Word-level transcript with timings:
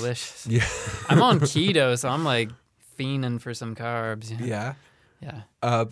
delicious. 0.00 0.46
Yeah. 0.46 0.64
I'm 1.08 1.22
on 1.22 1.40
keto, 1.40 1.98
so 1.98 2.08
I'm 2.08 2.24
like 2.24 2.50
fiending 2.98 3.40
for 3.40 3.54
some 3.54 3.74
carbs. 3.74 4.30
you 4.30 4.38
know? 4.38 4.46
Yeah. 4.46 4.74
Yeah. 5.20 5.40
Uh, 5.62 5.86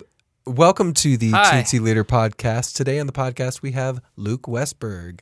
welcome 0.45 0.93
to 0.95 1.17
the 1.17 1.31
Hi. 1.31 1.61
Teensy 1.61 1.79
Leader 1.79 2.03
podcast. 2.03 2.75
Today 2.75 2.99
on 2.99 3.05
the 3.07 3.13
podcast 3.13 3.61
we 3.61 3.73
have 3.73 4.01
Luke 4.15 4.43
Westberg. 4.43 5.19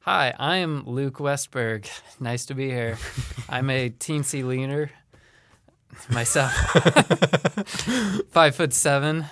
Hi, 0.00 0.34
I 0.38 0.56
am 0.58 0.84
Luke 0.86 1.18
Westberg. 1.18 1.88
Nice 2.20 2.46
to 2.46 2.54
be 2.54 2.68
here. 2.68 2.98
I'm 3.48 3.70
a 3.70 3.90
teensy 3.90 4.44
leaner 4.44 4.90
myself. 6.10 6.52
Five 8.30 8.56
foot 8.56 8.72
seven. 8.72 9.26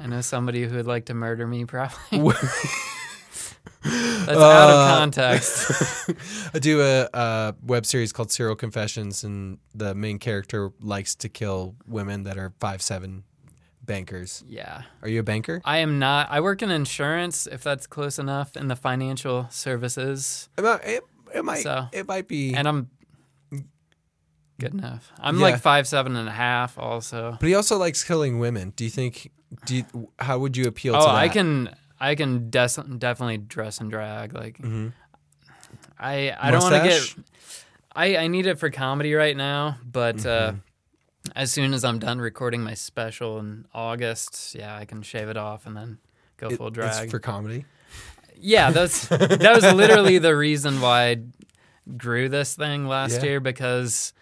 I 0.00 0.06
know 0.06 0.20
somebody 0.22 0.64
who 0.66 0.74
would 0.76 0.86
like 0.86 1.06
to 1.06 1.14
murder 1.14 1.46
me, 1.46 1.64
probably. 1.66 2.34
That's 3.84 4.28
out 4.30 4.70
of 4.70 4.76
Uh, 4.76 4.96
context. 4.98 6.10
I 6.54 6.58
do 6.58 6.80
a, 6.82 7.08
a 7.12 7.54
web 7.64 7.84
series 7.86 8.12
called 8.12 8.30
Serial 8.30 8.56
Confessions, 8.56 9.24
and 9.24 9.58
the 9.74 9.94
main 9.94 10.18
character 10.18 10.70
likes 10.80 11.14
to 11.16 11.28
kill 11.28 11.74
women 11.86 12.24
that 12.24 12.38
are 12.38 12.52
five 12.60 12.80
seven 12.82 13.24
bankers. 13.84 14.44
Yeah. 14.46 14.82
Are 15.02 15.08
you 15.08 15.20
a 15.20 15.22
banker? 15.24 15.60
I 15.64 15.78
am 15.78 15.98
not. 15.98 16.28
I 16.30 16.40
work 16.40 16.62
in 16.62 16.70
insurance, 16.70 17.46
if 17.46 17.62
that's 17.64 17.86
close 17.86 18.18
enough, 18.18 18.56
in 18.56 18.68
the 18.68 18.76
financial 18.76 19.48
services. 19.50 20.48
It 20.56 20.62
might, 20.62 20.84
it, 20.84 21.02
it 21.34 21.44
might, 21.44 21.62
So- 21.62 21.88
it 21.92 22.06
might 22.06 22.28
be. 22.28 22.54
And 22.54 22.68
I'm 22.68 22.90
good 24.60 24.74
enough. 24.74 25.12
I'm 25.18 25.36
Yeah. 25.38 25.42
like 25.42 25.60
five, 25.60 25.88
seven 25.88 26.14
and 26.16 26.28
a 26.28 26.32
half 26.32 26.78
also. 26.78 27.36
but 27.40 27.48
he 27.48 27.54
also 27.54 27.76
likes 27.78 28.04
killing 28.04 28.38
women. 28.38 28.72
Do 28.76 28.84
you 28.84 28.90
think? 28.90 29.30
Do 29.66 29.76
you, 29.76 30.10
how 30.18 30.38
would 30.38 30.56
you 30.56 30.66
appeal 30.66 30.94
to 30.94 30.98
Oh, 31.00 31.06
that? 31.06 31.14
I 31.14 31.28
can 31.28 31.74
I 32.02 32.14
can 32.16 32.50
des- 32.50 32.82
definitely 32.98 33.38
dress 33.38 33.78
and 33.80 33.90
drag. 33.90 34.32
Like 34.34 34.58
Mhm. 34.58 34.92
I 35.98 36.34
I 36.38 36.50
don't 36.50 36.62
want 36.62 36.74
to 36.74 36.88
get 36.88 37.14
I 37.94 38.16
I 38.16 38.26
need 38.28 38.46
it 38.46 38.58
for 38.58 38.70
comedy 38.70 39.14
right 39.14 39.36
now, 39.36 39.78
but 39.84 40.16
Mm-hmm. 40.16 40.56
uh 40.56 40.60
as 41.36 41.52
soon 41.52 41.72
as 41.72 41.84
I'm 41.84 42.00
done 42.00 42.18
recording 42.18 42.62
my 42.62 42.74
special 42.74 43.38
in 43.38 43.64
August, 43.72 44.56
yeah, 44.58 44.76
I 44.76 44.84
can 44.84 45.02
shave 45.02 45.28
it 45.28 45.36
off 45.36 45.66
and 45.66 45.76
then 45.76 45.98
go 46.36 46.48
It- 46.48 46.56
full 46.56 46.66
it's 46.68 46.74
drag. 46.74 47.10
for 47.10 47.20
comedy. 47.20 47.64
yeah, 48.36 48.70
that's 48.72 49.06
that 49.08 49.52
was 49.54 49.62
literally 49.72 50.18
the 50.18 50.34
reason 50.36 50.80
why 50.80 51.10
I 51.10 51.16
grew 51.96 52.28
this 52.28 52.56
thing 52.56 52.86
last 52.88 53.18
Yeah. 53.22 53.28
year 53.28 53.40
because 53.40 54.12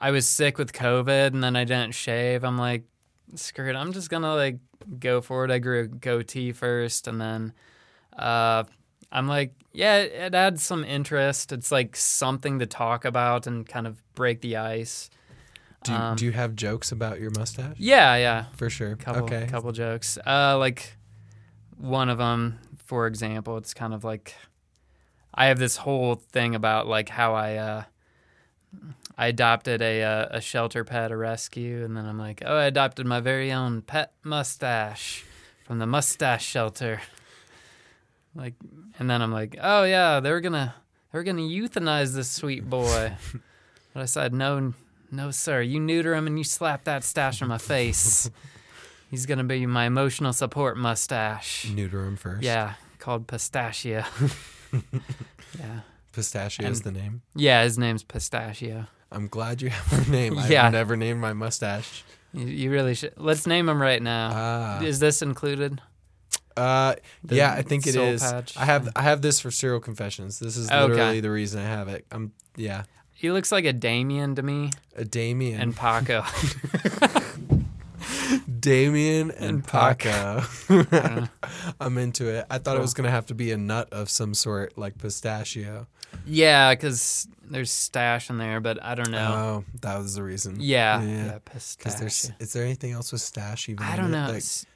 I 0.00 0.10
was 0.10 0.26
sick 0.26 0.58
with 0.58 0.72
COVID 0.74 1.28
and 1.32 1.42
then 1.42 1.56
I 1.56 1.64
didn't 1.64 1.94
shave. 1.94 2.44
I'm 2.44 2.58
like, 2.58 2.84
screw 3.38 3.68
it, 3.70 3.76
I'm 3.76 3.92
just 3.92 4.10
gonna 4.10 4.34
like 4.34 4.58
go 4.98 5.20
for 5.20 5.44
it. 5.44 5.50
I 5.50 5.58
grew 5.58 5.82
a 5.82 5.86
goatee 5.86 6.52
first 6.52 7.06
and 7.06 7.20
then 7.20 7.52
uh 8.16 8.64
I'm 9.12 9.28
like, 9.28 9.54
yeah, 9.72 9.98
it, 9.98 10.12
it 10.12 10.34
adds 10.34 10.64
some 10.64 10.84
interest. 10.84 11.52
It's 11.52 11.70
like 11.70 11.94
something 11.94 12.58
to 12.58 12.66
talk 12.66 13.04
about 13.04 13.46
and 13.46 13.66
kind 13.68 13.86
of 13.86 14.02
break 14.14 14.40
the 14.40 14.56
ice. 14.56 15.08
Do 15.84 15.92
you, 15.92 15.98
Um, 15.98 16.16
do 16.16 16.24
you 16.24 16.32
have 16.32 16.56
jokes 16.56 16.90
about 16.90 17.20
your 17.20 17.30
mustache? 17.30 17.76
Yeah, 17.78 18.16
yeah. 18.16 18.46
For 18.56 18.68
sure. 18.70 18.96
couple 18.96 19.24
okay. 19.24 19.46
couple 19.46 19.70
jokes. 19.72 20.18
Uh, 20.26 20.58
like 20.58 20.96
one 21.76 22.08
of 22.08 22.18
them, 22.18 22.58
for 22.84 23.06
example, 23.06 23.56
it's 23.56 23.74
kind 23.74 23.94
of 23.94 24.02
like 24.02 24.34
I 25.32 25.46
have 25.46 25.58
this 25.58 25.76
whole 25.76 26.16
thing 26.16 26.54
about 26.54 26.86
like 26.86 27.08
how 27.08 27.34
I 27.34 27.56
uh, 27.56 27.82
I 29.16 29.28
adopted 29.28 29.80
a 29.80 30.02
uh, 30.02 30.26
a 30.30 30.40
shelter 30.40 30.84
pet, 30.84 31.12
a 31.12 31.16
rescue, 31.16 31.84
and 31.84 31.96
then 31.96 32.06
I'm 32.06 32.18
like, 32.18 32.42
oh, 32.44 32.56
I 32.56 32.64
adopted 32.64 33.06
my 33.06 33.20
very 33.20 33.52
own 33.52 33.82
pet 33.82 34.12
mustache 34.24 35.24
from 35.64 35.78
the 35.78 35.86
mustache 35.86 36.44
shelter. 36.44 37.00
Like, 38.34 38.54
and 38.98 39.08
then 39.08 39.22
I'm 39.22 39.32
like, 39.32 39.56
oh 39.62 39.84
yeah, 39.84 40.20
they 40.20 40.30
were 40.30 40.40
gonna 40.40 40.74
they 41.12 41.18
were 41.18 41.22
gonna 41.22 41.42
euthanize 41.42 42.14
this 42.14 42.28
sweet 42.30 42.68
boy, 42.68 43.12
but 43.94 44.02
I 44.02 44.06
said 44.06 44.34
no. 44.34 44.74
No, 45.10 45.30
sir. 45.30 45.62
You 45.62 45.78
neuter 45.78 46.12
him 46.14 46.26
and 46.26 46.36
you 46.36 46.42
slap 46.42 46.84
that 46.84 47.04
stash 47.04 47.40
on 47.40 47.46
my 47.46 47.58
face. 47.58 48.28
He's 49.12 49.26
gonna 49.26 49.44
be 49.44 49.64
my 49.64 49.84
emotional 49.84 50.32
support 50.32 50.76
mustache. 50.76 51.70
Neuter 51.70 52.04
him 52.04 52.16
first. 52.16 52.42
Yeah, 52.42 52.74
called 52.98 53.28
Pistachio. 53.28 54.02
yeah, 54.72 55.80
Pistachio 56.12 56.68
is 56.68 56.82
the 56.82 56.90
name. 56.90 57.22
yeah. 57.36 57.62
His 57.62 57.78
name's 57.78 58.02
Pistachio. 58.02 58.86
I'm 59.12 59.28
glad 59.28 59.62
you 59.62 59.70
have 59.70 60.08
a 60.08 60.10
name. 60.10 60.34
Yeah. 60.48 60.66
I've 60.66 60.72
never 60.72 60.96
named 60.96 61.20
my 61.20 61.32
mustache. 61.32 62.04
You, 62.32 62.46
you 62.46 62.70
really 62.70 62.94
should. 62.94 63.12
Let's 63.16 63.46
name 63.46 63.68
him 63.68 63.80
right 63.80 64.02
now. 64.02 64.30
Ah. 64.34 64.80
Is 64.82 64.98
this 64.98 65.22
included? 65.22 65.80
Uh, 66.56 66.94
The 67.24 67.36
yeah, 67.36 67.52
I 67.52 67.62
think 67.62 67.86
it 67.86 67.96
is. 67.96 68.22
patch? 68.22 68.56
I 68.56 68.64
have 68.64 68.88
I 68.96 69.02
have 69.02 69.22
this 69.22 69.40
for 69.40 69.50
serial 69.50 69.80
confessions. 69.80 70.38
This 70.38 70.56
is 70.56 70.70
Okay. 70.70 70.86
literally 70.88 71.20
the 71.20 71.30
reason 71.30 71.60
I 71.60 71.64
have 71.66 71.88
it. 71.88 72.06
I'm 72.12 72.32
yeah, 72.56 72.84
He 73.12 73.30
looks 73.32 73.50
like 73.50 73.64
a 73.64 73.72
Damien 73.72 74.34
to 74.36 74.42
me 74.42 74.70
a 74.96 75.04
Damien 75.04 75.60
and 75.60 75.76
Paco. 75.76 76.24
Damien 78.60 79.30
and, 79.32 79.40
And 79.56 79.64
Pac. 79.66 80.00
Paco. 80.00 81.28
I'm 81.80 81.98
into 81.98 82.26
it. 82.28 82.46
I 82.50 82.58
thought 82.58 82.76
it 82.76 82.80
was 82.80 82.94
gonna 82.94 83.10
have 83.10 83.26
to 83.26 83.34
be 83.34 83.50
a 83.52 83.56
nut 83.56 83.88
of 83.92 84.08
some 84.10 84.34
sort, 84.34 84.76
like 84.78 84.98
pistachio. 84.98 85.86
Yeah, 86.26 86.74
because 86.74 87.26
there's 87.42 87.70
stash 87.70 88.30
in 88.30 88.38
there, 88.38 88.60
but 88.60 88.82
I 88.82 88.94
don't 88.94 89.10
know. 89.10 89.64
Oh, 89.64 89.64
that 89.82 89.98
was 89.98 90.14
the 90.14 90.22
reason. 90.22 90.56
yeah, 90.60 91.00
yeah. 91.02 91.08
yeah, 91.26 91.38
Because 91.44 91.76
Pistachio. 91.76 91.98
there's 92.00 92.30
is 92.40 92.52
there 92.52 92.64
anything 92.64 92.92
else 92.92 93.12
with 93.12 93.20
stash 93.20 93.68
even? 93.68 93.84
I 93.84 93.96
don't 93.96 94.10
know. 94.10 94.26
Like 94.26 94.36
It's- 94.36 94.66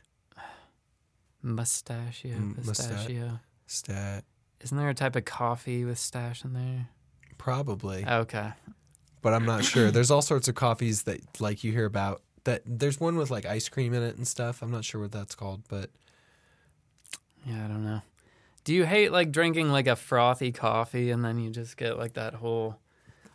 Mustachio, 1.43 2.37
Mm, 2.37 2.57
pistachio. 2.67 3.41
stat, 3.67 4.25
Isn't 4.61 4.77
there 4.77 4.89
a 4.89 4.95
type 4.95 5.15
of 5.15 5.25
coffee 5.25 5.85
with 5.85 5.99
stash 5.99 6.45
in 6.45 6.53
there? 6.53 6.89
probably, 7.39 8.05
Okay. 8.05 8.53
but 9.23 9.33
I'm 9.33 9.45
not 9.47 9.65
sure. 9.65 9.91
There's 9.93 10.11
all 10.11 10.23
sorts 10.23 10.49
of 10.49 10.57
coffees 10.57 11.05
that 11.05 11.41
like 11.41 11.63
you 11.63 11.71
hear 11.73 11.85
about. 11.85 12.23
That 12.45 12.63
there's 12.67 12.99
one 12.99 13.17
with 13.17 13.31
like 13.31 13.47
ice 13.47 13.69
cream 13.69 13.95
in 13.95 14.03
it 14.03 14.17
and 14.17 14.27
stuff. 14.27 14.63
I'm 14.63 14.71
not 14.73 14.85
sure 14.85 15.01
what 15.01 15.13
that's 15.13 15.35
called, 15.37 15.63
but 15.69 15.91
Yeah, 17.47 17.65
I 17.65 17.69
don't 17.69 17.85
know. 17.85 18.03
Do 18.65 18.75
you 18.75 18.85
hate 18.85 19.13
like 19.13 19.33
drinking 19.33 19.71
like 19.71 19.87
a 19.87 19.97
frothy 19.97 20.53
coffee 20.53 21.11
and 21.11 21.25
then 21.25 21.39
you 21.39 21.51
just 21.51 21.77
get 21.77 21.97
like 21.99 22.15
that 22.15 22.35
whole 22.35 22.77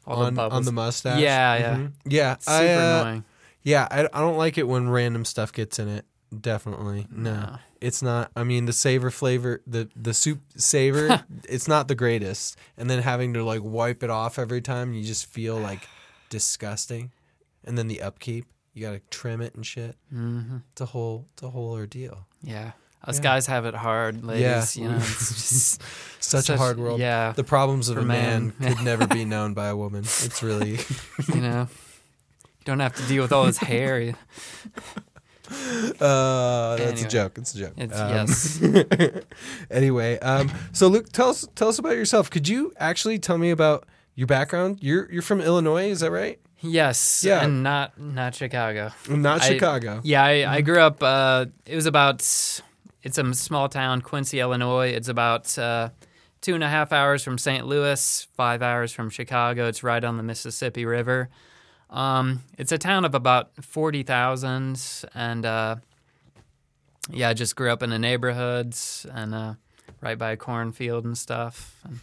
all 0.05 0.17
the 0.19 0.25
on 0.25 0.35
bubbles? 0.35 0.57
on 0.59 0.65
the 0.65 0.71
mustache. 0.71 1.19
Yeah, 1.21 1.55
yeah. 1.57 1.75
Mhm. 1.75 1.91
yeah. 2.05 2.37
Super 2.37 2.53
I, 2.55 2.73
uh, 2.73 2.99
annoying. 2.99 3.23
Yeah, 3.63 3.87
I, 3.89 4.01
I 4.13 4.19
don't 4.19 4.37
like 4.37 4.57
it 4.57 4.67
when 4.67 4.89
random 4.89 5.25
stuff 5.25 5.53
gets 5.53 5.79
in 5.79 5.87
it. 5.87 6.05
Definitely, 6.39 7.07
no. 7.11 7.33
No. 7.33 7.57
It's 7.79 8.01
not. 8.01 8.31
I 8.35 8.43
mean, 8.43 8.65
the 8.65 8.73
savor 8.73 9.11
flavor, 9.11 9.61
the 9.67 9.89
the 9.95 10.13
soup 10.13 10.41
savor, 10.55 11.23
it's 11.49 11.67
not 11.67 11.87
the 11.87 11.95
greatest. 11.95 12.57
And 12.77 12.89
then 12.89 13.01
having 13.01 13.33
to 13.33 13.43
like 13.43 13.61
wipe 13.63 14.03
it 14.03 14.09
off 14.09 14.39
every 14.39 14.61
time, 14.61 14.93
you 14.93 15.03
just 15.03 15.25
feel 15.25 15.57
like 15.57 15.87
disgusting. 16.29 17.11
And 17.65 17.77
then 17.77 17.87
the 17.87 18.01
upkeep, 18.01 18.45
you 18.73 18.81
gotta 18.81 19.01
trim 19.09 19.41
it 19.41 19.55
and 19.55 19.65
shit. 19.65 19.95
hmm 20.09 20.57
It's 20.71 20.81
a 20.81 20.85
whole, 20.87 21.27
it's 21.33 21.43
a 21.43 21.49
whole 21.49 21.71
ordeal. 21.71 22.25
Yeah. 22.41 22.71
Us 23.05 23.17
Yeah. 23.17 23.23
guys 23.23 23.47
have 23.47 23.65
it 23.65 23.75
hard, 23.75 24.23
ladies. 24.23 24.77
Yeah. 24.77 24.83
You 24.83 24.89
know, 24.91 24.97
it's 24.97 25.29
just 25.79 25.81
Such, 26.19 26.49
a 26.49 26.57
hard 26.57 26.77
world. 26.79 26.99
Yeah. 26.99 27.33
The 27.33 27.43
problems 27.43 27.89
of 27.89 27.97
a 27.97 28.01
man, 28.01 28.53
men. 28.59 28.75
could 28.75 28.83
never 28.91 29.07
be 29.07 29.25
known 29.25 29.53
by 29.53 29.67
a 29.67 29.75
woman. 29.75 30.01
It's 30.01 30.41
really. 30.41 30.79
you 31.33 31.41
know, 31.41 31.67
you 31.69 32.65
don't 32.65 32.79
have 32.79 32.95
to 32.95 33.03
deal 33.07 33.21
with 33.23 33.31
all 33.33 33.45
his 33.45 33.57
hair. 33.57 34.13
Uh, 35.99 36.77
that's 36.77 37.03
a 37.03 37.07
joke. 37.07 37.37
It's 37.37 37.53
a 37.53 37.57
joke. 37.59 37.73
It's 37.77 37.99
Um, 37.99 38.09
yes. 38.09 39.19
anyway, 39.69 40.17
um, 40.19 40.49
so 40.71 40.87
Luke, 40.87 41.09
tell 41.11 41.29
us 41.29 41.45
tell 41.55 41.67
us 41.67 41.77
about 41.79 41.95
yourself. 41.95 42.29
Could 42.29 42.47
you 42.47 42.73
actually 42.79 43.19
tell 43.19 43.37
me 43.37 43.51
about 43.51 43.85
your 44.15 44.27
background? 44.27 44.79
You're 44.81 45.11
you're 45.11 45.21
from 45.21 45.41
Illinois, 45.41 45.89
is 45.89 45.99
that 45.99 46.11
right? 46.11 46.39
Yes. 46.61 47.23
Yeah. 47.25 47.43
And 47.43 47.61
not 47.61 47.99
not 47.99 48.33
Chicago. 48.35 48.91
Not 49.09 49.41
I- 49.43 49.47
Chicago. 49.49 49.99
Yeah, 50.03 50.23
I, 50.23 50.55
I 50.55 50.61
grew 50.61 50.79
up. 50.79 51.03
Uh, 51.03 51.45
it 51.65 51.75
was 51.75 51.85
about. 51.85 52.21
It's 53.03 53.17
a 53.17 53.33
small 53.33 53.67
town, 53.67 54.01
Quincy, 54.01 54.39
Illinois. 54.39 54.87
It's 54.87 55.09
about 55.09 55.57
uh, 55.59 55.89
two 56.39 56.55
and 56.55 56.63
a 56.63 56.69
half 56.69 56.93
hours 56.93 57.21
from 57.21 57.37
St. 57.37 57.67
Louis, 57.67 58.27
five 58.35 58.61
hours 58.61 58.93
from 58.93 59.09
Chicago. 59.09 59.67
It's 59.67 59.83
right 59.83 60.03
on 60.03 60.15
the 60.15 60.23
Mississippi 60.23 60.85
River. 60.85 61.27
Um, 61.89 62.43
it's 62.57 62.71
a 62.71 62.77
town 62.77 63.03
of 63.03 63.13
about 63.13 63.51
forty 63.61 64.03
thousand, 64.03 64.81
and 65.13 65.45
uh, 65.45 65.75
yeah, 67.11 67.29
I 67.29 67.33
just 67.33 67.55
grew 67.57 67.71
up 67.71 67.83
in 67.83 67.89
the 67.89 67.99
neighborhoods 67.99 69.05
and 69.13 69.35
uh, 69.35 69.53
right 70.01 70.17
by 70.17 70.31
a 70.31 70.37
cornfield 70.37 71.03
and 71.03 71.17
stuff. 71.17 71.75
And 71.83 71.99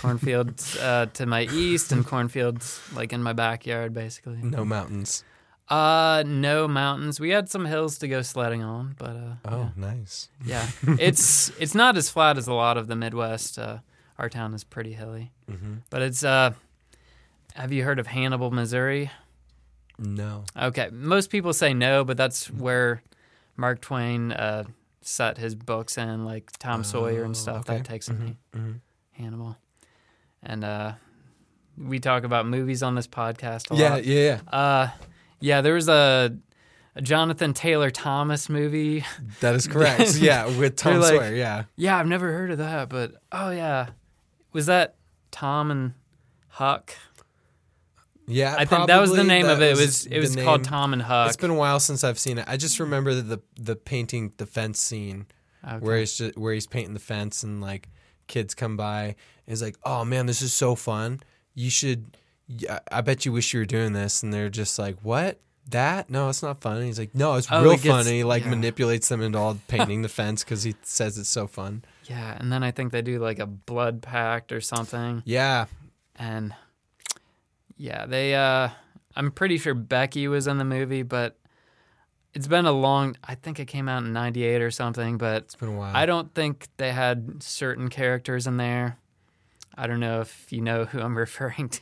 cornfields 0.00 0.76
uh, 0.80 1.06
to 1.14 1.24
my 1.24 1.42
east, 1.42 1.92
and 1.92 2.04
cornfields 2.04 2.80
like 2.94 3.12
in 3.12 3.22
my 3.22 3.32
backyard, 3.32 3.94
basically. 3.94 4.38
No 4.42 4.64
mountains. 4.64 5.24
Uh, 5.68 6.22
no 6.26 6.68
mountains. 6.68 7.18
We 7.18 7.30
had 7.30 7.48
some 7.50 7.64
hills 7.64 7.98
to 7.98 8.08
go 8.08 8.22
sledding 8.22 8.62
on, 8.62 8.94
but 8.98 9.16
uh, 9.16 9.34
Oh, 9.44 9.72
nice. 9.76 10.28
yeah, 10.44 10.66
yeah. 10.86 10.94
it's 11.00 11.50
it's 11.58 11.74
not 11.74 11.96
as 11.96 12.08
flat 12.08 12.38
as 12.38 12.46
a 12.46 12.54
lot 12.54 12.76
of 12.76 12.86
the 12.86 12.94
Midwest. 12.96 13.58
Uh, 13.58 13.78
our 14.18 14.28
town 14.28 14.54
is 14.54 14.62
pretty 14.64 14.92
hilly, 14.92 15.32
hmm 15.48 15.76
but 15.90 16.02
it's 16.02 16.22
uh. 16.24 16.52
Have 17.54 17.72
you 17.72 17.84
heard 17.84 17.98
of 17.98 18.06
Hannibal, 18.06 18.50
Missouri? 18.50 19.10
No. 19.98 20.44
Okay, 20.54 20.90
most 20.92 21.30
people 21.30 21.54
say 21.54 21.72
no, 21.72 22.04
but 22.04 22.18
that's 22.18 22.50
where 22.50 23.02
Mark 23.56 23.80
Twain 23.80 24.30
uh, 24.32 24.64
set 25.00 25.38
his 25.38 25.54
books 25.54 25.96
in, 25.96 26.26
like 26.26 26.50
Tom 26.58 26.84
Sawyer 26.84 27.24
and 27.24 27.34
Oh, 27.34 27.38
stuff. 27.38 27.60
okay. 27.68 27.78
That 27.78 27.84
takes 27.86 28.10
Mhm, 28.10 28.18
me 28.20 28.36
mhm. 28.54 28.80
Hannibal, 29.12 29.56
and 30.42 30.64
uh, 30.64 30.92
we 31.78 31.98
talk 31.98 32.24
about 32.24 32.46
movies 32.46 32.82
on 32.82 32.94
this 32.94 33.06
podcast. 33.06 33.70
A 33.70 33.74
Yeah, 33.74 33.90
lot. 33.90 34.04
yeah, 34.04 34.40
yeah. 34.52 34.58
Uh, 34.58 34.88
yeah. 35.40 35.60
There 35.60 35.74
was 35.74 35.88
a, 35.88 36.36
a 36.94 37.02
Jonathan 37.02 37.52
Taylor 37.54 37.90
Thomas 37.90 38.48
movie. 38.48 39.04
That 39.40 39.54
is 39.54 39.66
correct. 39.66 40.16
yeah, 40.18 40.46
with 40.58 40.76
Tom 40.76 41.00
like- 41.00 41.14
Sawyer. 41.14 41.34
Yeah. 41.34 41.64
Yeah, 41.76 41.98
I've 41.98 42.06
never 42.08 42.32
heard 42.32 42.50
of 42.50 42.58
that, 42.58 42.88
but 42.88 43.12
oh 43.32 43.50
yeah, 43.50 43.88
was 44.52 44.66
that 44.66 44.96
Tom 45.30 45.70
and 45.70 45.94
Huck? 46.48 46.94
Yeah, 48.28 48.56
I 48.58 48.64
think 48.64 48.88
that 48.88 49.00
was 49.00 49.12
the 49.14 49.22
name 49.22 49.46
of 49.46 49.62
it. 49.62 49.72
It 49.72 49.76
was 49.76 50.06
it 50.06 50.18
was 50.18 50.34
called 50.34 50.64
Tom 50.64 50.92
and 50.92 51.02
Huck. 51.02 51.28
It's 51.28 51.36
been 51.36 51.50
a 51.50 51.54
while 51.54 51.78
since 51.78 52.02
I've 52.02 52.18
seen 52.18 52.38
it. 52.38 52.44
I 52.48 52.56
just 52.56 52.80
remember 52.80 53.14
the 53.14 53.22
the, 53.22 53.38
the 53.56 53.76
painting 53.76 54.32
the 54.36 54.46
fence 54.46 54.80
scene 54.80 55.26
Okay. 55.64 55.78
where 55.78 55.98
he's 55.98 56.16
just, 56.16 56.36
where 56.36 56.52
he's 56.52 56.66
painting 56.66 56.94
the 56.94 57.00
fence 57.00 57.42
and 57.42 57.60
like 57.60 57.88
kids 58.26 58.54
come 58.54 58.76
by 58.76 59.02
and 59.04 59.14
he's 59.46 59.62
like, 59.62 59.76
"Oh 59.84 60.04
man, 60.04 60.26
this 60.26 60.42
is 60.42 60.52
so 60.52 60.74
fun. 60.74 61.20
You 61.54 61.70
should. 61.70 62.16
Yeah, 62.48 62.78
I 62.90 63.00
bet 63.00 63.24
you 63.26 63.32
wish 63.32 63.52
you 63.54 63.60
were 63.60 63.66
doing 63.66 63.92
this." 63.92 64.22
And 64.22 64.32
they're 64.32 64.48
just 64.50 64.78
like, 64.78 64.96
"What? 65.02 65.38
That? 65.70 66.08
No, 66.10 66.28
it's 66.28 66.42
not 66.42 66.60
fun." 66.60 66.76
And 66.78 66.86
he's 66.86 66.98
like, 66.98 67.14
"No, 67.14 67.34
it's 67.34 67.48
Oh, 67.50 67.60
real 67.62 67.72
he 67.72 67.76
gets- 67.78 67.88
fun." 67.88 68.00
And 68.00 68.08
he 68.14 68.24
like 68.24 68.44
yeah. 68.44 68.50
manipulates 68.50 69.08
them 69.08 69.20
into 69.22 69.38
all 69.38 69.58
painting 69.68 70.02
the 70.02 70.08
fence 70.08 70.44
because 70.44 70.62
he 70.62 70.74
says 70.82 71.18
it's 71.18 71.28
so 71.28 71.46
fun. 71.46 71.82
yeah, 72.04 72.36
and 72.38 72.52
then 72.52 72.62
I 72.62 72.70
think 72.70 72.92
they 72.92 73.02
do 73.02 73.18
like 73.18 73.38
a 73.40 73.46
blood 73.46 74.00
pact 74.02 74.52
or 74.52 74.60
something, 74.60 75.22
Yeah, 75.24 75.66
and 76.16 76.54
yeah, 77.76 78.06
they. 78.06 78.34
uh 78.34 78.70
I'm 79.18 79.30
pretty 79.32 79.56
sure 79.56 79.72
Becky 79.72 80.28
was 80.28 80.46
in 80.46 80.58
the 80.58 80.64
movie, 80.64 81.02
but 81.02 81.38
it's 82.34 82.46
been 82.46 82.66
a 82.66 82.72
long. 82.72 83.16
I 83.24 83.34
think 83.34 83.58
it 83.58 83.64
came 83.64 83.88
out 83.88 84.04
in 84.04 84.12
'98 84.12 84.60
or 84.60 84.70
something, 84.70 85.16
but 85.16 85.44
it's 85.44 85.54
been 85.54 85.70
a 85.70 85.76
while. 85.76 85.96
I 85.96 86.04
don't 86.06 86.34
think 86.34 86.68
they 86.76 86.92
had 86.92 87.42
certain 87.42 87.88
characters 87.88 88.46
in 88.46 88.58
there. 88.58 88.98
I 89.78 89.86
don't 89.86 90.00
know 90.00 90.22
if 90.22 90.50
you 90.50 90.62
know 90.62 90.86
who 90.86 91.00
I'm 91.00 91.16
referring 91.26 91.68
to. 91.68 91.80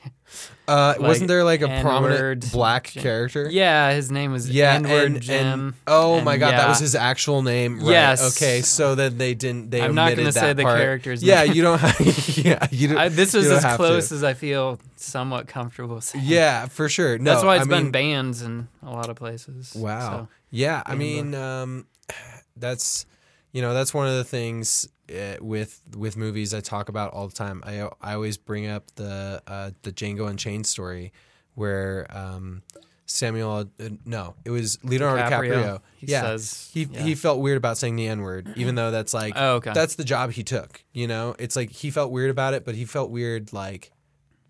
Uh, 0.66 0.94
like, 0.96 1.00
wasn't 1.00 1.28
there 1.28 1.44
like 1.44 1.60
a 1.62 1.68
N-word 1.68 1.82
prominent 1.82 2.52
black 2.52 2.88
Jim- 2.88 3.02
character? 3.02 3.48
Yeah, 3.48 3.92
his 3.92 4.10
name 4.10 4.32
was 4.32 4.50
Yeah, 4.50 4.72
N-word 4.74 5.12
and, 5.12 5.20
Jim. 5.20 5.46
and 5.46 5.74
oh 5.86 6.20
my 6.22 6.32
and 6.32 6.40
god, 6.40 6.50
that 6.52 6.68
was 6.68 6.80
his 6.80 6.94
actual 6.94 7.42
name. 7.42 7.78
Right. 7.78 7.90
Yes. 7.90 8.36
Okay, 8.36 8.62
so 8.62 8.94
then 8.96 9.16
they 9.18 9.34
didn't. 9.34 9.70
They 9.70 9.80
I'm 9.80 9.94
not 9.94 10.14
going 10.14 10.26
to 10.26 10.32
say 10.32 10.52
the 10.54 10.62
part. 10.64 10.78
character's 10.80 11.22
Yeah, 11.22 11.44
you 11.44 11.62
don't. 11.62 11.78
Have, 11.78 12.00
yeah, 12.38 12.66
you 12.70 12.88
don't. 12.88 12.98
I, 12.98 13.08
this 13.10 13.34
is 13.34 13.50
as 13.50 13.76
close 13.76 14.08
to. 14.08 14.16
as 14.16 14.24
I 14.24 14.34
feel 14.34 14.80
somewhat 14.96 15.46
comfortable 15.46 16.00
saying. 16.00 16.24
Yeah, 16.26 16.66
for 16.66 16.88
sure. 16.88 17.18
No, 17.18 17.30
That's 17.32 17.44
why 17.44 17.56
it's 17.56 17.66
I 17.66 17.68
been 17.68 17.84
mean, 17.84 17.92
banned 17.92 18.40
in 18.42 18.68
a 18.82 18.90
lot 18.90 19.08
of 19.08 19.16
places. 19.16 19.74
Wow. 19.76 20.10
So, 20.10 20.28
Yeah, 20.50 20.82
I 20.84 20.94
mean, 20.96 21.34
um, 21.34 21.86
that's 22.56 23.06
you 23.54 23.62
know 23.62 23.72
that's 23.72 23.94
one 23.94 24.08
of 24.08 24.16
the 24.16 24.24
things 24.24 24.88
uh, 25.08 25.36
with 25.40 25.80
with 25.96 26.16
movies 26.16 26.52
I 26.52 26.60
talk 26.60 26.88
about 26.88 27.12
all 27.14 27.28
the 27.28 27.34
time. 27.34 27.62
I 27.64 27.88
I 28.02 28.14
always 28.14 28.36
bring 28.36 28.66
up 28.66 28.90
the 28.96 29.40
uh, 29.46 29.70
the 29.82 29.92
Django 29.92 30.28
Unchained 30.28 30.66
story 30.66 31.12
where 31.54 32.08
um, 32.10 32.62
Samuel 33.06 33.70
uh, 33.80 33.88
no, 34.04 34.34
it 34.44 34.50
was 34.50 34.82
Leonardo 34.82 35.22
DiCaprio. 35.22 35.80
He 35.96 36.08
yeah, 36.08 36.22
says 36.22 36.68
he 36.74 36.88
yeah. 36.90 37.02
he 37.02 37.14
felt 37.14 37.40
weird 37.40 37.56
about 37.56 37.78
saying 37.78 37.94
the 37.94 38.08
N 38.08 38.22
word, 38.22 38.52
even 38.56 38.74
though 38.74 38.90
that's 38.90 39.14
like 39.14 39.34
Oh, 39.36 39.54
okay. 39.56 39.72
that's 39.72 39.94
the 39.94 40.04
job 40.04 40.32
he 40.32 40.42
took. 40.42 40.82
You 40.92 41.06
know, 41.06 41.36
it's 41.38 41.54
like 41.54 41.70
he 41.70 41.92
felt 41.92 42.10
weird 42.10 42.30
about 42.30 42.54
it, 42.54 42.64
but 42.64 42.74
he 42.74 42.84
felt 42.84 43.10
weird 43.10 43.52
like 43.52 43.92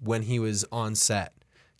when 0.00 0.22
he 0.22 0.38
was 0.38 0.64
on 0.72 0.94
set. 0.94 1.34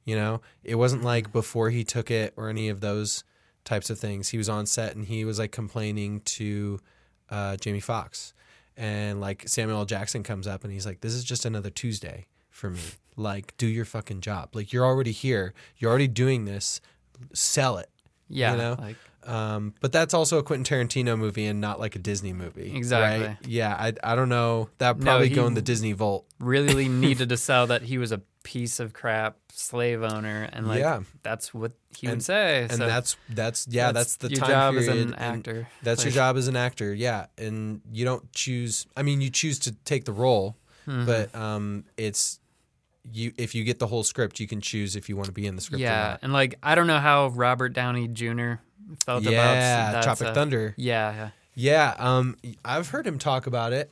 You 0.05 0.17
know, 0.17 0.43
it 0.63 0.75
wasn't 0.75 1.03
like 1.03 1.33
before 1.33 1.71
he 1.71 1.85
took 1.85 2.11
it 2.11 2.35
or 2.37 2.51
any 2.51 2.69
of 2.69 2.83
those 2.83 3.25
types 3.65 3.89
of 3.89 3.99
things. 3.99 4.29
He 4.29 4.37
was 4.37 4.51
on 4.51 4.67
set 4.67 4.95
and 4.95 5.07
he 5.07 5.25
was 5.25 5.39
like 5.39 5.53
complaining 5.53 6.21
to 6.21 6.81
uh, 7.35 7.57
Jamie 7.57 7.81
Foxx, 7.81 8.33
and 8.77 9.21
like 9.21 9.49
Samuel 9.49 9.79
L. 9.79 9.85
Jackson 9.85 10.23
comes 10.23 10.47
up 10.47 10.65
and 10.65 10.73
he's 10.73 10.87
like, 10.87 11.01
"This 11.01 11.15
is 11.15 11.25
just 11.25 11.45
another 11.45 11.71
Tuesday 11.71 12.27
for 12.51 12.71
me. 12.71 12.81
Like, 13.17 13.57
do 13.59 13.69
your 13.69 13.85
fucking 13.85 14.23
job. 14.23 14.57
Like, 14.57 14.73
you're 14.73 14.85
already 14.85 15.13
here. 15.13 15.55
You're 15.79 15.89
already 15.89 16.09
doing 16.09 16.47
this. 16.47 16.81
Sell 17.33 17.79
it." 17.79 17.89
yeah, 18.29 18.53
you 18.53 18.59
know? 18.59 18.77
like 18.79 18.97
Um, 19.27 19.75
but 19.81 19.93
that's 19.93 20.15
also 20.15 20.39
a 20.39 20.43
Quentin 20.43 20.65
Tarantino 20.65 21.19
movie 21.19 21.47
and 21.47 21.61
not 21.61 21.81
like 21.81 21.97
a 21.97 21.99
Disney 21.99 22.33
movie. 22.33 22.75
Exactly. 22.77 23.27
Right? 23.29 23.37
Yeah, 23.47 23.75
I, 23.75 23.93
I 24.03 24.15
don't 24.15 24.29
know. 24.29 24.69
That 24.79 25.01
probably 25.01 25.29
he- 25.29 25.35
go 25.35 25.47
in 25.47 25.55
the 25.55 25.63
Disney 25.63 25.93
vault. 25.93 26.27
really 26.39 26.89
needed 27.07 27.29
to 27.31 27.37
sell 27.37 27.67
that 27.69 27.83
he 27.83 27.99
was 27.99 28.13
a 28.13 28.21
piece 28.43 28.79
of 28.81 28.93
crap 28.93 29.37
slave 29.51 30.03
owner, 30.03 30.49
and 30.53 30.69
like 30.69 30.81
Yeah. 30.81 31.01
that's 31.23 31.55
what 31.55 31.73
he 31.97 32.07
And- 32.07 32.17
would 32.17 32.23
say. 32.23 32.63
And 32.65 32.73
so 32.73 32.87
that's 32.87 33.17
that's 33.31 33.67
yeah, 33.71 33.93
that's, 33.93 34.17
the 34.17 34.29
your 34.29 34.41
time 34.41 34.49
job 34.51 34.75
period. 34.75 34.91
as 34.91 35.03
an 35.05 35.15
actor. 35.15 35.69
That's 35.83 36.05
your 36.05 36.13
job 36.13 36.37
as 36.37 36.47
an 36.49 36.57
actor. 36.57 36.93
Yeah, 36.93 37.27
and 37.39 37.81
you 37.93 38.05
don't 38.05 38.31
choose. 38.33 38.87
I 38.97 39.03
mean, 39.03 39.21
you 39.23 39.31
choose 39.31 39.59
to 39.61 39.73
take 39.73 40.05
the 40.05 40.13
role, 40.13 40.57
mhm. 40.87 41.07
but 41.07 41.35
um, 41.35 41.85
it's 41.97 42.39
you. 43.11 43.33
If 43.39 43.55
you 43.55 43.65
get 43.65 43.79
the 43.79 43.87
whole 43.87 44.03
script, 44.03 44.41
you 44.41 44.47
can 44.47 44.61
choose 44.61 44.97
if 44.97 45.09
you 45.09 45.17
want 45.17 45.27
to 45.27 45.33
be 45.33 45.47
in 45.47 45.57
the 45.57 45.63
script. 45.63 45.81
or 45.81 45.85
yeah, 45.85 46.17
and 46.21 46.33
like 46.33 46.57
I 46.63 46.75
don't 46.75 46.87
know 46.87 46.99
how 47.01 47.29
Robert 47.29 47.71
Downey 47.73 48.09
Jr. 48.09 48.55
felt 49.05 49.23
about 49.23 49.33
yeah. 49.33 50.01
Tropic 50.03 50.29
a- 50.29 50.35
Thunder. 50.35 50.75
Yeah, 50.77 51.15
yeah. 51.15 51.31
Yeah, 51.57 51.95
um, 51.99 52.37
I've 52.65 52.89
heard 52.89 53.07
him 53.07 53.19
talk 53.19 53.47
about 53.47 53.73
it, 53.73 53.89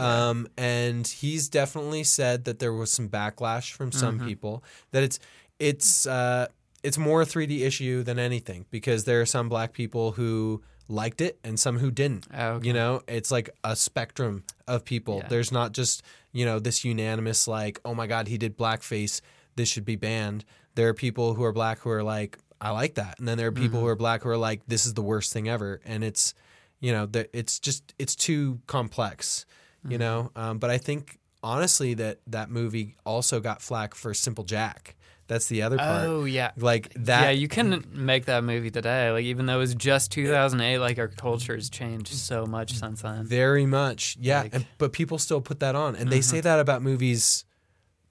um, 0.00 0.48
and 0.58 1.06
he's 1.06 1.48
definitely 1.48 2.02
said 2.02 2.44
that 2.44 2.58
there 2.58 2.72
was 2.72 2.90
some 2.92 3.08
backlash 3.08 3.70
from 3.72 3.92
some 3.92 4.18
Mhm. 4.18 4.26
people 4.26 4.64
that 4.90 5.02
it's 5.04 5.20
it's 5.60 6.06
uh, 6.06 6.48
it's 6.82 6.98
more 6.98 7.22
a 7.22 7.24
3D 7.26 7.62
issue 7.62 8.02
than 8.02 8.18
anything 8.18 8.66
because 8.70 9.04
there 9.04 9.20
are 9.20 9.26
some 9.26 9.48
black 9.48 9.72
people 9.72 10.12
who 10.12 10.60
liked 10.88 11.20
it 11.20 11.38
and 11.44 11.58
some 11.58 11.78
who 11.78 11.90
didn't. 11.92 12.26
Oh, 12.34 12.54
okay. 12.54 12.66
You 12.66 12.72
know, 12.72 13.02
it's 13.06 13.30
like 13.30 13.48
a 13.62 13.76
spectrum 13.76 14.42
of 14.66 14.84
people. 14.84 15.18
Yeah. 15.18 15.28
There's 15.28 15.52
not 15.52 15.72
just 15.72 16.02
you 16.32 16.44
know 16.44 16.58
this 16.58 16.84
unanimous 16.84 17.46
like, 17.46 17.78
oh 17.84 17.94
my 17.94 18.08
god, 18.08 18.26
he 18.26 18.36
did 18.38 18.58
blackface, 18.58 19.20
this 19.54 19.68
should 19.68 19.84
be 19.84 19.94
banned. 19.96 20.44
There 20.74 20.88
are 20.88 20.94
people 20.94 21.34
who 21.34 21.44
are 21.44 21.52
black 21.52 21.78
who 21.78 21.90
are 21.90 22.02
like, 22.02 22.36
I 22.64 22.70
like 22.70 22.94
that, 22.94 23.18
and 23.18 23.28
then 23.28 23.36
there 23.38 23.48
are 23.48 23.52
people 23.52 23.78
Mm-hmm. 23.78 23.86
who 23.86 23.86
are 23.88 23.96
black 23.96 24.22
who 24.22 24.28
are 24.30 24.36
like, 24.36 24.62
this 24.66 24.86
is 24.86 24.94
the 24.94 25.02
worst 25.02 25.32
thing 25.32 25.48
ever, 25.48 25.80
and 25.84 26.02
it's 26.02 26.34
you 26.80 26.92
know 26.92 27.06
that 27.06 27.30
it's 27.32 27.58
just 27.60 27.94
it's 27.98 28.14
too 28.16 28.60
complex 28.66 29.46
Mm-hmm. 29.80 29.92
you 29.92 29.98
know 29.98 30.30
um, 30.34 30.58
but 30.58 30.70
i 30.70 30.78
think 30.78 31.18
honestly 31.42 31.92
that 31.94 32.18
that 32.26 32.50
movie 32.50 32.96
also 33.04 33.38
got 33.40 33.60
flack 33.62 33.94
for 33.94 34.14
simple 34.14 34.44
jack 34.44 34.96
that's 35.26 35.46
the 35.46 35.60
other 35.62 35.76
part 35.78 36.06
Oh 36.06 36.24
yeah. 36.24 36.52
like 36.56 36.92
that 36.94 37.22
yeah, 37.24 37.30
you 37.30 37.48
can 37.48 37.84
make 37.92 38.24
that 38.26 38.44
movie 38.44 38.70
today. 38.70 39.10
Like 39.10 39.24
even 39.24 39.46
though 39.46 39.56
it 39.56 39.58
was 39.58 39.74
just 39.74 40.10
2008, 40.12 40.78
like 40.78 40.98
our 40.98 41.08
culture 41.08 41.54
has 41.54 41.70
changed 41.70 42.12
so 42.14 42.44
much 42.46 42.72
since 42.74 43.00
then. 43.02 43.24
very 43.26 43.64
much 43.66 44.16
yeah 44.20 44.40
Like- 44.42 44.54
and, 44.54 44.66
but 44.78 44.92
people 44.92 45.18
still 45.18 45.40
put 45.40 45.60
that 45.60 45.74
on 45.74 45.96
and 45.96 46.10
they 46.10 46.20
say 46.22 46.40
that 46.40 46.58
about 46.60 46.82
movies 46.82 47.44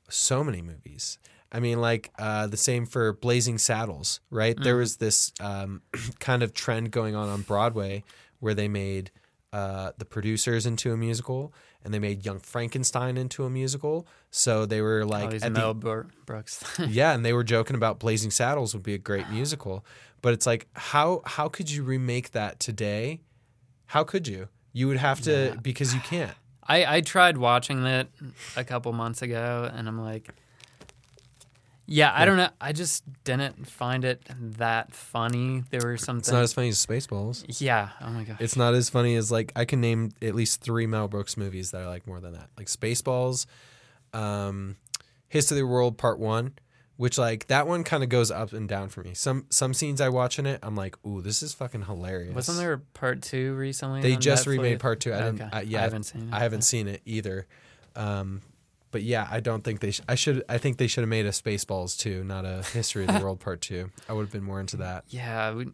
so 0.09 0.44
many 0.44 0.61
movies 0.61 1.17
i 1.53 1.59
mean 1.59 1.79
like 1.79 2.11
uh, 2.19 2.47
the 2.47 2.57
same 2.57 2.85
for 2.85 3.13
blazing 3.13 3.57
saddles 3.57 4.19
right 4.29 4.57
there 4.62 4.77
was 4.77 4.98
this 4.98 5.31
um, 5.39 5.81
kind 6.19 6.43
of 6.43 6.53
trend 6.53 6.91
going 6.91 7.15
on 7.15 7.29
on 7.29 7.41
broadway 7.41 8.03
where 8.39 8.53
they 8.53 8.67
made 8.67 9.12
uh, 9.53 9.91
the 10.00 10.05
producers 10.05 10.65
into 10.65 10.91
a 10.91 10.98
musical 10.98 11.53
and 11.83 11.93
they 11.93 12.00
made 12.00 12.25
young 12.25 12.39
frankenstein 12.39 13.17
into 13.17 13.45
a 13.45 13.50
musical 13.50 14.07
so 14.36 14.65
they 14.65 14.81
were 14.81 15.05
like 15.05 15.31
oh, 15.31 15.45
at 15.45 15.53
the 15.53 16.05
Brooks. 16.25 16.63
yeah, 16.89 17.13
and 17.13 17.24
they 17.24 17.33
were 17.33 17.43
joking 17.43 17.75
about 17.75 18.00
Blazing 18.00 18.31
Saddles 18.31 18.74
would 18.74 18.81
be 18.81 18.95
a 18.95 18.98
great 18.98 19.29
musical, 19.29 19.86
but 20.24 20.33
it's 20.33 20.48
like 20.48 20.65
how 20.74 21.22
how 21.24 21.48
could 21.50 21.69
you 21.69 21.83
remake 21.83 22.31
that 22.31 22.60
today? 22.60 23.22
How 23.86 24.03
could 24.03 24.27
you? 24.27 24.48
You 24.72 24.88
would 24.88 24.98
have 24.98 25.22
to 25.22 25.50
Yeah. 25.50 25.55
because 25.62 25.93
you 25.93 26.00
can't. 26.00 26.36
I 26.67 26.95
I 26.95 27.01
tried 27.01 27.38
watching 27.38 27.83
that 27.83 28.07
a 28.55 28.63
couple 28.63 28.91
months 28.91 29.22
ago, 29.22 29.69
and 29.72 29.88
I'm 29.88 30.01
like, 30.01 30.29
yeah, 31.85 32.11
I 32.15 32.25
don't 32.25 32.37
know. 32.37 32.49
I 32.61 32.71
just 32.71 33.03
didn't 33.23 33.67
find 33.67 34.05
it 34.05 34.21
that 34.57 34.93
funny. 34.93 35.63
There 35.69 35.81
were 35.83 35.97
some 35.97 36.19
It's 36.19 36.31
not 36.31 36.43
as 36.43 36.53
funny 36.53 36.69
as 36.69 36.83
Spaceballs. 36.85 37.45
yeah. 37.61 37.89
Oh 38.01 38.09
my 38.09 38.23
god. 38.23 38.37
It's 38.39 38.55
not 38.55 38.73
as 38.73 38.89
funny 38.89 39.15
as 39.15 39.31
like 39.31 39.51
I 39.55 39.65
can 39.65 39.81
name 39.81 40.11
at 40.21 40.33
least 40.35 40.61
three 40.61 40.87
Mel 40.87 41.07
Brooks 41.07 41.35
movies 41.37 41.71
that 41.71 41.81
I 41.81 41.87
like 41.87 42.07
more 42.07 42.19
than 42.19 42.33
that. 42.33 42.49
Like 42.57 42.67
Spaceballs, 42.67 43.45
um, 44.13 44.77
History 45.27 45.55
of 45.57 45.59
the 45.65 45.67
World 45.67 45.97
Part 45.97 46.19
One, 46.19 46.53
which 46.97 47.17
like 47.17 47.47
that 47.47 47.67
one 47.67 47.83
kind 47.83 48.03
of 48.03 48.09
goes 48.09 48.31
up 48.31 48.53
and 48.53 48.69
down 48.69 48.89
for 48.89 49.03
me. 49.03 49.13
Some 49.13 49.45
some 49.49 49.73
scenes 49.73 49.99
I 49.99 50.09
watch 50.09 50.39
in 50.39 50.45
it, 50.45 50.59
I'm 50.63 50.75
like, 50.75 50.95
ooh, 51.05 51.21
this 51.21 51.41
is 51.43 51.53
fucking 51.53 51.83
hilarious. 51.83 52.35
Wasn't 52.35 52.57
there 52.57 52.73
a 52.73 52.79
part 52.79 53.21
two 53.23 53.55
recently? 53.55 54.01
They 54.01 54.15
just 54.15 54.45
Netflix? 54.45 54.49
remade 54.51 54.79
part 54.79 54.99
two. 54.99 55.13
I 55.13 55.17
didn't. 55.21 55.41
I, 55.41 55.61
yeah, 55.61 55.79
I 55.79 55.81
haven't 55.81 56.03
seen 56.03 56.21
it. 56.29 56.33
I 56.33 56.39
haven't 56.39 56.61
seen 56.61 56.87
it 56.87 57.01
either. 57.05 57.47
Um, 57.95 58.41
but 58.93 59.03
yeah, 59.03 59.27
I 59.29 59.41
don't 59.41 59.62
think 59.63 59.81
they. 59.81 59.91
Sh- 59.91 60.00
I 60.07 60.15
should. 60.15 60.43
I 60.47 60.57
think 60.57 60.77
they 60.77 60.88
should 60.88 61.01
have 61.01 61.09
made 61.09 61.25
a 61.25 61.31
Spaceballs 61.31 61.97
too, 61.97 62.23
not 62.23 62.45
a 62.45 62.63
History 62.71 63.03
of 63.05 63.13
the 63.13 63.19
World 63.19 63.41
Part 63.41 63.59
Two. 63.59 63.91
I 64.07 64.13
would 64.13 64.21
have 64.21 64.31
been 64.31 64.43
more 64.43 64.62
into 64.62 64.77
that. 64.77 65.03
Yeah, 65.09 65.51
we 65.53 65.65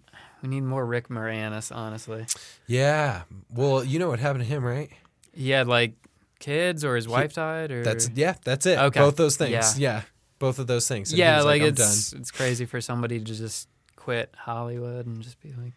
we 0.41 0.49
need 0.49 0.61
more 0.61 0.83
Rick 0.85 1.09
Moranis. 1.09 1.75
Honestly, 1.75 2.25
Yeah. 2.65 3.23
Well, 3.53 3.83
you 3.83 3.99
know 3.99 4.09
what 4.09 4.19
happened 4.19 4.43
to 4.43 4.49
him, 4.49 4.63
right? 4.63 4.89
he 5.31 5.51
had 5.51 5.67
like 5.67 5.93
kids, 6.39 6.83
or 6.83 6.95
his 6.95 7.07
wife 7.07 7.33
died, 7.33 7.69
or 7.71 7.83
That's 7.83 8.09
yeah. 8.15 8.33
That's 8.43 8.65
it. 8.65 8.79
Okay. 8.79 8.99
Both 8.99 9.17
those 9.17 9.38
things. 9.38 9.77
Yeah. 9.77 9.95
Yeah. 9.97 10.01
Both 10.39 10.57
of 10.57 10.67
those 10.67 10.88
things. 10.88 11.11
And 11.11 11.19
yeah, 11.19 11.41
like, 11.41 11.61
I'm 11.61 11.67
it's 11.67 12.11
done. 12.11 12.21
it's 12.21 12.31
crazy 12.31 12.65
for 12.65 12.79
somebody 12.79 13.19
to 13.19 13.25
just 13.25 13.67
quit 13.97 14.33
Hollywood 14.38 15.05
and 15.05 15.21
just 15.21 15.41
be 15.41 15.49
like, 15.61 15.73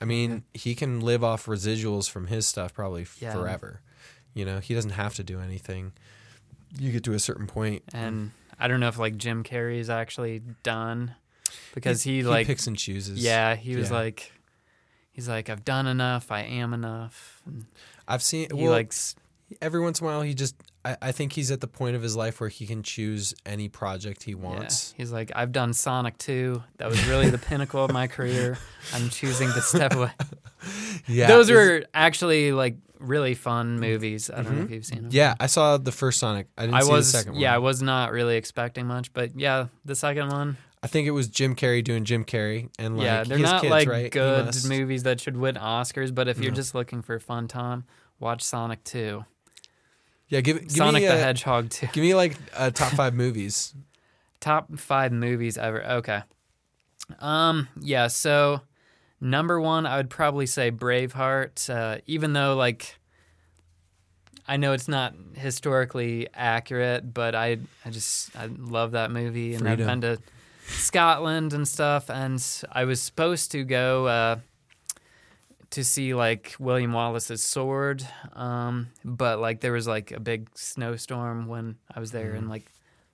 I 0.00 0.04
mean, 0.04 0.42
he 0.52 0.74
can 0.74 0.98
live 1.00 1.22
off 1.22 1.46
residuals 1.46 2.10
from 2.10 2.26
his 2.26 2.46
stuff 2.48 2.74
probably 2.74 3.06
Yeah. 3.20 3.32
forever. 3.32 3.80
You 4.34 4.44
know, 4.44 4.58
he 4.58 4.74
doesn't 4.74 4.90
have 4.90 5.14
to 5.14 5.22
do 5.24 5.38
anything. 5.40 5.92
You 6.78 6.92
get 6.92 7.04
to 7.04 7.12
a 7.12 7.18
certain 7.18 7.48
and 7.92 8.32
I 8.58 8.68
don't 8.68 8.80
know 8.80 8.88
if 8.88 8.98
like 8.98 9.16
Jim 9.16 9.44
Carrey 9.44 9.78
is 9.78 9.90
actually 9.90 10.42
done 10.62 11.14
because 11.74 12.02
he, 12.02 12.16
he 12.18 12.22
like 12.22 12.46
picks 12.46 12.66
and 12.66 12.76
chooses. 12.76 13.22
yeah 13.22 13.54
he 13.54 13.76
was 13.76 13.90
yeah. 13.90 13.96
like 13.96 14.32
he's 15.12 15.28
like 15.28 15.48
I've 15.48 15.64
done 15.64 15.86
enough 15.86 16.30
I 16.30 16.42
am 16.42 16.74
enough 16.74 17.42
and 17.46 17.66
I've 18.08 18.22
seen. 18.22 18.48
he 18.54 18.62
Well, 18.62 18.72
likes 18.72 19.14
every 19.60 19.80
once 19.80 20.00
in 20.00 20.06
a 20.06 20.10
while, 20.10 20.22
he 20.22 20.34
just. 20.34 20.54
I, 20.84 20.96
I 21.02 21.12
think 21.12 21.32
he's 21.32 21.50
at 21.50 21.60
the 21.60 21.66
point 21.66 21.96
of 21.96 22.02
his 22.02 22.14
life 22.14 22.40
where 22.40 22.48
he 22.48 22.66
can 22.66 22.82
choose 22.84 23.34
any 23.44 23.68
project 23.68 24.22
he 24.22 24.32
yeah, 24.32 24.36
wants. 24.36 24.94
he's 24.96 25.10
like 25.10 25.32
I've 25.34 25.50
done 25.52 25.72
Sonic 25.74 26.16
2 26.18 26.62
that 26.78 26.88
was 26.88 27.04
really 27.08 27.28
the 27.30 27.38
pinnacle 27.38 27.84
of 27.84 27.92
my 27.92 28.06
career 28.06 28.56
I'm 28.94 29.08
choosing 29.10 29.50
to 29.52 29.60
step 29.60 29.94
away 29.96 30.12
Yeah, 31.06 31.28
those 31.28 31.50
were 31.50 31.84
actually 31.94 32.52
like 32.52 32.76
really 32.98 33.34
fun 33.34 33.78
movies 33.78 34.30
I 34.30 34.42
don't 34.42 34.56
know 34.56 34.64
if 34.64 34.70
you've 34.70 34.84
seen 34.86 35.02
them 35.02 35.10
Yeah, 35.12 35.34
I 35.38 35.46
saw 35.46 35.76
the 35.76 35.92
first 35.92 36.18
Sonic. 36.18 36.46
I 36.56 36.62
didn't 36.62 36.76
I 36.76 36.80
see 36.80 36.90
was 36.90 37.12
the 37.12 37.18
second 37.18 37.32
one. 37.34 37.42
yeah 37.42 37.54
I 37.54 37.58
was 37.58 37.82
not 37.82 38.10
really 38.10 38.36
expecting 38.36 38.86
much 38.86 39.12
but 39.12 39.38
yeah 39.38 39.66
the 39.84 39.94
second 39.94 40.28
one 40.30 40.56
I 40.82 40.88
think 40.88 41.06
it 41.06 41.10
was 41.10 41.28
Jim 41.28 41.54
Carrey 41.56 41.82
doing 41.82 42.04
Jim 42.04 42.24
Carrey, 42.24 42.68
and 42.78 42.96
like 42.96 43.04
yeah, 43.06 43.24
they're 43.24 43.38
he 43.38 43.42
not 43.42 43.62
kids, 43.62 43.70
like 43.70 43.88
right? 43.88 44.10
Good 44.10 44.54
movies 44.68 45.02
that 45.02 45.20
should 45.20 45.36
win 45.36 45.56
Oscars, 45.56 46.14
but 46.14 46.28
if 46.28 46.38
you're 46.38 46.52
No. 46.52 46.56
just 46.56 46.76
looking 46.76 47.02
for 47.02 47.16
a 47.16 47.20
fun 47.20 47.48
time, 47.48 47.84
watch 48.20 48.42
Sonic 48.42 48.84
2. 48.84 49.24
Yeah, 50.28 50.42
give, 50.42 50.60
give 50.60 50.70
Sonic 50.70 51.02
me 51.02 51.08
the 51.08 51.14
a, 51.14 51.18
Hedgehog 51.18 51.70
2. 51.70 51.88
Give 51.92 52.02
me 52.04 52.14
like 52.14 52.36
uh, 52.56 52.70
top 52.70 52.92
five 52.92 53.14
movies. 53.14 53.74
Top 54.38 54.78
5 54.78 55.12
movies 55.12 55.58
ever. 55.58 55.82
Okay. 55.84 56.20
Um 57.18 57.68
yeah, 57.80 58.06
so 58.06 58.60
number 59.20 59.60
1 59.60 59.86
I 59.86 59.96
would 59.96 60.10
probably 60.10 60.46
say 60.46 60.70
Braveheart 60.70 61.70
uh, 61.70 61.98
even 62.06 62.32
though 62.32 62.54
like 62.54 62.96
I 64.48 64.56
know 64.58 64.72
it's 64.72 64.86
not 64.88 65.14
historically 65.34 66.28
accurate, 66.32 67.12
but 67.12 67.34
I 67.34 67.58
I 67.84 67.90
just 67.90 68.34
I 68.36 68.46
love 68.46 68.92
that 68.92 69.10
movie 69.10 69.54
and 69.54 69.62
Freedom. 69.62 69.80
I've 69.80 70.00
been 70.00 70.00
to 70.02 70.22
Scotland 70.68 71.52
and 71.52 71.66
stuff 71.66 72.10
and 72.10 72.44
I 72.70 72.84
was 72.84 73.00
supposed 73.00 73.52
to 73.52 73.64
go 73.64 74.06
uh 74.06 74.36
to 75.70 75.84
see 75.84 76.14
like 76.14 76.54
William 76.58 76.92
Wallace's 76.92 77.42
sword 77.42 78.06
um 78.34 78.88
but 79.04 79.40
like 79.40 79.60
there 79.60 79.72
was 79.72 79.86
like 79.86 80.12
a 80.12 80.20
big 80.20 80.48
snowstorm 80.54 81.46
when 81.48 81.76
I 81.92 82.00
was 82.00 82.12
there 82.12 82.34
in 82.34 82.48
like 82.48 82.66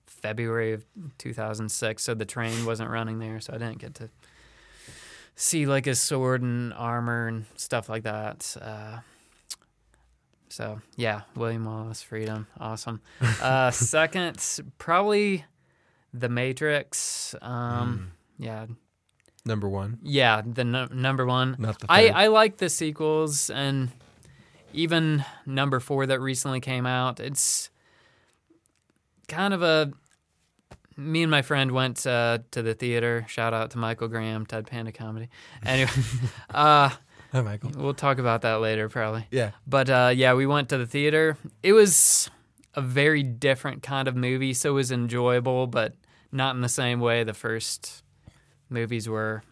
February 0.05 0.73
of 0.73 0.85
2006 1.17 2.01
so 2.03 2.13
the 2.13 2.25
train 2.25 2.65
wasn't 2.65 2.89
running 2.89 3.19
there 3.19 3.39
so 3.39 3.53
I 3.53 3.57
didn't 3.57 3.79
get 3.79 3.95
to 3.95 4.09
see 5.35 5.65
like 5.65 5.85
his 5.85 5.99
sword 5.99 6.41
and 6.41 6.73
armor 6.73 7.27
and 7.27 7.45
stuff 7.55 7.89
like 7.89 8.03
that 8.03 8.55
uh 8.61 8.99
so 10.49 10.81
yeah, 10.95 11.21
William 11.35 11.65
Wallace, 11.65 12.03
Freedom, 12.03 12.45
awesome. 12.59 13.01
Uh, 13.41 13.71
second, 13.71 14.37
probably 14.77 15.45
The 16.13 16.29
Matrix. 16.29 17.33
Um, 17.41 18.11
Yeah, 18.37 18.67
Number 19.45 19.67
one, 19.67 19.97
yeah, 20.03 20.43
the 20.45 20.63
nu- 20.63 20.89
number 20.93 21.25
one. 21.25 21.55
not 21.57 21.79
the 21.79 21.87
I. 21.89 22.09
I 22.09 22.27
like 22.27 22.57
the 22.57 22.69
sequels 22.69 23.49
and 23.49 23.89
even 24.73 25.25
number 25.47 25.79
four 25.79 26.05
that 26.05 26.19
recently 26.21 26.59
came 26.59 26.85
out. 26.85 27.19
It's 27.19 27.71
kind 29.27 29.55
of 29.55 29.63
a. 29.63 29.91
Me 30.97 31.21
and 31.23 31.31
my 31.31 31.41
friend 31.41 31.71
went 31.71 32.05
uh, 32.05 32.39
to 32.51 32.61
the 32.61 32.73
theater. 32.73 33.25
Shout 33.27 33.53
out 33.53 33.71
to 33.71 33.77
Michael 33.77 34.07
Graham, 34.07 34.43
Dead 34.45 34.67
Panda 34.67 34.91
Comedy. 34.91 35.29
Anyway, 35.65 35.89
uh, 36.53 36.89
Hi, 37.31 37.41
Michael. 37.41 37.71
we'll 37.75 37.93
talk 37.95 38.19
about 38.19 38.41
that 38.43 38.55
later, 38.55 38.89
probably. 38.89 39.25
Yeah, 39.31 39.51
But 39.65 39.89
uh, 39.89 40.11
yeah, 40.15 40.33
we 40.35 40.45
went 40.45 40.69
to 40.69 40.77
the 40.77 40.85
theater. 40.85 41.37
It 41.63 41.73
was 41.73 42.29
a 42.75 42.81
very 42.81 43.23
different 43.23 43.81
kind 43.83 44.07
of 44.07 44.15
movie, 44.15 44.53
so 44.53 44.69
it 44.71 44.73
was 44.73 44.91
enjoyable, 44.91 45.65
but 45.67 45.93
not 46.31 46.55
in 46.55 46.61
the 46.61 46.69
same 46.69 46.99
way 46.99 47.23
the 47.23 47.33
first 47.33 48.03
movies 48.69 49.07
were. 49.09 49.43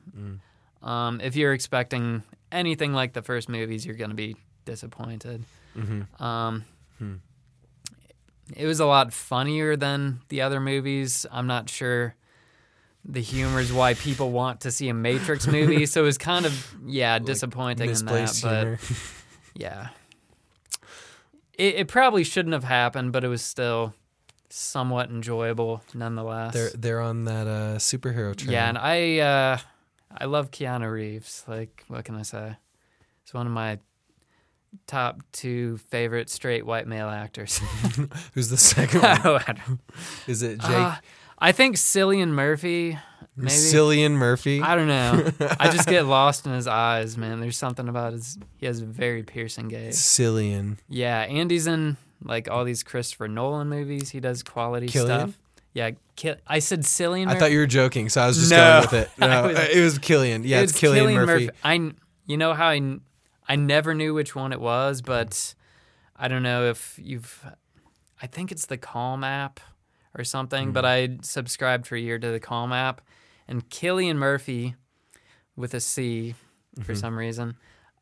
Um, 0.84 1.22
if 1.22 1.36
you're 1.36 1.54
expecting 1.54 2.24
anything 2.52 2.94
like 2.94 3.14
the 3.14 3.22
first 3.22 3.50
movies, 3.50 3.86
you're 3.86 3.96
going 3.96 4.10
to 4.10 4.16
be 4.16 4.36
disappointed. 4.66 5.44
mm-hmm. 5.76 6.24
Um, 6.24 6.66
Hmm. 7.00 7.16
It 8.56 8.66
was 8.66 8.80
a 8.80 8.86
lot 8.86 9.14
funnier 9.14 9.76
than 9.76 10.22
the 10.30 10.42
other 10.42 10.60
movies. 10.60 11.26
I'm 11.32 11.48
not 11.48 11.70
sure 11.70 12.16
the 13.04 13.22
humor 13.22 13.60
is 13.60 13.74
why 13.74 13.94
people 13.94 14.32
want 14.32 14.62
to 14.62 14.72
see 14.72 14.90
a 14.90 14.94
Matrix 14.94 15.48
movie, 15.48 15.86
so 15.86 16.02
it 16.02 16.06
was 16.06 16.18
kind 16.18 16.46
of 16.46 16.76
yeah 16.86 17.20
disappointing 17.20 17.90
in 17.90 17.94
that. 17.94 18.04
misplaced 18.04 18.44
But 18.44 18.80
yeah. 19.56 19.90
It, 21.54 21.76
it 21.76 21.88
probably 21.88 22.24
shouldn't 22.24 22.54
have 22.54 22.64
happened, 22.64 23.12
but 23.12 23.24
it 23.24 23.28
was 23.28 23.42
still 23.42 23.94
somewhat 24.50 25.10
enjoyable 25.10 25.82
nonetheless. 25.94 26.54
They're 26.54 26.70
they're 26.70 27.02
on 27.02 27.26
that 27.26 27.48
uh, 27.48 27.78
superhero 27.78 28.36
train. 28.36 28.52
yeah, 28.52 28.70
and 28.70 28.78
I 28.78 29.20
uh, 29.20 29.58
I 30.16 30.26
love 30.26 30.52
Keanu 30.52 30.92
Reeves. 30.92 31.44
Like, 31.48 31.84
what 31.88 32.06
can 32.06 32.16
I 32.16 32.24
say? 32.24 32.58
He's 33.24 33.34
one 33.34 33.48
of 33.48 33.54
my 33.54 33.80
top 34.88 35.22
two 35.32 35.78
favorite 35.90 36.30
straight 36.30 36.66
white 36.66 36.88
male 36.88 37.10
actors. 37.10 37.58
Who's 38.34 38.50
the 38.50 38.58
second 38.58 39.02
one? 39.24 39.62
Oh, 39.70 39.78
Is 40.28 40.42
it 40.44 40.60
Jake 40.60 40.70
Uh, 40.70 40.96
I 41.40 41.52
think 41.52 41.76
Cillian 41.78 42.30
Murphy. 42.30 42.98
Maybe 43.36 43.52
Cillian 43.52 44.12
Murphy? 44.12 44.62
I 44.62 44.76
don't 44.76 44.88
know. 44.88 45.32
I 45.60 45.70
just 45.70 45.88
get 45.88 46.06
lost 46.06 46.46
in 46.46 46.52
his 46.54 46.68
eyes, 46.68 47.18
man. 47.18 47.40
There's 47.40 47.58
something 47.58 47.88
about 47.88 48.14
his. 48.14 48.38
He 48.58 48.66
has 48.66 48.82
a 48.82 48.86
very 48.86 49.24
piercing 49.24 49.70
gaze. 49.70 49.98
Cillian. 49.98 50.78
Yeah, 50.90 51.22
and 51.22 51.50
he's 51.50 51.66
in 51.66 51.98
like 52.24 52.50
all 52.52 52.64
these 52.66 52.84
Christopher 52.84 53.28
Nolan 53.28 53.70
movies. 53.70 54.10
He 54.10 54.20
does 54.20 54.44
quality 54.44 54.88
Killian? 54.88 55.20
stuff. 55.30 55.40
Yeah, 55.74 55.92
I 56.46 56.60
said 56.60 56.82
Cillian. 56.82 57.28
I 57.30 57.40
thought 57.40 57.52
you 57.52 57.60
were 57.60 57.66
joking, 57.66 58.10
so 58.10 58.22
I 58.22 58.28
was 58.28 58.38
just 58.38 58.52
No. 58.52 58.58
going 58.58 58.82
with 58.82 58.94
it. 58.94 59.10
No, 59.18 59.48
was- 59.48 59.58
it 59.70 59.82
was 59.82 59.98
Killian. 60.00 60.44
Yeah, 60.44 60.60
it 60.60 60.64
it's, 60.64 60.74
Killian, 60.78 61.14
Murphy. 61.14 61.50
I, 61.64 61.94
you 62.28 62.36
know 62.38 62.54
how 62.54 62.68
I, 62.68 62.98
I 63.52 63.56
never 63.58 63.94
knew 63.94 64.14
which 64.14 64.34
one 64.36 64.54
it 64.54 64.62
was, 64.62 65.02
but 65.02 65.54
I 66.16 66.28
don't 66.28 66.44
know 66.44 66.66
if 66.70 66.98
you've. 67.02 67.46
I 68.22 68.28
think 68.28 68.52
it's 68.52 68.66
the 68.68 68.78
Calm 68.78 69.24
app 69.24 69.60
or 70.18 70.24
something, 70.24 70.68
Hmm. 70.68 70.74
but 70.74 70.86
I 70.86 71.18
subscribed 71.22 71.88
for 71.88 71.96
a 71.96 72.00
year 72.00 72.18
to 72.20 72.32
the 72.32 72.40
Calm 72.40 72.72
app, 72.72 73.02
and 73.48 73.70
Killian 73.70 74.18
Murphy, 74.18 74.76
with 75.56 75.74
a 75.74 75.80
C, 75.82 76.36
Mm-hmm. 76.78 76.84
for 76.84 76.96
some 76.96 77.18
reason, 77.18 77.58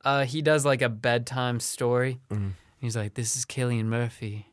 uh, 0.05 0.25
he 0.25 0.43
does 0.43 0.63
like 0.65 0.83
a 0.83 0.89
bedtime 0.89 1.59
story. 1.59 2.19
Mhm. 2.29 2.51
He's 2.77 2.95
like, 2.95 3.15
"This 3.15 3.35
is 3.35 3.43
Killian 3.45 3.89
Murphy." 3.89 4.45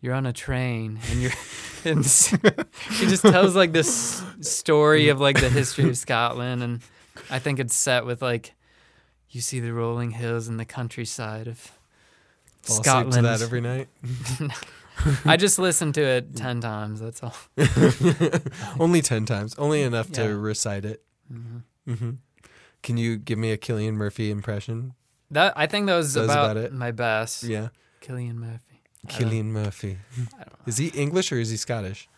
You're 0.00 0.14
on 0.14 0.26
a 0.26 0.32
train 0.32 0.98
and 1.10 1.22
you're 1.22 1.30
and 1.84 2.04
he 2.04 3.06
just 3.06 3.22
tells 3.22 3.54
like 3.54 3.72
this 3.72 4.22
story 4.40 5.08
of 5.10 5.20
like 5.20 5.38
the 5.40 5.48
history 5.48 5.88
of 5.88 5.96
Scotland 5.96 6.62
and 6.64 6.80
I 7.30 7.38
think 7.38 7.58
it's 7.60 7.74
set 7.76 8.04
with 8.04 8.20
like 8.22 8.54
you 9.34 9.40
see 9.40 9.60
the 9.60 9.72
rolling 9.72 10.12
hills 10.12 10.48
and 10.48 10.58
the 10.60 10.64
countryside 10.64 11.46
of 11.48 11.58
Fall 12.62 12.80
asleep 12.80 12.84
Scotland. 12.84 13.12
to 13.12 13.22
that 13.22 13.42
every 13.42 13.60
night. 13.60 13.88
I 15.24 15.36
just 15.36 15.58
listened 15.58 15.94
to 15.96 16.02
it 16.02 16.36
10 16.36 16.60
times, 16.60 17.00
that's 17.00 17.22
all. 17.22 17.34
Only 18.80 19.02
ten 19.02 19.26
times. 19.26 19.54
Only 19.56 19.82
enough 19.82 20.08
Yeah. 20.10 20.28
to 20.28 20.36
recite 20.38 20.84
it. 20.84 21.02
Mhm. 21.32 21.62
hmm 21.86 22.10
Can 22.82 22.96
you 22.96 23.16
give 23.16 23.38
me 23.38 23.50
a 23.50 23.56
Killian 23.56 23.96
Murphy 23.96 24.30
impression? 24.30 24.94
That 25.30 25.52
I 25.56 25.66
think 25.66 25.86
that 25.86 25.96
was 25.96 26.14
That 26.14 26.20
was 26.22 26.30
about, 26.30 26.52
about 26.52 26.64
it? 26.64 26.72
my 26.72 26.90
best. 26.92 27.42
Yeah, 27.44 27.68
Killian 28.00 28.38
Murphy. 28.38 28.82
Killian 29.08 29.52
Murphy. 29.52 29.98
I 30.16 30.18
don't 30.44 30.52
know. 30.52 30.58
Is 30.66 30.76
he 30.78 30.88
English 30.88 31.32
or 31.32 31.36
is 31.38 31.50
he 31.50 31.56
Scottish? 31.56 32.08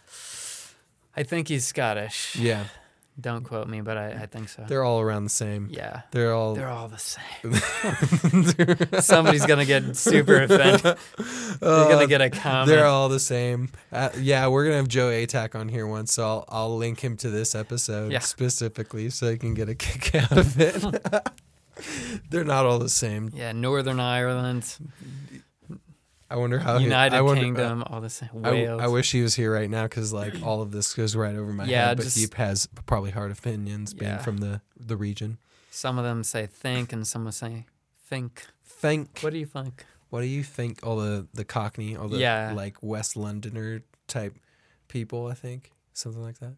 I 1.17 1.23
think 1.23 1.49
he's 1.49 1.65
Scottish. 1.67 2.37
Yeah, 2.37 2.65
Don't 3.19 3.45
quote 3.45 3.67
me, 3.67 3.81
but 3.81 3.97
I, 3.97 4.09
I 4.11 4.27
think 4.27 4.51
so. 4.51 4.65
they're 4.69 4.85
all 4.85 5.01
around 5.01 5.25
the 5.25 5.31
same. 5.31 5.69
yeah. 5.71 6.03
They're 6.11 6.35
all. 6.35 6.55
They're 6.55 6.69
all 6.69 6.89
the 6.89 6.99
same. 6.99 7.23
Somebody's 9.01 9.47
gonna 9.47 9.65
get 9.65 9.97
super 9.97 10.43
offended. 10.43 10.99
You're 11.63 11.89
gonna 11.89 12.07
get 12.07 12.21
a 12.21 12.29
comment. 12.29 12.69
They're 12.69 12.85
all 12.87 13.09
the 13.09 13.19
same. 13.21 13.71
Uh, 13.91 14.11
yeah, 14.21 14.47
we're 14.49 14.65
gonna 14.65 14.77
have 14.77 14.89
Joe 14.89 15.09
Atack 15.09 15.55
on 15.59 15.69
here 15.69 15.87
once, 15.87 16.13
so 16.13 16.25
I'll 16.25 16.45
I'll 16.49 16.77
link 16.77 17.01
him 17.03 17.17
to 17.19 17.31
this 17.31 17.55
episode 17.55 18.13
Yeah. 18.13 18.19
specifically 18.19 19.09
so 19.11 19.31
he 19.31 19.39
can 19.39 19.55
get 19.55 19.69
a 19.71 19.75
kick 19.75 20.15
out 20.23 20.37
of 20.37 20.61
it. 20.61 20.85
They're 22.31 22.45
not 22.45 22.67
all 22.67 22.79
the 22.79 22.89
same. 22.89 23.31
yeah, 23.35 23.53
Northern 23.53 24.01
Ireland, 24.01 24.77
I 26.31 26.37
wonder 26.37 26.59
how. 26.59 26.79
he- 26.79 26.85
United 26.85 27.15
I 27.17 27.21
wonder, 27.23 27.41
uh, 27.41 27.45
Kingdom, 27.45 27.85
all 27.87 28.01
the 28.01 28.11
same. 28.11 28.31
I, 28.43 28.51
Wales. 28.51 28.83
I 28.83 28.89
wish 28.89 29.13
he 29.13 29.23
was 29.23 29.35
here 29.37 29.53
right 29.53 29.71
now 29.71 29.85
because 29.85 30.13
like 30.13 30.43
all 30.43 30.61
of 30.63 30.73
this 30.73 30.93
goes 30.95 31.15
right 31.15 31.35
over 31.37 31.53
my 31.53 31.65
Yeah, 31.65 31.89
head. 31.89 31.99
But 31.99 32.07
he 32.07 32.27
has 32.37 32.67
probably 32.87 33.13
hard 33.13 33.31
opinions 33.31 33.95
being 33.95 34.19
from 34.19 34.39
the 34.39 34.61
the 34.79 34.97
region. 34.97 35.39
Some 35.71 35.99
of 35.99 36.05
them 36.05 36.25
say 36.25 36.47
think, 36.47 36.93
and 36.93 37.07
some 37.07 37.31
say 37.31 37.67
think. 38.09 38.47
Think. 38.65 39.21
What 39.21 39.33
do 39.33 39.39
you 39.39 39.47
think? 39.47 39.85
What 40.11 40.21
do 40.21 40.27
you 40.27 40.43
think? 40.43 40.81
All 40.83 40.97
the 40.97 41.27
the 41.35 41.45
Cockney, 41.45 41.97
all 41.97 42.09
the 42.09 42.19
Yeah. 42.19 42.53
like 42.55 42.83
West 42.83 43.17
Londoner 43.17 43.83
type 44.09 44.37
people. 44.89 45.27
I 45.29 45.35
think 45.35 45.71
something 45.93 46.23
like 46.23 46.39
that. 46.41 46.55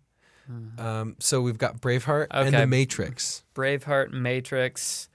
Mhm. 0.50 0.80
Um, 0.80 1.16
so 1.18 1.42
we've 1.42 1.58
got 1.58 1.80
Braveheart 1.80 2.28
and 2.30 2.54
The 2.54 2.66
Matrix. 2.66 3.44
Braveheart, 3.54 4.12
Matrix. 4.12 5.08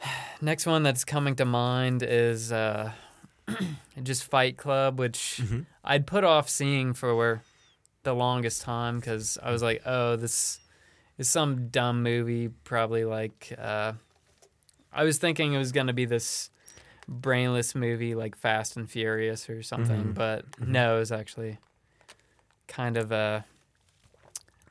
Next 0.40 0.64
one 0.66 0.82
that's 0.82 1.04
coming 1.04 1.36
to 1.36 1.44
mind 1.44 2.02
is 2.02 2.50
uh, 2.50 2.92
just 4.02 4.24
Fight 4.24 4.56
Club, 4.56 4.98
which 4.98 5.40
Mhm. 5.42 5.66
I'd 5.84 6.06
put 6.06 6.24
off 6.24 6.48
seeing 6.48 6.92
for 6.94 7.42
the 8.02 8.14
longest 8.14 8.62
time 8.62 8.98
because 9.00 9.38
I 9.42 9.50
was 9.50 9.62
like, 9.62 9.82
oh, 9.86 10.16
this 10.16 10.60
is 11.18 11.28
some 11.28 11.68
dumb 11.68 12.02
movie. 12.02 12.48
Probably 12.64 13.04
like, 13.04 13.52
uh, 13.58 13.92
I 14.92 15.04
was 15.04 15.18
thinking 15.18 15.52
it 15.52 15.58
was 15.58 15.72
gonna 15.72 15.92
be 15.92 16.04
this 16.06 16.50
brainless 17.08 17.74
movie 17.74 18.14
like 18.14 18.36
Fast 18.36 18.76
and 18.76 18.88
Furious 18.90 19.50
or 19.50 19.62
something, 19.62 20.12
Mhm. 20.12 20.14
but 20.14 20.50
Mhm. 20.52 20.68
no, 20.68 20.96
it 20.96 21.00
was 21.00 21.12
actually 21.12 21.58
kind 22.68 22.96
of 22.96 23.10
a 23.12 23.44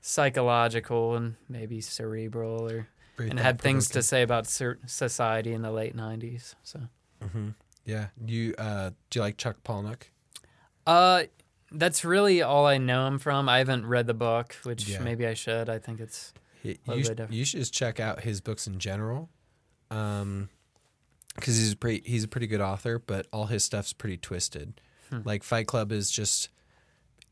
psychological 0.02 1.16
and 1.16 1.36
maybe 1.48 1.82
cerebral 1.82 2.70
or 2.70 2.88
Very 3.18 3.30
and 3.30 3.40
had 3.40 3.60
things 3.62 3.90
to 3.90 4.02
say 4.02 4.22
about 4.22 4.48
society 4.48 5.54
in 5.54 5.62
the 5.62 5.72
late 5.72 5.94
90s 5.94 6.56
so 6.64 6.80
Mhm. 7.22 7.54
Yeah. 7.90 8.08
You 8.26 8.54
uh, 8.58 8.92
do 9.10 9.20
you 9.20 9.24
like 9.24 9.38
Chuck 9.38 9.58
Palahniuk? 9.64 10.04
uh 10.88 11.24
that's 11.72 12.04
really 12.04 12.42
all 12.42 12.66
i 12.66 12.78
know 12.80 13.06
him 13.06 13.20
from 13.20 13.48
i 13.48 13.60
haven't 13.60 13.86
read 13.86 14.08
the 14.08 14.14
book 14.14 14.56
which 14.64 14.88
Yeah. 14.88 15.02
maybe 15.02 15.28
i 15.28 15.36
should 15.36 15.70
i 15.70 15.78
think 15.78 16.00
it's 16.00 16.34
you, 16.64 16.78
bit 16.88 17.06
sh- 17.06 17.10
different. 17.10 17.34
you 17.34 17.46
should 17.46 17.60
just 17.60 17.74
check 17.74 18.00
out 18.00 18.22
his 18.22 18.42
books 18.42 18.66
in 18.66 18.80
general, 18.80 19.30
because 19.90 21.58
he's 21.58 21.74
a 21.74 21.76
pretty 21.78 22.02
he's 22.10 22.24
a 22.24 22.28
pretty 22.28 22.48
good 22.48 22.62
author, 22.62 23.00
but 23.00 23.28
all 23.32 23.46
his 23.46 23.64
stuff's 23.64 23.94
pretty 23.94 24.18
twisted. 24.18 24.82
Hmm. 25.10 25.20
Like 25.24 25.44
Fight 25.44 25.68
Club 25.68 25.92
is 25.92 26.10
just 26.12 26.50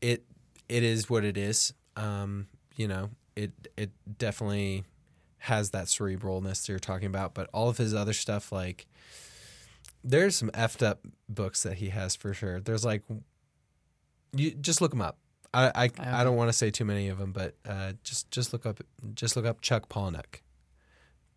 it 0.00 0.24
it 0.68 0.82
is 0.82 1.10
what 1.10 1.24
it 1.24 1.36
is. 1.36 1.72
Um, 1.96 2.46
you 2.76 2.88
know, 2.88 3.10
it 3.36 3.52
it 3.76 3.90
definitely 4.18 4.84
has 5.38 5.70
that 5.70 5.86
cerebralness 5.86 6.62
that 6.62 6.68
you're 6.68 6.78
talking 6.78 7.06
about, 7.06 7.34
but 7.34 7.48
all 7.52 7.68
of 7.68 7.76
his 7.78 7.92
other 7.94 8.12
stuff, 8.12 8.50
like 8.50 8.86
there's 10.08 10.36
some 10.36 10.50
effed 10.50 10.82
up 10.84 11.00
books 11.28 11.62
that 11.64 11.74
he 11.74 11.90
has 11.90 12.16
for 12.16 12.32
sure. 12.32 12.60
There's 12.60 12.84
like 12.84 13.02
you 14.32 14.52
just 14.52 14.80
look 14.80 14.90
them 14.92 15.02
up. 15.02 15.18
I 15.52 15.70
I, 15.74 15.90
I 16.20 16.24
don't 16.24 16.36
want 16.36 16.48
to 16.48 16.52
say 16.52 16.70
too 16.70 16.84
many 16.84 17.08
of 17.08 17.18
them, 17.18 17.32
but 17.32 17.54
uh, 17.68 17.92
just 18.02 18.30
just 18.30 18.52
look 18.52 18.64
up 18.66 18.80
just 19.14 19.36
look 19.36 19.44
up 19.46 19.60
Chuck 19.60 19.88
Palahniuk. 19.88 20.40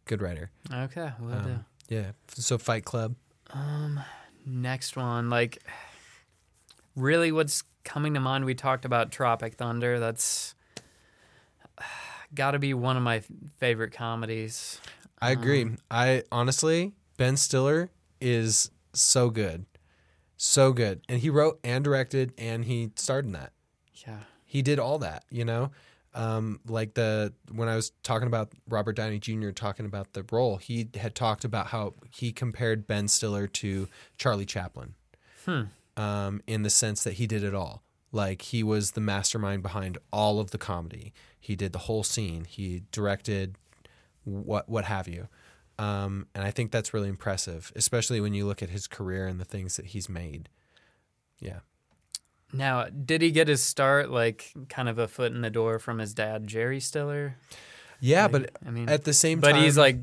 Good 0.06 0.22
writer. 0.22 0.52
okay 0.74 1.12
will 1.20 1.34
Um, 1.34 1.66
do 1.90 1.96
Yeah. 1.96 2.12
So 2.34 2.58
Fight 2.58 2.86
Club. 2.86 3.16
um 3.52 4.00
next 4.46 4.96
one 4.96 5.30
like 5.30 5.60
really 6.96 7.32
what's 7.32 7.64
coming 7.84 8.14
to 8.16 8.20
mind 8.20 8.44
we 8.46 8.56
talked 8.56 8.86
about 8.86 9.12
tropic 9.12 9.54
thunder 9.56 10.00
that's 10.00 10.56
got 12.34 12.52
to 12.52 12.60
be 12.60 12.74
one 12.74 12.98
of 12.98 13.04
my 13.04 13.22
favorite 13.60 13.92
comedies 13.92 14.80
I 15.24 15.30
agree. 15.32 15.62
Um, 15.62 15.78
I 15.92 16.24
honestly, 16.32 16.94
Ben 17.18 17.38
Stiller 17.38 17.92
is 18.22 18.72
so 18.94 19.30
good, 19.30 19.66
so 20.38 20.72
good, 20.74 21.02
and 21.10 21.20
he 21.20 21.30
wrote 21.30 21.60
and 21.64 21.84
directed, 21.84 22.34
and 22.38 22.66
he 22.66 22.92
starred 22.96 23.26
in 23.26 23.32
that. 23.34 23.52
yeah 24.06 24.20
He 24.46 24.62
did 24.62 24.80
all 24.80 25.00
that, 25.00 25.24
you 25.30 25.46
know. 25.46 25.72
Um, 26.14 26.60
like 26.68 26.96
the 26.96 27.34
when 27.54 27.70
I 27.70 27.76
was 27.78 27.92
talking 28.04 28.28
about 28.28 28.52
Robert 28.68 28.98
Downey 28.98 29.18
Jr. 29.20 29.52
talking 29.52 29.86
about 29.86 30.12
the 30.12 30.26
role, 30.30 30.58
he 30.58 30.90
had 30.96 31.16
talked 31.16 31.46
about 31.46 31.68
how 31.68 31.94
he 32.14 32.34
compared 32.34 32.86
Ben 32.86 33.08
Stiller 33.08 33.48
to 33.48 33.88
Charlie 34.18 34.46
Chaplin, 34.46 34.96
Hmm. 35.46 35.62
um, 35.96 36.42
in 36.48 36.64
the 36.64 36.70
sense 36.70 37.04
that 37.06 37.14
he 37.14 37.28
did 37.28 37.44
it 37.46 37.56
all. 37.56 37.82
Like 38.12 38.42
he 38.42 38.62
was 38.62 38.92
the 38.92 39.00
mastermind 39.00 39.64
behind 39.64 39.98
all 40.12 40.42
of 40.42 40.52
the 40.52 40.58
comedy. 40.58 41.14
He 41.40 41.56
did 41.56 41.72
the 41.72 41.80
whole 41.80 42.04
scene. 42.04 42.44
He 42.44 42.84
directed 42.92 43.56
what 44.26 44.68
what 44.68 44.84
have 44.86 45.08
you. 45.08 45.30
Um, 45.82 46.28
and 46.36 46.44
I 46.44 46.52
think 46.52 46.72
that's 46.72 46.94
really 46.94 47.10
impressive, 47.10 47.72
especially 47.76 48.22
when 48.22 48.34
you 48.34 48.46
look 48.46 48.62
at 48.62 48.70
his 48.70 48.88
career 48.88 49.26
and 49.26 49.40
the 49.40 49.46
things 49.46 49.78
that 49.78 49.88
he's 49.88 50.08
made. 50.10 50.48
Yeah. 51.40 51.60
Now, 52.54 52.86
did 52.86 53.22
he 53.22 53.32
get 53.32 53.48
his 53.48 53.64
start 53.64 54.12
like 54.12 54.52
kind 54.70 54.90
of 54.90 55.00
a 55.00 55.08
foot 55.08 55.32
in 55.32 55.42
the 55.42 55.50
door 55.50 55.80
from 55.80 56.00
his 56.00 56.14
dad, 56.14 56.46
Jerry 56.48 56.80
Stiller? 56.80 57.36
Yeah, 58.00 58.24
Like, 58.24 58.32
but 58.32 58.52
I 58.66 58.72
mean, 58.72 58.90
at 58.90 59.06
the 59.06 59.14
same 59.14 59.40
but 59.40 59.54
time, 59.54 59.64
he's 59.64 59.78
like 59.78 59.98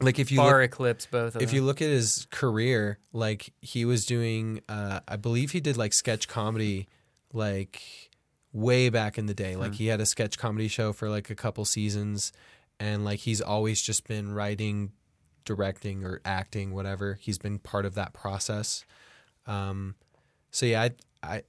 like 0.00 0.18
if 0.18 0.30
you 0.30 0.38
far 0.38 0.60
look, 0.60 0.70
eclipsed 0.70 1.10
both 1.10 1.34
of 1.36 1.42
if 1.42 1.48
them. 1.48 1.56
you 1.56 1.62
look 1.62 1.82
at 1.82 1.88
his 1.88 2.26
career, 2.30 2.98
like 3.12 3.52
he 3.60 3.84
was 3.84 4.06
doing, 4.06 4.60
uh, 4.68 5.00
I 5.08 5.16
believe 5.16 5.50
he 5.50 5.60
did 5.60 5.76
like 5.76 5.92
sketch 5.92 6.28
comedy, 6.28 6.88
like 7.32 7.82
way 8.52 8.88
back 8.88 9.18
in 9.18 9.26
the 9.26 9.34
day. 9.34 9.56
Like 9.56 9.72
Hmm. 9.72 9.76
he 9.76 9.86
had 9.88 10.00
a 10.00 10.06
sketch 10.06 10.38
comedy 10.38 10.68
show 10.68 10.92
for 10.92 11.08
like 11.10 11.28
a 11.30 11.34
couple 11.34 11.64
seasons, 11.64 12.32
and 12.78 13.04
like 13.04 13.20
he's 13.20 13.40
always 13.40 13.82
just 13.82 14.06
been 14.06 14.32
writing, 14.32 14.92
directing, 15.44 16.04
or 16.04 16.20
acting, 16.24 16.72
whatever. 16.72 17.18
He's 17.20 17.38
been 17.38 17.58
part 17.58 17.84
of 17.86 17.94
that 17.94 18.12
process. 18.12 18.84
Um, 19.46 19.94
so 20.50 20.66
yeah, 20.66 20.82
I, 20.82 20.90
I, 21.22 21.42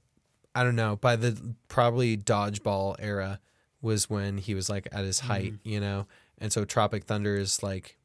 I 0.54 0.62
don't 0.64 0.76
know. 0.76 0.96
By 0.96 1.16
the 1.16 1.54
probably 1.68 2.16
dodgeball 2.16 2.96
era 2.98 3.40
was 3.82 4.08
when 4.10 4.38
he 4.38 4.54
was 4.54 4.68
like 4.68 4.88
at 4.92 5.04
his 5.04 5.20
height, 5.20 5.52
Mhm. 5.54 5.58
you 5.64 5.80
know. 5.80 6.06
And 6.38 6.52
so 6.52 6.64
Tropic 6.64 7.04
Thunder 7.04 7.36
is 7.36 7.62
like 7.62 7.96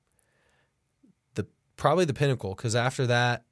the 1.36 1.46
probably 1.76 2.06
the 2.06 2.14
pinnacle 2.14 2.56
because 2.56 2.76
after 2.76 3.08
that, 3.08 3.44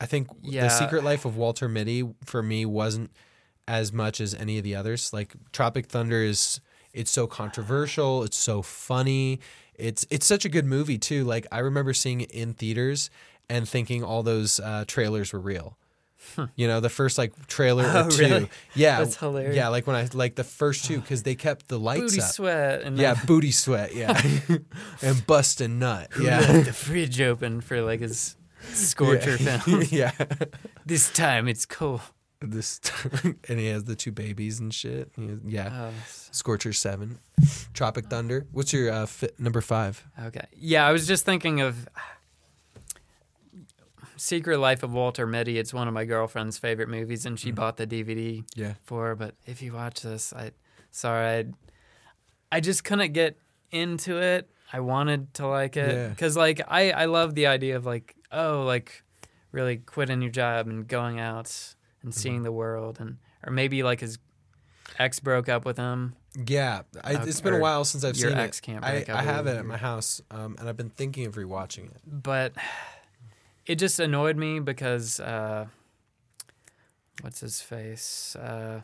I 0.00 0.06
think 0.06 0.28
Yeah. 0.42 0.62
the 0.64 0.68
Secret 0.70 1.04
Life 1.04 1.24
of 1.24 1.36
Walter 1.36 1.68
Mitty 1.68 2.08
for 2.24 2.42
me 2.42 2.64
wasn't 2.66 3.10
as 3.68 3.92
much 3.92 4.20
as 4.20 4.34
any 4.34 4.58
of 4.58 4.64
the 4.64 4.74
others. 4.74 5.12
Like 5.12 5.34
Tropic 5.52 5.86
Thunder 5.86 6.22
is 6.22 6.60
it's 6.92 7.10
so 7.10 7.26
controversial, 7.26 8.22
it's 8.22 8.36
so 8.36 8.60
funny. 8.62 9.40
It's 9.74 10.06
it's 10.10 10.26
such 10.26 10.44
a 10.44 10.48
good 10.48 10.64
movie 10.66 10.98
too. 10.98 11.24
Like 11.24 11.46
I 11.52 11.58
remember 11.60 11.92
seeing 11.94 12.20
it 12.20 12.30
in 12.30 12.54
theaters 12.54 13.10
and 13.48 13.68
thinking 13.68 14.02
all 14.04 14.22
those 14.22 14.60
uh, 14.60 14.84
trailers 14.86 15.32
were 15.32 15.40
real. 15.40 15.76
You 16.54 16.68
know, 16.68 16.78
the 16.78 16.88
first 16.88 17.18
like 17.18 17.48
trailer 17.48 17.84
Oh, 17.84 18.06
or 18.06 18.10
two. 18.10 18.22
really? 18.22 18.50
Yeah. 18.76 18.98
That's 19.04 19.16
hilarious. 19.16 19.56
Yeah, 19.56 19.68
like 19.68 19.86
when 19.88 19.96
I 19.96 20.08
like 20.14 20.36
the 20.36 20.44
first 20.44 20.84
two 20.84 21.00
because 21.00 21.24
they 21.24 21.34
kept 21.34 21.66
the 21.68 21.78
lights 21.80 22.12
booty 22.12 22.20
up. 22.22 22.28
sweat 22.30 22.82
and 22.82 22.96
Yeah, 22.96 23.14
booty 23.26 23.50
sweat. 23.50 23.94
Yeah, 23.94 24.20
and 25.02 25.26
bust 25.26 25.60
a 25.60 25.66
nut. 25.68 26.10
Yeah, 26.20 26.38
left 26.40 26.66
the 26.66 26.72
fridge 26.72 27.20
open 27.20 27.60
for 27.60 27.82
like 27.82 28.00
his 28.00 28.36
scorcher 28.72 29.36
yeah. 29.36 29.58
film. 29.58 29.82
yeah. 29.90 30.12
this 30.86 31.10
time 31.10 31.48
it's 31.48 31.66
cold. 31.66 32.02
This 32.44 32.80
and 33.48 33.58
he 33.58 33.66
has 33.68 33.84
the 33.84 33.94
two 33.96 34.12
babies 34.12 34.58
and 34.60 34.72
shit. 34.74 35.10
Has- 35.16 35.38
yeah, 35.46 35.70
Oh, 35.72 35.90
Scorcher 36.30 36.72
seven, 36.72 37.18
Tropic 37.72 38.06
Thunder. 38.06 38.46
What's 38.52 38.72
your 38.72 38.90
uh, 38.92 39.06
fit, 39.06 39.38
number 39.38 39.60
five? 39.60 40.04
okay. 40.26 40.46
Yeah, 40.56 40.86
I 40.86 40.92
was 40.92 41.06
just 41.06 41.24
thinking 41.24 41.60
of 41.60 41.88
Secret 44.16 44.58
Life 44.58 44.82
of 44.82 44.92
Walter 44.92 45.26
Mitty. 45.26 45.58
It's 45.58 45.72
one 45.74 45.88
of 45.88 45.94
my 45.94 46.04
girlfriend's 46.04 46.58
favorite 46.58 46.88
movies, 46.88 47.26
and 47.26 47.38
she 47.38 47.50
Mhm. 47.52 47.56
bought 47.56 47.76
the 47.76 47.86
DVD 47.86 48.44
Yeah, 48.54 48.74
for. 48.84 49.14
But 49.14 49.34
if 49.46 49.62
you 49.62 49.72
watch 49.72 50.02
this, 50.02 50.32
I 50.32 50.52
sorry, 50.90 51.26
I 52.50 52.56
I 52.56 52.60
just 52.60 52.84
couldn't 52.84 53.12
get 53.12 53.38
into 53.70 54.18
it. 54.20 54.48
I 54.72 54.80
wanted 54.80 55.32
to 55.34 55.46
like 55.46 55.76
it 55.76 55.92
Yeah. 55.94 56.08
because 56.08 56.36
like 56.36 56.60
I 56.68 56.90
I 56.92 57.04
love 57.06 57.34
the 57.34 57.46
idea 57.46 57.76
of 57.76 57.84
like 57.86 58.14
oh 58.30 58.62
like 58.64 59.02
really 59.50 59.76
quitting 59.78 60.22
your 60.22 60.30
job 60.30 60.66
and 60.68 60.86
going 60.86 61.18
out 61.20 61.74
and 62.02 62.12
Mm-hmm. 62.12 62.20
seeing 62.20 62.42
the 62.42 62.52
world 62.52 62.98
and 63.00 63.18
or 63.46 63.52
maybe 63.52 63.82
like 63.82 64.00
his 64.00 64.18
ex 64.98 65.20
broke 65.20 65.48
up 65.48 65.64
with 65.64 65.76
him. 65.76 66.14
yeah. 66.46 66.82
I, 67.02 67.14
Uh, 67.14 67.24
it's 67.26 67.40
been 67.40 67.54
a 67.54 67.58
while 67.58 67.84
since 67.84 68.04
I've 68.04 68.16
seen. 68.16 68.22
your 68.22 68.30
seen 68.32 68.38
ex 68.40 68.58
it. 68.58 68.62
can't 68.62 68.84
I, 68.84 68.90
break 68.92 69.08
up 69.08 69.18
I 69.18 69.22
have 69.22 69.46
it 69.46 69.56
at 69.56 69.64
my 69.64 69.76
house, 69.76 70.20
um, 70.30 70.56
and 70.58 70.68
I've 70.68 70.76
been 70.76 70.90
thinking 70.90 71.26
of 71.26 71.34
rewatching 71.36 71.86
it. 71.86 72.00
but 72.06 72.52
it 73.66 73.76
just 73.76 73.98
annoyed 74.00 74.36
me 74.36 74.58
because 74.60 75.20
uh, 75.20 75.66
what's 77.22 77.40
his 77.40 77.60
face 77.60 78.34
uh, 78.36 78.80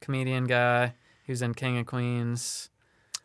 comedian 0.00 0.44
guy 0.44 0.94
who's 1.26 1.42
in 1.42 1.54
King 1.54 1.78
of 1.78 1.86
Queens 1.86 2.70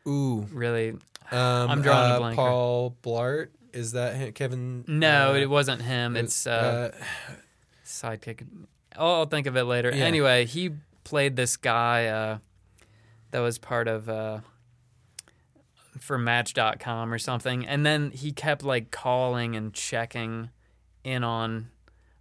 Ooh, 0.07 0.47
really 0.51 0.91
um, 1.31 1.69
I'm 1.71 1.81
drawing 1.81 2.11
a 2.11 2.15
uh, 2.15 2.19
blank. 2.19 2.35
Paul 2.35 2.95
Blart. 3.03 3.49
Is 3.73 3.93
that 3.93 4.15
him? 4.15 4.33
Kevin? 4.33 4.83
no 4.87 5.31
uh, 5.31 5.35
it 5.35 5.49
wasn't 5.49 5.81
him 5.81 6.15
it's 6.17 6.45
uh, 6.47 6.91
sidekick 7.85 8.45
I'll, 8.97 9.11
I'll 9.15 9.25
think 9.25 9.47
of 9.47 9.55
it 9.57 9.63
later 9.63 9.91
Yeah. 9.93 10.05
anyway 10.05 10.45
he 10.45 10.71
played 11.03 11.35
this 11.35 11.57
guy 11.57 12.05
uh, 12.07 12.37
that 13.31 13.39
was 13.39 13.57
part 13.57 13.87
of 13.87 14.07
uh, 14.09 14.39
for 15.99 16.17
match.com 16.17 17.13
or 17.13 17.17
something 17.19 17.65
and 17.65 17.85
then 17.85 18.11
he 18.11 18.31
kept 18.31 18.63
like 18.63 18.91
calling 18.91 19.55
and 19.55 19.73
checking 19.73 20.49
in 21.03 21.23
on 21.23 21.69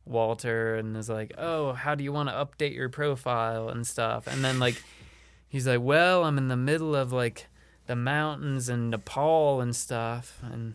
Walter 0.06 0.74
and 0.74 0.96
is 0.96 1.09
like, 1.09 1.33
"Oh, 1.38 1.72
how 1.74 1.94
do 1.94 2.02
you 2.02 2.12
want 2.12 2.30
to 2.30 2.35
update 2.35 2.74
your 2.74 2.88
profile 2.88 3.68
and 3.68 3.87
stuff?" 3.87 4.26
And 4.26 4.42
then 4.42 4.59
like 4.59 4.83
he's 5.48 5.68
like, 5.68 5.80
"Well, 5.83 6.24
I'm 6.24 6.37
in 6.38 6.48
the 6.48 6.56
middle 6.56 6.96
of 6.96 7.12
like 7.12 7.46
the 7.87 7.94
mountains 7.94 8.68
and 8.68 8.90
Nepal 8.90 9.61
and 9.61 9.76
stuff." 9.76 10.40
And 10.42 10.74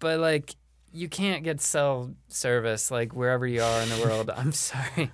but 0.00 0.18
like 0.18 0.56
you 0.92 1.08
can't 1.08 1.44
get 1.44 1.60
cell 1.60 2.14
service 2.28 2.90
like 2.90 3.12
wherever 3.14 3.46
you 3.46 3.62
are 3.62 3.82
in 3.82 3.88
the 3.88 4.00
world. 4.04 4.30
I'm 4.36 4.52
sorry. 4.52 5.10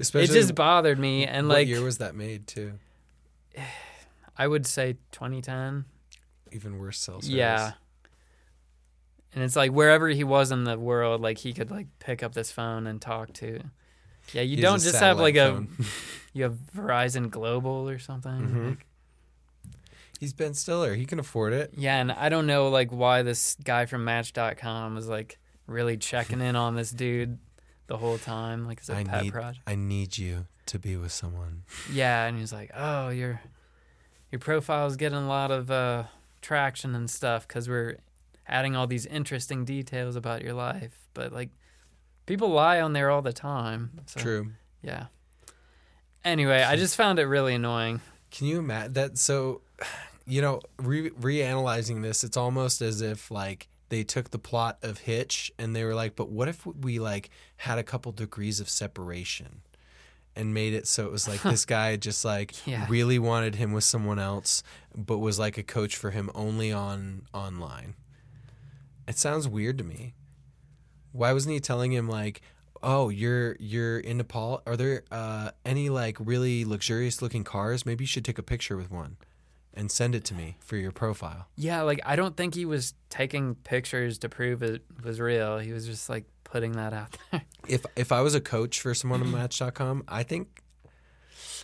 especially 0.00 0.36
it 0.36 0.40
just 0.40 0.54
bothered 0.54 0.98
me 0.98 1.26
and 1.26 1.48
what 1.48 1.54
like 1.58 1.68
year 1.68 1.82
was 1.82 1.98
that 1.98 2.14
made 2.14 2.46
too? 2.46 2.74
I 4.36 4.46
would 4.46 4.66
say 4.66 4.94
2010. 5.12 5.84
Even 6.52 6.78
worse 6.78 6.98
cell 6.98 7.20
service. 7.20 7.28
Yeah. 7.30 7.72
And 9.34 9.42
it's 9.42 9.56
like 9.56 9.70
wherever 9.72 10.08
he 10.08 10.24
was 10.24 10.50
in 10.52 10.64
the 10.64 10.78
world, 10.78 11.20
like 11.22 11.38
he 11.38 11.52
could 11.52 11.70
like 11.70 11.86
pick 11.98 12.22
up 12.22 12.34
this 12.34 12.50
phone 12.50 12.86
and 12.86 13.00
talk 13.00 13.32
to 13.34 13.60
Yeah, 14.32 14.42
you 14.42 14.56
He 14.56 14.62
has 14.62 14.70
don't 14.70 14.82
just 14.82 14.98
have 15.02 15.18
like 15.18 15.36
satellite 15.36 15.68
a 15.80 15.84
you 16.34 16.42
have 16.44 16.56
Verizon 16.76 17.30
Global 17.30 17.88
or 17.88 17.98
something. 17.98 18.32
Mhm. 18.32 18.68
Like, 18.70 18.86
He's 20.22 20.32
Ben 20.32 20.54
Stiller. 20.54 20.94
He 20.94 21.04
can 21.04 21.18
afford 21.18 21.52
it. 21.52 21.74
yeah, 21.76 22.00
and 22.00 22.12
I 22.12 22.28
don't 22.28 22.46
know 22.46 22.68
like 22.68 22.92
why 22.92 23.22
this 23.22 23.56
guy 23.64 23.86
from 23.86 24.04
Match.com 24.04 24.94
was 24.94 25.08
like 25.08 25.36
really 25.66 25.96
checking 25.96 26.40
in 26.40 26.54
on 26.54 26.76
this 26.76 26.92
dude 26.92 27.40
the 27.88 27.96
whole 27.96 28.18
time, 28.18 28.64
like 28.64 28.78
as 28.82 28.88
a 28.88 28.98
I 28.98 29.02
pet 29.02 29.24
need 29.24 29.32
project. 29.32 29.64
I 29.66 29.74
need 29.74 30.16
you 30.16 30.46
to 30.66 30.78
be 30.78 30.96
with 30.96 31.10
someone. 31.10 31.64
Yeah, 31.92 32.26
and 32.26 32.38
he's 32.38 32.52
like, 32.52 32.70
"Oh, 32.72 33.08
your 33.08 33.40
your 34.30 34.38
profile's 34.38 34.94
getting 34.94 35.18
a 35.18 35.26
lot 35.26 35.50
of 35.50 35.72
uh, 35.72 36.04
traction 36.40 36.94
and 36.94 37.10
stuff 37.10 37.48
because 37.48 37.68
we're 37.68 37.98
adding 38.46 38.76
all 38.76 38.86
these 38.86 39.06
interesting 39.06 39.64
details 39.64 40.14
about 40.14 40.42
your 40.42 40.54
life." 40.54 41.00
But 41.14 41.32
like, 41.32 41.50
people 42.26 42.50
lie 42.50 42.80
on 42.80 42.92
there 42.92 43.10
all 43.10 43.22
the 43.22 43.32
time. 43.32 43.90
So, 44.06 44.20
True. 44.20 44.52
Yeah. 44.82 45.06
Anyway, 46.24 46.62
I 46.62 46.76
just 46.76 46.94
found 46.94 47.18
it 47.18 47.24
really 47.24 47.56
annoying. 47.56 48.00
Can 48.30 48.46
you 48.46 48.60
imagine 48.60 48.92
that? 48.92 49.18
So, 49.18 49.62
you 50.26 50.40
know, 50.42 50.60
re- 50.78 51.10
reanalyzing 51.10 52.02
this, 52.02 52.22
it's 52.24 52.36
almost 52.36 52.80
as 52.82 53.00
if 53.00 53.30
like 53.30 53.68
they 53.88 54.04
took 54.04 54.30
the 54.30 54.38
plot 54.38 54.78
of 54.82 54.98
Hitch 54.98 55.52
and 55.58 55.74
they 55.76 55.84
were 55.84 55.94
like, 55.94 56.16
but 56.16 56.28
what 56.30 56.48
if 56.48 56.64
we 56.66 56.98
like 56.98 57.30
had 57.58 57.78
a 57.78 57.82
couple 57.82 58.10
degrees 58.12 58.60
of 58.60 58.68
separation 58.68 59.60
and 60.34 60.54
made 60.54 60.72
it 60.72 60.86
so 60.86 61.04
it 61.04 61.12
was 61.12 61.28
like 61.28 61.42
this 61.42 61.64
guy 61.76 61.96
just 61.96 62.24
like 62.24 62.66
Yeah. 62.66 62.86
really 62.88 63.18
wanted 63.18 63.56
him 63.56 63.72
with 63.72 63.84
someone 63.84 64.18
else, 64.18 64.62
but 64.96 65.18
was 65.18 65.38
like 65.38 65.58
a 65.58 65.62
coach 65.62 65.94
for 65.96 66.10
him 66.10 66.30
only 66.34 66.72
on 66.72 67.22
online. 67.34 67.94
It 69.06 69.18
sounds 69.18 69.46
weird 69.48 69.76
to 69.78 69.84
me. 69.84 70.14
Why 71.12 71.32
wasn't 71.32 71.52
he 71.54 71.60
telling 71.60 71.92
him 71.92 72.08
like, 72.08 72.40
"Oh, 72.82 73.10
you're 73.10 73.56
you're 73.60 73.98
in 73.98 74.16
Nepal. 74.18 74.62
Are 74.66 74.76
there 74.76 75.02
uh, 75.10 75.50
any 75.66 75.90
like 75.90 76.16
really 76.18 76.64
luxurious 76.64 77.20
looking 77.20 77.44
cars? 77.44 77.84
Maybe 77.84 78.04
you 78.04 78.08
should 78.08 78.24
take 78.24 78.38
a 78.38 78.42
picture 78.42 78.76
with 78.76 78.90
one 78.90 79.16
and 79.74 79.90
send 79.90 80.14
it 80.14 80.24
to 80.26 80.34
me 80.34 80.56
for 80.60 80.76
your 80.76 80.92
profile." 80.92 81.48
Yeah, 81.56 81.82
like 81.82 82.00
I 82.04 82.16
don't 82.16 82.36
think 82.36 82.54
he 82.54 82.64
was 82.64 82.94
taking 83.10 83.54
pictures 83.56 84.18
to 84.18 84.28
prove 84.28 84.62
it 84.62 84.82
was 85.02 85.20
real. 85.20 85.58
He 85.58 85.72
was 85.72 85.86
just 85.86 86.08
like 86.08 86.24
putting 86.44 86.72
that 86.72 86.92
out 86.92 87.16
there. 87.30 87.42
If 87.68 87.86
if 87.94 88.10
I 88.10 88.22
was 88.22 88.34
a 88.34 88.40
coach 88.40 88.80
for 88.80 88.92
someone 88.92 89.22
on 89.22 89.30
Match.com, 89.30 90.02
I 90.08 90.24
think 90.24 90.62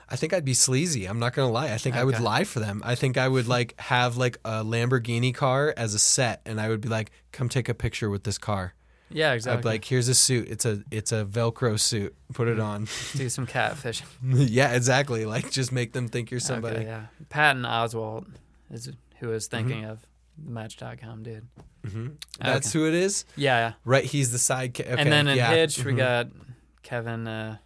I 0.08 0.16
think 0.16 0.32
I'd 0.32 0.44
be 0.44 0.54
sleazy. 0.54 1.06
I'm 1.06 1.18
not 1.18 1.34
gonna 1.34 1.50
lie. 1.50 1.72
I 1.72 1.78
think 1.78 1.96
I 1.96 2.04
would 2.04 2.20
lie 2.20 2.44
for 2.44 2.60
them. 2.60 2.82
I 2.84 2.94
think 2.94 3.18
I 3.18 3.28
would 3.28 3.46
like 3.48 3.78
have 3.80 4.16
like 4.16 4.38
a 4.44 4.64
Lamborghini 4.64 5.34
car 5.34 5.74
as 5.76 5.92
a 5.94 5.98
set, 5.98 6.40
and 6.46 6.60
I 6.60 6.68
would 6.68 6.80
be 6.80 6.88
like, 6.88 7.10
"Come 7.32 7.48
take 7.48 7.68
a 7.68 7.74
picture 7.74 8.08
with 8.08 8.24
this 8.24 8.38
car." 8.38 8.74
Yeah, 9.10 9.30
I'd 9.30 9.34
exactly. 9.34 9.62
be 9.62 9.68
like, 9.68 9.84
"Here's 9.84 10.08
a 10.08 10.14
suit. 10.14 10.48
It's 10.50 10.64
a 10.64 10.82
it's 10.90 11.12
a 11.12 11.24
Velcro 11.24 11.78
suit. 11.80 12.14
Put 12.34 12.48
it 12.48 12.60
on." 12.60 12.88
do 13.14 13.28
some 13.28 13.46
catfishing. 13.46 14.04
yeah, 14.22 14.72
exactly. 14.74 15.24
Like 15.24 15.50
just 15.50 15.72
make 15.72 15.92
them 15.92 16.08
think 16.08 16.30
you're 16.30 16.40
somebody. 16.40 16.76
Okay, 16.78 16.86
yeah. 16.86 17.06
Patton 17.30 17.62
Oswalt 17.62 18.26
is 18.70 18.90
who 19.20 19.30
I 19.30 19.32
was 19.32 19.46
thinking 19.46 19.84
of. 19.84 20.00
The 20.36 20.50
Match.com 20.50 21.22
dude. 21.24 21.46
hmm 21.90 22.08
That's 22.40 22.72
who 22.72 22.86
it 22.86 22.94
is, 22.94 23.24
Yeah, 23.34 23.58
yeah. 23.58 23.72
right? 23.84 24.04
He's 24.04 24.30
the 24.30 24.38
sidekick. 24.38 24.90
Okay, 24.92 25.00
and 25.00 25.10
then 25.10 25.26
in 25.26 25.36
yeah. 25.36 25.50
Hitch, 25.52 25.84
we 25.84 25.92
Mhm. 25.92 25.96
got 25.96 26.26
Kevin. 26.82 27.26
Uh, 27.26 27.56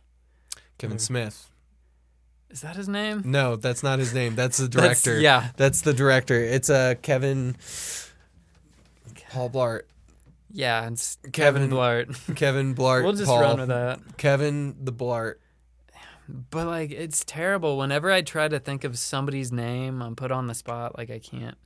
Kevin 0.79 0.99
Smith. 0.99 1.51
is 2.51 2.61
that 2.63 2.77
his 2.77 2.89
name? 2.89 3.23
No, 3.27 3.57
that's 3.57 3.83
not 3.83 3.99
his 3.99 4.15
name. 4.15 4.35
That's 4.37 4.57
the 4.59 4.69
That's- 4.69 5.03
director. 5.03 5.21
yeah. 5.21 5.49
That's 5.57 5.83
the 5.83 5.93
director. 5.93 6.43
It's 6.43 6.71
uh, 6.71 6.95
Kevin 7.03 7.57
Paul 9.31 9.51
Blart. 9.51 9.83
Yeah, 10.53 10.87
it's 10.88 11.17
Kevin- 11.33 11.62
Kevin 11.62 11.71
Blart. 11.71 12.37
Kevin 12.37 12.75
Blart. 12.75 13.05
we'll 13.05 13.12
just 13.15 13.27
Paul. 13.27 13.41
run 13.41 13.59
with 13.61 13.69
that. 13.69 14.01
Kevin 14.19 14.77
the 14.85 14.93
Blart. 14.93 15.37
But 16.29 16.67
like, 16.67 16.91
it's 16.93 17.25
terrible. 17.25 17.79
Whenever 17.79 18.11
I 18.11 18.23
try 18.23 18.49
to 18.49 18.59
think 18.61 18.85
of 18.85 18.99
somebody's 18.99 19.51
name, 19.53 20.03
I'm 20.03 20.15
put 20.17 20.31
on 20.31 20.47
the 20.47 20.55
spot. 20.55 20.97
Like 20.97 21.11
I 21.11 21.19
can't 21.19 21.57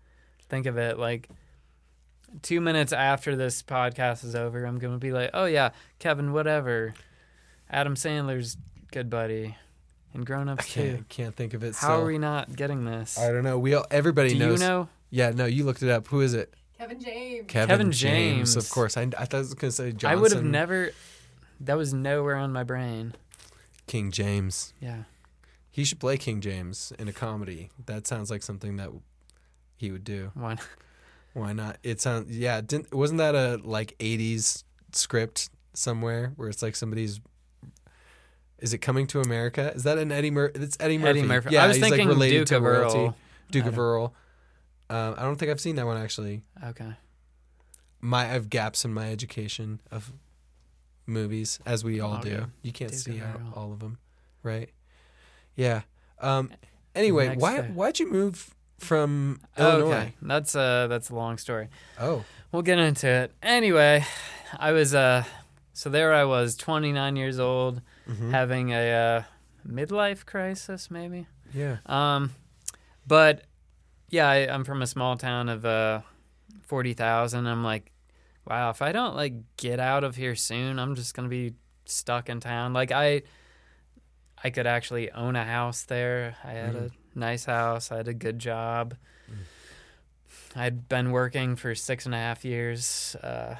think 0.49 0.66
of 0.66 0.79
it. 0.79 0.99
Like 0.99 1.29
two 2.42 2.61
minutes 2.61 2.92
after 2.92 3.37
this 3.37 3.62
podcast 3.62 4.25
is 4.25 4.35
over, 4.35 4.64
I'm 4.64 4.79
gonna 4.79 4.99
be 4.99 5.12
like, 5.12 5.31
oh 5.35 5.44
yeah, 5.46 5.70
Kevin, 5.99 6.33
whatever. 6.33 6.94
Adam 7.68 7.96
Sandler's 7.96 8.57
good 8.92 9.11
buddy, 9.11 9.57
and 10.14 10.25
Grown 10.25 10.49
Ups 10.49 10.72
too. 10.72 10.81
can't, 10.81 11.09
can't 11.09 11.37
think 11.37 11.53
of 11.55 11.64
it. 11.64 11.75
How 11.75 11.88
still. 11.88 12.03
are 12.03 12.05
we 12.07 12.18
not 12.18 12.55
getting 12.55 12.85
this? 12.85 13.18
I 13.18 13.33
don't 13.33 13.42
know. 13.42 13.59
We 13.59 13.75
all, 13.75 13.87
everybody 13.90 14.31
Do 14.31 14.38
knows. 14.38 14.61
you 14.61 14.66
know? 14.68 14.88
Yeah, 15.11 15.31
no, 15.31 15.46
you 15.46 15.64
looked 15.64 15.83
it 15.83 15.90
up. 15.90 16.07
Who 16.09 16.20
is 16.20 16.35
it? 16.35 16.55
Kevin 16.79 17.01
James. 17.01 17.45
Kevin, 17.49 17.69
Kevin 17.69 17.93
James. 17.93 18.55
James. 18.55 18.57
Of 18.57 18.71
course. 18.71 18.97
I, 18.97 19.03
I 19.03 19.25
thought 19.25 19.35
I 19.35 19.39
was 19.39 19.55
gonna 19.55 19.71
say 19.71 19.93
Johnson. 19.93 20.11
I 20.19 20.21
would 20.21 20.33
have 20.33 20.45
never. 20.45 20.91
That 21.61 21.77
was 21.77 21.95
nowhere 21.95 22.37
on 22.37 22.53
my 22.53 22.65
brain. 22.65 23.15
King 23.87 24.11
James. 24.11 24.75
Yeah. 24.81 25.05
He 25.71 25.85
should 25.85 26.01
play 26.01 26.17
King 26.17 26.41
James 26.41 26.93
in 26.99 27.09
a 27.09 27.12
comedy. 27.12 27.71
That 27.87 28.07
sounds 28.07 28.31
like 28.31 28.43
something 28.43 28.77
that 28.77 28.91
he 29.77 29.91
would 29.93 30.05
do. 30.05 30.33
Why? 30.35 30.55
not? 30.55 30.69
Why 31.35 31.53
not? 31.53 31.79
It 31.83 32.01
sounds 32.01 32.37
yeah. 32.37 32.61
Didn't 32.61 32.95
wasn't 32.95 33.19
that 33.19 33.35
a 33.35 33.61
like 33.62 33.97
'80s 33.99 34.65
script 34.93 35.51
somewhere 35.75 36.33
where 36.37 36.49
it's 36.49 36.62
like 36.62 36.77
somebody's? 36.77 37.21
Is 38.59 38.73
it 38.73 38.79
coming 38.79 39.07
to 39.09 39.21
America? 39.21 39.73
Is 39.75 39.83
that 39.85 39.99
an 39.99 40.11
Eddie 40.11 40.31
Murphy? 40.31 40.61
It's 40.62 40.79
Eddie 40.81 40.97
Murphy. 40.97 41.19
Eddie 41.21 41.29
Murphy. 41.29 41.51
Yeah, 41.53 41.65
I 41.65 41.67
was 41.69 41.77
he's 41.77 41.85
thinking 41.85 42.09
like 42.09 42.15
related 42.15 42.39
Duke 42.39 42.47
to 42.49 42.57
of 42.57 42.62
royalty. 42.62 42.99
Earl. 42.99 43.17
Duke 43.51 43.67
of 43.67 43.75
don't- 43.75 43.85
Earl. 43.85 44.15
Um, 44.88 45.14
I 45.18 45.22
don't 45.22 45.37
think 45.37 45.51
I've 45.51 45.61
seen 45.61 45.77
that 45.77 45.87
one 45.87 45.96
actually. 45.96 46.42
Okay. 46.64 46.92
My 48.01 48.22
I 48.22 48.29
have 48.29 48.49
gaps 48.51 48.85
in 48.85 48.92
my 48.94 49.11
education 49.11 49.81
of 49.90 50.12
movies, 51.07 51.59
as 51.66 51.83
we 51.85 52.01
all 52.01 52.16
Okay. 52.18 52.31
do. 52.37 52.46
You 52.62 52.72
can't 52.72 52.94
see 52.94 53.16
how, 53.18 53.40
all 53.55 53.72
of 53.72 53.81
them, 53.81 53.99
right? 54.42 54.70
Yeah. 55.55 55.83
Um. 56.20 56.51
Anyway, 56.94 57.29
Next 57.29 57.40
why 57.42 57.61
day. 57.61 57.68
why'd 57.68 57.99
you 57.99 58.11
move 58.11 58.55
from 58.79 59.40
Oh, 59.57 59.79
Illinois? 59.81 59.94
okay. 59.96 60.14
That's 60.22 60.55
a 60.55 60.87
that's 60.88 61.11
a 61.11 61.14
long 61.14 61.38
story. 61.38 61.68
Oh. 62.01 62.25
We'll 62.53 62.62
get 62.62 62.79
into 62.79 63.09
it. 63.09 63.33
Anyway, 63.42 64.05
I 64.59 64.72
was 64.72 64.94
uh 64.94 65.25
so 65.72 65.90
there 65.90 66.14
I 66.14 66.25
was, 66.25 66.57
29 66.57 67.16
years 67.16 67.38
old, 67.38 67.83
Mhm. 68.09 68.31
having 68.31 68.72
a 68.72 68.92
uh, 68.92 69.22
midlife 69.68 70.25
crisis 70.25 70.90
maybe. 70.90 71.27
Yeah. 71.53 71.79
Um 71.87 72.33
but 73.07 73.42
yeah, 74.09 74.29
I, 74.29 74.37
I'm 74.53 74.64
from 74.64 74.83
a 74.83 74.87
small 74.87 75.16
town 75.16 75.49
of 75.49 75.64
uh 75.64 76.01
40,000. 76.62 77.47
I'm 77.47 77.62
like, 77.64 77.92
wow, 78.47 78.71
if 78.71 78.83
I 78.83 78.92
don't 78.92 79.14
like 79.16 79.35
get 79.57 79.79
out 79.81 80.05
of 80.05 80.16
here 80.16 80.35
soon, 80.35 80.79
I'm 80.79 80.95
just 80.95 81.14
going 81.14 81.29
to 81.29 81.31
be 81.31 81.55
stuck 81.85 82.29
in 82.29 82.40
town. 82.40 82.73
Like 82.73 82.92
I 82.92 83.23
I 84.42 84.51
could 84.51 84.66
actually 84.66 85.11
own 85.12 85.37
a 85.37 85.45
house 85.45 85.85
there. 85.85 86.37
I 86.45 86.53
had 86.53 86.75
Mhm. 86.75 86.90
a 87.14 87.19
nice 87.19 87.45
house. 87.45 87.90
I 87.90 87.97
had 87.99 88.09
a 88.09 88.14
good 88.14 88.38
job. 88.38 88.95
I'd 90.55 90.88
been 90.88 91.11
working 91.11 91.57
for 91.57 91.75
six 91.75 92.07
and 92.07 92.14
a 92.14 92.19
half 92.19 92.45
years 92.45 93.14
uh, 93.23 93.57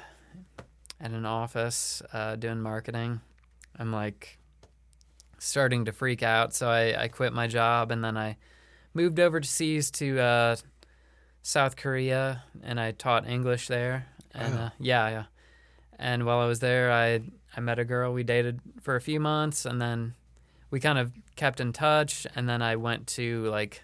at 0.99 1.11
an 1.11 1.25
office 1.25 2.01
uh, 2.11 2.35
doing 2.35 2.59
marketing. 2.59 3.21
I'm 3.77 3.91
like 3.91 4.39
starting 5.37 5.85
to 5.85 5.91
freak 5.91 6.23
out, 6.23 6.55
so 6.55 6.67
I, 6.69 7.03
I 7.03 7.07
quit 7.07 7.33
my 7.33 7.47
job 7.47 7.91
and 7.91 8.03
then 8.03 8.17
I 8.17 8.37
moved 8.97 9.19
overseas 9.19 9.91
to 9.91 10.19
uh, 10.19 10.55
South 11.43 11.75
Korea 11.75 12.43
and 12.63 12.79
I 12.79 12.91
taught 12.91 13.27
English 13.27 13.67
there. 13.67 14.07
And 14.33 14.55
Wow. 14.55 14.65
uh, 14.65 14.69
yeah, 14.79 15.09
yeah. 15.09 15.23
And 15.99 16.25
while 16.25 16.39
I 16.39 16.45
was 16.45 16.59
there, 16.59 16.91
I 16.91 17.21
I 17.55 17.59
met 17.59 17.79
a 17.79 17.85
girl. 17.85 18.13
We 18.13 18.23
dated 18.23 18.59
for 18.81 18.95
a 18.95 19.01
few 19.01 19.19
months, 19.19 19.65
and 19.65 19.81
then 19.81 20.13
we 20.69 20.79
kind 20.79 20.99
of 20.99 21.11
kept 21.35 21.59
in 21.59 21.73
touch. 21.73 22.27
And 22.35 22.47
then 22.49 22.61
I 22.61 22.75
went 22.75 23.07
to 23.17 23.45
like 23.45 23.83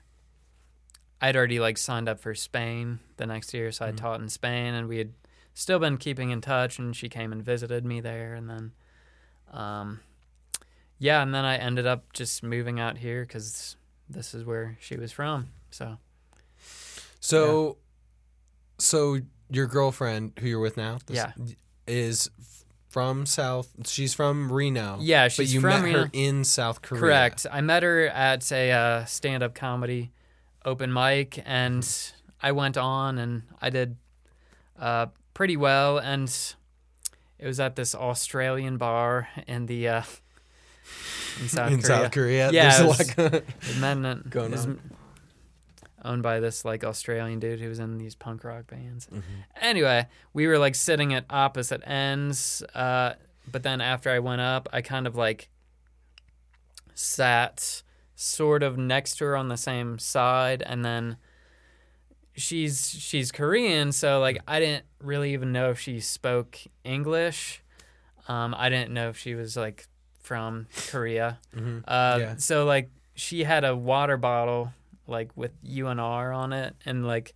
I'd 1.22 1.36
already 1.36 1.60
like 1.60 1.78
signed 1.78 2.10
up 2.10 2.20
for 2.20 2.36
Spain 2.36 3.00
the 3.18 3.26
next 3.26 3.54
year, 3.54 3.72
so 3.72 3.86
I 3.86 3.92
Mhm. 3.92 3.98
taught 3.98 4.20
in 4.22 4.30
Spain, 4.30 4.74
and 4.74 4.88
we 4.88 4.98
had 4.98 5.14
still 5.54 5.80
been 5.80 5.98
keeping 5.98 6.30
in 6.32 6.42
touch. 6.42 6.78
And 6.80 6.96
she 6.96 7.08
came 7.10 7.32
and 7.32 7.42
visited 7.44 7.86
me 7.86 8.02
there, 8.02 8.34
and 8.36 8.50
then, 8.50 8.74
um, 9.52 10.02
yeah, 11.00 11.24
and 11.24 11.34
then 11.34 11.46
I 11.46 11.56
ended 11.58 11.88
up 11.88 12.14
just 12.14 12.44
moving 12.44 12.80
out 12.80 12.98
here 12.98 13.22
because 13.26 13.76
this 14.10 14.34
is 14.34 14.44
where 14.46 14.78
she 14.82 14.96
was 14.98 15.12
from. 15.12 15.50
So 15.72 15.98
So, 17.20 17.78
so 18.78 19.20
your 19.50 19.68
girlfriend, 19.68 20.34
who 20.40 20.48
you're 20.48 20.60
with 20.60 20.78
now, 20.78 21.00
this- 21.06 21.18
Yeah. 21.18 21.32
is 21.88 22.30
from 22.90 23.26
South. 23.26 23.70
She's 23.88 24.14
from 24.14 24.52
Reno. 24.52 24.98
yeah, 25.02 25.26
but 25.26 25.32
she's 25.32 25.54
you 25.54 25.62
from 25.62 25.70
met 25.72 25.84
Reno. 25.84 26.00
her 26.04 26.10
in 26.14 26.44
South 26.44 26.82
Korea. 26.82 27.02
Correct. 27.02 27.48
I 27.52 27.62
met 27.62 27.82
her 27.84 28.08
at 28.08 28.52
a 28.52 28.72
uh, 28.72 29.06
stand-up 29.06 29.56
comedy 29.56 30.12
open 30.64 30.94
mic, 30.94 31.42
and 31.46 31.88
I 32.42 32.52
went 32.52 32.78
on 32.78 33.18
and 33.18 33.44
I 33.62 33.70
did 33.70 33.98
uh, 34.80 35.08
pretty 35.34 35.58
well. 35.58 35.98
And 35.98 36.30
it 37.40 37.48
was 37.48 37.60
at 37.60 37.76
this 37.76 37.96
Australian 37.96 38.78
bar 38.78 39.28
in 39.48 39.66
the 39.66 39.88
uh, 39.88 40.04
in 41.42 41.48
South 41.50 41.72
in 41.72 41.82
Korea. 41.82 41.88
South 41.88 42.12
Korea. 42.12 42.52
Yeah, 42.52 42.82
There's 42.84 43.00
it 43.02 43.18
like 43.20 43.34
It 43.44 43.78
meant 43.80 44.06
it 44.06 44.30
Going 44.30 44.54
on. 44.58 44.80
owned 46.06 46.24
by 46.24 46.40
this 46.40 46.66
like 46.66 46.84
Australian 46.84 47.40
dude 47.40 47.60
who 47.60 47.70
was 47.70 47.80
in 47.80 47.98
these 47.98 48.16
punk 48.16 48.44
rock 48.44 48.68
bands. 48.68 49.08
Mhm. 49.08 49.22
Anyway, 49.62 50.08
we 50.34 50.48
were 50.48 50.58
like 50.58 50.76
sitting 50.76 51.14
at 51.14 51.26
opposite 51.30 51.82
ends. 51.88 52.62
Uh, 52.76 53.14
but 53.52 53.64
then 53.64 53.82
after 53.82 54.10
I 54.10 54.20
went 54.20 54.42
up, 54.42 54.68
I 54.74 54.82
kind 54.82 55.08
of 55.08 55.16
like 55.16 55.50
sat 56.94 57.84
sort 58.16 58.64
of 58.64 58.78
next 58.78 59.16
to 59.18 59.26
her 59.26 59.36
on 59.36 59.48
the 59.50 59.58
same 59.58 59.98
side, 60.00 60.62
and 60.66 60.86
then 60.86 61.18
she's 62.36 62.90
she's 62.90 63.32
Korean, 63.32 63.92
so 63.92 64.20
like 64.20 64.40
I 64.48 64.60
didn't 64.60 64.86
really 65.02 65.34
even 65.34 65.52
know 65.52 65.70
if 65.72 65.80
she 65.80 66.00
spoke 66.00 66.60
English. 66.84 67.62
Um, 68.28 68.56
I 68.58 68.70
didn't 68.70 68.92
know 68.94 69.10
if 69.10 69.18
she 69.18 69.36
was 69.36 69.58
like 69.58 69.88
from 70.24 70.68
Korea. 70.90 71.38
hmm 71.54 71.80
Uh, 71.88 72.18
Yeah. 72.20 72.36
So 72.38 72.66
like 72.66 72.90
she 73.16 73.44
had 73.44 73.64
a 73.64 73.76
water 73.76 74.18
bottle 74.18 74.74
like 75.06 75.30
with 75.36 75.52
UNR 75.64 76.36
on 76.36 76.52
it, 76.54 76.76
and 76.86 77.06
like 77.06 77.34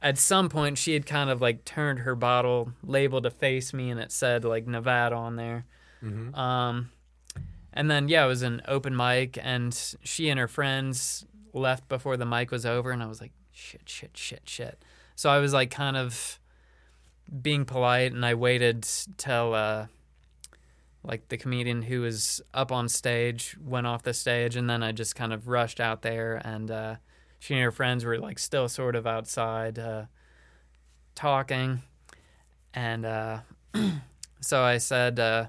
at 0.00 0.18
some 0.18 0.48
point 0.48 0.78
she 0.78 0.92
had 0.94 1.06
kind 1.06 1.30
of 1.30 1.40
like 1.40 1.64
turned 1.64 2.00
her 2.00 2.14
bottle 2.14 2.72
label 2.84 3.20
to 3.22 3.30
face 3.30 3.72
me, 3.72 3.90
and 3.90 3.98
it 3.98 4.12
said 4.12 4.44
like 4.44 4.66
Nevada 4.66 5.16
on 5.16 5.36
there. 5.36 5.64
hmm 6.00 6.34
Um, 6.34 6.90
and 7.72 7.90
then 7.90 8.08
yeah, 8.08 8.24
it 8.24 8.28
was 8.28 8.42
an 8.42 8.60
open 8.68 8.94
mic, 8.94 9.38
and 9.42 9.72
she 10.04 10.28
and 10.28 10.38
her 10.38 10.48
friends 10.48 11.24
left 11.54 11.88
before 11.88 12.16
the 12.18 12.26
mic 12.26 12.50
was 12.50 12.66
over, 12.66 12.90
and 12.90 13.02
I 13.02 13.06
was 13.06 13.20
like, 13.20 13.32
shit, 13.52 13.88
shit, 13.88 14.10
shit, 14.16 14.42
shit. 14.46 14.82
So 15.16 15.30
I 15.30 15.38
was 15.38 15.52
like 15.54 15.70
kind 15.70 15.96
of 15.96 16.38
being 17.40 17.64
polite, 17.64 18.12
and 18.12 18.26
I 18.26 18.34
waited 18.34 18.82
till 19.16 19.54
uh, 19.54 19.86
like 21.04 21.28
the 21.28 21.36
comedian 21.36 21.82
who 21.82 22.00
was 22.02 22.40
up 22.54 22.70
on 22.70 22.88
stage 22.88 23.56
went 23.60 23.86
off 23.86 24.02
the 24.02 24.14
stage, 24.14 24.56
and 24.56 24.68
then 24.68 24.82
I 24.82 24.92
just 24.92 25.14
kind 25.14 25.32
of 25.32 25.48
rushed 25.48 25.80
out 25.80 26.02
there, 26.02 26.40
and 26.44 26.70
uh, 26.70 26.96
she 27.38 27.54
and 27.54 27.62
her 27.62 27.72
friends 27.72 28.04
were 28.04 28.18
like 28.18 28.38
still 28.38 28.68
sort 28.68 28.96
of 28.96 29.06
outside 29.06 29.78
uh, 29.78 30.04
talking, 31.14 31.82
and 32.74 33.04
uh, 33.04 33.38
so 34.40 34.62
I 34.62 34.78
said. 34.78 35.18
Uh, 35.18 35.46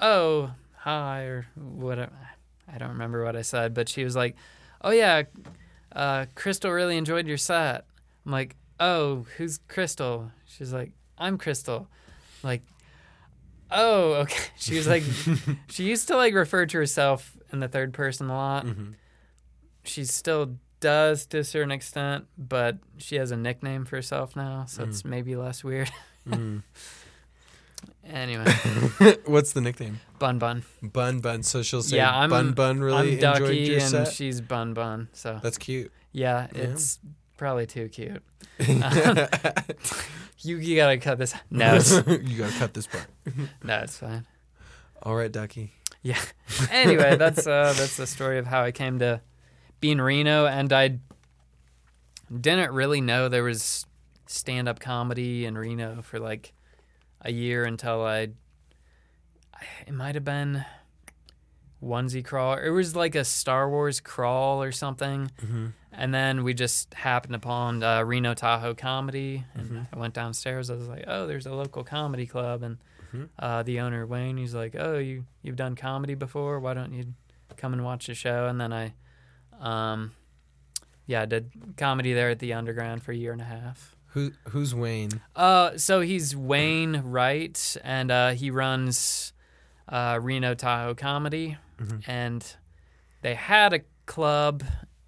oh 0.00 0.52
hi 0.76 1.22
or 1.22 1.48
whatever 1.56 2.12
i 2.72 2.78
don't 2.78 2.90
remember 2.90 3.24
what 3.24 3.34
i 3.34 3.42
said 3.42 3.74
but 3.74 3.88
she 3.88 4.04
was 4.04 4.14
like 4.14 4.36
oh 4.82 4.90
yeah 4.90 5.22
uh, 5.92 6.26
crystal 6.34 6.70
really 6.70 6.96
enjoyed 6.96 7.26
your 7.26 7.38
set. 7.38 7.86
I'm 8.24 8.32
like 8.32 8.56
oh 8.78 9.26
who's 9.36 9.58
crystal? 9.68 10.30
She's 10.44 10.72
like 10.72 10.92
i'm 11.16 11.38
crystal. 11.38 11.88
Like 12.42 12.62
oh 13.70 14.12
okay 14.14 14.44
she 14.56 14.76
was 14.76 14.86
like 14.86 15.02
she 15.68 15.84
used 15.84 16.08
to 16.08 16.16
like 16.16 16.34
refer 16.34 16.66
to 16.66 16.78
herself 16.78 17.36
in 17.52 17.60
the 17.60 17.68
third 17.68 17.92
person 17.92 18.28
a 18.30 18.34
lot 18.34 18.64
hmm 18.66 18.90
she 19.84 20.04
still 20.04 20.56
does 20.80 21.24
to 21.26 21.38
a 21.38 21.44
certain 21.44 21.70
extent 21.70 22.26
but 22.36 22.76
she 22.98 23.16
has 23.16 23.30
a 23.30 23.36
nickname 23.36 23.84
for 23.84 23.96
herself 23.96 24.36
now 24.36 24.64
so 24.66 24.82
it's 24.84 25.04
maybe 25.04 25.34
less 25.36 25.64
weird 25.64 25.90
mm 26.28 26.62
anyway 28.04 28.44
What's 29.26 29.52
the 29.52 29.60
nickname? 29.60 30.00
bun 30.18 30.38
bun 30.38 30.64
Bun 30.82 31.20
Bun. 31.20 31.42
So 31.42 31.62
she'll 31.62 31.82
say 31.82 31.96
Yeah, 31.98 32.12
I'm- 32.14 32.30
Bun 32.30 32.52
Bun 32.52 32.80
really 32.80 32.96
i'm 32.98 33.06
enjoyed 33.08 33.38
ducky 33.38 33.56
your 33.58 33.80
and 33.80 33.90
set. 33.90 34.12
she's 34.12 34.40
bun 34.40 34.74
bun 34.74 35.08
so 35.12 35.38
That's 35.42 35.58
cute. 35.58 35.92
Yeah, 36.12 36.48
Yeah. 36.54 36.74
Probably 37.38 37.66
too 37.66 37.88
cute. 37.88 38.22
You 40.40 40.56
you 40.58 40.76
gotta 40.76 40.98
cut 40.98 41.18
this. 41.18 41.34
No, 41.50 41.74
it's, 41.74 41.90
you 42.06 42.38
gotta 42.38 42.52
cut 42.58 42.74
this 42.74 42.86
part. 42.86 43.06
no, 43.62 43.78
it's 43.78 43.98
fine. 43.98 44.24
All 45.02 45.16
right, 45.16 45.30
Ducky. 45.30 45.72
Yeah. 46.02 46.20
Anyway, 46.70 47.16
that's 47.16 47.46
uh, 47.46 47.74
that's 47.76 47.96
the 47.96 48.06
story 48.06 48.38
of 48.38 48.46
how 48.46 48.62
I 48.62 48.70
came 48.70 49.00
to 49.00 49.20
be 49.80 49.90
in 49.90 50.00
Reno, 50.00 50.46
and 50.46 50.72
I 50.72 50.98
didn't 52.40 52.72
really 52.72 53.00
know 53.00 53.28
there 53.28 53.42
was 53.42 53.84
stand 54.26 54.68
up 54.68 54.78
comedy 54.78 55.44
in 55.44 55.58
Reno 55.58 56.02
for 56.02 56.20
like 56.20 56.52
a 57.22 57.32
year 57.32 57.64
until 57.64 58.04
I. 58.04 58.28
It 59.88 59.92
might 59.92 60.14
have 60.14 60.24
been 60.24 60.64
onesie 61.82 62.24
crawl. 62.24 62.54
It 62.58 62.70
was 62.70 62.96
like 62.96 63.14
a 63.14 63.24
Star 63.24 63.68
Wars 63.70 64.00
crawl 64.00 64.62
or 64.62 64.72
something. 64.72 65.30
Mm-hmm. 65.42 65.66
And 65.92 66.14
then 66.14 66.44
we 66.44 66.54
just 66.54 66.94
happened 66.94 67.34
upon 67.34 67.82
uh, 67.82 68.02
Reno 68.04 68.34
Tahoe 68.34 68.74
Comedy, 68.74 69.44
and 69.54 69.70
Mhm. 69.70 69.86
I 69.92 69.98
went 69.98 70.14
downstairs. 70.14 70.70
I 70.70 70.74
was 70.74 70.86
like, 70.88 71.04
"Oh, 71.08 71.26
there's 71.26 71.46
a 71.46 71.52
local 71.52 71.82
comedy 71.82 72.26
club," 72.26 72.62
and 72.62 72.78
Mhm. 73.12 73.28
uh, 73.38 73.62
the 73.64 73.80
owner 73.80 74.06
Wayne, 74.06 74.36
he's 74.36 74.54
like, 74.54 74.76
"Oh, 74.78 74.98
you 74.98 75.24
you've 75.42 75.56
done 75.56 75.74
comedy 75.74 76.14
before? 76.14 76.60
Why 76.60 76.74
don't 76.74 76.92
you 76.92 77.14
come 77.56 77.72
and 77.72 77.84
watch 77.84 78.06
the 78.06 78.14
show?" 78.14 78.46
And 78.46 78.60
then 78.60 78.72
I, 78.72 78.94
um, 79.58 80.12
yeah, 81.06 81.22
I 81.22 81.26
did 81.26 81.50
comedy 81.76 82.12
there 82.12 82.30
at 82.30 82.38
the 82.38 82.52
Underground 82.52 83.02
for 83.02 83.10
a 83.12 83.16
year 83.16 83.32
and 83.32 83.40
a 83.40 83.44
half. 83.46 83.96
Who 84.12 84.32
Who's 84.50 84.74
Wayne? 84.74 85.20
Uh, 85.34 85.76
so 85.78 86.00
he's 86.00 86.36
Wayne 86.36 87.00
Wright, 87.02 87.76
and 87.82 88.10
uh, 88.12 88.30
he 88.30 88.50
runs 88.50 89.32
uh, 89.88 90.18
Reno 90.22 90.54
Tahoe 90.54 90.94
Comedy, 90.94 91.56
Mhm. 91.78 92.02
and 92.08 92.56
they 93.22 93.34
had 93.34 93.72
a 93.72 93.80
club 94.06 94.62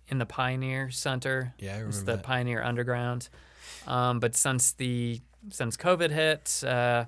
in 0.08 0.18
the 0.18 0.26
Pioneer 0.26 0.90
Center. 0.90 1.54
Yeah, 1.58 1.72
I 1.72 1.78
It's 1.78 1.98
remember 1.98 2.12
the 2.12 2.16
that. 2.16 2.22
Pioneer 2.24 2.62
Underground. 2.62 3.28
Um, 3.86 4.18
but 4.20 4.34
since 4.36 4.72
the 4.72 5.20
since 5.50 5.76
COVID 5.76 6.10
hit, 6.10 6.62
uh, 6.64 7.04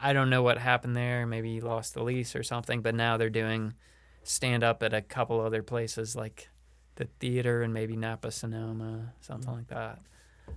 I 0.00 0.12
don't 0.12 0.28
know 0.30 0.42
what 0.42 0.58
happened 0.58 0.94
there. 0.96 1.26
Maybe 1.26 1.54
he 1.54 1.60
lost 1.60 1.94
the 1.94 2.02
lease 2.02 2.36
or 2.36 2.42
something. 2.42 2.82
But 2.82 2.94
now 2.94 3.16
they're 3.16 3.30
doing 3.30 3.74
stand 4.22 4.62
up 4.62 4.82
at 4.82 4.92
a 4.92 5.00
couple 5.00 5.40
other 5.40 5.62
places 5.62 6.14
like 6.14 6.48
the 6.96 7.06
theater 7.20 7.62
and 7.62 7.72
maybe 7.72 7.96
Napa 7.96 8.30
Sonoma, 8.30 9.12
something 9.20 9.50
like 9.52 9.68
that. 9.68 10.00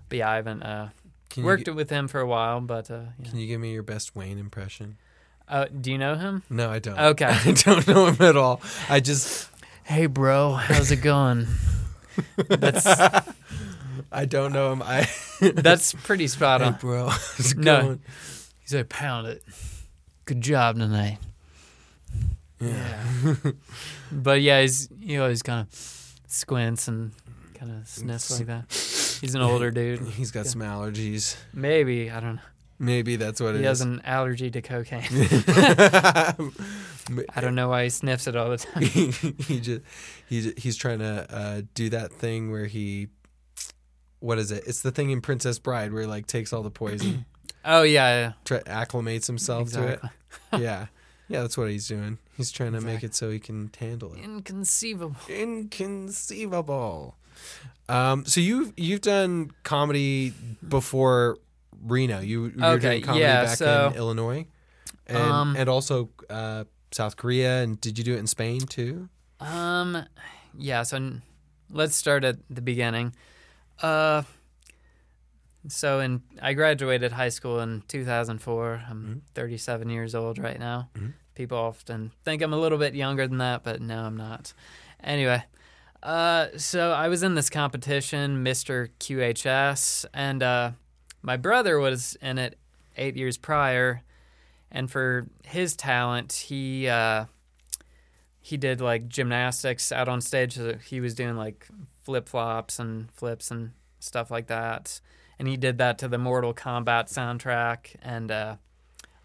But 0.10 0.18
yeah, 0.18 0.30
I 0.32 0.36
haven't 0.36 0.64
uh, 0.64 0.90
worked 1.38 1.66
gi- 1.66 1.72
with 1.72 1.90
him 1.90 2.08
for 2.08 2.20
a 2.20 2.28
while. 2.28 2.60
But 2.62 2.92
uh, 2.92 3.04
yeah. 3.20 3.30
Can 3.30 3.40
you 3.40 3.48
give 3.48 3.62
me 3.62 3.72
your 3.72 3.84
best 3.84 4.16
Wayne 4.16 4.38
impression? 4.38 4.98
Uh, 5.52 5.66
do 5.66 5.92
you 5.92 5.98
know 6.00 6.16
him? 6.16 6.42
No, 6.50 6.72
I 6.72 6.80
don't. 6.80 6.98
Okay. 6.98 7.26
I 7.46 7.52
don't 7.52 7.88
know 7.88 8.08
him 8.08 8.18
at 8.26 8.36
all. 8.38 8.62
I 8.90 9.00
just 9.00 9.50
Hey, 9.84 10.06
bro, 10.08 10.54
how's 10.54 10.90
it 10.92 11.02
going? 11.04 11.48
That's 12.50 12.86
I 14.12 14.26
don't 14.26 14.52
know 14.54 14.72
him. 14.74 14.82
I 14.84 15.08
that's 15.42 15.94
pretty 15.94 16.28
spot 16.28 16.62
hey, 16.62 16.68
on. 16.68 16.74
bro. 16.80 17.08
How's 17.10 17.52
it 17.52 17.58
No. 17.58 17.82
going? 17.82 18.00
He's 18.62 18.74
like, 18.74 18.90
pound 18.90 19.28
it. 19.28 19.44
Good 20.26 20.42
job 20.42 20.78
tonight. 20.78 21.18
Yeah. 22.60 23.04
But 24.12 24.42
yeah, 24.42 24.62
he's 24.62 24.88
he 25.02 25.18
always 25.18 25.42
kind 25.42 25.68
of 25.68 26.18
squints 26.28 26.88
and 26.88 27.12
kind 27.56 27.72
of 27.72 27.88
sniffs 27.88 28.38
like 28.38 28.48
that. 28.48 28.66
He's 29.22 29.36
an 29.36 29.42
older 29.42 29.72
dude. 29.72 30.02
He's 30.10 30.32
got 30.32 30.46
Yeah. 30.46 30.52
some 30.52 30.62
allergies. 30.62 31.36
Maybe 31.54 32.12
I 32.12 32.20
don't 32.20 32.36
know. 32.36 32.42
Maybe 32.82 33.16
that's 33.16 33.40
what 33.40 33.50
it 33.54 33.58
is. 33.58 33.60
He 33.60 33.66
it 33.66 33.68
has 33.68 33.80
is. 33.82 33.86
an 33.86 34.02
allergy 34.04 34.50
to 34.50 34.62
cocaine. 34.64 35.04
I 37.30 37.40
don't 37.40 37.54
know 37.54 37.70
why 37.70 37.84
he 37.84 37.90
sniffs 37.92 38.26
it 38.26 38.36
all 38.36 38.50
the 38.50 38.58
time. 38.58 38.82
he, 39.48 39.60
just 39.60 39.82
he 40.28 40.52
he's 40.58 40.76
trying 40.78 40.98
to 40.98 41.28
uh, 41.30 41.62
do 41.76 41.90
that 41.90 42.12
thing 42.12 42.52
where 42.52 42.66
he 42.66 43.10
what 44.20 44.40
is 44.40 44.52
it? 44.52 44.64
It's 44.66 44.82
the 44.82 44.90
thing 44.90 45.12
in 45.12 45.22
Princess 45.22 45.60
Bride 45.60 45.94
where 45.94 46.02
he 46.02 46.08
like 46.08 46.26
takes 46.26 46.54
all 46.54 46.64
the 46.64 46.72
poison, 46.72 47.26
Oh 47.66 47.84
yeah, 47.84 48.34
acclimates 48.46 49.28
himself 49.28 49.62
exactly. 49.68 49.98
to 49.98 50.06
it. 50.06 50.12
Yeah, 50.64 50.88
yeah, 51.28 51.42
that's 51.42 51.58
what 51.58 51.70
he's 51.70 51.88
doing. 51.88 52.18
He's 52.36 52.52
trying 52.52 52.72
to 52.72 52.82
make 52.82 53.04
it 53.04 53.14
so 53.14 53.30
he 53.30 53.38
can 53.40 53.70
handle 53.80 54.14
it. 54.16 54.24
Inconceivable. 54.24 55.18
Inconceivable. 55.30 57.16
Um, 57.88 58.26
so 58.26 58.42
you've 58.42 58.74
you've 58.76 59.02
done 59.02 59.52
comedy 59.62 60.34
before 60.68 61.38
Reno. 61.84 62.20
You, 62.20 62.46
you 62.46 62.54
were 62.58 62.66
Okay, 62.78 62.90
doing 62.90 63.02
comedy 63.04 63.24
yeah, 63.24 63.44
back 63.46 63.58
so- 63.58 63.88
in 63.92 63.98
Illinois, 63.98 64.46
and 65.08 65.18
Um, 65.18 65.56
and 65.58 65.68
also 65.70 66.10
uh, 66.30 66.64
South 66.92 67.18
Korea. 67.18 67.62
And 67.64 67.80
did 67.82 67.98
you 67.98 68.04
do 68.04 68.14
it 68.16 68.20
in 68.20 68.28
Spain 68.28 68.62
too? 68.62 69.10
Um, 69.40 70.06
yeah. 70.58 70.84
So 70.84 71.14
let's 71.72 71.96
start 71.96 72.24
at 72.24 72.38
the 72.50 72.62
beginning. 72.62 73.14
Uh, 73.82 74.24
so 75.68 76.00
in 76.00 76.22
I 76.42 76.54
graduated 76.54 77.12
high 77.14 77.30
school 77.30 77.60
in 77.60 77.84
2004. 77.88 78.84
I'm 78.90 79.04
Mhm. 79.06 79.34
37 79.36 79.90
years 79.90 80.16
old 80.16 80.38
right 80.40 80.60
now. 80.60 80.90
Mhm. 80.96 81.14
People 81.36 81.58
often 81.58 82.12
think 82.24 82.42
I'm 82.42 82.54
a 82.54 82.58
little 82.60 82.78
bit 82.78 82.94
younger 82.96 83.28
than 83.28 83.38
that, 83.40 83.64
but 83.64 83.82
no, 83.82 84.04
I'm 84.04 84.18
not. 84.18 84.54
Anyway, 85.04 85.44
uh, 86.04 86.48
so 86.58 86.92
I 86.92 87.08
was 87.08 87.24
in 87.24 87.36
this 87.36 87.50
competition, 87.50 88.44
Mr. 88.44 88.90
QHS, 89.00 90.06
and 90.14 90.44
uh, 90.44 90.72
my 91.22 91.38
brother 91.38 91.80
was 91.80 92.18
in 92.22 92.38
it 92.38 92.58
eight 92.98 93.16
years 93.16 93.38
prior, 93.38 94.02
and 94.72 94.90
for 94.90 95.28
his 95.44 95.76
talent, 95.76 96.34
he. 96.48 96.88
Uh, 96.88 97.26
he 98.44 98.58
did 98.58 98.82
like 98.82 99.08
gymnastics 99.08 99.92
out 99.92 100.10
on 100.10 100.20
stage. 100.20 100.56
So 100.56 100.74
he 100.74 101.00
was 101.00 101.14
doing 101.14 101.38
like 101.38 101.68
flip 102.04 102.28
flops 102.28 102.80
and 102.80 103.12
flips 103.12 103.52
and 103.52 103.72
stuff 104.00 104.32
like 104.32 104.48
that. 104.48 105.00
And 105.40 105.48
he 105.48 105.58
did 105.58 105.78
that 105.78 105.98
to 106.00 106.08
the 106.08 106.18
Mortal 106.18 106.54
Kombat 106.54 107.06
soundtrack. 107.12 107.96
And 108.02 108.32
uh, 108.32 108.56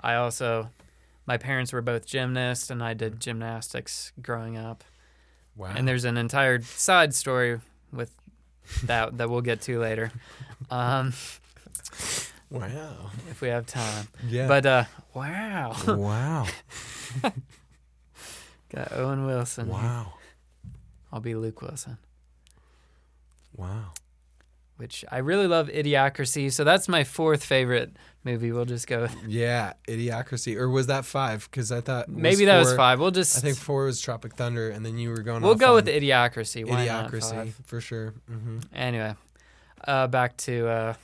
I 0.00 0.14
also, 0.14 0.70
my 1.26 1.36
parents 1.36 1.72
were 1.72 1.82
both 1.82 2.06
gymnasts, 2.06 2.70
and 2.70 2.82
I 2.82 2.94
did 2.94 3.20
gymnastics 3.20 4.12
growing 4.22 4.56
up. 4.56 4.84
Wow. 5.56 5.72
And 5.74 5.88
there's 5.88 6.04
an 6.04 6.16
entire 6.16 6.60
side 6.62 7.14
story 7.14 7.60
with 7.92 8.14
that 8.84 9.18
that 9.18 9.30
we'll 9.30 9.42
get 9.42 9.60
to 9.62 9.78
later, 9.78 10.10
um, 10.70 11.12
wow. 12.50 13.10
if 13.30 13.40
we 13.40 13.48
have 13.48 13.66
time. 13.66 14.08
Yeah. 14.28 14.48
But 14.48 14.66
uh, 14.66 14.84
wow. 15.14 15.76
wow. 15.86 16.46
Got 18.74 18.92
Owen 18.92 19.26
Wilson. 19.26 19.68
Wow. 19.68 20.14
I'll 21.12 21.20
be 21.20 21.34
Luke 21.34 21.62
Wilson. 21.62 21.98
Wow. 23.56 23.92
Which 24.76 25.04
I 25.10 25.18
really 25.18 25.46
love 25.46 25.68
Idiocracy. 25.68 26.52
So 26.52 26.62
that's 26.62 26.88
my 26.88 27.04
fourth 27.04 27.42
favorite 27.42 27.96
movie. 28.24 28.52
We'll 28.52 28.66
just 28.66 28.86
go. 28.86 29.08
Yeah, 29.26 29.72
Idiocracy. 29.88 30.56
Or 30.56 30.68
was 30.68 30.88
that 30.88 31.06
five? 31.06 31.48
Because 31.50 31.72
I 31.72 31.80
thought 31.80 32.10
Maybe 32.10 32.44
that 32.44 32.58
was 32.58 32.74
five. 32.74 33.00
We'll 33.00 33.10
just. 33.10 33.38
I 33.38 33.40
think 33.40 33.56
four 33.56 33.86
was 33.86 34.00
Tropic 34.00 34.34
Thunder, 34.34 34.68
and 34.68 34.84
then 34.84 34.98
you 34.98 35.08
were 35.10 35.22
going. 35.22 35.42
we'll 35.42 35.54
go 35.54 35.74
with 35.74 35.86
Idiocracy. 35.86 36.66
Why 36.66 36.86
Idiocracy 36.86 37.54
for 37.64 37.80
sure. 37.80 38.12
hmm 38.28 38.58
Anyway, 38.74 39.14
uh, 39.88 40.08
back 40.08 40.36
to 40.38 40.68
uh, 40.68 40.94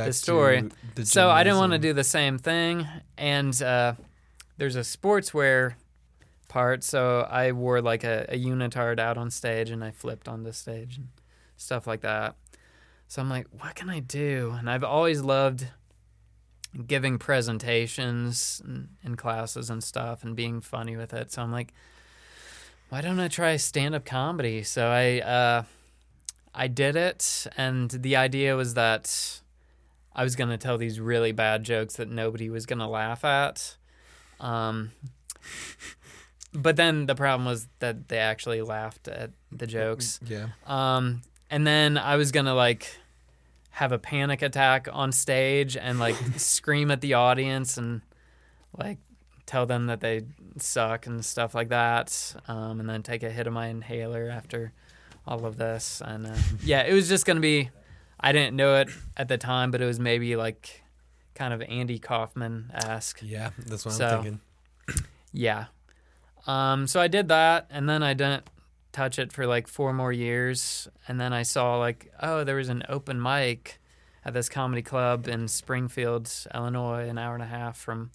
Back 0.00 0.08
The 0.08 0.12
story. 0.12 0.62
to 0.62 0.70
the 0.94 1.06
so 1.06 1.30
I 1.30 1.44
didn't 1.44 1.58
want 1.58 1.72
to 1.72 1.78
do 1.78 1.92
the 1.92 2.04
same 2.04 2.38
thing, 2.38 2.86
and 3.16 3.60
uh, 3.62 3.94
there's 4.56 4.76
a 4.76 4.80
sportswear 4.80 5.74
part, 6.48 6.82
so 6.82 7.26
I 7.30 7.52
wore 7.52 7.80
like 7.80 8.04
a, 8.04 8.26
a 8.28 8.38
unitard 8.38 8.98
out 8.98 9.16
on 9.16 9.30
stage, 9.30 9.70
and 9.70 9.84
I 9.84 9.90
flipped 9.90 10.28
on 10.28 10.42
the 10.42 10.52
stage 10.52 10.96
and 10.96 11.08
stuff 11.56 11.86
like 11.86 12.00
that. 12.00 12.34
So 13.08 13.20
I'm 13.22 13.28
like, 13.28 13.46
what 13.58 13.74
can 13.74 13.90
I 13.90 14.00
do? 14.00 14.54
And 14.58 14.70
I've 14.70 14.84
always 14.84 15.20
loved 15.20 15.66
giving 16.86 17.18
presentations 17.18 18.62
in, 18.64 18.88
in 19.02 19.16
classes 19.16 19.70
and 19.70 19.82
stuff, 19.82 20.22
and 20.24 20.36
being 20.36 20.60
funny 20.60 20.96
with 20.96 21.12
it. 21.12 21.32
So 21.32 21.42
I'm 21.42 21.52
like, 21.52 21.72
why 22.88 23.00
don't 23.00 23.20
I 23.20 23.28
try 23.28 23.56
stand 23.56 23.94
up 23.94 24.04
comedy? 24.04 24.62
So 24.62 24.88
I 24.88 25.20
uh, 25.20 25.62
I 26.54 26.66
did 26.66 26.96
it, 26.96 27.46
and 27.56 27.90
the 27.90 28.16
idea 28.16 28.56
was 28.56 28.74
that 28.74 29.40
I 30.14 30.24
was 30.24 30.36
gonna 30.36 30.58
tell 30.58 30.78
these 30.78 31.00
really 31.00 31.32
bad 31.32 31.64
jokes 31.64 31.96
that 31.96 32.10
nobody 32.10 32.50
was 32.50 32.66
gonna 32.66 32.88
laugh 32.88 33.24
at. 33.24 33.76
Um, 34.40 34.92
but 36.52 36.76
then 36.76 37.06
the 37.06 37.14
problem 37.14 37.46
was 37.46 37.68
that 37.78 38.08
they 38.08 38.18
actually 38.18 38.62
laughed 38.62 39.08
at 39.08 39.30
the 39.52 39.66
jokes. 39.66 40.18
Yeah. 40.26 40.48
Um, 40.66 41.22
and 41.50 41.66
then 41.66 41.96
I 41.98 42.16
was 42.16 42.32
gonna 42.32 42.54
like 42.54 42.96
have 43.70 43.92
a 43.92 43.98
panic 43.98 44.42
attack 44.42 44.88
on 44.92 45.12
stage 45.12 45.76
and 45.76 45.98
like 45.98 46.16
scream 46.36 46.90
at 46.90 47.00
the 47.00 47.14
audience 47.14 47.76
and 47.76 48.02
like 48.76 48.98
tell 49.46 49.66
them 49.66 49.86
that 49.86 50.00
they 50.00 50.22
suck 50.58 51.06
and 51.06 51.24
stuff 51.24 51.54
like 51.54 51.68
that. 51.68 52.34
Um, 52.48 52.80
and 52.80 52.88
then 52.88 53.02
take 53.02 53.22
a 53.22 53.30
hit 53.30 53.46
of 53.46 53.52
my 53.52 53.68
inhaler 53.68 54.28
after 54.28 54.72
all 55.26 55.46
of 55.46 55.56
this. 55.56 56.02
And 56.04 56.26
uh, 56.26 56.34
yeah, 56.64 56.82
it 56.82 56.92
was 56.92 57.08
just 57.08 57.26
gonna 57.26 57.40
be. 57.40 57.70
I 58.20 58.32
didn't 58.32 58.54
know 58.56 58.76
it 58.76 58.88
at 59.16 59.28
the 59.28 59.38
time, 59.38 59.70
but 59.70 59.80
it 59.80 59.86
was 59.86 59.98
maybe 59.98 60.36
like 60.36 60.82
kind 61.34 61.54
of 61.54 61.62
Andy 61.62 61.98
Kaufman 61.98 62.70
esque. 62.74 63.20
Yeah, 63.22 63.50
that's 63.66 63.84
what 63.84 63.94
So- 63.94 64.06
I'm 64.06 64.22
thinking. 64.22 64.40
Yeah. 65.32 65.66
Um, 66.48 66.86
so 66.88 67.00
I 67.00 67.06
did 67.06 67.28
that, 67.28 67.66
and 67.70 67.88
then 67.88 68.02
I 68.02 68.14
didn't 68.14 68.50
touch 68.92 69.16
it 69.18 69.32
for 69.32 69.46
like 69.46 69.68
four 69.68 69.92
more 69.92 70.12
years. 70.12 70.88
And 71.06 71.20
then 71.20 71.32
I 71.32 71.42
saw 71.44 71.76
like, 71.78 72.12
oh, 72.20 72.42
there 72.42 72.56
was 72.56 72.68
an 72.68 72.82
open 72.88 73.22
mic 73.22 73.78
at 74.24 74.34
this 74.34 74.48
comedy 74.48 74.82
club 74.82 75.28
in 75.28 75.46
Springfield, 75.46 76.28
Illinois, 76.52 77.08
an 77.08 77.16
hour 77.16 77.34
and 77.34 77.42
a 77.44 77.46
half 77.46 77.76
from 77.78 78.10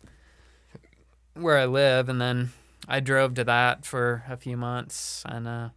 where 1.35 1.57
I 1.57 1.65
live. 1.65 2.09
And 2.09 2.19
then 2.19 2.51
I 2.87 2.99
drove 2.99 3.33
to 3.35 3.43
that 3.45 3.85
for 3.85 4.23
a 4.27 4.35
few 4.37 4.57
months, 4.57 5.23
and 5.25 5.47
uh, 5.47 5.69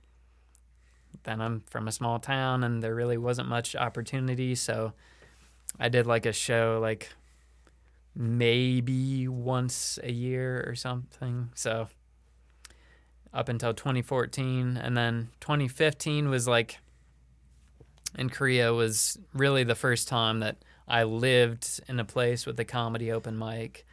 then 1.29 1.41
I'm 1.41 1.62
from 1.69 1.87
a 1.87 1.93
small 1.93 2.19
town, 2.19 2.64
and 2.64 2.83
there 2.83 2.95
really 2.95 3.19
wasn't 3.19 3.49
much 3.49 3.77
opportunity. 3.77 4.55
So 4.55 4.95
I 5.79 5.88
did 5.88 6.07
like 6.07 6.27
a 6.27 6.33
show 6.33 6.79
like 6.81 7.11
maybe 8.14 9.29
once 9.29 9.99
a 10.03 10.11
year 10.11 10.64
or 10.67 10.75
something. 10.75 11.51
So 11.55 11.88
up 13.33 13.49
until 13.49 13.75
2014 13.75 14.77
and 14.77 14.97
then 14.97 15.29
2015 15.41 16.31
was 16.31 16.49
like 16.49 16.79
in 18.17 18.31
Korea 18.31 18.73
was 18.73 19.19
really 19.35 19.64
the 19.64 19.75
first 19.75 20.09
time 20.09 20.41
that 20.41 20.57
I 20.88 21.05
lived 21.05 21.81
in 21.88 22.01
a 22.01 22.05
place 22.05 22.47
with 22.47 22.59
a 22.59 22.64
comedy 22.64 23.12
open 23.12 23.38
mic. 23.38 23.85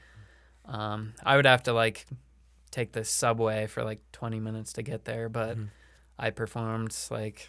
Um, 0.66 1.14
I 1.24 1.36
would 1.36 1.46
have 1.46 1.64
to 1.64 1.74
like 1.74 2.08
take 2.72 2.94
the 2.94 3.04
subway 3.04 3.68
for 3.68 3.84
like 3.84 4.00
20 4.14 4.40
minutes 4.40 4.74
to 4.74 4.84
get 4.84 5.06
there, 5.06 5.30
but 5.30 5.58
Mhm. 5.58 5.68
I 6.19 6.31
performed 6.31 6.95
like 7.11 7.49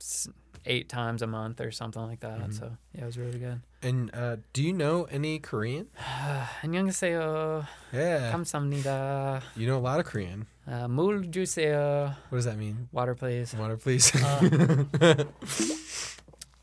s- 0.00 0.28
eight 0.64 0.88
times 0.88 1.22
a 1.22 1.26
month 1.26 1.60
or 1.60 1.70
something 1.72 2.02
like 2.02 2.20
that. 2.20 2.38
Mhm. 2.38 2.54
So 2.58 2.76
yeah, 2.94 3.02
it 3.02 3.06
was 3.06 3.18
really 3.18 3.38
good. 3.38 3.60
And 3.82 4.14
uh, 4.14 4.36
do 4.52 4.62
you 4.62 4.72
know 4.72 5.04
any 5.10 5.38
Korean? 5.40 5.88
안녕하세요. 6.62 7.66
Yeah. 7.92 8.30
감사합니다. 8.32 9.42
You 9.56 9.66
know 9.66 9.78
a 9.78 9.82
lot 9.82 9.98
of 9.98 10.06
Korean. 10.06 10.46
Uh, 10.68 10.86
물 10.86 11.26
주세요. 11.32 12.14
What 12.30 12.38
does 12.38 12.44
that 12.44 12.56
mean? 12.56 12.86
Water, 12.92 13.14
please. 13.16 13.52
Water, 13.54 13.76
please. 13.76 14.12
Uh, 14.14 15.24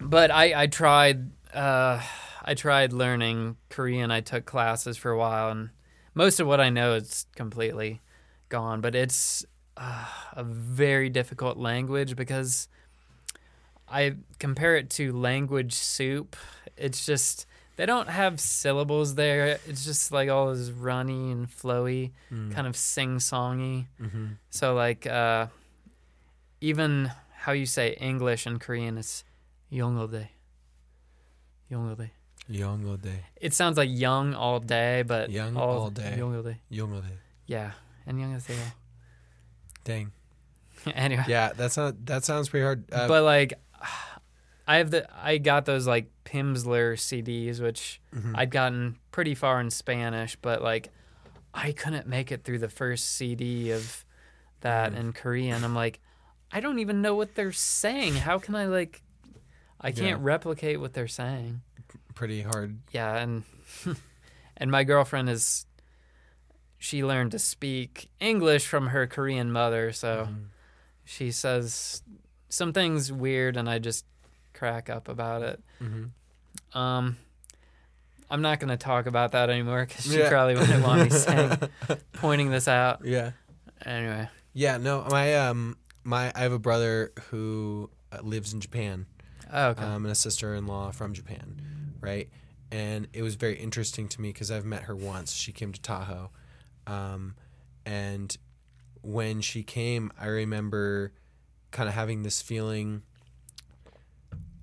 But 0.02 0.32
I, 0.32 0.64
I 0.64 0.68
tried, 0.68 1.30
uh, 1.54 2.00
I 2.44 2.54
tried 2.54 2.94
learning 2.94 3.58
Korean. 3.70 4.12
I 4.12 4.22
took 4.22 4.46
classes 4.46 4.96
for 4.98 5.12
a 5.12 5.18
while, 5.18 5.50
and 5.52 5.70
most 6.16 6.40
of 6.40 6.48
what 6.48 6.62
I 6.62 6.70
know 6.70 6.94
is 6.94 7.26
completely 7.36 8.00
gone. 8.48 8.80
But 8.80 8.96
it's 8.96 9.46
uh, 9.77 10.07
a 10.33 10.45
very 10.45 11.09
difficult 11.09 11.57
language 11.57 12.17
because 12.17 12.69
I 13.89 14.17
compare 14.39 14.77
it 14.77 14.91
to 14.91 15.13
language 15.13 15.75
soup. 15.75 16.37
It's 16.77 17.05
just 17.05 17.47
they 17.77 17.87
don't 17.87 18.09
have 18.09 18.41
syllables 18.41 19.15
there. 19.17 19.59
It's 19.67 19.85
just 19.85 20.13
like 20.13 20.29
all 20.29 20.51
is 20.51 20.71
runny 20.71 21.33
and 21.33 21.49
flowy, 21.49 22.13
mm. 22.33 22.53
kind 22.53 22.67
of 22.67 22.77
sing-songy. 22.77 23.87
Mm-hmm. 24.01 24.27
So 24.51 24.75
like 24.75 25.07
uh, 25.07 25.47
even 26.61 27.11
how 27.33 27.53
you 27.53 27.67
say 27.67 27.95
English 28.01 28.47
and 28.47 28.61
Korean, 28.61 28.97
it's 28.97 29.25
young 29.71 29.99
all 29.99 30.07
day, 30.07 30.31
young 31.69 31.89
all 31.89 31.97
day. 31.97 32.13
Young 32.47 32.87
all 32.87 32.97
day. 32.97 33.25
It 33.41 33.55
sounds 33.55 33.79
like 33.79 33.89
young 33.91 34.35
all 34.35 34.61
day, 34.61 35.03
but 35.03 35.31
young 35.31 35.57
all, 35.57 35.79
all 35.79 35.91
day. 35.91 36.15
Young 36.17 36.37
all 36.37 36.43
day. 36.43 36.59
Young 36.69 36.93
all 36.93 37.01
day. 37.01 37.17
Yeah, 37.47 37.73
and 38.07 38.21
young 38.21 38.35
all 38.35 38.41
day. 38.41 38.55
Dang. 39.85 40.13
anyway. 40.95 41.25
Yeah, 41.29 41.53
that's 41.57 41.77
not. 41.77 42.07
That 42.07 42.25
sounds 42.25 42.49
pretty 42.49 42.65
hard. 42.65 42.85
Uh, 42.93 43.07
but 43.09 43.23
like 43.23 43.55
I 44.67 44.77
have 44.77 44.91
the 44.91 45.07
I 45.15 45.39
got 45.39 45.65
those 45.67 45.87
like 45.87 46.11
Pimsleur 46.25 46.95
CDs 46.97 47.61
which 47.61 48.01
mhm. 48.15 48.33
I'd 48.35 48.51
gotten 48.51 48.97
pretty 49.13 49.35
far 49.35 49.61
in 49.61 49.71
Spanish, 49.71 50.37
but 50.37 50.63
like 50.63 50.91
I 51.53 51.73
couldn't 51.73 52.07
make 52.07 52.33
it 52.33 52.45
through 52.45 52.59
the 52.59 52.69
first 52.69 53.11
CD 53.17 53.71
of 53.71 54.05
that 54.63 54.93
Mhm. 54.93 54.99
in 54.99 55.13
Korean. 55.13 55.63
I'm 55.65 55.75
like, 55.75 56.01
I 56.51 56.61
don't 56.61 56.79
even 56.79 57.03
know 57.03 57.15
what 57.15 57.35
they're 57.35 57.53
saying. 57.53 58.15
How 58.15 58.39
can 58.39 58.55
I 58.55 58.67
like 58.67 59.03
I 59.81 59.93
can't 59.93 60.07
Yeah. 60.21 60.27
replicate 60.27 60.81
what 60.81 60.95
they're 60.95 61.09
saying. 61.09 61.61
pretty 62.15 62.43
hard. 62.43 62.79
Yeah, 62.93 63.17
and 63.17 63.43
and 64.57 64.71
my 64.71 64.85
girlfriend 64.85 65.29
is 65.29 65.67
she 66.85 67.03
learned 67.03 67.31
to 67.31 67.39
speak 67.39 68.11
English 68.21 68.67
from 68.67 68.89
her 68.89 69.07
Korean 69.07 69.51
mother, 69.51 69.91
so 69.91 70.29
Mhm. 70.31 70.45
she 71.05 71.31
says 71.33 72.03
some 72.51 72.75
things 72.75 73.11
weird 73.11 73.57
and 73.57 73.71
I 73.71 73.79
just 73.79 74.05
crack 74.53 74.91
up 74.91 75.09
about 75.09 75.41
it. 75.43 75.63
Mhm. 75.83 76.11
Um, 76.77 77.17
I'm 78.31 78.43
not 78.43 78.61
going 78.61 78.69
to 78.69 78.77
talk 78.77 79.07
about 79.07 79.33
that 79.33 79.49
anymore 79.49 79.87
because 79.87 80.05
she 80.05 80.19
Yeah. 80.19 80.29
probably 80.29 80.57
wouldn't 80.57 80.83
want 80.85 81.05
me 81.05 81.11
saying, 81.11 81.59
pointing 82.13 82.51
this 82.51 82.69
out. 82.69 83.05
Yeah. 83.05 83.33
Anyway, 83.85 84.29
Yeah. 84.53 84.77
No, 84.77 85.07
my 85.11 85.35
um, 85.37 85.77
my 86.05 86.33
I 86.35 86.41
have 86.41 86.53
a 86.53 86.59
brother 86.59 87.13
who 87.31 87.91
uh, 88.13 88.19
lives 88.23 88.53
in 88.53 88.61
Japan. 88.61 89.07
oh, 89.53 89.69
okay. 89.69 89.83
um, 89.85 90.05
and 90.05 90.13
a 90.13 90.15
sister-in-law 90.15 90.91
from 90.93 91.13
Japan, 91.15 91.95
right? 92.01 92.29
And 92.71 93.09
it 93.13 93.23
was 93.23 93.37
very 93.37 93.57
interesting 93.57 94.09
to 94.09 94.21
me 94.21 94.29
because 94.31 94.51
I've 94.51 94.65
met 94.67 94.83
her 94.85 94.95
once. 94.97 95.33
She 95.33 95.53
came 95.53 95.73
to 95.73 95.81
Tahoe, 95.81 96.31
um, 96.87 97.35
and 97.87 98.37
when 99.03 99.41
she 99.41 99.63
came, 99.63 100.11
I 100.19 100.27
remember 100.27 101.13
kind 101.71 101.89
of 101.89 101.95
having 101.95 102.23
this 102.23 102.41
feeling. 102.43 103.03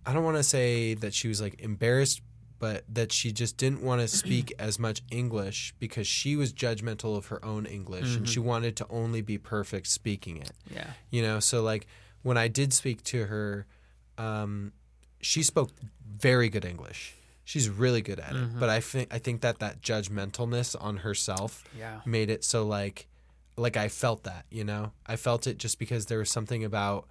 I 0.06 0.14
don't 0.14 0.24
want 0.24 0.38
to 0.38 0.44
say 0.44 0.94
that 0.96 1.14
she 1.14 1.28
was 1.28 1.42
like 1.42 1.60
embarrassed, 1.62 2.22
but 2.58 2.84
that 2.92 3.12
she 3.12 3.32
just 3.32 3.58
didn't 3.58 3.84
want 3.84 4.02
to 4.06 4.08
speak 4.08 4.54
as 4.58 4.80
much 4.80 5.02
English 5.12 5.74
because 5.80 6.08
she 6.08 6.36
was 6.36 6.54
judgmental 6.54 7.16
of 7.18 7.28
her 7.28 7.44
own 7.46 7.66
English 7.66 8.16
and 8.16 8.26
Mhm. 8.26 8.30
she 8.30 8.40
wanted 8.40 8.76
to 8.78 8.88
only 8.90 9.22
be 9.22 9.38
perfect 9.38 9.88
speaking 9.88 10.38
it 10.38 10.52
yeah, 10.74 10.92
you 11.12 11.22
know 11.22 11.40
so 11.40 11.62
like 11.62 11.86
when 12.24 12.38
i 12.38 12.48
did 12.48 12.72
speak 12.74 13.04
to 13.04 13.26
her 13.26 13.66
um, 14.18 14.72
she 15.22 15.42
spoke 15.44 15.72
very 16.06 16.50
good 16.50 16.64
english 16.66 17.16
she's 17.44 17.70
really 17.70 18.02
good 18.02 18.20
at 18.20 18.32
it 18.32 18.36
Mhm. 18.54 18.60
but 18.60 18.70
i 18.70 18.80
think 18.80 19.14
i 19.14 19.18
think 19.20 19.42
that 19.42 19.60
that 19.60 19.82
judgmentalness 19.82 20.76
on 20.80 20.98
herself 20.98 21.64
yeah, 21.78 22.02
made 22.06 22.30
it 22.30 22.44
so 22.44 22.66
like 22.66 23.08
like 23.58 23.76
i 23.78 23.88
felt 23.88 24.24
that 24.24 24.46
you 24.50 24.64
know 24.64 24.92
i 25.08 25.16
felt 25.16 25.48
it 25.48 25.58
just 25.58 25.80
because 25.80 26.06
there 26.06 26.20
was 26.20 26.30
something 26.30 26.64
about 26.64 27.08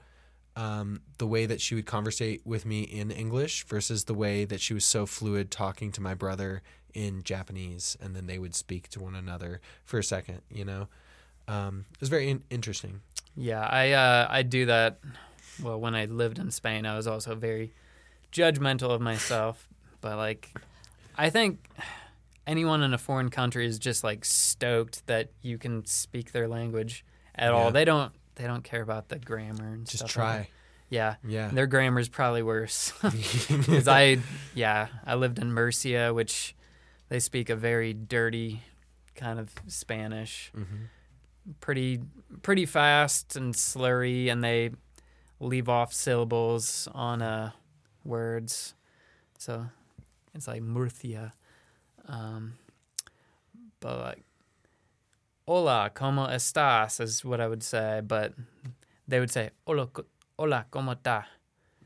um, 0.56 1.00
the 1.18 1.26
way 1.28 1.46
that 1.46 1.60
she 1.60 1.74
would 1.76 1.86
conversate 1.86 2.40
with 2.44 2.64
me 2.66 2.82
in 2.82 3.10
english 3.10 3.64
versus 3.66 4.04
the 4.04 4.14
way 4.14 4.44
that 4.44 4.60
she 4.60 4.74
was 4.74 4.84
so 4.84 5.06
fluid 5.06 5.50
talking 5.50 5.92
to 5.92 6.00
my 6.00 6.14
brother 6.14 6.62
in 6.94 7.22
japanese 7.22 7.96
and 8.00 8.14
then 8.16 8.26
they 8.26 8.38
would 8.38 8.54
speak 8.54 8.88
to 8.88 9.00
one 9.00 9.14
another 9.14 9.60
for 9.84 9.98
a 9.98 10.04
second 10.04 10.42
you 10.50 10.64
know 10.64 10.88
Um, 11.48 11.84
it 11.94 12.00
was 12.00 12.08
very 12.10 12.28
in- 12.30 12.44
interesting. 12.50 13.00
Yeah, 13.34 13.62
I 13.66 13.90
uh, 13.92 14.26
I 14.30 14.42
do 14.42 14.66
that. 14.66 15.00
Well, 15.60 15.80
when 15.80 15.94
I 15.96 16.04
lived 16.04 16.38
in 16.38 16.50
Spain, 16.52 16.86
I 16.86 16.94
was 16.96 17.06
also 17.08 17.34
very 17.34 17.72
judgmental 18.32 18.90
of 18.90 19.00
myself. 19.00 19.66
But 20.00 20.16
like, 20.16 20.50
I 21.16 21.30
think 21.30 21.68
anyone 22.46 22.82
in 22.82 22.94
a 22.94 22.98
foreign 22.98 23.30
country 23.30 23.66
is 23.66 23.78
just 23.78 24.02
like 24.04 24.24
stoked 24.24 25.06
that 25.06 25.30
you 25.42 25.58
can 25.58 25.84
speak 25.86 26.32
their 26.32 26.48
language 26.48 27.04
at 27.34 27.46
Yeah. 27.50 27.50
all. 27.56 27.70
They 27.70 27.84
don't 27.84 28.12
they 28.36 28.46
don't 28.46 28.64
care 28.64 28.80
about 28.82 29.08
the 29.08 29.18
grammar 29.18 29.68
and 29.74 29.84
Just 29.86 29.98
stuff. 29.98 30.08
like 30.08 30.12
try. 30.14 30.38
that. 30.38 30.46
Yeah, 30.88 31.14
Yeah. 31.24 31.48
their 31.48 31.66
grammar's 31.66 32.08
probably 32.08 32.42
worse. 32.42 32.92
Because 33.48 33.86
I, 33.86 34.18
yeah, 34.54 34.88
I 35.04 35.14
lived 35.16 35.38
in 35.38 35.52
Murcia, 35.52 36.12
which 36.14 36.54
they 37.10 37.18
speak 37.20 37.50
a 37.50 37.56
very 37.56 37.92
dirty 37.92 38.62
kind 39.14 39.38
of 39.38 39.52
Spanish, 39.66 40.50
Mhm. 40.56 40.88
pretty 41.60 42.00
pretty 42.42 42.64
fast 42.66 43.36
and 43.36 43.52
slurry, 43.54 44.30
and 44.32 44.42
they 44.42 44.70
leave 45.38 45.68
off 45.68 45.92
syllables 45.92 46.88
on 46.92 47.20
uh, 47.22 47.50
words, 48.04 48.74
so 49.38 49.66
it's 50.34 50.48
like 50.48 50.62
Murcia. 50.62 51.32
Um, 52.06 52.54
but 53.80 53.98
like, 53.98 54.24
hola, 55.46 55.90
cómo 55.94 56.30
estás 56.30 57.00
is 57.00 57.24
what 57.24 57.40
I 57.40 57.48
would 57.48 57.62
say, 57.62 58.00
but 58.04 58.34
they 59.08 59.20
would 59.20 59.30
say 59.30 59.50
hola, 59.66 59.88
hola, 60.38 60.66
cómo 60.70 60.96
está. 60.96 61.24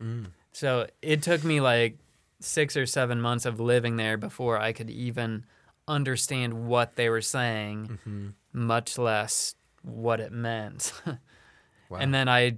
Mm. 0.01 0.27
So 0.53 0.87
it 1.03 1.23
took 1.23 1.45
me 1.45 1.61
like 1.61 1.99
six 2.41 2.77
or 2.77 2.87
seven 2.87 3.21
months 3.21 3.47
of 3.47 3.61
living 3.61 3.97
there 3.97 4.17
before 4.17 4.59
I 4.59 4.73
could 4.73 4.91
even 4.91 5.45
understand 5.89 6.67
what 6.67 6.97
they 6.97 7.09
were 7.09 7.21
saying, 7.21 7.99
hmm 8.05 8.29
much 8.57 8.99
less 8.99 9.57
what 9.83 10.21
it 10.21 10.33
meant. 10.33 10.93
Wow. 11.91 11.99
And 11.99 12.15
then 12.15 12.29
I 12.31 12.57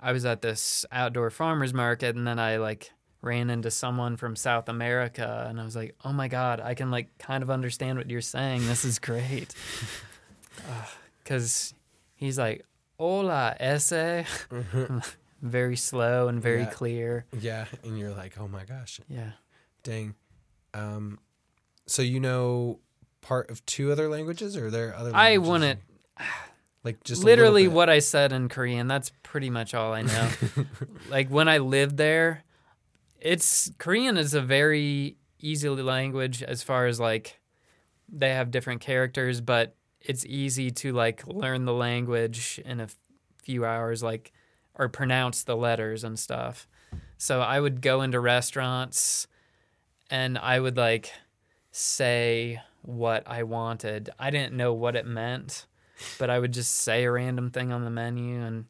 I 0.00 0.12
was 0.12 0.24
at 0.24 0.40
this 0.40 0.86
outdoor 0.90 1.30
farmers 1.30 1.74
market 1.74 2.16
and 2.16 2.26
then 2.26 2.38
I 2.38 2.56
like 2.56 2.90
ran 3.26 3.50
into 3.50 3.70
someone 3.70 4.16
from 4.16 4.34
South 4.36 4.68
America 4.70 5.46
and 5.48 5.60
I 5.60 5.64
was 5.64 5.76
like, 5.76 5.94
"Oh 6.04 6.12
my 6.12 6.28
god, 6.28 6.60
I 6.60 6.72
can 6.74 6.90
like 6.90 7.08
kind 7.18 7.42
of 7.42 7.50
understand 7.50 7.98
what 7.98 8.08
you're 8.10 8.20
saying. 8.22 8.66
This 8.66 8.84
is 8.84 8.98
great." 8.98 9.54
Cuz 11.24 11.74
he's 12.14 12.38
like, 12.38 12.64
"Hola, 12.98 13.56
ese." 13.60 13.92
very 15.42 15.76
slow 15.76 16.28
and 16.28 16.40
very 16.40 16.62
Yeah. 16.62 16.70
clear. 16.70 17.24
yeah, 17.38 17.66
and 17.84 17.98
you're 17.98 18.10
like, 18.12 18.38
oh 18.38 18.48
my 18.48 18.64
gosh, 18.64 19.00
Yeah. 19.08 19.32
dang. 19.82 20.14
Um, 20.72 21.18
so 21.86 22.00
you 22.02 22.20
know 22.20 22.80
part 23.20 23.50
of 23.50 23.64
two 23.66 23.92
other 23.92 24.08
languages, 24.08 24.56
or 24.56 24.66
are 24.66 24.70
there 24.70 24.94
other? 24.94 25.10
I 25.14 25.36
languages 25.36 25.48
want 25.48 25.62
you- 25.64 25.68
it 25.70 25.78
like 26.84 27.02
just 27.04 27.22
literally 27.24 27.66
what 27.68 27.90
I 27.90 27.98
said 27.98 28.32
in 28.32 28.48
Korean. 28.48 28.86
That's 28.88 29.10
pretty 29.22 29.50
much 29.50 29.74
all 29.74 29.92
I 29.92 30.02
know. 30.02 30.30
like 31.10 31.28
when 31.28 31.48
I 31.48 31.58
lived 31.58 31.96
there, 31.98 32.44
it's 33.20 33.70
Korean 33.78 34.16
is 34.16 34.34
a 34.34 34.40
very 34.40 35.16
easy 35.38 35.68
language 35.68 36.42
as 36.42 36.62
far 36.62 36.86
as 36.86 36.98
like 37.00 37.40
they 38.08 38.30
have 38.30 38.50
different 38.50 38.80
characters, 38.80 39.40
but 39.40 39.76
it's 40.00 40.24
easy 40.26 40.70
to 40.70 40.92
like 40.92 41.26
learn 41.26 41.64
the 41.64 41.72
language 41.72 42.60
in 42.64 42.80
a 42.80 42.84
f- 42.84 42.96
few 43.42 43.64
hours, 43.64 44.02
like 44.02 44.32
or 44.74 44.88
pronounce 44.88 45.42
the 45.42 45.56
letters 45.56 46.04
and 46.04 46.18
stuff. 46.18 46.68
So 47.18 47.40
I 47.40 47.60
would 47.60 47.80
go 47.80 48.02
into 48.02 48.20
restaurants 48.20 49.26
and 50.10 50.38
I 50.38 50.60
would 50.60 50.76
like 50.76 51.12
say 51.72 52.60
what 52.82 53.24
I 53.26 53.42
wanted. 53.42 54.10
I 54.18 54.30
didn't 54.30 54.54
know 54.54 54.72
what 54.72 54.96
it 54.96 55.06
meant, 55.06 55.66
but 56.18 56.30
I 56.30 56.38
would 56.38 56.52
just 56.52 56.72
say 56.72 57.04
a 57.04 57.10
random 57.10 57.50
thing 57.50 57.72
on 57.72 57.84
the 57.84 57.90
menu 57.90 58.40
and 58.42 58.66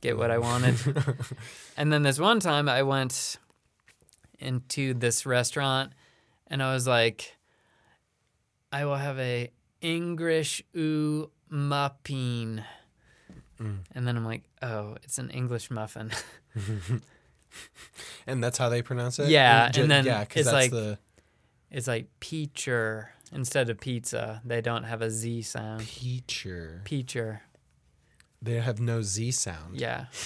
get 0.00 0.16
what 0.16 0.30
I 0.30 0.38
wanted. 0.38 0.76
and 1.76 1.92
then 1.92 2.02
this 2.02 2.18
one 2.18 2.40
time 2.40 2.68
I 2.68 2.82
went 2.82 3.38
into 4.38 4.94
this 4.94 5.26
restaurant 5.26 5.92
and 6.46 6.62
I 6.62 6.72
was 6.72 6.86
like, 6.86 7.36
I 8.72 8.84
will 8.84 8.96
have 8.96 9.18
a 9.18 9.50
English 9.80 10.62
u 10.72 11.30
muffin. 11.48 12.64
Mm. 13.60 13.78
And 13.94 14.06
then 14.06 14.16
I'm 14.16 14.24
like, 14.24 14.44
oh, 14.62 14.96
it's 15.02 15.18
an 15.18 15.30
English 15.30 15.70
muffin. 15.70 16.10
and 18.26 18.42
that's 18.42 18.58
how 18.58 18.68
they 18.68 18.82
pronounce 18.82 19.18
it. 19.18 19.28
Yeah, 19.28 19.70
ju- 19.70 19.82
and 19.82 19.90
then 19.90 20.04
yeah, 20.04 20.20
because 20.20 20.46
it's 20.46 20.50
that's 20.50 20.54
like- 20.64 20.70
the 20.70 20.98
it's 21.70 21.86
like 21.86 22.08
peacher 22.20 23.08
instead 23.32 23.68
of 23.68 23.78
pizza. 23.80 24.40
They 24.44 24.60
don't 24.60 24.84
have 24.84 25.02
a 25.02 25.10
Z 25.10 25.42
sound. 25.42 25.82
peacher. 25.82 26.82
Peacher. 26.84 27.40
They 28.40 28.60
have 28.60 28.80
no 28.80 29.02
z 29.02 29.32
sound. 29.32 29.78
Yeah. 29.80 30.06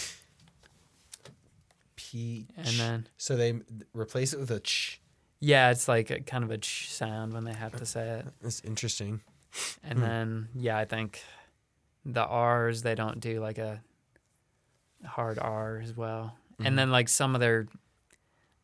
And 2.15 2.67
then 2.79 3.07
so 3.17 3.37
they 3.37 3.61
replace 3.95 4.33
it 4.33 4.41
with 4.41 4.51
a 4.51 4.61
ch. 4.61 5.01
yeah, 5.41 5.71
it's 5.71 5.89
like 5.89 6.11
a 6.11 6.21
kind 6.21 6.45
of 6.45 6.51
a 6.51 6.59
ch 6.59 6.91
sound 6.91 7.33
when 7.33 7.45
they 7.45 7.53
have 7.55 7.77
to 7.77 7.87
say 7.87 8.09
it. 8.21 8.27
That's 8.43 8.61
interesting. 8.63 9.21
And 9.83 9.99
Hmm. 9.99 10.05
then 10.05 10.49
yeah, 10.55 10.79
I 10.79 10.85
think 10.85 11.23
the 12.05 12.25
R's 12.25 12.83
they 12.83 12.95
don't 12.95 13.21
do 13.21 13.41
like 13.41 13.59
a 13.59 13.83
hard 15.05 15.39
R 15.39 15.81
as 15.83 15.97
well. 15.97 16.37
Mhm. 16.61 16.67
And 16.67 16.79
then 16.79 16.91
like 16.91 17.09
some 17.09 17.35
of 17.35 17.41
their 17.41 17.67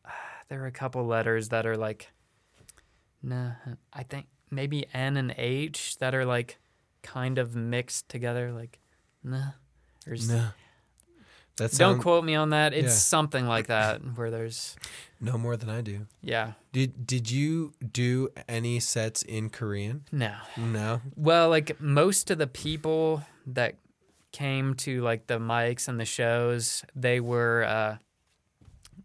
there 0.49 0.63
are 0.63 0.67
a 0.67 0.71
couple 0.71 1.05
letters 1.05 1.49
that 1.49 1.65
are 1.65 1.77
like 1.77 2.11
nah, 3.21 3.51
I 3.93 4.03
think 4.03 4.27
maybe 4.49 4.85
N 4.93 5.17
and 5.17 5.33
H 5.37 5.97
that 5.99 6.15
are 6.15 6.25
like 6.25 6.57
kind 7.03 7.37
of 7.37 7.55
mixed 7.55 8.09
together 8.09 8.51
like 8.51 8.79
nah 9.23 9.51
or 10.07 10.13
s- 10.13 10.27
That 11.59 11.71
don't 11.77 11.99
quote 11.99 12.23
me 12.25 12.35
on 12.35 12.49
that. 12.49 12.73
It's 12.73 12.85
Yeah. 12.87 12.89
something 12.91 13.45
like 13.45 13.67
that 13.67 14.01
where 14.15 14.31
there's 14.31 14.75
no 15.21 15.37
more 15.37 15.55
than 15.55 15.69
I 15.69 15.81
do. 15.81 16.07
yeah. 16.21 16.53
Did 16.71 17.05
Did 17.07 17.29
you 17.31 17.73
do 17.93 18.29
any 18.47 18.79
sets 18.79 19.21
in 19.21 19.49
Korean? 19.49 20.05
No. 20.11 20.35
No. 20.57 21.01
Well, 21.15 21.49
like 21.49 21.79
most 21.79 22.29
of 22.31 22.37
the 22.37 22.47
people 22.47 23.23
that 23.45 23.75
came 24.31 24.75
to 24.75 25.01
like 25.01 25.27
the 25.27 25.39
mics 25.39 25.87
and 25.87 25.99
the 25.99 26.05
shows, 26.05 26.83
they 26.95 27.19
were 27.19 27.63
uh 27.63 27.97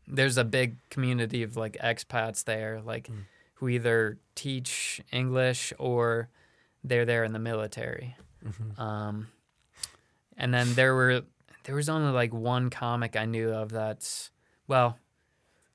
there's 0.07 0.37
a 0.37 0.45
big 0.45 0.77
community 0.91 1.43
of 1.43 1.57
like 1.57 1.77
expats 1.83 2.45
there, 2.45 2.81
like 2.83 3.09
Mm. 3.09 3.25
who 3.55 3.69
either 3.69 4.19
teach 4.35 5.01
English 5.13 5.73
or 5.79 6.29
they're 6.83 7.07
there 7.07 7.25
in 7.25 7.33
the 7.33 7.39
military. 7.39 8.17
Mhm. 8.45 8.79
Um 8.79 9.29
and 10.37 10.53
then 10.53 10.75
there 10.75 10.95
were 10.95 11.23
there 11.65 11.75
was 11.75 11.89
only 11.89 12.13
like 12.13 12.33
one 12.33 12.71
comic 12.71 13.17
I 13.17 13.25
knew 13.25 13.51
of 13.51 13.71
that's 13.71 14.31
well, 14.67 14.99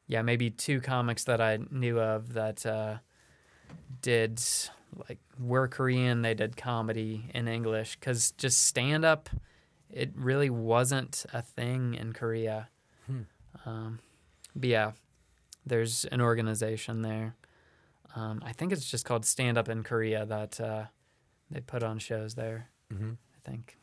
yeah, 0.07 0.21
maybe 0.23 0.49
two 0.49 0.81
comics 0.81 1.23
that 1.25 1.39
I 1.41 1.59
knew 1.69 1.99
of 1.99 2.33
that 2.33 2.65
uh 2.65 2.97
did 4.01 4.41
like 5.07 5.19
were 5.39 5.67
Korean, 5.67 6.21
they 6.21 6.33
did 6.33 6.57
comedy 6.57 7.29
in 7.33 7.47
English 7.47 7.97
cuz 8.01 8.31
just 8.31 8.63
stand 8.65 9.05
up 9.05 9.29
it 9.91 10.11
really 10.15 10.49
wasn't 10.51 11.25
a 11.33 11.41
thing 11.41 11.95
in 11.95 12.13
Korea. 12.13 12.69
Hmm. 13.07 13.21
Um 13.65 13.99
but 14.55 14.69
yeah, 14.69 14.91
there's 15.65 16.05
an 16.05 16.21
organization 16.21 17.01
there. 17.01 17.35
Um, 18.15 18.41
I 18.43 18.53
think 18.53 18.71
it's 18.71 18.89
just 18.89 19.05
called 19.05 19.23
Stand 19.23 19.57
Up 19.57 19.69
in 19.69 19.83
Korea 19.83 20.25
that 20.25 20.59
uh, 20.59 20.85
they 21.51 21.59
put 21.61 21.83
on 21.83 21.99
shows 21.99 22.33
there. 22.33 22.69
Mhm. 22.91 23.17
I 23.35 23.49
think. 23.49 23.77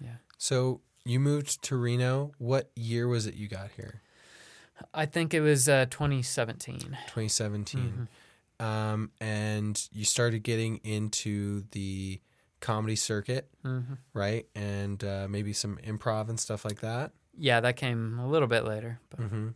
Yeah. 0.00 0.16
So 0.36 0.80
you 1.08 1.18
moved 1.20 1.62
to 1.62 1.76
Reno. 1.76 2.32
What 2.38 2.70
year 2.76 3.08
was 3.08 3.26
it 3.26 3.34
you 3.34 3.48
got 3.48 3.70
here? 3.76 4.02
I 4.94 5.06
think 5.06 5.34
it 5.34 5.40
was 5.40 5.68
uh, 5.68 5.86
2017. 5.90 6.78
2017. 6.78 8.08
Mhm. 8.60 8.64
Um, 8.64 9.10
and 9.20 9.88
you 9.92 10.04
started 10.04 10.42
getting 10.42 10.76
into 10.78 11.64
the 11.72 12.20
comedy 12.60 12.96
circuit, 12.96 13.48
Mhm. 13.64 13.98
right? 14.12 14.46
And 14.54 15.02
uh, 15.02 15.26
maybe 15.28 15.52
some 15.52 15.78
improv 15.78 16.28
and 16.28 16.38
stuff 16.38 16.64
like 16.64 16.80
that. 16.80 17.12
Yeah, 17.36 17.60
that 17.60 17.76
came 17.76 18.18
a 18.18 18.28
little 18.28 18.48
bit 18.48 18.64
later. 18.64 19.00
But 19.10 19.20
hmm 19.20 19.48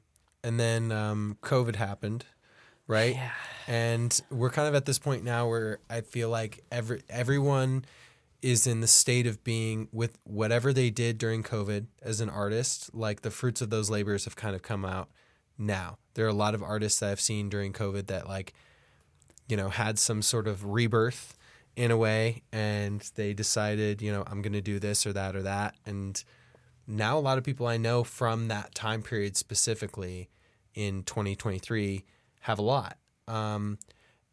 And 0.45 0.59
then 0.59 0.91
um, 0.93 1.37
COVID 1.43 1.77
happened, 1.77 2.25
right? 2.87 3.15
Yeah. 3.15 3.33
And 3.69 4.21
we're 4.31 4.51
kind 4.51 4.69
of 4.69 4.75
at 4.75 4.87
this 4.87 4.99
point 4.99 5.23
now 5.25 5.49
where 5.49 5.79
I 5.91 6.01
feel 6.01 6.29
like 6.31 6.65
every 6.71 7.03
everyone 7.09 7.85
is 8.43 8.67
in 8.67 8.81
the 8.81 8.87
state 8.87 9.27
of 9.27 9.43
being 9.45 9.89
with 9.93 10.19
whatever 10.25 10.73
they 10.73 10.91
did 10.91 11.17
during 11.17 11.43
COVID 11.43 11.87
as 12.03 12.21
an 12.21 12.29
artist, 12.29 12.93
like 12.93 13.23
the 13.23 13.31
fruits 13.31 13.63
of 13.63 13.71
those 13.71 13.89
labors 13.89 14.25
have 14.25 14.37
kind 14.37 14.57
of 14.57 14.63
come 14.63 14.85
out 14.85 15.09
now. 15.57 15.99
There 16.15 16.27
are 16.27 16.31
a 16.31 16.35
lot 16.35 16.55
of 16.55 16.63
artists 16.63 17.01
that 17.01 17.11
I've 17.11 17.21
seen 17.21 17.49
during 17.49 17.73
COVID 17.73 18.09
that 18.09 18.29
like, 18.29 18.53
you 19.49 19.57
know, 19.57 19.69
had 19.69 19.99
some 19.99 20.23
sort 20.23 20.49
of 20.49 20.65
rebirth 20.65 21.37
in 21.77 21.91
a 21.91 21.97
way 21.97 22.43
and 22.53 23.09
they 23.15 23.33
decided, 23.33 24.03
you 24.03 24.13
know, 24.13 24.25
I'm 24.27 24.43
going 24.43 24.53
to 24.53 24.61
do 24.61 24.79
this 24.79 25.07
or 25.07 25.13
that 25.13 25.37
or 25.37 25.43
that 25.43 25.77
and 25.87 26.23
now 26.87 27.17
a 27.17 27.21
lot 27.21 27.39
of 27.39 27.45
people 27.45 27.67
I 27.67 27.77
know 27.77 28.03
from 28.03 28.49
that 28.49 28.75
time 28.75 29.03
period 29.03 29.37
specifically 29.37 30.29
in 30.75 31.05
2023 31.05 32.05
have 32.41 32.59
a 32.59 32.63
lot. 32.63 32.99
Um, 33.29 33.79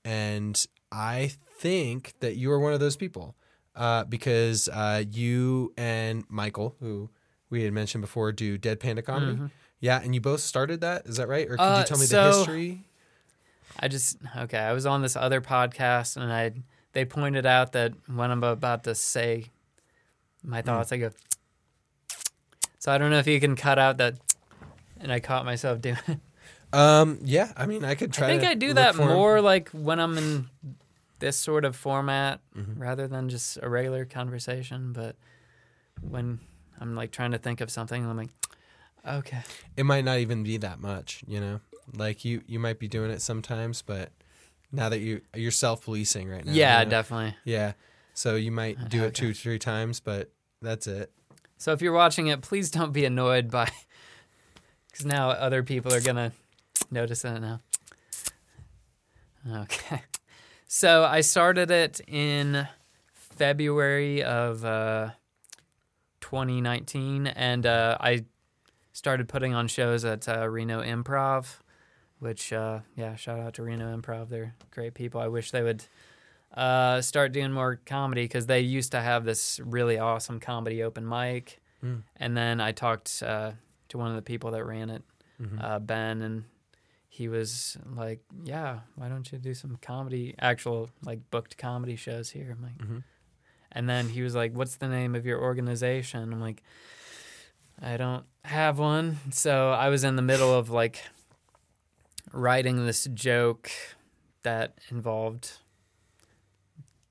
and 0.04 0.66
I 0.92 1.32
think 1.60 2.14
that 2.22 2.36
you 2.36 2.52
are 2.52 2.60
one 2.60 2.74
of 2.74 2.80
those 2.80 2.96
people. 2.96 3.36
Uh, 3.80 4.04
because 4.04 4.68
uh, 4.70 5.04
you 5.12 5.74
and 5.78 6.24
Michael, 6.30 6.76
who 6.80 7.10
we 7.50 7.64
had 7.64 7.74
mentioned 7.74 8.02
before, 8.02 8.32
do 8.32 8.58
Dead 8.60 8.80
Panda 8.80 9.02
comedy. 9.02 9.40
Yeah, 9.80 10.00
and 10.04 10.14
you 10.14 10.22
both 10.22 10.42
started 10.42 10.82
that. 10.82 11.08
Is 11.08 11.16
that 11.18 11.28
right? 11.28 11.48
Or 11.48 11.58
could 11.58 11.60
Mm-hmm. 11.62 11.74
Uh, 11.76 11.80
you 11.80 11.86
tell 11.86 11.98
me 11.98 12.06
so- 12.06 12.32
the 12.32 12.38
history? 12.38 12.86
I 13.80 13.88
just 13.88 14.18
okay. 14.38 14.58
I 14.60 14.74
was 14.74 14.86
on 14.86 15.02
this 15.02 15.16
other 15.16 15.40
podcast, 15.42 16.18
and 16.18 16.32
I 16.34 16.52
they 16.94 17.06
pointed 17.06 17.46
out 17.46 17.72
that 17.72 17.94
when 18.14 18.30
I'm 18.30 18.44
about 18.44 18.84
to 18.84 18.94
say 18.96 19.46
Hmm. 20.44 20.50
my 20.52 20.62
thoughts, 20.62 20.92
I 20.92 20.98
go. 20.98 21.12
So 22.80 22.92
I 22.92 22.98
don't 22.98 23.10
know 23.12 23.20
if 23.20 23.28
you 23.28 23.40
can 23.40 23.56
cut 23.56 23.78
out 23.80 23.98
that, 23.98 24.16
and 25.00 25.12
I 25.12 25.20
caught 25.20 25.46
myself 25.46 25.82
doing. 25.82 25.98
it. 26.08 26.20
Um, 26.72 27.20
yeah, 27.24 27.52
I 27.58 27.66
mean, 27.66 27.84
I 27.84 27.96
could 27.96 28.14
try. 28.14 28.28
I 28.28 28.30
think 28.32 28.44
I 28.44 28.54
do 28.54 28.74
that 28.74 28.96
more 28.96 29.42
like 29.42 29.70
when 29.70 30.00
I'm 30.00 30.18
in 30.18 30.50
this 31.20 31.38
sort 31.38 31.66
of 31.66 31.76
format 31.76 32.40
Mm-hmm. 32.58 32.82
rather 32.82 33.08
than 33.08 33.30
just 33.30 33.58
a 33.62 33.70
regular 33.70 34.06
conversation. 34.06 34.92
But 34.94 35.16
when 36.02 36.40
I'm 36.80 36.96
like 36.96 37.12
trying 37.12 37.32
to 37.32 37.38
think 37.38 37.62
of 37.62 37.70
something, 37.72 38.06
I'm 38.06 38.18
like, 38.18 38.30
okay, 39.08 39.42
It 39.78 39.84
might 39.86 40.04
not 40.06 40.18
even 40.20 40.44
be 40.44 40.58
that 40.58 40.80
much, 40.80 41.24
you 41.28 41.40
know. 41.40 41.60
Like 41.96 42.24
you, 42.26 42.42
you 42.48 42.60
might 42.60 42.80
be 42.80 42.88
doing 42.88 43.12
it 43.12 43.22
sometimes, 43.22 43.82
but 43.82 44.12
now 44.72 44.90
that 44.90 45.00
you 45.00 45.22
you're 45.36 45.52
self 45.52 45.84
policing 45.86 46.30
right 46.30 46.46
now. 46.46 46.52
yeah, 46.52 46.80
you 46.80 46.86
know? 46.86 46.92
definitely. 46.92 47.36
Yeah. 47.46 47.74
So 48.14 48.36
you 48.36 48.52
might 48.52 48.90
do 48.90 49.04
it 49.06 49.16
two, 49.16 49.34
three 49.34 49.58
times, 49.60 50.00
but 50.00 50.30
that's 50.62 50.86
it. 50.88 51.12
So 51.58 51.72
if 51.72 51.82
you're 51.82 51.94
watching 51.94 52.28
it, 52.28 52.42
please 52.42 52.70
don't 52.70 52.92
be 52.94 53.06
annoyed 53.06 53.50
by, 53.50 53.70
because 54.92 55.06
now 55.06 55.30
other 55.30 55.64
people 55.64 55.94
are 55.94 56.02
gonna 56.02 56.32
notice 56.92 57.24
it 57.26 57.40
now. 57.40 57.62
Okay, 59.62 60.02
so 60.72 61.04
I 61.04 61.22
started 61.22 61.72
it 61.72 62.00
in 62.08 62.68
February 63.14 64.22
of 64.24 64.64
uh, 64.64 65.10
2019, 66.22 67.28
and 67.28 67.66
uh, 67.66 67.98
I 68.00 68.26
started 68.94 69.28
putting 69.28 69.54
on 69.56 69.68
shows 69.68 70.06
at 70.06 70.30
uh, 70.30 70.48
Reno 70.48 70.82
Improv, 70.84 71.58
which 72.20 72.54
uh, 72.54 72.82
yeah, 72.96 73.16
shout 73.16 73.40
out 73.40 73.56
to 73.56 73.64
Reno 73.64 73.96
Improv. 73.98 74.30
They're 74.30 74.54
great 74.72 74.94
people. 74.94 75.20
I 75.20 75.28
wish 75.28 75.52
they 75.52 75.64
would 75.64 75.84
uh, 76.54 77.02
start 77.02 77.32
doing 77.32 77.52
more 77.52 77.80
comedy 77.86 78.26
because 78.26 78.46
they 78.46 78.60
used 78.62 78.92
to 78.92 79.00
have 79.02 79.26
this 79.26 79.60
really 79.64 79.98
awesome 79.98 80.40
comedy 80.40 80.84
open 80.84 81.08
mic. 81.08 81.60
Mm. 81.84 82.04
And 82.18 82.38
then 82.38 82.60
I 82.62 82.74
talked 82.74 83.24
uh, 83.26 83.52
to 83.90 83.98
one 83.98 84.10
of 84.10 84.16
the 84.16 84.22
people 84.22 84.52
that 84.52 84.66
ran 84.66 84.90
it, 84.92 85.02
Mhm. 85.42 85.64
uh, 85.64 85.80
Ben, 85.80 86.22
and 86.22 86.44
he 87.20 87.28
was 87.28 87.78
like, 88.04 88.22
"Yeah, 88.46 88.80
why 88.96 89.10
don't 89.10 89.30
you 89.32 89.38
do 89.40 89.54
some 89.54 89.78
comedy, 89.82 90.36
actual 90.40 90.90
like 91.04 91.20
booked 91.32 91.58
comedy 91.58 91.98
shows 91.98 92.30
here?" 92.32 92.50
I'm 92.56 92.64
like, 92.64 92.78
Mhm. 92.78 93.04
and 93.74 93.90
then 93.90 94.08
he 94.10 94.22
was 94.22 94.34
like, 94.36 94.54
"What's 94.54 94.78
the 94.78 94.88
name 94.88 95.16
of 95.16 95.26
your 95.26 95.40
organization?" 95.42 96.32
I'm 96.34 96.40
like, 96.40 96.64
"I 97.82 97.98
don't 97.98 98.26
have 98.46 98.80
one." 98.80 99.18
So 99.32 99.72
I 99.72 99.90
was 99.90 100.04
in 100.06 100.16
the 100.16 100.22
middle 100.32 100.54
of 100.54 100.70
like 100.70 101.04
writing 102.32 102.86
this 102.86 103.04
joke 103.14 103.70
that 104.44 104.78
involved 104.90 105.58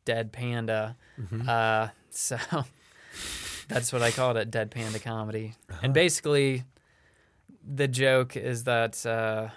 dead 0.04 0.32
panda. 0.32 0.96
Mhm. 1.20 1.46
Uh, 1.46 1.88
so 2.10 2.38
that's 3.68 3.92
what 3.92 4.02
I 4.02 4.10
called 4.10 4.36
it, 4.38 4.50
dead 4.50 4.70
panda 4.70 4.98
comedy. 4.98 5.54
Uh-huh. 5.68 5.80
And 5.82 5.92
basically, 5.92 6.64
the 7.62 7.88
joke 7.88 8.36
is 8.36 8.64
that 8.64 9.04
uh, 9.04 9.48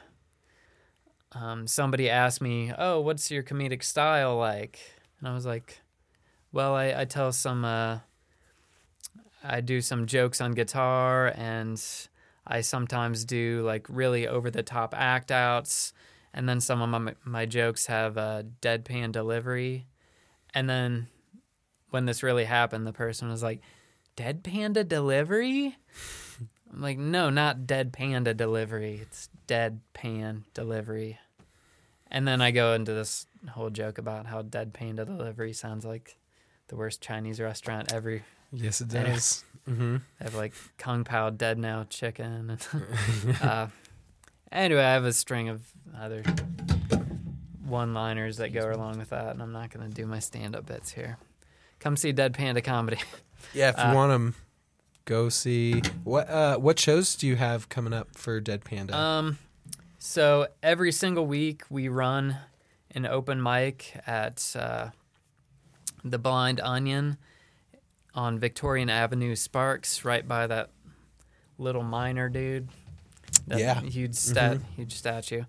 um, 1.34 1.68
somebody 1.68 2.10
asked 2.10 2.42
me, 2.42 2.72
"Oh, 2.78 3.00
what's 3.02 3.32
your 3.32 3.44
comedic 3.44 3.84
style 3.84 4.38
like?" 4.38 4.80
And 5.20 5.28
I 5.28 5.34
was 5.34 5.46
like, 5.46 5.82
"Well, 6.52 6.76
I, 6.76 7.02
I 7.02 7.06
tell 7.06 7.32
some, 7.32 7.64
uh, 7.66 8.00
I 9.44 9.62
do 9.62 9.82
some 9.82 10.06
jokes 10.08 10.42
on 10.42 10.52
guitar, 10.54 11.34
and 11.36 11.82
I 12.46 12.62
sometimes 12.62 13.26
do 13.26 13.62
like 13.66 13.88
really 13.90 14.28
over 14.28 14.52
the 14.52 14.64
top 14.64 14.94
act 14.96 15.32
outs, 15.32 15.94
and 16.34 16.48
then 16.50 16.60
some 16.60 16.82
of 16.82 16.90
my 16.90 17.16
my 17.24 17.46
jokes 17.46 17.86
have 17.88 18.18
a 18.18 18.46
deadpan 18.62 19.12
delivery, 19.12 19.88
and 20.54 20.70
then." 20.70 21.08
When 21.90 22.06
this 22.06 22.24
really 22.24 22.46
happened, 22.46 22.88
the 22.88 22.94
person 22.94 23.28
was 23.28 23.44
like, 23.44 23.60
"Dead 24.16 24.46
panda 24.46 24.86
delivery?" 24.86 25.76
I'm 26.74 26.82
like, 26.82 26.97
no, 26.97 27.30
not 27.30 27.67
dead 27.67 27.91
panda 27.93 28.34
delivery. 28.34 28.99
It's 29.01 29.30
dead 29.47 29.82
pan 29.93 30.45
delivery. 30.53 31.19
And 32.09 32.28
then 32.28 32.41
I 32.41 32.51
go 32.51 32.74
into 32.74 32.93
this 32.93 33.26
whole 33.49 33.69
joke 33.69 33.97
about 33.97 34.26
how 34.26 34.41
dead 34.41 34.74
panda 34.74 35.05
delivery 35.05 35.53
sounds 35.53 35.86
like 35.86 36.17
the 36.67 36.76
worst 36.76 37.01
Chinese 37.01 37.39
restaurant 37.39 37.91
ever. 37.93 38.22
Yes, 38.53 38.82
it 38.82 38.89
does. 38.89 39.43
mm-hmm. 39.69 39.97
They 40.19 40.26
have 40.26 40.36
like 40.36 40.53
Kung 40.78 41.03
Pao 41.03 41.30
dead 41.30 41.57
now 41.57 41.86
chicken. 41.89 42.49
And 42.51 43.36
uh, 43.41 43.67
anyway, 44.51 44.82
I 44.84 44.93
have 44.93 45.05
a 45.05 45.13
string 45.13 45.49
of 45.49 45.61
other 45.97 46.24
one 47.65 47.93
liners 47.93 48.38
that 48.38 48.49
go 48.53 48.72
along 48.72 48.97
with 48.99 49.09
that, 49.09 49.30
and 49.30 49.41
I'm 49.41 49.53
not 49.53 49.69
going 49.69 49.88
to 49.89 49.93
do 49.93 50.05
my 50.05 50.19
stand 50.19 50.55
up 50.55 50.65
bits 50.65 50.91
here. 50.91 51.17
Come 51.80 51.95
see 51.95 52.11
Dead 52.11 52.34
Panda 52.34 52.61
Comedy. 52.61 52.97
Yeah, 53.53 53.69
if 53.69 53.78
you 53.78 53.84
Uh, 53.84 53.95
want 53.95 54.11
them, 54.11 54.36
go 55.06 55.30
see 55.30 55.82
what. 56.04 56.30
Uh, 56.30 56.58
what 56.58 56.80
shows 56.80 57.16
do 57.16 57.28
you 57.28 57.36
have 57.36 57.70
coming 57.70 57.93
up 57.93 58.16
for 58.18 58.39
Dead 58.39 58.64
Panda? 58.64 58.95
Um, 58.97 59.38
so 59.99 60.47
every 60.64 60.91
single 60.91 61.26
week 61.26 61.64
we 61.70 61.88
run 61.88 62.38
an 62.93 63.06
open 63.06 63.41
mic 63.41 63.93
at 64.08 64.56
uh, 64.58 64.89
the 66.04 66.18
Blind 66.18 66.60
Onion 66.60 67.18
on 68.14 68.39
Victorian 68.39 68.89
Avenue, 68.89 69.36
Sparks, 69.36 70.04
right 70.04 70.28
by 70.28 70.47
that 70.47 70.70
little 71.58 71.84
miner 71.84 72.28
dude. 72.30 72.68
That 73.47 73.60
Yeah. 73.60 73.80
huge 73.82 74.16
stat, 74.16 74.58
huge 74.76 74.93
statue. 74.93 75.43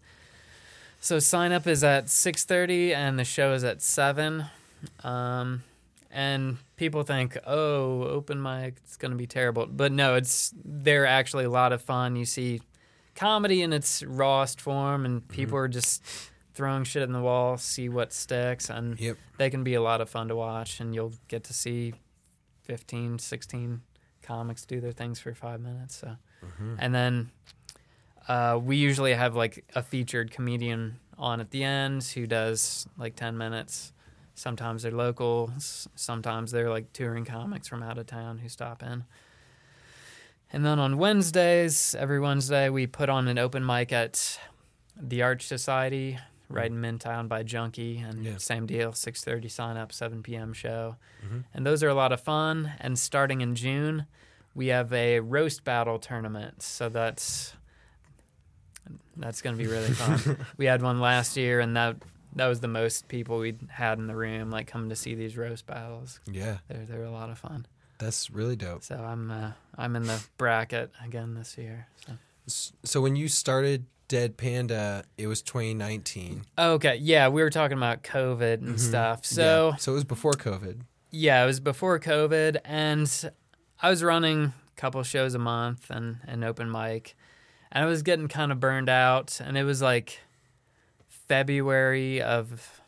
So 1.00 1.18
sign 1.18 1.50
up 1.50 1.66
is 1.66 1.82
at 1.82 2.08
six 2.08 2.44
thirty, 2.44 2.94
and 2.94 3.18
the 3.18 3.24
show 3.24 3.54
is 3.54 3.64
at 3.64 3.82
seven. 3.82 4.44
Um, 5.02 5.64
and 6.10 6.58
people 6.82 7.04
think, 7.04 7.38
oh, 7.46 8.02
open 8.02 8.42
mic, 8.42 8.74
it's 8.82 8.96
gonna 8.96 9.14
be 9.14 9.26
terrible, 9.28 9.66
but 9.66 9.92
no, 9.92 10.16
it's 10.16 10.52
they're 10.64 11.06
actually 11.06 11.44
a 11.44 11.48
lot 11.50 11.72
of 11.72 11.80
fun. 11.80 12.16
You 12.16 12.24
see 12.24 12.60
comedy 13.14 13.62
in 13.62 13.72
its 13.72 14.02
rawest 14.02 14.60
form, 14.60 15.04
and 15.06 15.26
people 15.28 15.56
are 15.58 15.68
just 15.68 16.02
throwing 16.54 16.82
shit 16.82 17.04
in 17.04 17.12
the 17.12 17.20
wall, 17.20 17.56
see 17.56 17.88
what 17.88 18.12
sticks, 18.12 18.68
and 18.68 18.98
Yep. 18.98 19.16
they 19.38 19.48
can 19.48 19.62
be 19.62 19.74
a 19.74 19.80
lot 19.80 20.00
of 20.00 20.10
fun 20.10 20.26
to 20.26 20.34
watch, 20.34 20.80
and 20.80 20.92
you'll 20.92 21.12
get 21.28 21.44
to 21.44 21.52
see 21.54 21.94
15, 22.64 23.20
16 23.20 23.82
comics 24.20 24.64
do 24.66 24.80
their 24.80 24.90
things 24.92 25.20
for 25.20 25.32
five 25.34 25.60
minutes. 25.60 25.94
So, 25.94 26.16
and 26.80 26.92
then 26.92 27.30
uh, 28.26 28.58
we 28.60 28.74
usually 28.76 29.14
have 29.14 29.36
like 29.36 29.64
a 29.76 29.82
featured 29.84 30.32
comedian 30.32 30.98
on 31.16 31.38
at 31.40 31.52
the 31.52 31.62
end 31.62 32.02
who 32.02 32.26
does 32.26 32.88
like 32.98 33.14
10 33.14 33.38
minutes. 33.38 33.92
Sometimes 34.34 34.82
they're 34.82 34.92
local, 34.92 35.52
sometimes 35.58 36.50
they're 36.52 36.70
like 36.70 36.92
touring 36.92 37.24
comics 37.24 37.68
from 37.68 37.82
out 37.82 37.98
of 37.98 38.06
town 38.06 38.38
who 38.38 38.48
stop 38.48 38.82
in. 38.82 39.04
And 40.52 40.64
then 40.64 40.78
on 40.78 40.98
Wednesdays, 40.98 41.94
every 41.98 42.20
Wednesday, 42.20 42.68
we 42.68 42.86
put 42.86 43.08
on 43.08 43.28
an 43.28 43.38
open 43.38 43.64
mic 43.64 43.92
at 43.92 44.38
the 45.00 45.22
Arch 45.22 45.46
Society, 45.46 46.18
right 46.50 46.70
in 46.70 46.80
Midtown 46.80 47.28
by 47.28 47.42
Junkee, 47.42 48.02
and 48.06 48.24
Yeah. 48.24 48.36
same 48.36 48.66
deal, 48.66 48.92
6:30 48.92 49.48
sign 49.48 49.76
up, 49.78 49.92
7 49.92 50.22
p.m. 50.22 50.52
show, 50.52 50.96
Mhm. 51.26 51.44
and 51.54 51.64
those 51.66 51.82
are 51.82 51.88
a 51.88 51.94
lot 51.94 52.12
of 52.12 52.20
fun. 52.20 52.72
And 52.80 52.98
starting 52.98 53.40
in 53.40 53.54
June, 53.54 54.06
we 54.54 54.66
have 54.66 54.92
a 54.92 55.20
roast 55.20 55.64
battle 55.64 55.98
tournament, 55.98 56.62
so 56.62 56.88
that's 56.88 57.54
that's 59.16 59.40
gonna 59.42 59.56
be 59.56 59.66
really 59.66 59.92
fun. 59.92 60.36
we 60.56 60.66
had 60.66 60.82
one 60.82 61.00
last 61.00 61.36
year, 61.36 61.60
and 61.60 61.76
that 61.76 61.96
that 62.36 62.46
was 62.46 62.60
the 62.60 62.68
most 62.68 63.08
people 63.08 63.38
we'd 63.38 63.60
had 63.70 63.98
in 63.98 64.06
the 64.06 64.16
room, 64.16 64.50
like 64.50 64.66
come 64.66 64.88
to 64.88 64.96
see 64.96 65.14
these 65.14 65.36
roast 65.36 65.66
battles. 65.66 66.20
Yeah, 66.30 66.58
They're 66.68 66.84
they're 66.86 67.04
a 67.04 67.10
lot 67.10 67.30
of 67.30 67.38
fun. 67.38 67.66
that's 67.98 68.30
really 68.30 68.56
dope. 68.56 68.82
So 68.82 68.96
I'm 68.96 69.30
uh, 69.30 69.52
I'm 69.76 69.94
in 69.96 70.06
the 70.06 70.20
bracket 70.38 70.90
again 71.04 71.34
this 71.34 71.56
year. 71.58 71.86
So. 72.06 72.12
So 72.84 73.00
when 73.00 73.14
you 73.16 73.28
started 73.28 73.86
Dead 74.08 74.36
Panda, 74.36 75.04
it 75.16 75.26
was 75.28 75.40
2019 75.42 76.42
Okay, 76.58 76.96
yeah, 76.96 77.28
we 77.28 77.40
were 77.42 77.50
talking 77.50 77.76
about 77.76 78.02
COVID 78.02 78.54
and 78.54 78.76
Mhm. 78.76 78.80
stuff. 78.80 79.24
So 79.24 79.70
Yeah. 79.70 79.76
so 79.76 79.92
it 79.92 79.94
was 79.94 80.04
before 80.04 80.32
COVID. 80.32 80.80
yeah, 81.10 81.42
it 81.42 81.46
was 81.46 81.60
before 81.60 81.98
COVID, 82.00 82.58
and 82.64 83.30
I 83.80 83.90
was 83.90 84.02
running 84.02 84.52
a 84.76 84.80
couple 84.80 85.02
shows 85.04 85.34
a 85.34 85.38
month 85.38 85.88
and 85.90 86.16
an 86.26 86.42
open 86.44 86.70
mic, 86.70 87.14
and 87.70 87.84
I 87.84 87.86
was 87.86 88.02
getting 88.02 88.26
kind 88.28 88.50
of 88.52 88.58
burned 88.60 88.88
out, 88.88 89.40
and 89.40 89.56
it 89.56 89.64
was 89.64 89.80
like 89.80 90.18
February 91.28 92.20
of, 92.22 92.80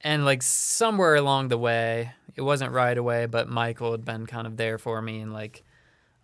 and 0.00 0.24
like 0.24 0.42
somewhere 0.42 1.14
along 1.16 1.48
the 1.48 1.58
way, 1.58 2.12
it 2.36 2.42
wasn't 2.42 2.72
right 2.72 2.96
away, 2.96 3.26
but 3.26 3.48
Michael 3.48 3.92
had 3.92 4.04
been 4.04 4.26
kind 4.26 4.46
of 4.46 4.56
there 4.56 4.78
for 4.78 5.00
me 5.02 5.20
and 5.20 5.32
like 5.32 5.64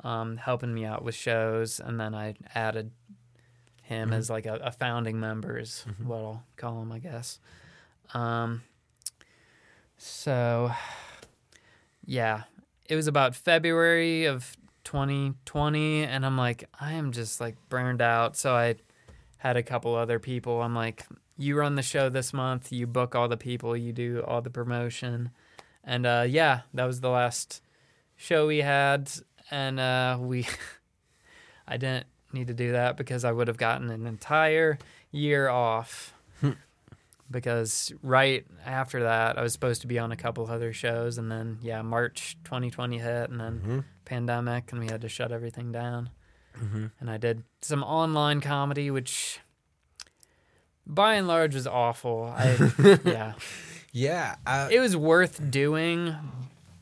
um, 0.02 0.36
helping 0.36 0.72
me 0.74 0.84
out 0.84 1.02
with 1.02 1.14
shows, 1.14 1.80
and 1.80 1.98
then 1.98 2.14
I 2.14 2.34
added 2.54 2.90
him 3.82 4.10
Mhm. 4.10 4.14
as 4.14 4.30
like 4.30 4.46
a, 4.46 4.54
a 4.56 4.70
founding 4.72 5.18
member 5.20 5.58
is 5.58 5.84
Mhm. 5.88 6.06
what 6.06 6.16
I'll 6.18 6.42
call 6.56 6.82
him, 6.82 6.92
I 6.92 6.98
guess. 6.98 7.38
Um, 8.12 8.62
So, 9.96 10.72
yeah, 12.04 12.42
it 12.88 12.96
was 12.96 13.06
about 13.06 13.34
February 13.34 14.26
of 14.26 14.56
2020, 14.84 16.04
and 16.04 16.26
I'm 16.26 16.36
like, 16.36 16.68
I 16.78 16.92
am 16.92 17.12
just 17.12 17.40
like 17.40 17.56
burned 17.70 18.02
out. 18.02 18.36
So 18.36 18.54
I 18.54 18.74
had 19.45 19.57
a 19.59 19.62
couple 19.62 19.95
other 19.95 20.18
people. 20.18 20.62
I'm 20.62 20.74
like, 20.74 21.05
you 21.36 21.57
run 21.59 21.74
the 21.74 21.82
show 21.82 22.09
this 22.09 22.32
month, 22.32 22.72
you 22.72 22.86
book 22.86 23.14
all 23.14 23.28
the 23.28 23.36
people, 23.36 23.76
you 23.76 23.92
do 23.92 24.22
all 24.26 24.40
the 24.40 24.49
promotion, 24.51 25.30
and 25.84 26.07
uh, 26.07 26.24
yeah, 26.26 26.62
that 26.72 26.84
was 26.86 27.01
the 27.03 27.11
last 27.11 27.61
show 28.16 28.47
we 28.47 28.59
had, 28.59 29.11
and 29.51 29.78
uh, 29.78 30.16
we, 30.20 30.47
I 31.68 31.76
didn't 31.76 32.07
need 32.32 32.47
to 32.47 32.55
do 32.55 32.72
that 32.72 32.97
because 32.97 33.22
I 33.24 33.32
would 33.32 33.49
have 33.49 33.59
gotten 33.59 33.90
an 33.90 34.07
entire 34.07 34.78
year 35.12 35.49
off. 35.49 36.14
because 37.30 37.92
right 38.03 38.47
after 38.64 39.03
that, 39.03 39.38
I 39.38 39.42
was 39.42 39.53
supposed 39.53 39.80
to 39.82 39.86
be 39.86 39.99
on 39.99 40.12
a 40.12 40.16
couple 40.16 40.49
other 40.51 40.72
shows, 40.72 41.18
and 41.18 41.30
then 41.30 41.59
yeah, 41.62 41.82
March 41.82 42.36
2020 42.45 42.99
hit, 42.99 43.30
and 43.30 43.40
then 43.40 43.59
Mm-hmm. 43.61 43.78
pandemic, 44.05 44.70
and 44.72 44.80
we 44.80 44.86
had 44.86 45.01
to 45.03 45.09
shut 45.09 45.32
everything 45.32 45.72
down. 45.72 46.11
Mm-hmm. 46.59 46.86
And 47.00 47.11
I 47.11 47.16
did 47.16 47.42
some 47.61 47.82
online 47.82 48.40
comedy, 48.40 48.90
which 48.90 49.40
by 50.86 51.14
and 51.14 51.26
large 51.26 51.55
was 51.55 51.66
awful. 51.66 52.32
I 52.36 52.57
yeah, 53.05 53.32
Yeah. 53.92 54.36
Uh, 54.46 54.68
it 54.70 54.80
was 54.80 54.96
worth 54.96 55.50
doing, 55.50 56.14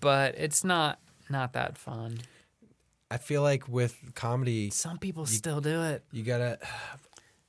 but 0.00 0.34
it's 0.36 0.64
not 0.64 0.98
not 1.28 1.52
that 1.54 1.78
fun. 1.78 2.20
I 3.10 3.18
feel 3.18 3.42
like 3.42 3.68
with 3.68 4.14
comedy, 4.14 4.70
Some 4.70 4.98
people 4.98 5.26
still 5.26 5.60
do 5.60 5.82
it. 5.82 6.02
you 6.12 6.22
gotta. 6.22 6.58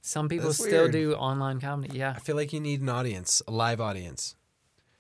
Some 0.02 0.28
people 0.28 0.48
That's 0.50 0.58
still 0.60 0.84
weird. 0.84 0.92
do 0.92 1.14
online 1.14 1.62
comedy. 1.62 1.98
Yeah, 1.98 2.14
I 2.16 2.20
feel 2.20 2.36
like 2.36 2.52
you 2.52 2.60
need 2.60 2.82
an 2.82 2.90
audience, 2.90 3.42
a 3.48 3.52
live 3.52 3.80
audience. 3.80 4.36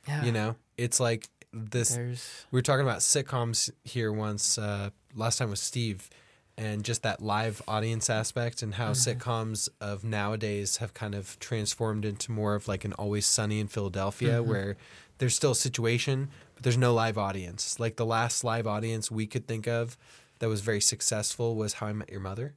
yeah. 0.07 0.23
You 0.23 0.31
know, 0.31 0.55
it's 0.77 1.01
like 1.01 1.27
this. 1.51 1.89
there's 1.95 2.45
We 2.51 2.57
were 2.57 2.61
talking 2.61 2.85
about 2.85 2.99
sitcoms 2.99 3.69
here 3.83 4.13
once. 4.13 4.57
Uh, 4.57 4.91
last 5.13 5.37
time 5.39 5.49
was 5.49 5.59
Steve, 5.59 6.09
and 6.57 6.83
just 6.83 7.01
that 7.03 7.21
live 7.21 7.61
audience 7.67 8.09
aspect, 8.09 8.61
and 8.61 8.75
how 8.75 8.91
Mm-hmm. 8.91 9.09
sitcoms 9.19 9.69
of 9.81 10.03
nowadays 10.03 10.77
have 10.77 10.93
kind 10.93 11.15
of 11.15 11.39
transformed 11.39 12.05
into 12.05 12.31
more 12.31 12.55
of 12.55 12.67
like 12.67 12.85
an 12.85 12.93
Always 12.93 13.25
Sunny 13.25 13.59
in 13.59 13.67
Philadelphia, 13.67 14.39
Mm-hmm. 14.39 14.49
where 14.49 14.77
there's 15.17 15.35
still 15.35 15.51
a 15.51 15.55
situation, 15.55 16.29
but 16.55 16.63
there's 16.63 16.77
no 16.77 16.93
live 16.93 17.17
audience. 17.17 17.79
Like 17.79 17.95
the 17.95 18.05
last 18.05 18.43
live 18.43 18.67
audience 18.67 19.09
we 19.11 19.25
could 19.27 19.47
think 19.47 19.67
of 19.67 19.97
that 20.39 20.49
was 20.49 20.61
very 20.61 20.81
successful 20.81 21.55
was 21.55 21.73
How 21.73 21.87
I 21.87 21.93
Met 21.93 22.09
Your 22.11 22.19
Mother. 22.19 22.55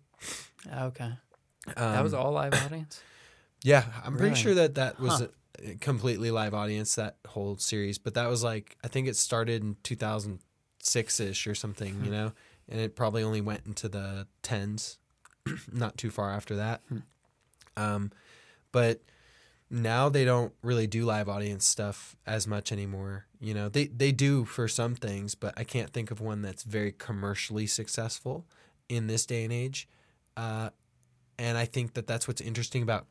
okay. 0.75 1.13
that 1.77 2.03
was 2.03 2.15
Um, 2.15 2.21
all 2.21 2.33
live 2.33 2.55
audience. 2.65 3.01
Yeah, 3.63 3.85
I'm 4.05 4.17
pretty 4.17 4.37
sure 4.37 4.55
that 4.55 4.75
that 4.77 5.01
was 5.01 5.21
Huh. 5.21 5.27
a, 5.59 5.75
completely 5.81 6.31
live 6.31 6.53
audience 6.55 6.95
that 6.97 7.17
whole 7.29 7.57
series, 7.57 7.97
but 7.99 8.15
that 8.15 8.29
was 8.29 8.43
like 8.45 8.77
I 8.85 8.89
think 8.89 9.09
it 9.09 9.17
started 9.17 9.63
in 9.63 9.77
2006 9.83 11.21
ish 11.21 11.47
or 11.47 11.55
something, 11.55 11.95
Hmm. 11.95 12.05
you 12.05 12.11
know, 12.11 12.33
and 12.69 12.81
it 12.81 12.97
probably 12.97 13.23
only 13.23 13.41
went 13.41 13.67
into 13.67 13.89
the 13.89 14.27
tens, 14.43 14.99
not 15.73 15.97
too 15.97 16.11
far 16.11 16.33
after 16.33 16.57
that. 16.57 16.83
Hmm. 16.89 16.99
Um, 17.77 18.13
but 18.73 19.01
now 19.71 20.09
they 20.09 20.25
don't 20.25 20.53
really 20.63 20.87
do 20.87 21.05
live 21.05 21.29
audience 21.29 21.67
stuff 21.67 22.17
as 22.27 22.47
much 22.47 22.73
anymore. 22.73 23.27
You 23.41 23.55
know, 23.55 23.69
they 23.69 23.87
they 23.87 24.13
do 24.13 24.45
for 24.45 24.69
some 24.69 24.95
things, 24.95 25.35
but 25.35 25.55
I 25.57 25.65
can't 25.65 25.93
think 25.93 26.11
of 26.11 26.21
one 26.21 26.43
that's 26.43 26.63
very 26.63 26.93
commercially 26.93 27.67
successful 27.67 28.47
in 28.89 29.07
this 29.07 29.27
day 29.27 29.45
and 29.45 29.53
age. 29.53 29.89
Uh, 30.37 30.71
and 31.39 31.59
I 31.59 31.65
think 31.65 31.95
that 31.95 32.07
that's 32.07 32.29
what's 32.29 32.41
interesting 32.41 32.83
about 32.83 33.07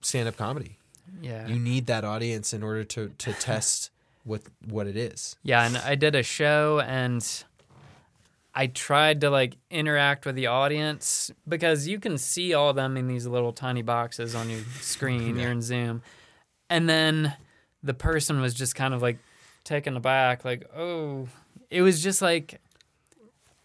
stand 0.00 0.28
up 0.28 0.36
comedy. 0.36 0.78
Yeah. 1.20 1.46
You 1.46 1.58
need 1.58 1.86
that 1.86 2.04
audience 2.04 2.52
in 2.52 2.62
order 2.62 2.84
to 2.84 3.08
to 3.18 3.32
test 3.34 3.90
what 4.24 4.42
what 4.64 4.86
it 4.86 4.96
is. 4.96 5.36
Yeah, 5.42 5.66
and 5.66 5.76
I 5.76 5.94
did 5.94 6.14
a 6.14 6.22
show 6.22 6.80
and 6.80 7.44
I 8.58 8.68
tried 8.68 9.20
to 9.20 9.28
like 9.28 9.58
interact 9.70 10.24
with 10.24 10.34
the 10.34 10.46
audience 10.46 11.30
because 11.46 11.86
you 11.86 12.00
can 12.00 12.16
see 12.16 12.54
all 12.54 12.70
of 12.70 12.76
them 12.76 12.96
in 12.96 13.06
these 13.06 13.26
little 13.26 13.52
tiny 13.52 13.82
boxes 13.82 14.34
on 14.34 14.48
your 14.48 14.62
screen. 14.80 15.36
You're 15.38 15.50
in 15.50 15.60
Zoom. 15.60 16.00
And 16.70 16.88
then 16.88 17.34
the 17.82 17.92
person 17.92 18.40
was 18.40 18.54
just 18.54 18.74
kind 18.74 18.94
of 18.94 19.02
like 19.02 19.18
taken 19.62 19.94
aback, 19.94 20.42
like, 20.42 20.64
oh, 20.74 21.28
it 21.70 21.82
was 21.82 22.02
just 22.02 22.22
like, 22.22 22.58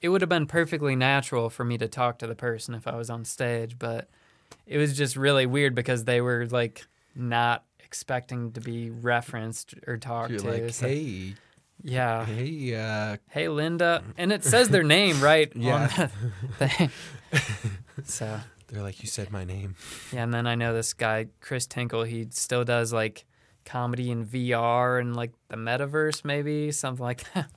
it 0.01 0.09
would 0.09 0.19
have 0.19 0.29
been 0.29 0.45
perfectly 0.45 0.97
natural 0.97 1.49
for 1.49 1.63
me 1.63 1.77
to 1.77 1.87
talk 1.87 2.19
to 2.19 2.27
the 2.27 2.35
person 2.35 2.75
if 2.75 2.85
I 2.85 2.97
was 2.97 3.09
on 3.09 3.23
stage, 3.23 3.79
but 3.79 4.09
it 4.67 4.77
was 4.77 4.97
just 4.97 5.15
really 5.15 5.45
weird 5.45 5.73
because 5.73 6.03
they 6.03 6.19
were 6.19 6.47
like 6.47 6.85
not 7.15 7.63
expecting 7.79 8.51
to 8.51 8.59
be 8.59 8.89
referenced 8.89 9.73
or 9.87 9.95
talked 9.95 10.31
You're 10.31 10.39
to. 10.39 10.51
like, 10.51 10.73
so- 10.73 10.87
hey, 10.87 11.35
yeah. 11.83 12.25
hey, 12.25 12.75
uh, 12.75 13.17
Hey, 13.29 13.47
Linda. 13.49 14.03
And 14.17 14.31
it 14.31 14.43
says 14.43 14.69
their 14.69 14.83
name 14.83 15.21
right 15.21 15.51
Yeah. 15.55 16.09
the 16.59 16.89
so, 18.03 18.39
they're 18.67 18.81
like, 18.83 19.01
you 19.01 19.07
said 19.07 19.31
my 19.31 19.43
name. 19.43 19.75
yeah. 20.13 20.23
And 20.23 20.33
then 20.33 20.47
I 20.47 20.55
know 20.55 20.73
this 20.73 20.93
guy, 20.93 21.27
Chris 21.41 21.65
Tinkle, 21.67 22.03
he 22.03 22.27
still 22.31 22.63
does 22.63 22.91
like 22.93 23.25
comedy 23.65 24.09
in 24.11 24.25
VR 24.25 24.99
and 24.99 25.15
like 25.15 25.31
the 25.49 25.57
metaverse, 25.57 26.23
maybe 26.25 26.71
something 26.71 27.03
like 27.03 27.31
that. 27.33 27.49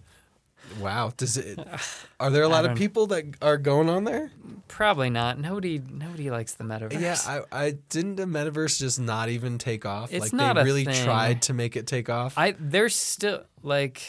Wow, 0.81 1.13
does 1.17 1.37
it? 1.37 1.59
Are 2.21 2.31
there 2.31 2.43
a 2.43 2.49
lot 2.49 2.65
of 2.65 2.77
people 2.77 3.07
that 3.09 3.25
are 3.43 3.57
going 3.59 3.89
on 3.89 4.05
there? 4.05 4.31
Probably 4.69 5.11
not. 5.11 5.39
Nobody, 5.39 5.79
nobody 5.79 6.31
likes 6.31 6.55
the 6.55 6.65
metaverse. 6.65 7.01
Yeah, 7.01 7.19
I, 7.27 7.67
I 7.67 7.71
didn't 7.91 8.17
the 8.17 8.25
metaverse 8.25 8.79
just 8.79 8.99
not 8.99 9.29
even 9.29 9.59
take 9.59 9.87
off. 9.87 10.13
It's 10.13 10.27
like 10.27 10.33
not 10.33 10.55
they 10.55 10.63
a 10.63 10.65
really 10.65 10.85
thing. 10.85 11.05
tried 11.05 11.43
to 11.43 11.55
make 11.55 11.77
it 11.77 11.87
take 11.87 12.09
off. 12.09 12.37
I 12.37 12.55
there's 12.59 12.95
still 12.95 13.45
like 13.63 14.03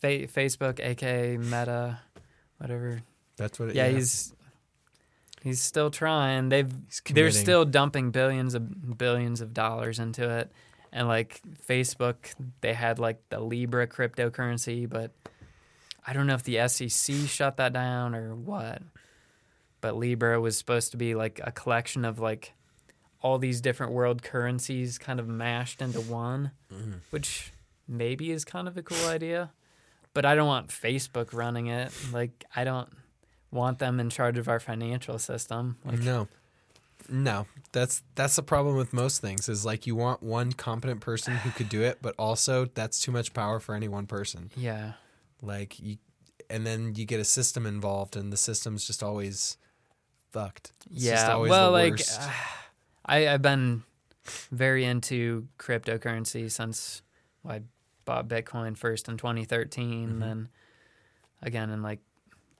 fa- 0.00 0.26
Facebook, 0.26 0.80
aka 0.80 1.36
Meta, 1.36 2.00
whatever. 2.58 3.02
That's 3.36 3.58
what. 3.58 3.70
It, 3.70 3.76
Yeah, 3.76 3.88
he's 3.88 4.32
he's 5.42 5.60
still 5.60 5.90
trying. 5.90 6.48
They've 6.48 6.72
they're 7.10 7.30
still 7.30 7.64
dumping 7.64 8.10
billions 8.10 8.54
of 8.54 8.98
billions 8.98 9.40
of 9.40 9.54
dollars 9.54 9.98
into 9.98 10.28
it. 10.28 10.50
And 10.92 11.08
like 11.08 11.40
Facebook, 11.66 12.16
they 12.60 12.74
had 12.74 12.98
like 12.98 13.22
the 13.30 13.40
Libra 13.40 13.86
cryptocurrency, 13.86 14.88
but 14.88 15.10
I 16.06 16.12
don't 16.12 16.26
know 16.26 16.34
if 16.34 16.42
the 16.42 16.66
SEC 16.68 17.14
shut 17.28 17.56
that 17.58 17.72
down 17.72 18.14
or 18.14 18.34
what. 18.34 18.82
But 19.80 19.96
Libra 19.96 20.40
was 20.40 20.56
supposed 20.56 20.90
to 20.92 20.96
be 20.96 21.14
like 21.14 21.40
a 21.42 21.52
collection 21.52 22.04
of 22.04 22.18
like 22.18 22.52
all 23.20 23.38
these 23.38 23.60
different 23.60 23.92
world 23.92 24.22
currencies 24.22 24.98
kind 24.98 25.20
of 25.20 25.28
mashed 25.28 25.80
into 25.80 26.00
one, 26.00 26.50
Mhm. 26.72 27.00
which 27.10 27.52
maybe 27.86 28.30
is 28.30 28.44
kind 28.44 28.66
of 28.68 28.76
a 28.76 28.82
cool 28.82 29.08
idea. 29.08 29.50
But 30.14 30.24
I 30.24 30.34
don't 30.34 30.46
want 30.48 30.68
Facebook 30.68 31.32
running 31.32 31.68
it. 31.68 31.92
Like 32.12 32.44
I 32.54 32.64
don't 32.64 32.88
want 33.50 33.78
them 33.78 34.00
in 34.00 34.10
charge 34.10 34.38
of 34.38 34.48
our 34.48 34.60
financial 34.60 35.18
system. 35.18 35.78
Like 35.84 36.00
no, 36.00 36.28
no. 37.08 37.46
That's 37.72 38.02
that's 38.14 38.36
the 38.36 38.42
problem 38.42 38.76
with 38.76 38.92
most 38.92 39.20
things. 39.22 39.48
Is 39.48 39.64
like 39.64 39.86
you 39.86 39.94
want 39.96 40.22
one 40.22 40.52
competent 40.52 41.00
person 41.00 41.36
who 41.36 41.50
could 41.50 41.68
do 41.68 41.82
it, 41.82 41.98
but 42.02 42.14
also 42.18 42.66
that's 42.66 43.00
too 43.00 43.10
much 43.12 43.32
power 43.34 43.58
for 43.60 43.74
any 43.74 43.88
one 43.88 44.06
person. 44.06 44.50
yeah. 44.56 44.92
Like 45.42 45.78
you, 45.80 45.96
and 46.48 46.64
then 46.66 46.94
you 46.94 47.04
get 47.04 47.20
a 47.20 47.24
system 47.24 47.66
involved, 47.66 48.16
and 48.16 48.32
the 48.32 48.36
system's 48.36 48.86
just 48.86 49.02
always 49.02 49.56
fucked. 50.30 50.72
It's 50.90 51.04
yeah. 51.04 51.32
always 51.32 51.50
Well, 51.50 51.72
like 51.72 51.92
worst. 51.92 52.20
I 53.06 53.28
I've 53.28 53.42
been 53.42 53.82
very 54.52 54.84
into 54.84 55.48
cryptocurrency 55.58 56.50
since 56.50 57.02
well, 57.42 57.56
I 57.56 57.60
bought 58.04 58.28
Bitcoin 58.28 58.76
first 58.76 59.08
in 59.08 59.16
2013, 59.16 60.10
Mhm. 60.14 60.20
then 60.20 60.48
again 61.42 61.70
in 61.70 61.82
like 61.82 61.98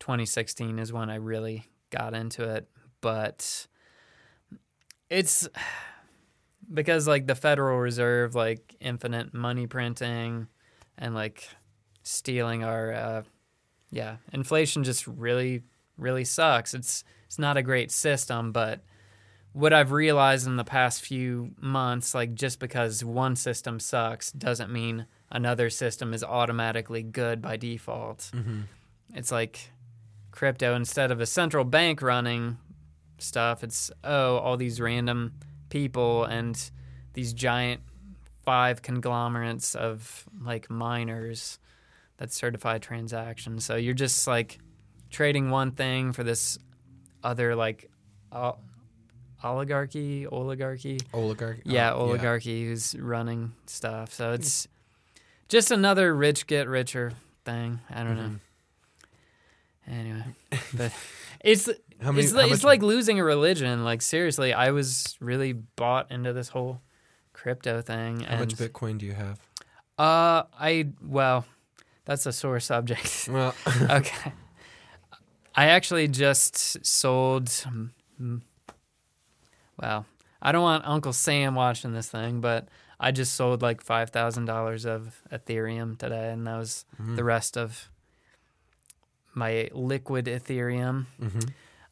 2016 0.01 0.81
is 0.81 0.93
when 0.93 1.09
I 1.09 1.15
really 1.17 1.65
got 1.91 2.15
into 2.15 2.43
it. 2.49 2.69
But 3.01 3.69
it's 5.09 5.49
because 6.73 7.07
like 7.07 7.27
the 7.27 7.35
Federal 7.35 7.79
Reserve, 7.79 8.35
like 8.35 8.75
infinite 8.81 9.33
money 9.33 9.67
printing, 9.67 10.49
and 10.99 11.15
like 11.15 11.49
stealing 12.03 12.65
our 12.65 12.93
uh, 12.93 13.23
yeah 13.91 14.17
inflation 14.33 14.85
just 14.85 15.07
really 15.07 15.63
really 15.97 16.25
sucks. 16.25 16.75
It's 16.75 17.05
it's 17.27 17.39
not 17.39 17.57
a 17.57 17.63
great 17.63 17.91
system, 17.91 18.53
but 18.53 18.81
what 19.53 19.73
I've 19.73 19.93
realized 19.93 20.47
in 20.47 20.57
the 20.57 20.65
past 20.65 21.03
few 21.03 21.53
months, 21.61 22.15
like 22.15 22.35
just 22.35 22.59
because 22.59 23.05
one 23.05 23.37
system 23.37 23.79
sucks 23.81 24.33
doesn't 24.33 24.73
mean 24.73 25.07
another 25.31 25.69
system 25.71 26.15
is 26.15 26.25
automatically 26.25 27.03
good 27.03 27.41
by 27.43 27.57
default. 27.57 28.31
Mhm. 28.35 28.65
It's 29.15 29.31
like 29.31 29.71
crypto, 30.31 30.75
instead 30.75 31.11
of 31.11 31.21
a 31.21 31.27
central 31.27 31.65
bank 31.65 32.01
running 32.01 32.57
stuff, 33.19 33.63
it's, 33.63 33.91
oh, 34.05 34.37
all 34.39 34.57
these 34.57 34.81
random 34.81 35.35
people 35.69 36.25
and 36.25 36.71
these 37.13 37.33
giant 37.35 37.83
five 38.45 38.81
conglomerates 38.83 39.75
of 39.75 40.25
like 40.41 40.71
miners 40.71 41.59
that 42.23 42.33
certify 42.33 42.79
transactions. 42.79 43.65
So 43.65 43.75
you're 43.75 43.95
just 43.95 44.29
like 44.29 44.61
trading 45.11 45.51
one 45.51 45.73
thing 45.73 46.13
for 46.13 46.23
this 46.23 46.57
other 47.25 47.57
like 47.57 47.91
o- 48.31 48.59
oligarchy, 49.43 50.29
oligarchy. 50.29 51.01
oligarch. 51.13 51.63
Yeah, 51.65 51.93
oh, 51.93 52.03
oligarchy 52.03 52.65
who's 52.65 52.97
running 52.97 53.55
stuff. 53.67 54.15
So 54.15 54.29
hmm. 54.29 54.35
it's 54.35 54.69
just 55.49 55.73
another 55.73 56.15
rich 56.15 56.47
get 56.47 56.69
richer 56.69 57.13
thing. 57.45 57.81
I 57.91 58.05
don't 58.05 58.17
mm-hmm. 58.17 58.33
know. 58.35 59.99
Anyway, 59.99 60.25
but 60.75 60.93
it's 61.41 61.67
many? 62.01 62.21
it's, 62.21 62.33
like, 62.33 62.53
it's 62.53 62.63
like 62.63 62.83
losing 62.83 63.19
a 63.19 63.25
religion. 63.25 63.83
Like 63.83 64.01
seriously, 64.01 64.53
I 64.53 64.71
was 64.71 65.17
really 65.19 65.55
bought 65.55 66.13
into 66.13 66.33
this 66.33 66.51
whole 66.51 66.83
crypto 67.33 67.83
thing. 67.83 68.21
how 68.21 68.39
much 68.39 68.55
Bitcoin 68.55 68.99
do 68.99 69.07
you 69.07 69.15
have? 69.15 69.41
Uh, 69.99 70.45
I 70.57 70.91
well, 71.03 71.47
that's 72.05 72.27
a 72.27 72.33
sore 72.33 72.61
subject. 72.61 73.29
Well, 73.31 73.55
okay, 73.91 74.33
I 75.55 75.67
actually 75.67 76.09
just 76.09 76.85
sold. 76.87 77.47
mm, 77.47 78.41
Well, 79.81 80.07
I 80.41 80.53
don't 80.53 80.63
want 80.63 80.87
Uncle 80.87 81.13
Sam 81.13 81.55
watching 81.55 81.93
this 81.93 82.09
thing, 82.09 82.41
but 82.41 82.69
I 83.01 83.11
just 83.11 83.35
sold 83.35 83.63
like 83.63 83.81
five 83.83 84.11
thousand 84.11 84.45
dollars 84.47 84.85
of 84.85 85.21
Ethereum 85.33 85.99
today, 85.99 86.31
and 86.31 86.47
that 86.47 86.57
was 86.57 86.85
Mm-hmm. 87.01 87.17
the 87.17 87.25
rest 87.25 87.57
of 87.57 87.89
my 89.35 89.69
liquid 89.73 90.27
Ethereum. 90.27 91.07
hmm 91.19 91.39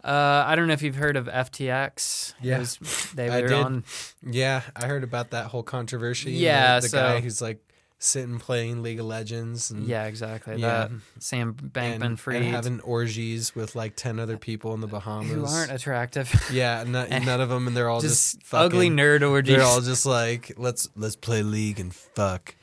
Uh, 0.02 0.44
I 0.46 0.54
don't 0.56 0.66
know 0.66 0.72
if 0.72 0.80
you've 0.82 0.96
heard 0.96 1.16
of 1.16 1.26
FTX. 1.26 2.32
Yeah, 2.40 2.58
was- 2.60 2.78
they 3.14 3.28
I 3.36 3.40
were 3.42 3.48
did. 3.48 3.64
on. 3.64 3.84
yeah, 4.22 4.62
I 4.74 4.86
heard 4.86 5.04
about 5.04 5.30
that 5.30 5.46
whole 5.46 5.62
controversy. 5.62 6.30
and 6.30 6.36
the- 6.38 6.40
Yeah, 6.42 6.80
the, 6.80 6.88
so- 6.88 6.98
guy 6.98 7.20
who's 7.20 7.42
like 7.42 7.60
sitting 8.02 8.38
playing 8.38 8.82
League 8.82 8.98
of 8.98 9.04
Legends. 9.06 9.70
And, 9.70 9.86
Yeah, 9.86 10.06
exactly. 10.06 10.56
yeah, 10.56 10.88
That 10.88 10.90
Sam 11.20 11.54
Bankman 11.54 12.02
and 12.02 12.18
Fried, 12.18 12.42
having 12.42 12.80
orgies 12.80 13.54
with 13.54 13.76
like 13.76 13.94
ten 13.94 14.18
other 14.18 14.38
people 14.38 14.72
in 14.74 14.80
the 14.80 14.86
Bahamas. 14.88 15.30
who 15.30 15.44
aren't 15.44 15.70
attractive. 15.70 16.32
yeah, 16.52 16.82
not, 16.84 17.10
none 17.24 17.40
of 17.40 17.50
them, 17.50 17.66
and 17.68 17.76
they're 17.76 17.90
all 17.90 18.00
just, 18.00 18.40
just 18.40 18.54
ugly 18.54 18.90
nerd 18.90 19.28
orgies. 19.28 19.54
They're 19.56 19.64
all 19.64 19.80
just 19.82 20.06
like, 20.06 20.52
let's 20.56 20.88
let's 20.96 21.14
play 21.14 21.42
League 21.42 21.78
and 21.78 21.94
fuck. 21.94 22.56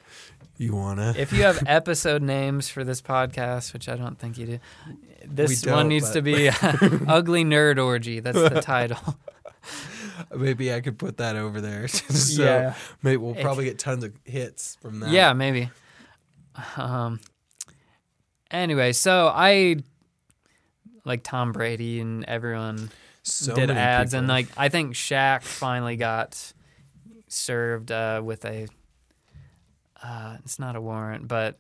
You 0.60 0.74
wanna? 0.76 1.14
if 1.16 1.32
you 1.32 1.44
have 1.44 1.62
episode 1.68 2.24
names 2.24 2.68
for 2.68 2.84
this 2.84 3.00
podcast, 3.00 3.74
which 3.74 3.88
I 3.88 3.96
don't 3.96 4.18
think 4.18 4.40
you 4.40 4.46
do, 4.48 4.60
this 5.24 5.64
one 5.64 5.88
needs 5.88 6.08
but- 6.10 6.14
to 6.14 6.22
be 6.24 6.50
Ugly 7.08 7.46
Nerd 7.46 7.78
Orgy. 7.84 8.22
That's 8.22 8.38
the 8.40 8.60
title. 8.62 8.98
Maybe 10.36 10.74
I 10.74 10.82
could 10.82 10.98
put 10.98 11.18
that 11.18 11.36
over 11.36 11.62
there. 11.62 11.88
so 11.88 12.44
Yeah. 12.44 12.76
maybe 13.04 13.18
we'll 13.18 13.36
probably 13.36 13.66
get 13.66 13.80
tons 13.80 14.04
of 14.04 14.14
hits 14.24 14.78
from 14.82 15.00
that. 15.02 15.12
Yeah, 15.12 15.34
maybe. 15.34 15.70
Um. 16.76 17.20
Anyway, 18.50 18.94
so 18.94 19.32
I 19.34 19.78
like 21.06 21.24
Tom 21.24 21.52
Brady 21.52 22.00
and 22.00 22.24
everyone 22.26 22.90
so 23.24 23.54
did 23.56 23.70
ads, 23.72 24.14
and 24.14 24.28
like 24.28 24.48
I 24.58 24.70
think 24.70 24.94
Shaq 24.96 25.44
finally 25.44 25.98
got 25.98 26.54
served 27.28 27.92
uh, 27.92 28.22
with 28.24 28.46
a. 28.46 28.68
Uh, 30.02 30.38
it's 30.46 30.60
not 30.60 30.76
a 30.76 30.82
warrant, 30.82 31.28
but 31.28 31.60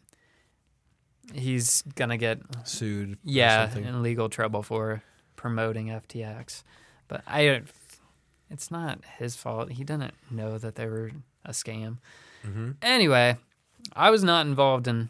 he's 1.33 1.81
gonna 1.95 2.17
get 2.17 2.39
sued. 2.63 3.17
yeah 3.23 3.75
in 3.75 4.01
legal 4.01 4.29
trouble 4.29 4.63
for 4.63 5.03
promoting 5.35 5.87
FTX. 5.87 6.63
But 7.07 7.23
I, 7.27 7.45
don't- 7.45 7.67
it's 8.49 8.71
not 8.71 9.03
his 9.17 9.35
fault. 9.35 9.71
He 9.71 9.83
didn't 9.83 10.13
know 10.31 10.57
that 10.57 10.75
they 10.75 10.85
were 10.87 11.11
a 11.45 11.51
scam. 11.51 11.97
Mhm. 12.45 12.75
Anyway, 12.81 13.37
I 13.93 14.09
was 14.09 14.23
not 14.23 14.45
involved 14.45 14.87
in 14.87 15.09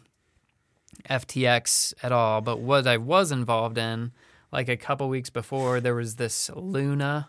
FTX 1.08 1.94
at 2.02 2.12
all, 2.12 2.40
but 2.40 2.58
what 2.58 2.86
I 2.86 2.96
was 2.96 3.30
involved 3.32 3.78
in, 3.78 4.12
like 4.52 4.68
a 4.68 4.76
couple 4.76 5.08
weeks 5.08 5.30
before, 5.30 5.80
there 5.80 5.94
was 5.94 6.16
this 6.16 6.50
Luna, 6.54 7.28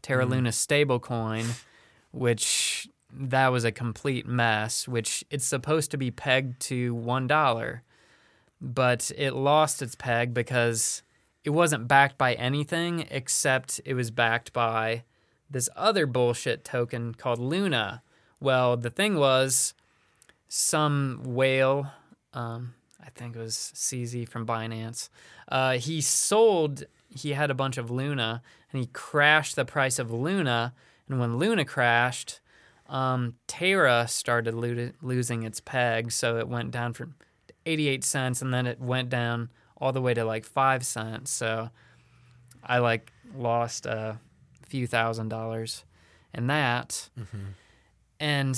Terra 0.00 0.26
Luna 0.26 0.50
stablecoin, 0.50 1.62
which 2.10 2.88
that 3.14 3.48
was 3.48 3.64
a 3.64 3.72
complete 3.72 4.26
mess, 4.26 4.88
which 4.88 5.24
it's 5.30 5.44
supposed 5.44 5.90
to 5.90 5.96
be 5.98 6.10
pegged 6.10 6.60
to 6.60 6.94
$1, 6.94 7.80
but 8.60 9.10
it 9.16 9.32
lost 9.32 9.82
its 9.82 9.94
peg 9.94 10.32
because 10.32 11.02
it 11.44 11.50
wasn't 11.50 11.88
backed 11.88 12.16
by 12.16 12.34
anything 12.34 13.06
except 13.10 13.80
it 13.84 13.94
was 13.94 14.10
backed 14.10 14.52
by 14.52 15.02
this 15.52 15.68
other 15.76 16.06
bullshit 16.06 16.64
token 16.64 17.14
called 17.14 17.38
Luna. 17.38 18.02
Well, 18.40 18.76
the 18.76 18.90
thing 18.90 19.16
was, 19.16 19.74
some 20.48 21.20
whale, 21.24 21.92
um, 22.34 22.74
I 23.02 23.10
think 23.10 23.36
it 23.36 23.38
was 23.38 23.72
CZ 23.74 24.28
from 24.28 24.46
Binance, 24.46 25.08
uh, 25.48 25.72
he 25.72 26.00
sold, 26.00 26.84
he 27.08 27.32
had 27.32 27.50
a 27.50 27.54
bunch 27.54 27.78
of 27.78 27.90
Luna 27.90 28.42
and 28.72 28.80
he 28.80 28.86
crashed 28.86 29.56
the 29.56 29.64
price 29.64 29.98
of 29.98 30.10
Luna. 30.12 30.72
And 31.08 31.20
when 31.20 31.36
Luna 31.36 31.64
crashed, 31.64 32.40
um, 32.88 33.34
Terra 33.46 34.06
started 34.08 34.54
lo- 34.54 34.92
losing 35.00 35.42
its 35.42 35.60
peg. 35.60 36.12
So 36.12 36.38
it 36.38 36.48
went 36.48 36.70
down 36.70 36.94
from 36.94 37.14
88 37.66 38.04
cents 38.04 38.42
and 38.42 38.52
then 38.52 38.66
it 38.66 38.80
went 38.80 39.08
down 39.08 39.50
all 39.76 39.92
the 39.92 40.00
way 40.00 40.14
to 40.14 40.24
like 40.24 40.44
5 40.44 40.84
cents. 40.84 41.30
So 41.30 41.70
I 42.64 42.78
like 42.78 43.12
lost 43.34 43.86
a 43.86 44.18
few 44.72 44.86
thousand 44.86 45.28
dollars 45.28 45.84
and 46.32 46.48
that. 46.48 47.10
And 48.18 48.54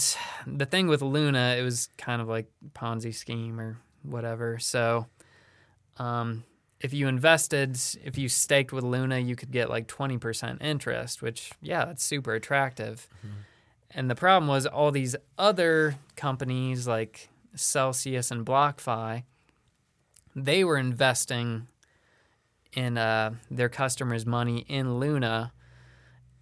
the 0.46 0.66
thing 0.66 0.86
with 0.86 1.02
Luna, 1.02 1.56
it 1.58 1.62
was 1.62 1.88
kind 1.98 2.22
of 2.22 2.28
like 2.28 2.46
Ponzi 2.72 3.12
scheme 3.14 3.58
or 3.58 3.78
whatever. 4.02 4.58
So, 4.60 5.06
um, 5.98 6.44
if 6.80 6.92
you 6.92 7.08
invested, 7.08 7.76
if 8.04 8.16
you 8.18 8.28
staked 8.28 8.72
with 8.72 8.84
Luna, 8.84 9.18
you 9.18 9.34
could 9.34 9.50
get 9.50 9.70
like 9.70 9.88
20% 9.88 10.62
interest, 10.62 11.22
which, 11.22 11.50
yeah, 11.62 11.84
that's 11.86 12.04
super 12.04 12.34
attractive. 12.34 13.08
And 13.90 14.10
the 14.10 14.14
problem 14.14 14.48
was 14.48 14.66
all 14.66 14.90
these 14.92 15.16
other 15.38 15.96
companies 16.14 16.86
like 16.86 17.28
Celsius 17.56 18.30
and 18.30 18.44
BlockFi, 18.46 19.22
they 20.36 20.62
were 20.62 20.76
investing 20.76 21.66
in 22.74 22.98
uh, 22.98 23.30
their 23.50 23.68
customers' 23.70 24.26
money 24.26 24.64
in 24.68 24.98
Luna. 25.00 25.52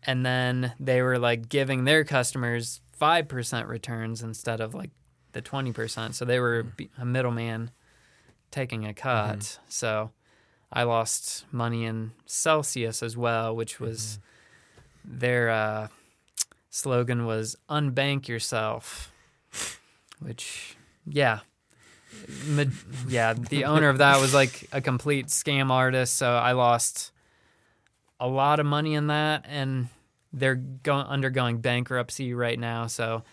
And 0.04 0.26
then 0.26 0.72
they 0.80 1.02
were 1.02 1.18
like 1.18 1.48
giving 1.48 1.84
their 1.84 2.04
customers 2.04 2.80
5% 3.00 3.68
returns 3.68 4.22
instead 4.22 4.60
of 4.60 4.74
like 4.74 4.90
the 5.32 5.42
20%. 5.42 6.14
So 6.14 6.24
they 6.24 6.40
were 6.40 6.62
hmm. 6.62 7.00
a 7.00 7.04
middleman 7.04 7.70
taking 8.50 8.84
a 8.84 8.88
mm-hmm. 8.88 8.98
cut. 8.98 9.58
So 9.68 10.10
I 10.72 10.84
lost 10.84 11.44
money 11.50 11.84
in 11.84 12.12
Celsius 12.26 13.02
as 13.02 13.16
well, 13.16 13.54
which 13.56 13.80
was 13.80 14.18
mm-hmm. 15.06 15.18
their 15.18 15.50
uh, 15.50 15.88
slogan 16.70 17.26
was 17.26 17.56
unbank 17.68 18.28
yourself, 18.28 19.12
which, 20.20 20.76
yeah. 21.06 21.40
Ma- 22.46 22.64
yeah, 23.08 23.32
the 23.32 23.64
owner 23.64 23.88
of 23.88 23.98
that 23.98 24.20
was 24.20 24.34
like 24.34 24.68
a 24.70 24.80
complete 24.80 25.26
scam 25.26 25.70
artist. 25.70 26.16
So 26.16 26.30
I 26.30 26.52
lost 26.52 27.10
a 28.22 28.28
lot 28.28 28.60
of 28.60 28.66
money 28.66 28.94
in 28.94 29.08
that, 29.08 29.44
and 29.48 29.88
they're 30.32 30.54
going 30.54 31.06
undergoing 31.06 31.58
bankruptcy 31.58 32.34
right 32.34 32.58
now. 32.58 32.86
So 32.86 33.24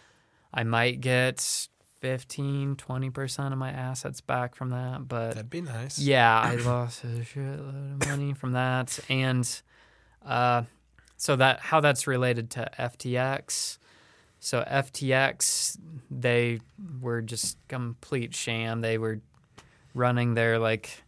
I 0.52 0.64
might 0.64 1.00
get 1.00 1.68
15, 2.02 2.76
20% 2.76 3.52
of 3.52 3.58
my 3.60 3.70
assets 3.70 4.20
back 4.20 4.56
from 4.56 4.72
that. 4.72 5.08
But 5.08 5.36
That'd 5.36 5.50
be 5.52 5.62
nice. 5.62 6.00
yeah, 6.00 6.42
I 6.42 6.56
lost 6.66 7.04
a 7.04 7.08
shitload 7.08 8.02
of 8.02 8.08
money 8.10 8.34
from 8.34 8.54
that, 8.54 9.00
and 9.10 9.62
uh, 10.26 10.64
so 11.18 11.36
that 11.36 11.60
how 11.60 11.82
that's 11.82 12.08
related 12.08 12.50
to 12.52 12.72
FTX. 12.80 13.78
So 14.40 14.64
FTX, 14.64 15.78
they 16.10 16.62
were 17.00 17.22
just 17.22 17.58
complete 17.68 18.34
sham. 18.34 18.82
They 18.82 18.98
were 18.98 19.20
running 19.94 20.34
their 20.34 20.58
like 20.58 21.04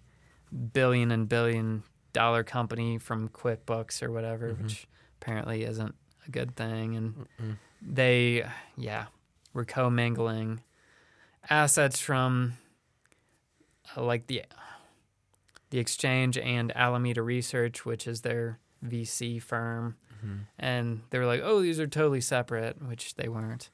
billion 0.74 1.10
and 1.10 1.28
billion 1.28 1.82
dollar 2.14 2.44
company 2.44 2.98
from 2.98 3.30
QuickBooks 3.30 4.02
or 4.04 4.12
whatever, 4.12 4.54
which 4.54 4.88
apparently 5.22 5.64
isn't 5.64 5.96
a 6.28 6.32
good 6.32 6.56
thing. 6.56 6.96
And 6.96 7.28
they, 7.82 8.46
yeah, 8.78 9.06
were 9.54 9.66
commingling 9.66 10.62
assets 11.50 12.00
from 12.00 12.54
uh, 13.98 14.04
like 14.04 14.28
the 14.28 14.44
the 15.72 15.80
exchange 15.80 16.38
and 16.38 16.76
Alameda 16.76 17.22
Research, 17.22 17.86
which 17.86 18.06
is 18.08 18.22
their 18.22 18.60
VC 18.86 19.42
firm, 19.42 19.96
and 20.60 21.02
they 21.10 21.18
were 21.18 21.26
like, 21.26 21.42
"Oh, 21.44 21.62
these 21.62 21.80
are 21.80 21.88
totally 21.88 22.22
separate," 22.22 22.82
which 22.82 23.16
they 23.16 23.28
weren't. 23.30 23.70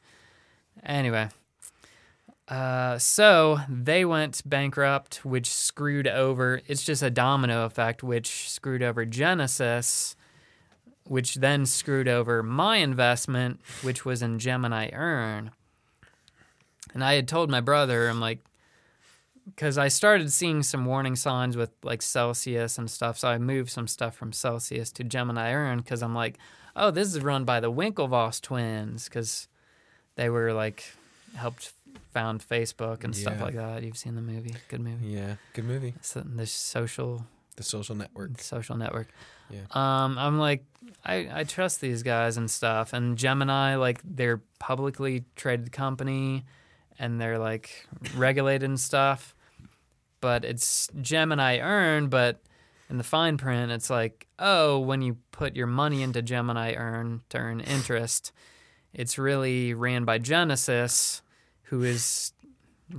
Anyway, 0.84 1.30
uh, 2.48 2.98
so 2.98 3.60
they 3.68 4.06
went 4.06 4.42
bankrupt, 4.46 5.26
which 5.26 5.52
screwed 5.54 6.08
over. 6.08 6.62
It's 6.68 6.84
just 6.84 7.04
a 7.04 7.10
domino 7.10 7.66
effect, 7.66 8.04
which 8.04 8.50
screwed 8.50 8.82
over 8.82 9.06
Genesis, 9.06 10.16
which 11.04 11.36
then 11.36 11.66
screwed 11.66 12.08
over 12.08 12.42
my 12.44 12.78
investment, 12.78 13.60
which 13.82 14.06
was 14.06 14.22
in 14.22 14.40
Gemini 14.40 14.90
Earn. 14.94 15.52
And 16.94 17.04
I 17.04 17.14
had 17.14 17.28
told 17.28 17.50
my 17.50 17.60
brother, 17.60 18.08
I'm 18.08 18.22
like, 18.22 18.40
because 19.46 19.78
I 19.78 19.88
started 19.88 20.32
seeing 20.32 20.64
some 20.64 20.86
warning 20.86 21.16
signs 21.16 21.58
with 21.58 21.72
like 21.84 22.02
Celsius 22.02 22.78
and 22.78 22.90
stuff. 22.90 23.18
So 23.18 23.28
I 23.28 23.38
moved 23.38 23.70
some 23.70 23.88
stuff 23.88 24.16
from 24.16 24.32
Celsius 24.32 24.92
to 24.94 25.04
Gemini 25.04 25.54
Earn 25.54 25.80
because 25.80 26.02
I'm 26.02 26.16
like, 26.16 26.38
oh, 26.76 26.92
this 26.92 27.14
is 27.14 27.22
run 27.22 27.44
by 27.44 27.60
the 27.60 27.72
Winklevoss 27.72 28.42
twins 28.42 29.06
because 29.06 29.48
they 30.16 30.30
were 30.30 30.54
like 30.54 30.94
helped 31.36 31.74
found 32.14 32.42
Facebook 32.48 33.04
and 33.04 33.16
stuff 33.16 33.36
Yeah. 33.38 33.44
like 33.44 33.56
that. 33.56 33.84
You've 33.84 33.98
seen 33.98 34.16
the 34.16 34.22
movie? 34.22 34.56
Good 34.70 34.82
movie. 34.82 35.08
Yeah, 35.08 35.36
good 35.54 35.66
movie. 35.66 35.94
So, 36.02 36.22
the 36.22 36.46
social 36.46 37.26
The 37.56 37.64
Social 37.64 37.96
Network. 37.96 38.40
social 38.42 38.76
network. 38.78 39.08
Yeah. 39.50 39.62
Um, 39.72 40.18
I'm 40.18 40.38
like, 40.38 40.64
I, 41.06 41.28
I 41.34 41.44
trust 41.44 41.82
these 41.82 42.04
guys 42.04 42.38
and 42.38 42.52
stuff. 42.52 42.94
And 42.94 43.18
Gemini, 43.18 43.76
like, 43.76 44.00
they're 44.04 44.42
publicly 44.60 45.24
traded 45.36 45.72
company, 45.72 46.46
and 47.00 47.20
they're 47.22 47.40
like 47.40 47.88
regulated 48.16 48.64
and 48.70 48.80
stuff. 48.80 49.34
But 50.22 50.44
it's 50.46 50.90
Gemini 51.02 51.60
Earn, 51.60 52.08
but 52.10 52.42
in 52.90 52.98
the 52.98 53.04
fine 53.04 53.38
print, 53.38 53.72
it's 53.72 53.90
like, 53.90 54.28
oh, 54.40 54.80
when 54.80 55.02
you 55.02 55.18
put 55.32 55.56
your 55.56 55.68
money 55.68 56.02
into 56.02 56.22
Gemini 56.22 56.74
Earn 56.74 57.22
to 57.30 57.38
earn 57.38 57.60
interest, 57.60 58.32
it's 58.94 59.18
really 59.18 59.74
ran 59.74 60.06
by 60.06 60.18
Genesis, 60.18 61.22
who 61.70 61.84
is, 61.84 62.34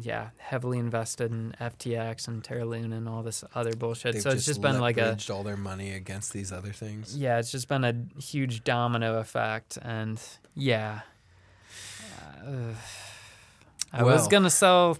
yeah, 0.01 0.31
heavily 0.39 0.79
invested 0.79 1.31
in 1.31 1.55
FTX 1.61 2.29
and 2.29 2.43
Terra 2.45 2.65
Luna 2.65 2.97
and 2.97 3.09
all 3.09 3.23
this 3.23 3.43
other 3.55 3.75
bullshit. 3.75 4.15
They've 4.15 4.23
so 4.23 4.31
it's 4.31 4.45
just 4.47 4.61
been 4.61 4.79
like 4.81 4.99
a 4.99 5.17
all 5.31 5.43
their 5.43 5.57
money 5.57 5.93
against 5.93 6.33
these 6.33 6.53
other 6.53 6.73
things. 6.73 7.17
yeah, 7.17 7.39
it's 7.39 7.51
just 7.51 7.69
been 7.69 7.85
a 7.85 7.95
huge 8.21 8.65
domino 8.65 9.19
effect, 9.19 9.79
and 9.83 10.21
yeah, 10.55 11.01
Uh, 12.45 12.75
I 13.93 14.03
was 14.03 14.29
gonna 14.29 14.51
sell 14.51 14.99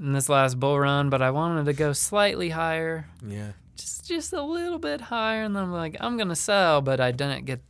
in 0.00 0.12
this 0.12 0.28
last 0.28 0.58
bull 0.58 0.78
run, 0.78 1.10
but 1.10 1.22
I 1.22 1.30
wanted 1.30 1.64
to 1.66 1.72
go 1.72 1.92
slightly 1.92 2.50
higher, 2.50 3.06
Yeah. 3.26 3.52
just 3.76 4.06
just 4.06 4.32
a 4.32 4.42
little 4.42 4.78
bit 4.78 5.00
higher, 5.02 5.42
and 5.42 5.54
then 5.54 5.64
I'm 5.64 5.72
like, 5.72 5.96
I'm 6.00 6.16
gonna 6.16 6.36
sell, 6.36 6.80
but 6.80 7.00
I 7.00 7.12
didn't 7.12 7.44
get 7.44 7.60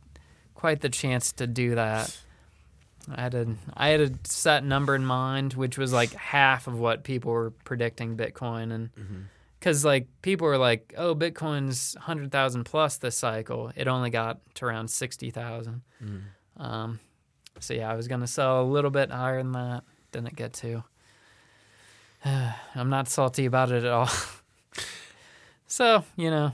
quite 0.55 0.81
the 0.81 0.89
chance 0.89 1.31
to 1.33 1.47
do 1.47 1.75
that. 1.75 2.17
I 3.13 3.21
had 3.21 3.33
a 3.35 3.47
I 3.75 3.87
had 3.89 4.01
a 4.01 4.11
set 4.25 4.63
number 4.63 4.95
in 4.95 5.05
mind, 5.05 5.53
which 5.53 5.77
was 5.77 5.93
like 5.93 6.13
half 6.13 6.67
of 6.67 6.77
what 6.77 7.03
people 7.03 7.31
were 7.31 7.51
predicting 7.63 8.17
Bitcoin, 8.17 8.71
and 8.73 8.89
Mm-hmm. 8.95 9.19
because 9.59 9.85
like 9.85 10.07
people 10.21 10.45
were 10.47 10.57
like, 10.57 10.93
"Oh, 10.97 11.15
Bitcoin's 11.15 11.95
hundred 12.01 12.31
thousand 12.31 12.65
plus 12.65 12.97
this 12.97 13.15
cycle." 13.17 13.71
It 13.75 13.87
only 13.87 14.09
got 14.09 14.39
to 14.55 14.65
around 14.65 14.89
sixty 14.89 15.31
thousand. 15.31 15.81
Mm-hmm. 16.03 16.61
Um, 16.61 16.99
so 17.59 17.73
yeah, 17.73 17.89
I 17.91 17.95
was 17.95 18.07
gonna 18.07 18.27
sell 18.27 18.61
a 18.61 18.67
little 18.67 18.91
bit 18.91 19.09
higher 19.11 19.37
than 19.37 19.53
that. 19.53 19.83
Didn't 20.11 20.35
get 20.35 20.53
to. 20.53 20.83
I'm 22.25 22.89
not 22.89 23.07
salty 23.07 23.45
about 23.45 23.71
it 23.71 23.83
at 23.83 23.91
all. 23.91 24.09
so 25.67 26.03
you 26.15 26.29
know, 26.29 26.51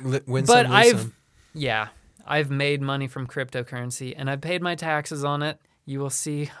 Li- 0.00 0.20
win 0.26 0.44
But 0.44 0.66
some, 0.66 0.72
I've- 0.72 0.98
some. 0.98 1.14
yeah, 1.54 1.88
I've 2.26 2.50
made 2.50 2.80
money 2.82 3.08
from 3.08 3.26
cryptocurrency 3.26 4.14
and 4.16 4.30
I've 4.30 4.40
paid 4.40 4.62
my 4.62 4.74
taxes 4.74 5.24
on 5.24 5.42
it. 5.42 5.58
You 5.90 5.98
will 5.98 6.10
see. 6.10 6.50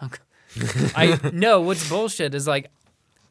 I 0.96 1.30
no, 1.32 1.60
what's 1.60 1.88
bullshit 1.88 2.34
is 2.34 2.48
like 2.48 2.70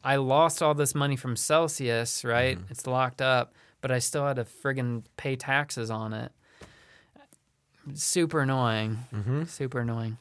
I 0.02 0.16
lost 0.16 0.62
all 0.62 0.72
this 0.74 0.94
money 0.94 1.16
from 1.16 1.36
Celsius, 1.36 2.24
right? 2.24 2.56
Mm-hmm. 2.56 2.70
It's 2.72 2.86
locked 2.86 3.20
up, 3.20 3.52
but 3.82 3.90
I 3.90 3.98
still 3.98 4.26
had 4.26 4.36
to 4.36 4.44
friggin' 4.44 5.04
pay 5.18 5.36
taxes 5.36 5.90
on 5.90 6.14
it. 6.14 6.32
Super 7.92 8.40
annoying. 8.40 8.98
Mhm. 9.12 9.46
Super 9.48 9.80
annoying. 9.80 10.16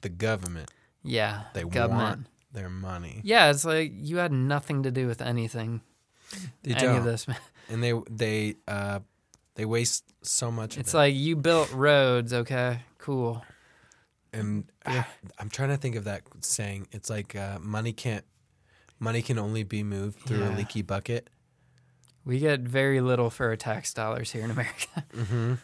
the 0.00 0.08
government. 0.10 0.70
Yeah. 1.02 1.44
They 1.54 1.64
government. 1.64 1.92
want 1.92 2.26
their 2.52 2.68
money. 2.68 3.20
Yeah, 3.24 3.50
it's 3.50 3.64
like 3.64 3.92
you 3.94 4.18
had 4.18 4.32
nothing 4.32 4.82
to 4.84 4.90
do 4.90 5.06
with 5.06 5.20
anything. 5.20 5.80
They 6.62 6.72
any 6.72 6.80
don't. 6.80 6.96
of 6.98 7.04
this. 7.04 7.26
and 7.68 7.82
they 7.82 7.92
they 8.10 8.56
uh 8.66 9.00
they 9.56 9.64
waste 9.66 10.04
so 10.22 10.50
much. 10.50 10.78
It's 10.78 10.94
of 10.94 10.98
it. 10.98 11.02
like 11.04 11.14
you 11.14 11.36
built 11.36 11.70
roads, 11.72 12.32
okay? 12.32 12.80
Cool. 12.98 13.42
And 14.34 14.64
Yeah. 14.86 15.04
I'm 15.38 15.48
trying 15.50 15.70
to 15.70 15.76
think 15.76 15.96
of 15.96 16.04
that 16.04 16.22
saying. 16.40 16.88
It's 16.92 17.08
like 17.10 17.34
uh, 17.36 17.58
money 17.60 17.92
can't 17.92 18.24
money 18.98 19.22
can 19.22 19.38
only 19.38 19.62
be 19.64 19.82
moved 19.82 20.20
through 20.20 20.44
a 20.44 20.50
leaky 20.50 20.82
bucket. 20.82 21.28
We 22.24 22.38
get 22.38 22.60
very 22.60 23.00
little 23.00 23.28
for 23.30 23.48
our 23.48 23.56
tax 23.56 23.92
dollars 23.92 24.30
here 24.32 24.44
in 24.44 24.50
America. 24.50 25.04
Mm-hmm. 25.14 25.54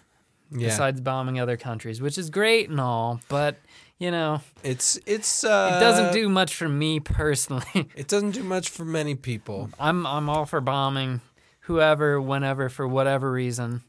Yeah, 0.52 0.66
besides 0.66 1.00
bombing 1.00 1.38
other 1.38 1.56
countries, 1.56 2.00
which 2.00 2.18
is 2.18 2.28
great 2.28 2.68
and 2.70 2.80
all, 2.80 3.20
but 3.28 3.54
you 4.00 4.10
know, 4.10 4.40
it's 4.64 4.98
it's 5.06 5.44
uh, 5.44 5.74
it 5.76 5.80
doesn't 5.80 6.12
do 6.12 6.28
much 6.28 6.56
for 6.56 6.68
me 6.68 6.98
personally. 6.98 7.62
it 7.94 8.08
doesn't 8.08 8.32
do 8.32 8.42
much 8.42 8.68
for 8.68 8.84
many 8.84 9.14
people. 9.14 9.70
I'm 9.78 10.04
I'm 10.08 10.28
all 10.28 10.46
for 10.46 10.60
bombing 10.60 11.20
whoever, 11.60 12.20
whenever, 12.20 12.68
for 12.68 12.88
whatever 12.88 13.30
reason. 13.30 13.82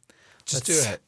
Just 0.46 0.70
Let's- 0.70 0.86
do 0.86 0.92
it. 0.92 1.02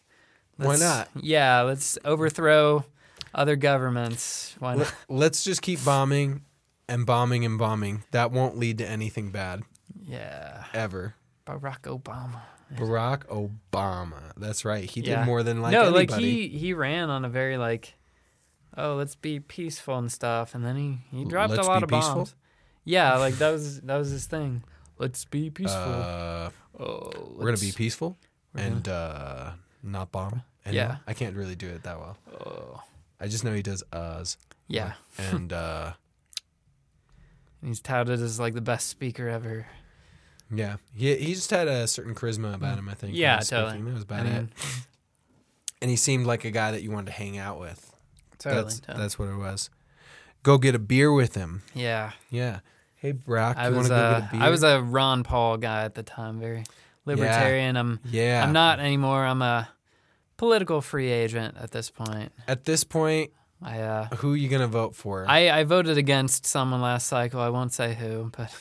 Why 0.57 0.77
not? 0.77 1.09
Yeah, 1.21 1.61
let's 1.61 1.99
overthrow 2.03 2.85
other 3.33 3.55
governments. 3.55 4.55
Why 4.59 4.75
not? 4.75 4.79
Let, 4.79 4.95
let's 5.09 5.43
just 5.43 5.61
keep 5.61 5.83
bombing 5.83 6.41
and 6.87 7.05
bombing 7.05 7.45
and 7.45 7.57
bombing. 7.57 8.03
That 8.11 8.31
won't 8.31 8.57
lead 8.57 8.77
to 8.79 8.87
anything 8.87 9.31
bad 9.31 9.63
Yeah, 10.05 10.65
ever. 10.73 11.15
Barack 11.45 11.81
Obama. 11.81 12.41
Barack 12.73 13.25
Obama. 13.27 14.31
That's 14.37 14.65
right. 14.65 14.89
He 14.89 15.01
did 15.01 15.25
more 15.25 15.43
than 15.43 15.61
like 15.61 15.71
no, 15.71 15.83
anybody. 15.83 16.07
like 16.07 16.19
he 16.19 16.47
he 16.47 16.73
ran 16.73 17.09
on 17.09 17.25
a 17.25 17.29
very 17.29 17.57
like, 17.57 17.93
oh, 18.77 18.95
let's 18.95 19.15
be 19.15 19.39
peaceful 19.39 19.97
and 19.97 20.11
stuff, 20.11 20.55
and 20.55 20.65
then 20.65 20.75
he 20.75 21.17
he 21.17 21.25
dropped 21.25 21.51
Let's 21.53 21.67
a 21.67 21.69
lot 21.69 21.83
of 21.83 21.89
peaceful? 21.89 22.15
bombs. 22.15 22.35
Yeah, 22.85 23.17
like 23.17 23.35
that 23.35 23.51
was 23.51 23.81
that 23.81 23.97
was 23.97 24.09
his 24.09 24.25
thing. 24.25 24.63
Let's 24.97 25.25
be 25.25 25.49
peaceful. 25.49 25.81
Uh, 25.81 26.49
oh, 26.79 27.11
we're 27.35 27.45
gonna 27.45 27.57
be 27.57 27.71
peaceful 27.71 28.17
and 28.55 28.87
uh, 28.87 29.51
not 29.83 30.11
bomb. 30.11 30.43
Anyone. 30.65 30.87
Yeah. 30.87 30.97
I 31.05 31.13
can't 31.13 31.35
really 31.35 31.55
do 31.55 31.67
it 31.69 31.83
that 31.83 31.99
well. 31.99 32.17
Oh, 32.39 32.81
I 33.23 33.27
just 33.27 33.43
know 33.45 33.53
he 33.53 33.61
does 33.61 33.83
uhs. 33.93 34.35
yeah. 34.67 34.93
And 35.17 35.53
uh, 35.53 35.93
And 37.61 37.69
he's 37.69 37.79
touted 37.79 38.21
as 38.21 38.37
like 38.39 38.53
the 38.53 38.61
best 38.61 38.89
speaker 38.89 39.29
ever. 39.29 39.65
yeah, 40.53 40.75
he 40.93 41.15
he 41.15 41.33
just 41.33 41.49
had 41.49 41.67
a 41.69 41.87
certain 41.87 42.13
charisma 42.15 42.53
about 42.53 42.77
him. 42.77 42.89
I 42.89 42.93
think. 42.95 43.13
Mm. 43.13 43.17
Yeah, 43.19 43.39
totally. 43.39 43.81
That 43.81 43.93
was 43.93 44.01
I 44.01 44.03
about 44.03 44.25
it. 44.25 44.49
And 45.81 45.89
he 45.89 45.97
seemed 45.97 46.25
like 46.25 46.45
a 46.45 46.51
guy 46.51 46.71
that 46.71 46.81
you 46.81 46.91
wanted 46.91 47.07
to 47.07 47.11
hang 47.11 47.37
out 47.37 47.59
with. 47.59 47.93
totally. 48.39 48.61
that's 48.63 48.79
totally. 48.79 49.01
that's 49.01 49.19
what 49.19 49.27
it 49.27 49.35
was. 49.35 49.69
Go 50.41 50.57
get 50.57 50.75
a 50.75 50.79
beer 50.79 51.11
with 51.11 51.35
him. 51.35 51.63
yeah. 51.73 52.11
Yeah. 52.29 52.59
Hey, 52.95 53.11
Brock, 53.11 53.57
I 53.57 53.67
you 53.67 53.75
want 53.75 53.79
was 53.79 53.87
to 53.89 53.93
go 53.93 53.95
uh, 53.99 54.19
get 54.21 54.29
a 54.29 54.31
beer? 54.31 54.41
I 54.43 54.49
was 54.49 54.63
a 54.63 54.81
Ron 54.81 55.23
Paul 55.23 55.57
guy 55.57 55.83
at 55.83 55.93
the 55.93 56.03
time, 56.03 56.39
very 56.39 56.63
libertarian. 57.05 57.75
I'm 57.75 57.99
yeah. 58.05 58.41
I'm 58.45 58.53
not 58.53 58.79
anymore. 58.79 59.25
I'm 59.25 59.41
a 59.41 59.67
political 60.43 60.81
free 60.81 61.09
agent 61.09 61.55
at 61.57 61.71
this 61.71 61.89
point. 61.89 62.33
At 62.49 62.65
this 62.65 62.83
point, 62.83 63.31
I 63.61 63.79
uh 63.79 64.07
who 64.17 64.33
you 64.33 64.49
gonna 64.49 64.67
vote 64.67 64.93
for? 64.93 65.25
I, 65.25 65.49
I 65.49 65.63
voted 65.63 65.97
against 65.97 66.45
someone 66.45 66.81
last 66.81 67.07
cycle. 67.07 67.39
I 67.39 67.47
won't 67.47 67.71
say 67.71 67.93
who, 67.93 68.29
but 68.37 68.53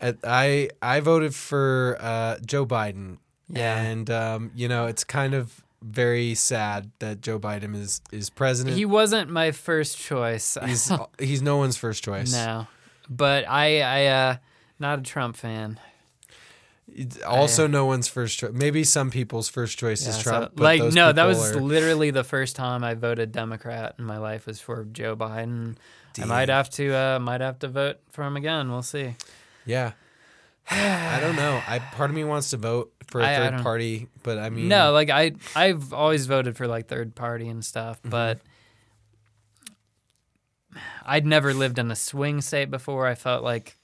At, 0.00 0.18
I 0.22 0.70
I 0.80 1.00
voted 1.00 1.34
for 1.34 1.96
uh, 2.00 2.36
Joe 2.46 2.64
Biden. 2.64 3.18
yeah. 3.48 3.80
And 3.80 4.08
um, 4.08 4.50
you 4.54 4.68
know, 4.68 4.86
it's 4.86 5.02
kind 5.02 5.34
of 5.34 5.64
very 5.82 6.34
sad 6.36 6.92
that 7.00 7.20
Joe 7.22 7.40
Biden 7.40 7.74
is 7.74 8.00
is 8.12 8.30
president. 8.30 8.76
He 8.76 8.84
wasn't 8.84 9.28
my 9.28 9.50
first 9.50 9.98
choice. 9.98 10.56
he's 10.64 10.92
he's 11.18 11.42
no 11.42 11.56
one's 11.56 11.76
first 11.76 12.04
choice. 12.04 12.32
no. 12.32 12.68
But 13.10 13.48
I 13.48 13.80
I 13.80 14.06
uh 14.06 14.36
not 14.78 15.00
a 15.00 15.02
Trump 15.02 15.36
fan. 15.36 15.80
Also 17.26 17.66
no 17.66 17.84
one's 17.84 18.08
first 18.08 18.38
choice. 18.38 18.52
Maybe 18.54 18.84
some 18.84 19.10
people's 19.10 19.48
first 19.48 19.78
choice 19.78 20.02
Yeah, 20.04 20.10
is 20.10 20.16
so, 20.16 20.22
Trump. 20.22 20.52
but 20.54 20.62
like 20.62 20.92
no, 20.94 21.12
that 21.12 21.24
was 21.24 21.54
are- 21.56 21.60
literally 21.60 22.10
the 22.10 22.24
first 22.24 22.56
time 22.56 22.84
I 22.84 22.94
voted 22.94 23.32
Democrat 23.32 23.96
in 23.98 24.04
my 24.04 24.18
life 24.18 24.46
was 24.46 24.60
for 24.60 24.84
Joe 24.84 25.16
Biden. 25.16 25.76
I 26.20 26.24
might 26.24 26.48
have 26.48 26.70
to 26.70 26.94
uh 26.94 27.18
might 27.18 27.40
have 27.42 27.58
to 27.58 27.68
vote 27.68 27.98
for 28.10 28.22
him 28.24 28.36
again. 28.36 28.70
We'll 28.70 28.82
see. 28.82 29.16
Yeah. 29.66 29.92
I 30.70 31.18
don't 31.20 31.36
know. 31.36 31.60
I 31.68 31.78
part 31.80 32.10
of 32.10 32.16
me 32.16 32.24
wants 32.24 32.50
to 32.50 32.56
vote 32.56 32.92
for 33.08 33.20
a 33.20 33.24
I- 33.26 33.34
I 33.34 33.36
third 33.36 33.50
don't- 33.50 33.62
party, 33.62 34.08
but 34.22 34.38
I 34.38 34.48
mean, 34.50 34.68
no, 34.68 34.92
like 34.92 35.10
I 35.10 35.32
I've 35.54 35.92
always 35.92 36.26
voted 36.26 36.56
for 36.56 36.66
like 36.66 36.86
third 36.88 37.14
party 37.14 37.48
and 37.48 37.64
stuff, 37.64 37.98
Mm-hmm. 38.00 38.10
but 38.10 38.40
I'd 41.04 41.26
never 41.26 41.54
lived 41.54 41.78
in 41.78 41.90
a 41.90 41.96
swing 41.96 42.40
state 42.40 42.70
before. 42.70 43.06
I 43.06 43.14
felt 43.14 43.42
like 43.44 43.75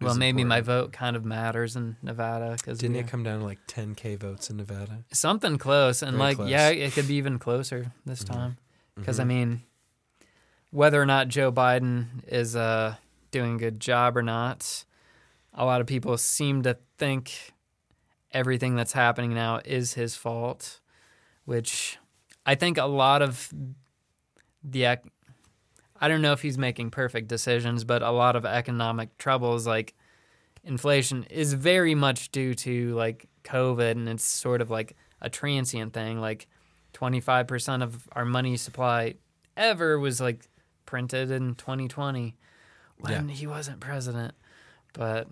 well, 0.00 0.14
maybe 0.14 0.44
my 0.44 0.60
vote 0.60 0.92
kind 0.92 1.16
of 1.16 1.24
matters 1.24 1.74
in 1.76 1.96
Nevada 2.02 2.52
because 2.56 2.78
Didn't 2.78 2.96
it 2.96 3.08
come 3.08 3.22
down 3.24 3.40
to 3.40 3.44
like 3.44 3.58
10k 3.66 4.16
votes 4.18 4.48
in 4.50 4.56
Nevada? 4.56 5.04
something 5.12 5.58
close 5.58 6.02
and 6.02 6.12
Very 6.16 6.28
like 6.28 6.36
close. 6.36 6.50
yeah, 6.50 6.68
it 6.70 6.92
could 6.92 7.08
be 7.08 7.14
even 7.14 7.38
closer 7.38 7.92
this 8.06 8.22
Mhm. 8.22 8.26
time 8.26 8.56
because 8.96 9.18
I 9.18 9.24
Mhm. 9.24 9.26
mean, 9.28 9.62
whether 10.70 11.00
or 11.00 11.06
not 11.06 11.28
Joe 11.28 11.50
Biden 11.50 12.22
is 12.26 12.54
uh, 12.54 12.96
doing 13.30 13.56
a 13.56 13.58
good 13.58 13.80
job 13.80 14.16
or 14.16 14.22
not, 14.22 14.84
a 15.54 15.64
lot 15.64 15.80
of 15.80 15.86
people 15.86 16.16
seem 16.18 16.62
to 16.62 16.76
think 16.98 17.52
everything 18.32 18.76
that's 18.76 18.92
happening 18.92 19.32
now 19.34 19.60
is 19.64 19.94
his 19.94 20.14
fault, 20.14 20.80
which 21.46 21.98
I 22.44 22.54
think 22.54 22.76
a 22.78 22.84
lot 22.84 23.22
of 23.22 23.52
the 24.62 24.84
I 26.00 26.08
don't 26.08 26.22
know 26.22 26.32
if 26.32 26.42
he's 26.42 26.58
making 26.58 26.90
perfect 26.90 27.28
decisions, 27.28 27.84
but 27.84 28.02
a 28.02 28.10
lot 28.10 28.36
of 28.36 28.44
economic 28.44 29.16
troubles 29.18 29.66
like 29.66 29.94
inflation 30.64 31.24
is 31.30 31.54
very 31.54 31.94
much 31.94 32.30
due 32.30 32.54
to 32.54 32.94
like 32.94 33.28
COVID 33.44 33.92
and 33.92 34.08
it's 34.08 34.24
sort 34.24 34.60
of 34.60 34.70
like 34.70 34.96
a 35.20 35.28
transient 35.30 35.92
thing. 35.92 36.20
Like 36.20 36.46
25% 36.94 37.82
of 37.82 38.08
our 38.12 38.24
money 38.24 38.56
supply 38.56 39.14
ever 39.56 39.98
was 39.98 40.20
like 40.20 40.48
printed 40.86 41.30
in 41.30 41.54
2020. 41.54 42.36
when 42.98 43.28
he 43.28 43.46
wasn't 43.46 43.78
president. 43.80 44.34
But 44.92 45.28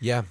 Yeah. 0.00 0.22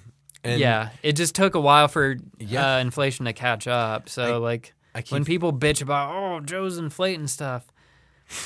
And 0.44 0.60
yeah, 0.60 0.90
it 1.02 1.12
just 1.16 1.34
took 1.34 1.54
a 1.54 1.60
while 1.60 1.88
for 1.88 2.16
Yeah. 2.38 2.76
uh, 2.76 2.78
inflation 2.78 3.24
to 3.26 3.32
catch 3.32 3.66
up. 3.66 4.08
So 4.08 4.34
I- 4.34 4.36
like 4.38 4.72
I 4.94 5.02
when 5.08 5.24
people 5.24 5.52
bitch 5.52 5.82
about 5.82 6.14
oh 6.14 6.40
Joe's 6.40 6.78
inflating 6.78 7.26
stuff, 7.26 7.66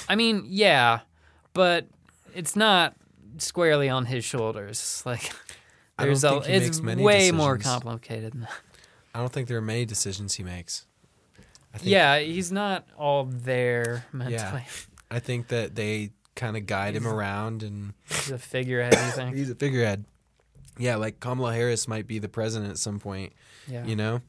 I 0.08 0.14
mean 0.16 0.44
yeah, 0.46 1.00
but 1.54 1.86
it's 2.34 2.54
not 2.54 2.94
squarely 3.38 3.88
on 3.88 4.04
his 4.06 4.24
shoulders. 4.24 5.02
Like 5.06 5.32
there's 5.98 6.24
a, 6.24 6.42
it's 6.44 6.80
way 6.80 7.30
more 7.30 7.56
complicated. 7.58 8.32
Than 8.32 8.40
that. 8.42 8.50
I 9.14 9.20
don't 9.20 9.32
think 9.32 9.48
there 9.48 9.58
are 9.58 9.62
many 9.62 9.84
decisions 9.84 10.34
he 10.34 10.42
makes. 10.42 10.86
I 11.72 11.78
think, 11.78 11.90
Yeah, 11.90 12.18
he's 12.18 12.52
not 12.52 12.86
all 12.98 13.24
there 13.24 14.04
mentally. 14.12 14.34
Yeah, 14.36 14.60
I 15.10 15.18
think 15.20 15.48
that 15.48 15.74
they 15.74 16.10
kind 16.36 16.56
of 16.56 16.66
guide 16.66 16.94
him 16.96 17.06
around 17.06 17.62
and 17.62 17.94
He's 18.08 18.30
a 18.32 18.38
figurehead. 18.38 18.92
You 18.94 19.10
think? 19.12 19.36
he's 19.36 19.50
a 19.50 19.54
figurehead. 19.54 20.04
Yeah, 20.78 20.96
like 20.96 21.20
Kamala 21.20 21.54
Harris 21.54 21.86
might 21.86 22.06
be 22.08 22.18
the 22.18 22.28
president 22.28 22.70
at 22.72 22.78
some 22.78 22.98
point. 22.98 23.32
Yeah. 23.68 23.84
You 23.86 23.94
know, 23.94 24.20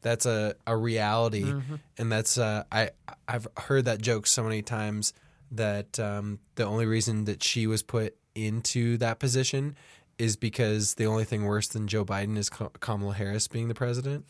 that's 0.00 0.24
a, 0.24 0.54
a 0.66 0.74
reality, 0.74 1.44
Mhm. 1.44 1.80
and 1.98 2.10
that's 2.10 2.38
uh, 2.38 2.64
I 2.72 2.90
I've 3.28 3.46
heard 3.58 3.84
that 3.84 4.00
joke 4.00 4.26
so 4.26 4.42
many 4.42 4.62
times 4.62 5.12
that 5.50 5.98
um, 5.98 6.38
the 6.54 6.64
only 6.64 6.86
reason 6.86 7.24
that 7.24 7.42
she 7.42 7.66
was 7.66 7.82
put 7.82 8.16
into 8.34 8.96
that 8.98 9.18
position 9.18 9.76
is 10.18 10.36
because 10.36 10.94
the 10.94 11.06
only 11.06 11.24
thing 11.24 11.44
worse 11.44 11.66
than 11.68 11.88
Joe 11.88 12.04
Biden 12.04 12.36
is 12.36 12.48
Kamala 12.50 13.14
Harris 13.14 13.48
being 13.48 13.68
the 13.68 13.74
president, 13.74 14.26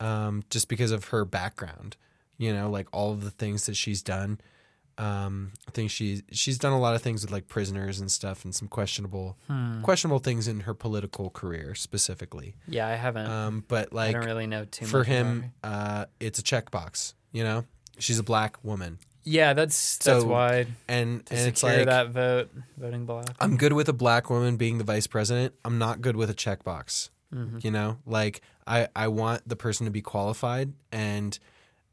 um, 0.00 0.42
just 0.50 0.68
because 0.68 0.90
of 0.90 1.06
her 1.06 1.24
background. 1.24 1.96
You 2.36 2.52
know, 2.52 2.68
like 2.68 2.88
all 2.92 3.12
of 3.12 3.22
the 3.22 3.30
things 3.30 3.66
that 3.66 3.76
she's 3.76 4.02
done. 4.02 4.40
Um, 4.98 5.52
I 5.66 5.72
think 5.72 5.90
she's 5.90 6.22
she's 6.32 6.56
done 6.58 6.72
a 6.72 6.78
lot 6.78 6.94
of 6.94 7.02
things 7.02 7.22
with 7.22 7.30
like 7.32 7.48
prisoners 7.48 7.98
and 8.00 8.10
stuff, 8.10 8.44
and 8.44 8.54
some 8.54 8.68
questionable 8.68 9.36
Hmm. 9.48 9.82
questionable 9.82 10.18
things 10.20 10.46
in 10.48 10.60
her 10.60 10.74
political 10.74 11.30
career 11.30 11.74
specifically. 11.74 12.54
Yeah, 12.68 12.86
I 12.88 12.94
haven't. 12.94 13.26
Um, 13.28 13.64
but 13.66 13.92
like, 13.92 14.10
I 14.10 14.12
don't 14.18 14.26
really 14.26 14.46
know 14.46 14.64
too 14.64 14.86
for 14.86 14.98
much. 14.98 15.06
him, 15.08 15.52
uh, 15.64 16.06
it's 16.20 16.38
a 16.38 16.42
checkbox. 16.42 17.14
You 17.32 17.42
know, 17.44 17.64
she's 17.98 18.18
a 18.20 18.22
black 18.24 18.62
woman, 18.64 18.98
Yeah, 19.24 19.54
that's 19.54 19.98
that's 19.98 20.22
So, 20.22 20.28
why 20.28 20.66
and 20.88 21.24
to 21.26 21.34
and 21.34 21.48
it's 21.48 21.62
like 21.62 21.86
that 21.86 22.10
vote, 22.10 22.50
voting 22.76 23.06
block. 23.06 23.34
I'm 23.40 23.56
good 23.56 23.72
with 23.72 23.88
a 23.88 23.92
black 23.92 24.30
woman 24.30 24.56
being 24.56 24.78
the 24.78 24.84
vice 24.84 25.06
president. 25.06 25.54
I'm 25.64 25.78
not 25.78 26.00
good 26.00 26.16
with 26.16 26.30
a 26.30 26.34
checkbox. 26.34 27.10
Mhm. 27.34 27.64
You 27.64 27.70
know, 27.70 27.98
like 28.06 28.42
I 28.66 28.88
I 28.94 29.08
want 29.08 29.48
the 29.48 29.56
person 29.56 29.86
to 29.86 29.90
be 29.90 30.02
qualified, 30.02 30.72
and 30.92 31.38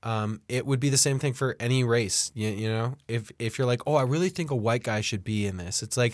um, 0.04 0.42
it 0.50 0.66
would 0.66 0.80
be 0.80 0.90
the 0.90 0.98
same 0.98 1.20
thing 1.20 1.34
for 1.34 1.56
any 1.60 1.84
race. 1.84 2.32
You, 2.36 2.50
you 2.50 2.68
know, 2.70 2.96
if 3.08 3.32
if 3.40 3.58
you're 3.58 3.68
like, 3.68 3.82
oh, 3.88 3.96
I 3.96 4.04
really 4.04 4.30
think 4.30 4.52
a 4.52 4.56
white 4.56 4.84
guy 4.84 5.02
should 5.02 5.24
be 5.24 5.46
in 5.48 5.58
this, 5.58 5.82
it's 5.82 5.98
like, 5.98 6.14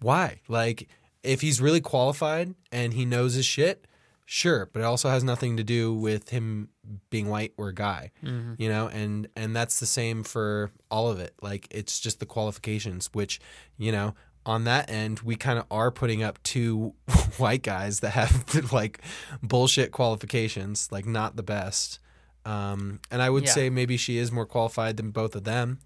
why? 0.00 0.40
Like, 0.48 0.88
if 1.22 1.40
he's 1.40 1.60
really 1.60 1.80
qualified 1.80 2.54
and 2.72 2.92
he 2.92 3.04
knows 3.04 3.34
his 3.34 3.46
shit, 3.46 3.86
sure, 4.24 4.68
but 4.72 4.80
it 4.80 4.84
also 4.84 5.08
has 5.10 5.22
nothing 5.24 5.56
to 5.56 5.64
do 5.64 5.92
with 5.94 6.30
him 6.30 6.68
being 7.10 7.28
white 7.28 7.52
or 7.56 7.68
a 7.68 7.74
guy. 7.74 8.10
Mhm. 8.22 8.56
You 8.58 8.68
know, 8.68 8.88
and 8.88 9.28
and 9.36 9.54
that's 9.54 9.80
the 9.80 9.86
same 9.86 10.22
for 10.24 10.70
all 10.90 11.10
of 11.10 11.18
it. 11.20 11.34
Like, 11.42 11.66
it's 11.70 12.00
just 12.00 12.20
the 12.20 12.26
qualifications, 12.26 13.10
which 13.12 13.40
you 13.78 13.92
know. 13.92 14.14
On 14.46 14.64
that 14.64 14.90
end, 14.90 15.20
we 15.20 15.36
kind 15.36 15.58
of 15.58 15.64
are 15.70 15.90
putting 15.90 16.22
up 16.22 16.38
two 16.42 16.92
white 17.38 17.62
guys 17.62 18.00
that 18.00 18.10
have 18.10 18.72
like 18.74 19.00
bullshit 19.42 19.90
qualifications, 19.90 20.92
like 20.92 21.06
not 21.06 21.36
the 21.36 21.42
best. 21.42 21.98
Um, 22.44 23.00
and 23.10 23.22
I 23.22 23.30
would 23.30 23.44
Yeah. 23.44 23.52
say 23.52 23.70
maybe 23.70 23.96
she 23.96 24.18
is 24.18 24.30
more 24.30 24.44
qualified 24.44 24.98
than 24.98 25.12
both 25.12 25.34
of 25.34 25.44
them. 25.44 25.78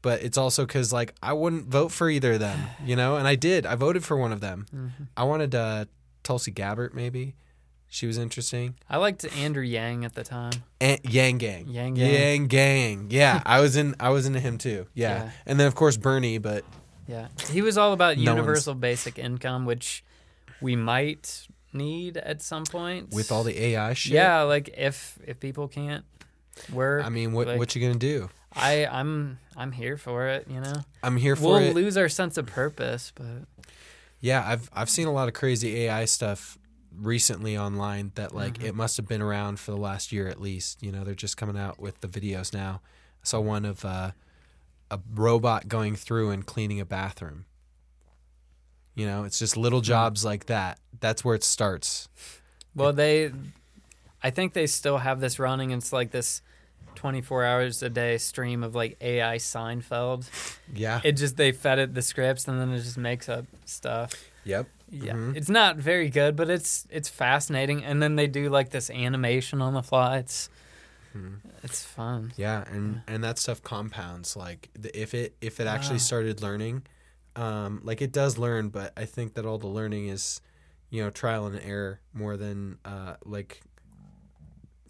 But 0.00 0.22
it's 0.22 0.38
also 0.38 0.64
because 0.64 0.92
like 0.92 1.12
I 1.24 1.32
wouldn't 1.32 1.66
vote 1.66 1.90
for 1.90 2.08
either 2.08 2.34
of 2.34 2.38
them, 2.38 2.68
you 2.84 2.94
know, 2.94 3.16
and 3.16 3.26
I 3.26 3.34
did. 3.34 3.66
I 3.66 3.74
voted 3.74 4.04
for 4.04 4.16
one 4.16 4.30
of 4.32 4.40
them. 4.40 4.66
Mhm. 4.72 5.08
I 5.16 5.24
wanted 5.24 5.56
uh, 5.56 5.86
Tulsi 6.22 6.52
Gabbard, 6.52 6.94
maybe. 6.94 7.34
She 7.90 8.06
was 8.06 8.18
interesting. 8.18 8.74
I 8.90 8.98
liked 8.98 9.24
Andrew 9.36 9.62
Yang 9.62 10.04
at 10.04 10.14
the 10.14 10.22
time. 10.24 10.52
And 10.80 11.00
Yang 11.04 11.38
Gang. 11.38 11.68
Yang 11.68 11.94
Gang. 11.94 12.12
Yang 12.14 12.46
Gang. 12.48 13.06
Yeah, 13.10 13.42
I 13.46 13.60
was 13.60 13.76
in. 13.76 13.94
I 13.98 14.10
was 14.10 14.26
into 14.26 14.40
him 14.40 14.58
too. 14.58 14.86
Yeah. 14.94 15.24
Yeah. 15.24 15.30
and 15.46 15.58
then 15.58 15.66
of 15.66 15.74
course 15.74 15.96
Bernie. 15.96 16.38
But 16.38 16.64
Yeah, 17.06 17.28
he 17.50 17.62
was 17.62 17.78
all 17.78 17.92
about 17.94 18.16
No 18.18 18.32
one's- 18.32 18.36
universal 18.36 18.74
basic 18.74 19.18
income, 19.18 19.64
which 19.64 20.04
we 20.60 20.76
might 20.76 21.46
need 21.72 22.16
at 22.18 22.42
some 22.42 22.64
point. 22.64 23.10
with 23.14 23.32
all 23.32 23.42
the 23.44 23.58
AI 23.58 23.94
shit, 23.94 24.12
yeah, 24.12 24.42
like 24.42 24.68
if 24.76 25.18
if 25.26 25.40
people 25.40 25.68
can't 25.68 26.04
work, 26.72 27.04
I 27.06 27.08
mean, 27.08 27.32
what 27.32 27.46
like, 27.46 27.58
what 27.58 27.74
you 27.74 27.80
gonna 27.80 27.98
do? 27.98 28.28
I 28.54 28.84
I'm 28.86 29.38
I'm 29.56 29.72
here 29.72 29.96
for 29.96 30.26
it. 30.28 30.46
You 30.50 30.60
know, 30.60 30.74
I'm 31.02 31.16
here 31.16 31.36
for 31.36 31.42
it. 31.42 31.60
we'll 31.60 31.70
it. 31.70 31.74
lose 31.74 31.96
our 31.96 32.08
sense 32.10 32.36
of 32.36 32.46
purpose, 32.46 33.12
but 33.14 33.46
Yeah, 34.20 34.42
I've 34.46 34.68
I've 34.74 34.90
seen 34.90 35.06
a 35.06 35.12
lot 35.12 35.28
of 35.28 35.34
crazy 35.34 35.84
AI 35.84 36.04
stuff 36.06 36.58
recently 37.00 37.56
online 37.56 38.12
that 38.16 38.34
like 38.34 38.58
Mhm. 38.58 38.64
it 38.64 38.74
must 38.74 38.96
have 38.96 39.06
been 39.08 39.22
around 39.22 39.60
for 39.60 39.70
the 39.70 39.76
last 39.76 40.12
year 40.12 40.28
at 40.28 40.40
least. 40.40 40.82
You 40.82 40.92
know, 40.92 41.04
they're 41.04 41.14
just 41.14 41.36
coming 41.36 41.56
out 41.58 41.78
with 41.78 42.00
the 42.00 42.08
videos 42.08 42.52
now. 42.52 42.80
I 43.22 43.26
saw 43.26 43.40
one 43.40 43.64
of 43.64 43.84
uh, 43.84 44.12
a 44.90 44.98
robot 45.14 45.68
going 45.68 45.96
through 45.96 46.30
and 46.30 46.44
cleaning 46.46 46.80
a 46.80 46.84
bathroom. 46.84 47.44
You 48.94 49.06
know, 49.06 49.24
it's 49.24 49.38
just 49.38 49.56
little 49.56 49.80
jobs 49.80 50.24
like 50.24 50.46
that. 50.46 50.78
That's 51.00 51.24
where 51.24 51.34
it 51.34 51.44
starts. 51.44 52.08
well 52.74 52.92
they, 52.92 53.32
I 54.22 54.30
think 54.30 54.52
they 54.52 54.66
still 54.66 54.98
have 54.98 55.20
this 55.20 55.38
running. 55.38 55.70
It's 55.70 55.92
like 55.92 56.10
this. 56.10 56.42
24 56.94 57.44
hours 57.44 57.80
a 57.84 57.88
day 57.88 58.18
stream 58.18 58.64
of 58.64 58.74
like 58.74 58.96
AI 59.00 59.36
Seinfeld. 59.36 60.28
Yeah. 60.74 61.00
It 61.04 61.12
just 61.12 61.36
they 61.36 61.52
fed 61.52 61.78
it 61.78 61.94
the 61.94 62.02
scripts 62.02 62.48
and 62.48 62.60
then 62.60 62.72
it 62.72 62.78
just 62.80 62.98
makes 62.98 63.28
up 63.28 63.44
stuff. 63.66 64.12
yep. 64.44 64.66
Yeah, 64.90 65.12
Mhm. 65.14 65.36
it's 65.36 65.48
not 65.48 65.76
very 65.76 66.08
good, 66.10 66.34
but 66.36 66.48
it's 66.48 66.86
it's 66.90 67.08
fascinating. 67.08 67.84
And 67.84 68.02
then 68.02 68.16
they 68.16 68.26
do 68.26 68.48
like 68.48 68.70
this 68.70 68.88
animation 68.90 69.60
on 69.60 69.74
the 69.74 69.82
fly. 69.82 70.18
It's 70.18 70.48
Mhm. 71.14 71.40
it's 71.62 71.84
fun. 71.84 72.32
Yeah, 72.36 72.64
and 72.70 73.02
and 73.06 73.22
that 73.24 73.38
stuff 73.38 73.62
compounds. 73.62 74.36
Like 74.36 74.70
the, 74.74 74.90
if 74.98 75.14
it 75.14 75.36
if 75.40 75.60
it 75.60 75.66
actually 75.66 75.96
Wow. 75.96 76.10
started 76.10 76.42
learning, 76.42 76.82
um, 77.36 77.80
like 77.84 78.00
it 78.02 78.12
does 78.12 78.38
learn, 78.38 78.68
but 78.70 78.92
I 78.96 79.04
think 79.04 79.34
that 79.34 79.44
all 79.44 79.58
the 79.58 79.66
learning 79.68 80.08
is, 80.08 80.40
you 80.90 81.02
know, 81.02 81.10
trial 81.10 81.46
and 81.46 81.58
error 81.60 82.00
more 82.14 82.36
than 82.36 82.78
uh, 82.84 83.16
like 83.24 83.60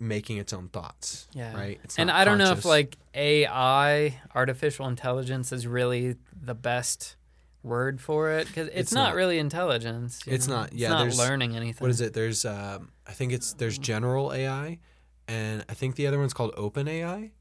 making 0.01 0.37
its 0.39 0.53
own 0.53 0.69
thoughts. 0.69 1.27
Yeah. 1.33 1.57
Right. 1.57 1.81
It's 1.83 1.99
and 1.99 2.09
I 2.11 2.25
don't 2.25 2.39
know 2.39 2.45
if 2.53 2.63
conscious. 2.63 2.65
like 2.67 2.97
AI, 3.15 4.21
artificial 4.35 4.87
intelligence, 4.87 5.51
is 5.53 5.67
really 5.67 6.17
the 6.41 6.55
best 6.55 7.17
word 7.63 8.01
for 8.01 8.31
it 8.33 8.47
because 8.47 8.69
it's, 8.69 8.77
It's 8.77 8.93
not, 8.93 9.09
not. 9.11 9.15
really 9.17 9.39
intelligence. 9.39 10.21
It's 10.27 10.47
know? 10.49 10.57
not- 10.57 10.67
It's 10.69 10.77
yeah, 10.77 10.89
not 10.91 11.15
learning 11.17 11.57
anything. 11.57 11.85
what 11.85 11.91
is 11.91 12.01
it? 12.01 12.13
There's 12.15 12.45
um, 12.45 12.91
I 13.07 13.13
think 13.13 13.33
it's 13.33 13.53
there's 13.55 13.79
general 13.79 14.33
AI, 14.33 14.79
and 15.27 15.65
I 15.69 15.75
think 15.75 15.97
the 15.97 16.07
other 16.07 16.19
one's 16.19 16.33
called 16.35 16.53
Open 16.57 16.87
AI, 16.89 17.33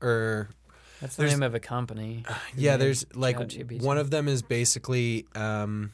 or 0.00 0.50
That's 1.00 1.16
the 1.16 1.26
name 1.26 1.42
of 1.42 1.54
a 1.54 1.60
company. 1.60 2.24
yeah, 2.56 2.76
there's 2.76 3.04
like 3.14 3.36
one 3.80 3.98
of 3.98 4.10
them 4.10 4.26
is 4.28 4.42
basically 4.42 5.26
um, 5.34 5.92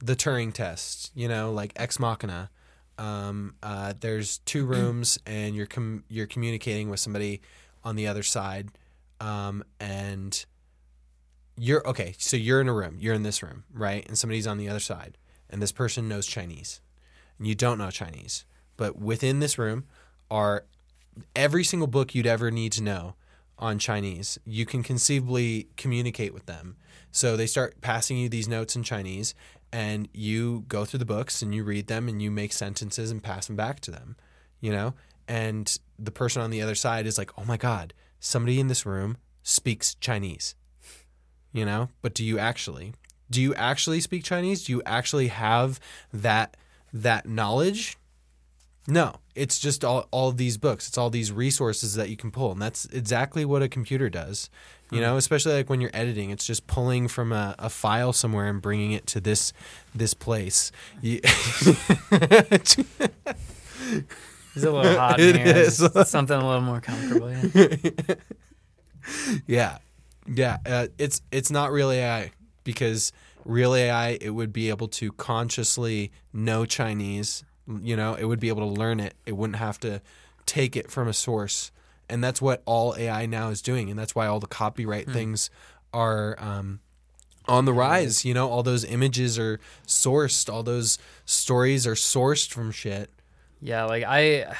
the 0.00 0.16
Turing 0.16 0.52
test. 0.52 1.12
You 1.14 1.28
know, 1.28 1.52
like 1.52 1.72
Ex 1.76 1.98
Machina. 1.98 2.50
Um, 2.98 3.54
uh, 3.62 3.92
there's 4.00 4.38
two 4.38 4.64
rooms, 4.74 5.18
and 5.26 5.54
you're 5.54 5.66
com- 5.66 6.04
you're 6.08 6.26
communicating 6.26 6.88
with 6.90 7.00
somebody 7.00 7.42
on 7.84 7.94
the 7.96 8.06
other 8.08 8.22
side, 8.24 8.70
um, 9.20 9.62
and 9.78 10.44
you're 11.58 11.86
okay. 11.88 12.14
So 12.18 12.36
you're 12.36 12.60
in 12.60 12.68
a 12.68 12.74
room. 12.74 12.96
You're 12.98 13.14
in 13.14 13.22
this 13.22 13.42
room, 13.42 13.64
right? 13.72 14.06
And 14.06 14.16
somebody's 14.16 14.46
on 14.46 14.58
the 14.58 14.68
other 14.68 14.80
side, 14.80 15.18
and 15.50 15.60
this 15.60 15.72
person 15.72 16.08
knows 16.08 16.26
Chinese, 16.26 16.80
and 17.38 17.46
you 17.46 17.54
don't 17.54 17.78
know 17.78 17.90
Chinese. 17.90 18.44
But 18.76 18.98
within 18.98 19.40
this 19.40 19.58
room 19.58 19.84
are 20.30 20.64
every 21.34 21.64
single 21.64 21.88
book 21.88 22.14
you'd 22.14 22.26
ever 22.26 22.50
need 22.50 22.72
to 22.72 22.82
know 22.82 23.14
on 23.58 23.78
Chinese. 23.78 24.38
You 24.44 24.64
can 24.64 24.82
conceivably 24.82 25.68
communicate 25.76 26.32
with 26.32 26.46
them. 26.46 26.76
So 27.10 27.36
they 27.36 27.46
start 27.46 27.80
passing 27.80 28.18
you 28.18 28.28
these 28.28 28.46
notes 28.46 28.76
in 28.76 28.82
Chinese, 28.82 29.34
and 29.72 30.08
you 30.12 30.64
go 30.68 30.84
through 30.84 31.00
the 31.00 31.04
books 31.04 31.42
and 31.42 31.54
you 31.54 31.64
read 31.64 31.88
them 31.88 32.08
and 32.08 32.22
you 32.22 32.30
make 32.30 32.52
sentences 32.52 33.10
and 33.10 33.22
pass 33.22 33.46
them 33.46 33.56
back 33.56 33.80
to 33.80 33.90
them, 33.90 34.16
you 34.60 34.70
know? 34.70 34.94
And 35.26 35.76
the 35.98 36.10
person 36.10 36.40
on 36.40 36.50
the 36.50 36.62
other 36.62 36.74
side 36.74 37.06
is 37.06 37.18
like, 37.18 37.30
oh 37.36 37.44
my 37.44 37.56
God, 37.56 37.92
somebody 38.20 38.60
in 38.60 38.68
this 38.68 38.86
room 38.86 39.18
speaks 39.42 39.94
Chinese, 39.96 40.54
you 41.58 41.64
know? 41.64 41.88
But 42.02 42.14
do 42.14 42.24
you 42.24 42.38
actually? 42.38 42.94
Do 43.30 43.42
you 43.42 43.54
actually 43.54 44.00
speak 44.00 44.24
Chinese? 44.24 44.64
Do 44.64 44.72
you 44.72 44.82
actually 44.86 45.28
have 45.28 45.78
that 46.12 46.56
that 46.92 47.28
knowledge? 47.28 47.98
No, 48.86 49.16
it's 49.34 49.58
just 49.58 49.84
all, 49.84 50.08
all 50.10 50.30
of 50.30 50.38
these 50.38 50.56
books. 50.56 50.88
It's 50.88 50.96
all 50.96 51.10
these 51.10 51.30
resources 51.30 51.94
that 51.96 52.08
you 52.08 52.16
can 52.16 52.30
pull. 52.30 52.52
And 52.52 52.62
that's 52.62 52.86
exactly 52.86 53.44
what 53.44 53.60
a 53.60 53.68
computer 53.68 54.08
does. 54.08 54.48
You 54.90 55.02
know, 55.02 55.12
hmm. 55.12 55.18
especially 55.18 55.52
like 55.52 55.68
when 55.68 55.82
you're 55.82 55.90
editing, 55.92 56.30
it's 56.30 56.46
just 56.46 56.66
pulling 56.66 57.08
from 57.08 57.30
a, 57.30 57.54
a 57.58 57.68
file 57.68 58.14
somewhere 58.14 58.46
and 58.46 58.62
bringing 58.62 58.92
it 58.92 59.06
to 59.08 59.20
this 59.20 59.52
this 59.94 60.14
place. 60.14 60.72
You- 61.02 61.20
It's 64.54 64.64
a 64.64 64.72
little 64.72 64.96
hot 64.96 65.20
in 65.20 65.36
here. 65.36 65.70
something 65.70 66.36
a 66.36 66.46
little 66.46 66.62
more 66.62 66.80
comfortable. 66.80 67.30
Yeah. 67.30 68.14
yeah, 69.46 69.78
yeah. 70.32 70.58
Uh, 70.64 70.86
it's 70.98 71.22
it's 71.30 71.50
not 71.50 71.70
really 71.70 71.98
AI 71.98 72.32
because 72.64 73.12
real 73.44 73.74
AI, 73.74 74.18
it 74.20 74.30
would 74.30 74.52
be 74.52 74.68
able 74.68 74.88
to 74.88 75.10
consciously 75.12 76.12
know 76.32 76.66
Chinese. 76.66 77.44
You 77.66 77.96
know, 77.96 78.14
it 78.14 78.24
would 78.24 78.40
be 78.40 78.48
able 78.48 78.60
to 78.60 78.80
learn 78.80 79.00
it. 79.00 79.14
It 79.26 79.36
wouldn't 79.36 79.58
have 79.58 79.80
to 79.80 80.00
take 80.46 80.76
it 80.76 80.90
from 80.90 81.08
a 81.08 81.12
source. 81.12 81.72
And 82.08 82.22
that's 82.22 82.40
what 82.40 82.62
all 82.64 82.94
AI 82.96 83.26
now 83.26 83.48
is 83.48 83.60
doing. 83.60 83.90
And 83.90 83.98
that's 83.98 84.14
why 84.14 84.26
all 84.26 84.40
the 84.40 84.46
copyright 84.46 85.10
things 85.10 85.50
are 85.92 86.36
um, 86.38 86.80
on 87.46 87.64
the 87.64 87.72
rise. 87.72 88.24
You 88.24 88.34
know, 88.34 88.48
all 88.48 88.62
those 88.62 88.84
images 88.84 89.38
are 89.38 89.60
sourced, 89.86 90.52
all 90.52 90.62
those 90.62 90.98
stories 91.24 91.86
are 91.86 91.94
sourced 91.94 92.50
from 92.50 92.70
shit. 92.70 93.10
Yeah, 93.60 93.84
like 93.84 94.04
I 94.06 94.54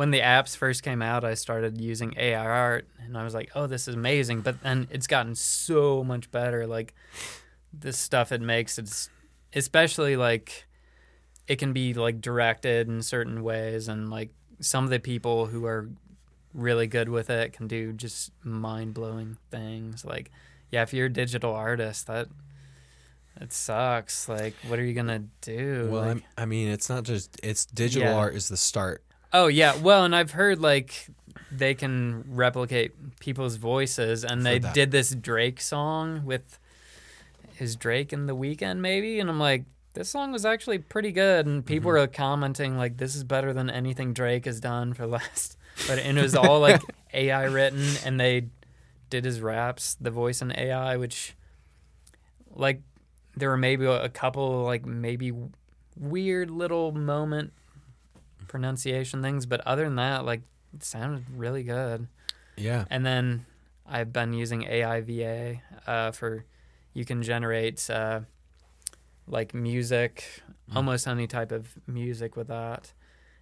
when 0.00 0.10
the 0.12 0.20
apps 0.20 0.56
first 0.56 0.82
came 0.82 1.02
out, 1.02 1.24
I 1.24 1.34
started 1.34 1.78
using 1.78 2.14
AI 2.16 2.42
art 2.46 2.88
and 3.04 3.18
I 3.18 3.22
was 3.22 3.34
like, 3.34 3.50
"Oh, 3.54 3.66
this 3.66 3.86
is 3.86 3.94
amazing." 3.94 4.40
But 4.40 4.62
then 4.62 4.88
it's 4.90 5.06
gotten 5.06 5.34
so 5.34 6.02
much 6.02 6.30
better 6.30 6.66
like 6.66 6.94
this 7.72 7.98
stuff 7.98 8.32
it 8.32 8.40
makes 8.40 8.78
it's 8.78 9.10
especially 9.52 10.16
like 10.16 10.66
it 11.46 11.56
can 11.56 11.72
be 11.74 11.92
like 11.92 12.20
directed 12.22 12.88
in 12.88 13.02
certain 13.02 13.42
ways 13.42 13.88
and 13.88 14.08
like 14.10 14.30
some 14.60 14.84
of 14.84 14.90
the 14.90 14.98
people 14.98 15.46
who 15.46 15.66
are 15.66 15.88
really 16.54 16.86
good 16.86 17.08
with 17.10 17.28
it 17.30 17.52
can 17.52 17.68
do 17.68 17.92
just 17.92 18.32
mind-blowing 18.42 19.36
things 19.50 20.04
like 20.04 20.30
yeah, 20.70 20.82
if 20.82 20.94
you're 20.94 21.06
a 21.06 21.12
digital 21.12 21.52
artist, 21.54 22.06
that 22.06 22.28
it 23.40 23.52
sucks. 23.52 24.28
Like, 24.28 24.54
what 24.68 24.78
are 24.78 24.84
you 24.84 24.94
gonna 24.94 25.24
do? 25.40 25.88
Well, 25.90 26.14
Like- 26.14 26.24
I 26.38 26.44
mean, 26.46 26.68
it's 26.68 26.88
not 26.88 27.02
just, 27.04 27.38
it's 27.42 27.66
digital 27.66 28.08
Yeah. 28.08 28.16
art 28.16 28.34
is 28.34 28.48
the 28.48 28.56
start. 28.56 29.02
Oh 29.32 29.46
yeah, 29.46 29.76
well, 29.76 30.04
and 30.04 30.14
I've 30.14 30.32
heard 30.32 30.60
like 30.60 31.06
they 31.50 31.74
can 31.74 32.24
replicate 32.28 33.18
people's 33.20 33.56
voices, 33.56 34.24
and 34.24 34.44
they 34.44 34.58
that. 34.58 34.74
did 34.74 34.90
this 34.90 35.14
Drake 35.14 35.60
song 35.60 36.24
with 36.24 36.58
his 37.54 37.76
Drake 37.76 38.12
in 38.12 38.26
the 38.26 38.34
Weeknd 38.36 38.78
maybe, 38.78 39.20
and 39.20 39.28
I'm 39.28 39.38
like, 39.38 39.64
this 39.94 40.08
song 40.08 40.32
was 40.32 40.44
actually 40.44 40.78
pretty 40.78 41.12
good, 41.12 41.46
and 41.46 41.64
people 41.64 41.90
Mm-hmm. 41.90 42.00
were 42.00 42.06
commenting 42.06 42.76
like 42.76 42.96
this 42.96 43.14
is 43.14 43.24
better 43.24 43.52
than 43.52 43.70
anything 43.70 44.12
Drake 44.12 44.46
has 44.46 44.60
done 44.60 44.94
for 44.94 45.02
the 45.02 45.12
last, 45.18 45.56
but 45.86 45.98
and 45.98 46.18
it 46.18 46.22
was 46.22 46.34
all 46.34 46.60
like 46.60 46.82
AI 47.14 47.44
written, 47.44 47.84
and 48.04 48.18
they 48.18 48.48
did 49.10 49.24
his 49.24 49.40
raps, 49.40 49.96
the 50.00 50.10
voice 50.10 50.40
in 50.42 50.52
AI, 50.56 50.96
which 50.96 51.34
like 52.54 52.82
there 53.36 53.48
were 53.48 53.56
maybe 53.56 53.86
a 53.86 54.08
couple 54.08 54.62
like 54.64 54.84
maybe 54.86 55.32
weird 55.96 56.50
little 56.50 56.92
moment 56.92 57.52
pronunciation 58.50 59.22
things, 59.22 59.46
but 59.46 59.60
other 59.64 59.84
than 59.84 59.94
that, 59.94 60.24
like 60.24 60.42
it 60.74 60.82
sounded 60.82 61.24
really 61.34 61.62
good. 61.62 62.08
Yeah. 62.56 62.84
And 62.90 63.06
then 63.06 63.46
I've 63.86 64.12
been 64.12 64.32
using 64.32 64.62
AIVA 64.64 65.60
uh, 65.86 66.10
for 66.10 66.44
you 66.92 67.04
can 67.04 67.22
generate 67.22 67.88
uh, 67.88 68.20
like 69.26 69.54
music, 69.54 70.24
Mm. 70.70 70.76
almost 70.76 71.08
any 71.08 71.26
type 71.26 71.50
of 71.50 71.74
music 71.88 72.36
with 72.36 72.46
that, 72.46 72.92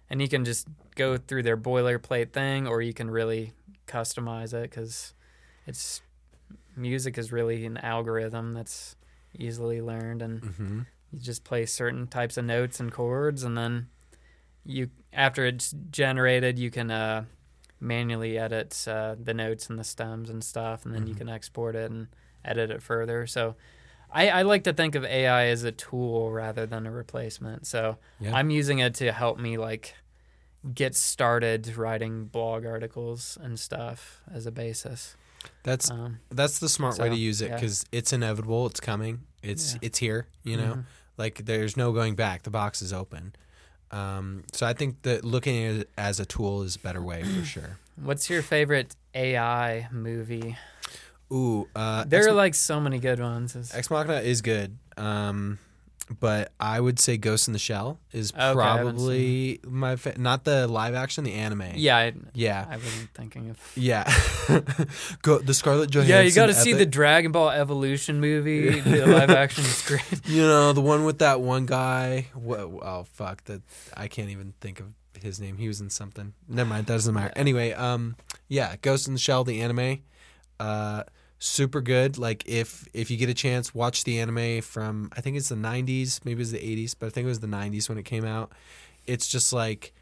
and 0.09 0.19
you 0.19 0.27
can 0.27 0.45
just 0.45 0.67
go 0.95 1.15
through 1.17 1.43
their 1.43 1.57
boilerplate 1.57 2.31
thing, 2.31 2.65
or 2.67 2.81
you 2.81 2.91
can 2.93 3.11
really 3.11 3.53
customize 3.87 4.51
it 4.53 4.63
because 4.71 5.13
it's 5.67 6.01
music 6.75 7.17
is 7.19 7.31
really 7.31 7.65
an 7.67 7.77
algorithm 7.77 8.53
that's 8.55 8.95
easily 9.37 9.79
learned 9.81 10.21
and 10.23 10.43
hmm 10.43 10.79
you 11.11 11.19
just 11.19 11.43
play 11.43 11.65
certain 11.65 12.07
types 12.07 12.37
of 12.37 12.45
notes 12.45 12.79
and 12.79 12.91
chords 12.91 13.43
and 13.43 13.55
then 13.57 13.87
you 14.65 14.89
after 15.13 15.45
it's 15.45 15.73
generated 15.91 16.59
you 16.59 16.69
can 16.71 16.91
uh, 16.91 17.23
manually 17.79 18.37
edit 18.37 18.85
uh, 18.87 19.15
the 19.21 19.33
notes 19.33 19.69
and 19.69 19.79
the 19.79 19.83
stems 19.83 20.29
and 20.29 20.43
stuff 20.43 20.85
and 20.85 20.93
then 20.93 21.07
you 21.07 21.13
Mhm. 21.13 21.19
can 21.19 21.29
export 21.29 21.75
it 21.75 21.89
and 21.91 22.07
edit 22.45 22.69
it 22.71 22.81
further 22.81 23.25
so 23.27 23.55
I, 24.11 24.29
I 24.29 24.41
like 24.41 24.63
to 24.63 24.73
think 24.73 24.95
of 24.95 25.03
ai 25.05 25.45
as 25.47 25.63
a 25.63 25.71
tool 25.71 26.31
rather 26.31 26.65
than 26.65 26.85
a 26.87 26.91
replacement 26.91 27.67
so 27.67 27.97
Yeah. 28.19 28.35
i'm 28.35 28.49
using 28.49 28.79
it 28.79 28.95
to 28.95 29.11
help 29.11 29.37
me 29.39 29.57
like 29.57 29.95
get 30.73 30.95
started 30.95 31.75
writing 31.77 32.25
blog 32.25 32.65
articles 32.65 33.37
and 33.41 33.57
stuff 33.59 34.21
as 34.33 34.45
a 34.45 34.51
basis 34.51 35.15
That's 35.63 35.89
um, 35.89 36.19
that's 36.29 36.59
the 36.59 36.67
smart 36.69 36.97
way 36.99 37.07
to 37.09 37.15
use 37.15 37.41
it 37.41 37.47
yeah. 37.49 37.55
because 37.55 37.85
it's 37.93 38.11
inevitable. 38.11 38.65
It's 38.65 38.81
coming. 38.81 39.21
It's 39.41 39.73
Yeah. 39.73 39.79
it's 39.83 39.99
here. 39.99 40.27
You 40.43 40.57
know, 40.57 40.73
mhm. 40.73 40.85
like 41.17 41.45
there's 41.45 41.77
no 41.77 41.93
going 41.93 42.15
back. 42.15 42.43
The 42.43 42.49
box 42.49 42.81
is 42.81 42.91
open. 42.91 43.33
Um, 43.91 44.43
so 44.51 44.65
I 44.67 44.73
think 44.73 45.01
that 45.03 45.23
looking 45.25 45.63
at 45.65 45.75
it 45.75 45.89
as 45.97 46.19
a 46.19 46.25
tool 46.25 46.61
is 46.63 46.75
a 46.75 46.79
better 46.79 47.01
way 47.01 47.23
for 47.23 47.43
sure. 47.45 47.79
what's 48.01 48.29
your 48.29 48.41
favorite 48.41 48.95
ai 49.13 49.87
movie 49.91 50.55
Ooh, 51.31 51.67
uh, 51.75 52.05
There 52.05 52.19
Ex, 52.21 52.27
are 52.27 52.33
like 52.33 52.55
so 52.55 52.79
many 52.79 52.97
good 52.97 53.19
ones. 53.19 53.55
Ex 53.73 53.89
Machina 53.91 54.21
is 54.21 54.41
good. 54.41 54.77
Um, 54.97 55.59
but 56.19 56.51
I 56.59 56.79
would 56.79 56.99
say 56.99 57.17
Ghost 57.17 57.47
in 57.47 57.53
the 57.53 57.59
Shell 57.59 57.99
is 58.11 58.31
Okay, 58.31 58.41
I 58.41 58.77
haven't 58.77 58.95
probably 58.95 59.59
my 59.63 59.95
fa- 59.95 60.15
not 60.17 60.43
the 60.43 60.67
live 60.67 60.95
action, 60.95 61.23
the 61.23 61.33
anime. 61.33 61.73
yeah, 61.75 61.97
I, 61.97 62.13
yeah, 62.33 62.65
I 62.69 62.77
wasn't 62.77 63.09
thinking 63.13 63.49
of. 63.51 63.59
yeah. 63.75 64.11
Go 65.21 65.39
the 65.39 65.53
Scarlett 65.53 65.91
Johansson. 65.91 66.15
Yeah, 66.15 66.21
you 66.21 66.31
got 66.33 66.47
to 66.47 66.53
see 66.53 66.73
the 66.73 66.81
epic. 66.81 66.91
Dragon 66.91 67.31
Ball 67.31 67.49
Evolution 67.51 68.19
movie. 68.19 68.79
the 68.79 69.05
live 69.05 69.29
action 69.29 69.63
is 69.63 69.81
great. 69.85 70.03
You 70.25 70.41
know 70.43 70.73
the 70.73 70.81
one 70.81 71.05
with 71.05 71.19
that 71.19 71.41
one 71.41 71.65
guy. 71.65 72.27
What? 72.33 72.59
Oh 72.59 73.05
fuck! 73.13 73.43
That 73.45 73.61
I 73.95 74.07
can't 74.07 74.29
even 74.29 74.53
think 74.61 74.79
of 74.79 74.87
his 75.21 75.39
name. 75.39 75.57
He 75.57 75.67
was 75.67 75.81
in 75.81 75.89
something. 75.89 76.33
Never 76.47 76.69
mind. 76.69 76.87
That 76.87 76.93
doesn't 76.93 77.13
matter. 77.13 77.33
Anyway, 77.35 77.73
um, 77.73 78.15
yeah, 78.47 78.75
Ghost 78.81 79.07
in 79.07 79.13
the 79.13 79.19
Shell, 79.19 79.43
the 79.43 79.61
anime, 79.61 79.99
uh, 80.59 81.03
super 81.39 81.81
good. 81.81 82.17
Like 82.17 82.43
if 82.45 82.87
if 82.93 83.09
you 83.09 83.17
get 83.17 83.29
a 83.29 83.33
chance, 83.33 83.73
watch 83.73 84.03
the 84.03 84.19
anime 84.19 84.61
from 84.61 85.09
I 85.15 85.21
think 85.21 85.37
it's 85.37 85.49
the 85.49 85.55
'90s, 85.55 86.23
maybe 86.23 86.41
it's 86.41 86.51
the 86.51 86.59
'80s, 86.59 86.95
but 86.97 87.07
I 87.07 87.09
think 87.09 87.25
it 87.25 87.29
was 87.29 87.39
the 87.39 87.47
'90s 87.47 87.89
when 87.89 87.97
it 87.97 88.05
came 88.05 88.25
out. 88.25 88.51
It's 89.07 89.27
just 89.27 89.51
like 89.51 89.93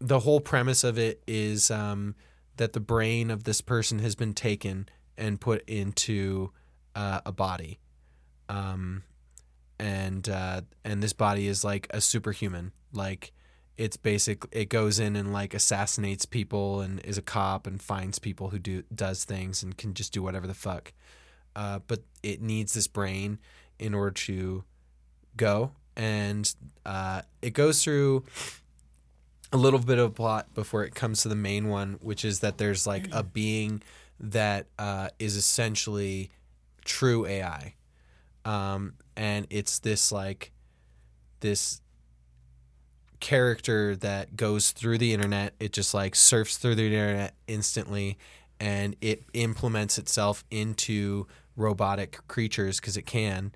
the 0.00 0.20
whole 0.20 0.40
premise 0.40 0.82
of 0.82 0.98
it 0.98 1.22
is 1.26 1.70
um, 1.70 2.14
that 2.56 2.72
the 2.72 2.80
brain 2.80 3.30
of 3.30 3.44
this 3.44 3.60
person 3.60 4.00
has 4.00 4.14
been 4.14 4.32
taken 4.32 4.88
and 5.16 5.40
put 5.40 5.62
into 5.68 6.50
uh, 6.94 7.20
a 7.26 7.32
body 7.32 7.78
um, 8.50 9.04
and 9.78 10.28
uh, 10.28 10.62
and 10.84 11.02
this 11.02 11.12
body 11.12 11.46
is 11.46 11.64
like 11.64 11.86
a 11.90 12.00
superhuman. 12.00 12.72
Like 12.92 13.32
it's 13.80 13.96
basic. 13.96 14.44
It 14.52 14.68
goes 14.68 14.98
in 14.98 15.16
and 15.16 15.32
like 15.32 15.54
assassinates 15.54 16.26
people 16.26 16.80
and 16.80 17.00
is 17.00 17.16
a 17.16 17.22
cop 17.22 17.66
and 17.66 17.80
finds 17.80 18.18
people 18.18 18.50
who 18.50 18.58
do 18.58 18.82
does 18.94 19.24
things 19.24 19.62
and 19.62 19.76
can 19.76 19.94
just 19.94 20.12
do 20.12 20.22
whatever 20.22 20.46
the 20.46 20.54
fuck. 20.54 20.92
Uh, 21.56 21.80
but 21.86 22.00
it 22.22 22.42
needs 22.42 22.74
this 22.74 22.86
brain 22.86 23.38
in 23.78 23.94
order 23.94 24.10
to 24.10 24.64
go, 25.36 25.72
and 25.96 26.54
uh, 26.84 27.22
it 27.42 27.54
goes 27.54 27.82
through 27.82 28.24
a 29.52 29.56
little 29.56 29.80
bit 29.80 29.98
of 29.98 30.14
plot 30.14 30.54
before 30.54 30.84
it 30.84 30.94
comes 30.94 31.22
to 31.22 31.28
the 31.28 31.34
main 31.34 31.68
one, 31.68 31.98
which 32.00 32.24
is 32.24 32.40
that 32.40 32.58
there's 32.58 32.86
like 32.86 33.08
a 33.12 33.22
being 33.22 33.82
that 34.20 34.66
uh, 34.78 35.08
is 35.18 35.36
essentially 35.36 36.30
true 36.84 37.26
AI 37.26 37.74
um, 38.44 38.94
and 39.16 39.46
it's 39.50 39.78
this 39.80 40.12
like 40.12 40.52
this 41.40 41.80
character 43.20 43.94
that 43.96 44.36
goes 44.36 44.72
through 44.72 44.98
the 44.98 45.12
internet. 45.12 45.54
It 45.60 45.72
just 45.72 45.94
like 45.94 46.14
surfs 46.14 46.56
through 46.56 46.74
the 46.74 46.86
internet 46.86 47.34
instantly, 47.46 48.18
and 48.58 48.96
it 49.00 49.24
implements 49.32 49.98
itself 49.98 50.44
into 50.50 51.26
robotic 51.56 52.26
creatures 52.28 52.80
because 52.80 52.96
it 52.96 53.06
can. 53.06 53.52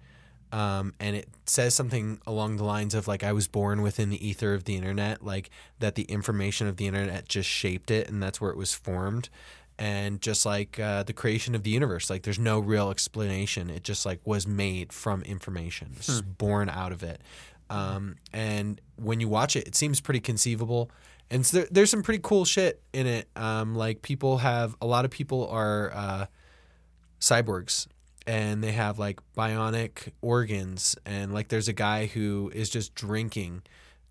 Um, 0.52 0.94
and 1.00 1.16
it 1.16 1.28
says 1.46 1.74
something 1.74 2.20
along 2.26 2.58
the 2.58 2.64
lines 2.64 2.94
of 2.94 3.08
like 3.08 3.24
I 3.24 3.32
was 3.32 3.48
born 3.48 3.82
within 3.82 4.10
the 4.10 4.24
ether 4.24 4.54
of 4.54 4.64
the 4.64 4.76
internet, 4.76 5.24
like 5.24 5.50
that 5.80 5.96
the 5.96 6.04
information 6.04 6.68
of 6.68 6.76
the 6.76 6.86
internet 6.86 7.28
just 7.28 7.48
shaped 7.48 7.90
it, 7.90 8.08
and 8.08 8.22
that's 8.22 8.40
where 8.40 8.50
it 8.50 8.56
was 8.56 8.72
formed 8.72 9.30
and 9.78 10.20
just 10.20 10.46
like 10.46 10.78
uh, 10.78 11.02
the 11.02 11.12
creation 11.12 11.54
of 11.54 11.62
the 11.64 11.70
universe 11.70 12.08
like 12.08 12.22
there's 12.22 12.38
no 12.38 12.58
real 12.58 12.90
explanation 12.90 13.70
it 13.70 13.82
just 13.82 14.06
like 14.06 14.20
was 14.24 14.46
made 14.46 14.92
from 14.92 15.22
information 15.22 15.90
just 15.96 16.38
born 16.38 16.68
out 16.68 16.92
of 16.92 17.02
it 17.02 17.20
um, 17.70 18.16
and 18.32 18.80
when 18.96 19.20
you 19.20 19.28
watch 19.28 19.56
it 19.56 19.66
it 19.66 19.74
seems 19.74 20.00
pretty 20.00 20.20
conceivable. 20.20 20.90
And 21.30 21.44
so 21.44 21.58
there, 21.58 21.68
there's 21.70 21.90
some 21.90 22.02
pretty 22.02 22.20
cool 22.22 22.44
shit 22.44 22.82
in 22.92 23.06
it. 23.06 23.28
Um, 23.34 23.74
like 23.74 24.02
people 24.02 24.38
have 24.38 24.76
a 24.80 24.86
lot 24.86 25.04
of 25.04 25.10
people 25.10 25.48
are 25.48 25.90
uh, 25.94 26.26
cyborgs 27.20 27.86
and 28.26 28.62
they 28.62 28.72
have 28.72 28.98
like 28.98 29.20
bionic 29.36 30.12
organs. 30.20 30.96
And 31.04 31.32
like 31.32 31.48
there's 31.48 31.68
a 31.68 31.72
guy 31.72 32.06
who 32.06 32.50
is 32.54 32.68
just 32.68 32.94
drinking 32.94 33.62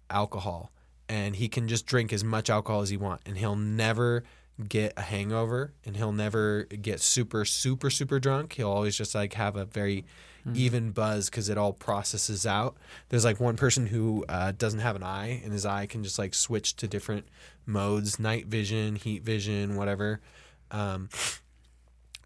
alcohol 0.09 0.71
and 1.09 1.35
he 1.35 1.47
can 1.47 1.67
just 1.67 1.85
drink 1.85 2.13
as 2.13 2.23
much 2.23 2.49
alcohol 2.49 2.81
as 2.81 2.89
he 2.89 2.97
want 2.97 3.21
and 3.25 3.37
he'll 3.37 3.55
never 3.55 4.23
get 4.67 4.93
a 4.95 5.01
hangover 5.01 5.73
and 5.85 5.97
he'll 5.97 6.11
never 6.11 6.63
get 6.63 6.99
super 6.99 7.45
super 7.45 7.89
super 7.89 8.19
drunk. 8.19 8.53
He'll 8.53 8.69
always 8.69 8.95
just 8.95 9.15
like 9.15 9.33
have 9.33 9.55
a 9.55 9.65
very 9.65 10.05
even 10.53 10.91
buzz 10.91 11.29
because 11.29 11.47
it 11.47 11.57
all 11.57 11.71
processes 11.71 12.45
out 12.45 12.75
there's 13.09 13.23
like 13.23 13.39
one 13.39 13.55
person 13.55 13.87
who 13.87 14.25
uh, 14.27 14.51
doesn't 14.57 14.81
have 14.81 14.95
an 14.95 15.03
eye 15.03 15.39
and 15.43 15.53
his 15.53 15.65
eye 15.65 15.85
can 15.85 16.03
just 16.03 16.19
like 16.19 16.33
switch 16.33 16.75
to 16.75 16.87
different 16.87 17.25
modes 17.65 18.19
night 18.19 18.47
vision 18.47 18.95
heat 18.97 19.23
vision 19.23 19.75
whatever 19.77 20.19
um, 20.71 21.07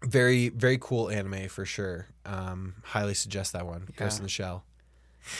very 0.02 0.48
very 0.48 0.78
cool 0.80 1.10
anime 1.10 1.48
for 1.48 1.64
sure. 1.64 2.06
Um, 2.24 2.74
highly 2.84 3.14
suggest 3.14 3.52
that 3.52 3.66
one. 3.66 3.88
Ghost 3.96 4.16
Yeah. 4.16 4.18
in 4.18 4.22
the 4.24 4.28
Shell. 4.28 4.64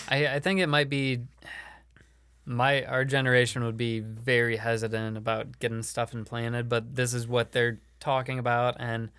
I, 0.09 0.27
I 0.27 0.41
think 0.41 0.61
it 0.61 0.67
might 0.67 0.91
be 0.91 1.21
my 2.45 2.85
our 2.85 3.05
generation 3.05 3.63
would 3.65 3.77
be 3.77 4.01
very 4.01 4.57
hesitant 4.57 5.17
about 5.17 5.59
getting 5.59 5.83
stuff 5.83 6.13
implanted, 6.13 6.69
but 6.69 6.95
this 6.97 7.15
is 7.15 7.27
what 7.27 7.53
they're 7.53 7.79
talking 8.01 8.39
about, 8.39 8.77
and 8.81 9.11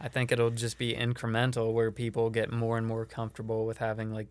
I 0.00 0.08
think 0.08 0.30
it'll 0.32 0.50
just 0.50 0.78
be 0.78 0.94
incremental 0.94 1.72
where 1.72 1.90
people 1.90 2.30
get 2.30 2.52
more 2.52 2.76
and 2.78 2.86
more 2.86 3.04
comfortable 3.06 3.66
with 3.66 3.78
having 3.78 4.12
like 4.12 4.28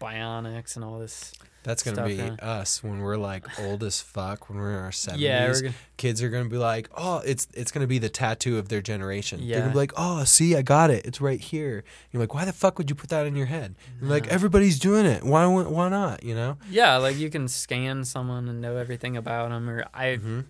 bionics 0.00 0.76
and 0.76 0.84
all 0.84 0.98
this. 0.98 1.32
That's 1.64 1.82
gonna 1.82 2.06
be 2.06 2.20
us 2.40 2.82
when 2.82 3.00
we're 3.00 3.16
like 3.16 3.58
old 3.58 3.82
as 3.82 4.00
fuck. 4.00 4.48
When 4.48 4.58
we're 4.58 4.70
in 4.70 4.84
our 4.84 4.92
seventies, 5.06 5.24
Yeah, 5.24 5.52
gonna, 5.52 5.74
kids 5.96 6.22
are 6.22 6.30
gonna 6.30 6.48
be 6.48 6.56
like, 6.56 6.88
"Oh, 6.96 7.20
it's 7.26 7.46
it's 7.52 7.72
gonna 7.72 7.88
be 7.88 7.98
the 7.98 8.08
tattoo 8.08 8.58
of 8.58 8.68
their 8.68 8.80
generation." 8.80 9.40
Yeah. 9.42 9.56
They're 9.56 9.62
gonna 9.64 9.74
be 9.74 9.78
like, 9.78 9.92
"Oh, 9.96 10.24
see, 10.24 10.56
I 10.56 10.62
got 10.62 10.90
it. 10.90 11.04
It's 11.04 11.20
right 11.20 11.40
here." 11.40 11.84
You're 12.10 12.20
like, 12.22 12.32
"Why 12.32 12.44
the 12.44 12.52
fuck 12.52 12.78
would 12.78 12.88
you 12.88 12.94
put 12.96 13.10
that 13.10 13.26
in 13.26 13.34
your 13.36 13.46
head?" 13.46 13.74
You're 14.00 14.08
like, 14.08 14.28
"Everybody's 14.28 14.78
doing 14.78 15.04
it. 15.04 15.24
Why 15.24 15.44
why 15.46 15.88
not?" 15.88 16.22
You 16.22 16.36
know? 16.36 16.58
yeah, 16.70 16.96
like 16.96 17.16
you 17.18 17.28
can 17.28 17.48
scan 17.48 18.04
someone 18.04 18.48
and 18.48 18.60
know 18.60 18.76
everything 18.76 19.16
about 19.16 19.50
them, 19.50 19.68
or 19.68 19.84
I 19.92 20.16
hmm 20.16 20.40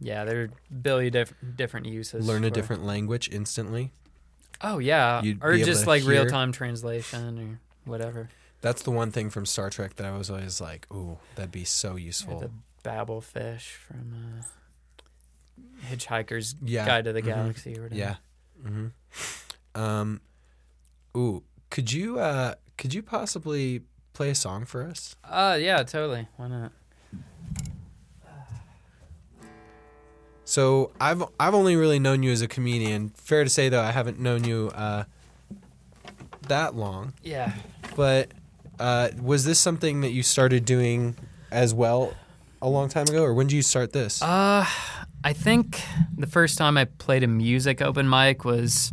yeah, 0.00 0.24
there 0.24 0.42
are 0.44 0.48
billion 0.82 1.12
diff- 1.12 1.34
different 1.56 1.86
uses. 1.86 2.26
Learn 2.26 2.44
a 2.44 2.48
for- 2.48 2.54
different 2.54 2.84
language 2.84 3.28
instantly. 3.32 3.92
Oh 4.60 4.78
yeah, 4.78 5.22
You'd 5.22 5.42
or 5.42 5.56
just 5.56 5.86
like 5.86 6.02
hear- 6.02 6.10
real 6.10 6.26
time 6.26 6.52
translation 6.52 7.38
or 7.38 7.60
whatever. 7.90 8.28
That's 8.60 8.82
the 8.82 8.90
one 8.90 9.12
thing 9.12 9.30
from 9.30 9.46
Star 9.46 9.70
Trek 9.70 9.94
that 9.96 10.06
I 10.06 10.16
was 10.18 10.30
always 10.30 10.60
like, 10.60 10.86
"Ooh, 10.92 11.18
that'd 11.36 11.52
be 11.52 11.64
so 11.64 11.92
Or 11.92 11.98
useful." 11.98 12.40
the 12.40 12.50
Babel 12.82 13.20
fish 13.20 13.74
from 13.86 14.14
uh, 14.40 14.42
Hitchhiker's 15.86 16.56
Yeah. 16.62 16.84
Guide 16.86 17.04
to 17.04 17.12
the 17.12 17.22
Mhm. 17.22 17.26
Galaxy 17.26 17.78
or 17.78 17.82
whatever. 17.84 17.98
Yeah. 17.98 18.16
hmm 18.62 18.86
Um. 19.74 20.20
Ooh, 21.16 21.44
could 21.70 21.92
you 21.92 22.18
uh 22.18 22.54
could 22.76 22.94
you 22.94 23.02
possibly 23.02 23.82
play 24.12 24.30
a 24.30 24.34
song 24.34 24.64
for 24.64 24.82
us? 24.82 25.14
Uh 25.24 25.56
yeah, 25.60 25.82
totally. 25.84 26.26
Why 26.36 26.48
not? 26.48 26.72
So 30.48 30.92
I've 30.98 31.22
I've 31.38 31.52
only 31.52 31.76
really 31.76 31.98
known 31.98 32.22
you 32.22 32.32
as 32.32 32.40
a 32.40 32.48
comedian. 32.48 33.10
Fair 33.10 33.44
to 33.44 33.50
say 33.50 33.68
though, 33.68 33.82
I 33.82 33.90
haven't 33.90 34.18
known 34.18 34.44
you 34.44 34.72
uh 34.74 35.04
that 36.46 36.74
long. 36.74 37.12
Yeah. 37.22 37.52
But 37.94 38.30
uh, 38.80 39.10
was 39.20 39.44
this 39.44 39.58
something 39.58 40.00
that 40.00 40.12
you 40.12 40.22
started 40.22 40.64
doing 40.64 41.16
as 41.50 41.74
well 41.74 42.14
a 42.62 42.68
long 42.70 42.88
time 42.88 43.02
ago, 43.08 43.24
or 43.24 43.34
when 43.34 43.48
did 43.48 43.56
you 43.56 43.62
start 43.62 43.92
this? 43.92 44.22
Uh 44.22 44.64
I 45.22 45.34
think 45.34 45.82
the 46.16 46.26
first 46.26 46.56
time 46.56 46.78
I 46.78 46.86
played 46.86 47.24
a 47.24 47.28
music 47.28 47.82
open 47.82 48.08
mic 48.08 48.46
was 48.46 48.90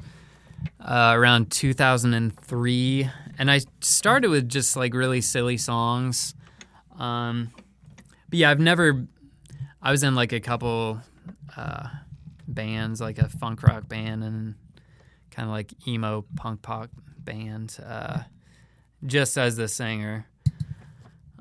uh, 0.81 1.13
around 1.15 1.51
2003 1.51 3.09
and 3.37 3.49
I 3.49 3.61
started 3.79 4.29
with 4.29 4.49
just 4.49 4.75
like 4.75 4.93
really 4.93 5.21
silly 5.21 5.55
songs. 5.55 6.35
Um 6.99 7.51
but 8.29 8.39
yeah, 8.39 8.51
I've 8.51 8.59
never 8.59 9.07
I 9.81 9.91
was 9.91 10.03
in 10.03 10.15
like 10.15 10.33
a 10.33 10.41
couple 10.41 10.99
uh 11.57 11.87
bands, 12.47 13.01
like 13.01 13.17
a 13.17 13.29
funk 13.29 13.63
rock 13.63 13.87
band 13.87 14.23
and 14.23 14.55
kind 15.31 15.47
of 15.47 15.51
like 15.51 15.73
emo 15.87 16.25
punk 16.35 16.61
pop 16.61 16.89
band 17.17 17.77
uh 17.85 18.19
just 19.05 19.37
as 19.37 19.55
the 19.55 19.67
singer. 19.67 20.27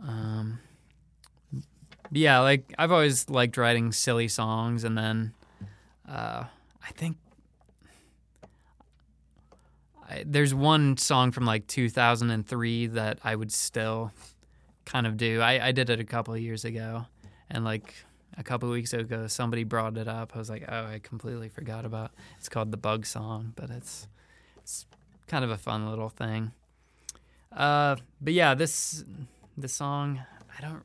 Um 0.02 0.58
yeah, 2.14 2.38
like 2.40 2.72
I've 2.78 2.92
always 2.92 3.28
liked 3.28 3.56
writing 3.56 3.90
silly 3.90 4.28
songs, 4.28 4.84
and 4.84 4.96
then 4.96 5.34
uh, 6.08 6.44
I 6.82 6.90
think 6.92 7.16
I, 10.08 10.22
there's 10.24 10.54
one 10.54 10.96
song 10.96 11.32
from 11.32 11.44
like 11.44 11.66
2003 11.66 12.86
that 12.88 13.18
I 13.24 13.34
would 13.34 13.52
still 13.52 14.12
kind 14.84 15.06
of 15.06 15.16
do. 15.16 15.40
I, 15.40 15.68
I 15.68 15.72
did 15.72 15.90
it 15.90 15.98
a 15.98 16.04
couple 16.04 16.36
years 16.36 16.64
ago, 16.64 17.06
and 17.50 17.64
like 17.64 17.94
a 18.36 18.42
couple 18.42 18.68
weeks 18.70 18.92
ago, 18.92 19.26
somebody 19.26 19.64
brought 19.64 19.96
it 19.96 20.08
up. 20.08 20.32
I 20.34 20.38
was 20.38 20.50
like, 20.50 20.64
oh, 20.68 20.86
I 20.86 21.00
completely 21.02 21.48
forgot 21.48 21.84
about. 21.84 22.10
It's 22.38 22.48
called 22.48 22.70
the 22.70 22.76
Bug 22.76 23.06
Song, 23.06 23.52
but 23.56 23.70
it's 23.70 24.08
it's 24.58 24.86
kind 25.26 25.44
of 25.44 25.50
a 25.50 25.58
fun 25.58 25.88
little 25.88 26.08
thing. 26.08 26.52
Uh, 27.52 27.96
but 28.20 28.32
yeah, 28.32 28.54
this 28.54 29.04
this 29.56 29.72
song, 29.72 30.20
I 30.56 30.60
don't 30.60 30.82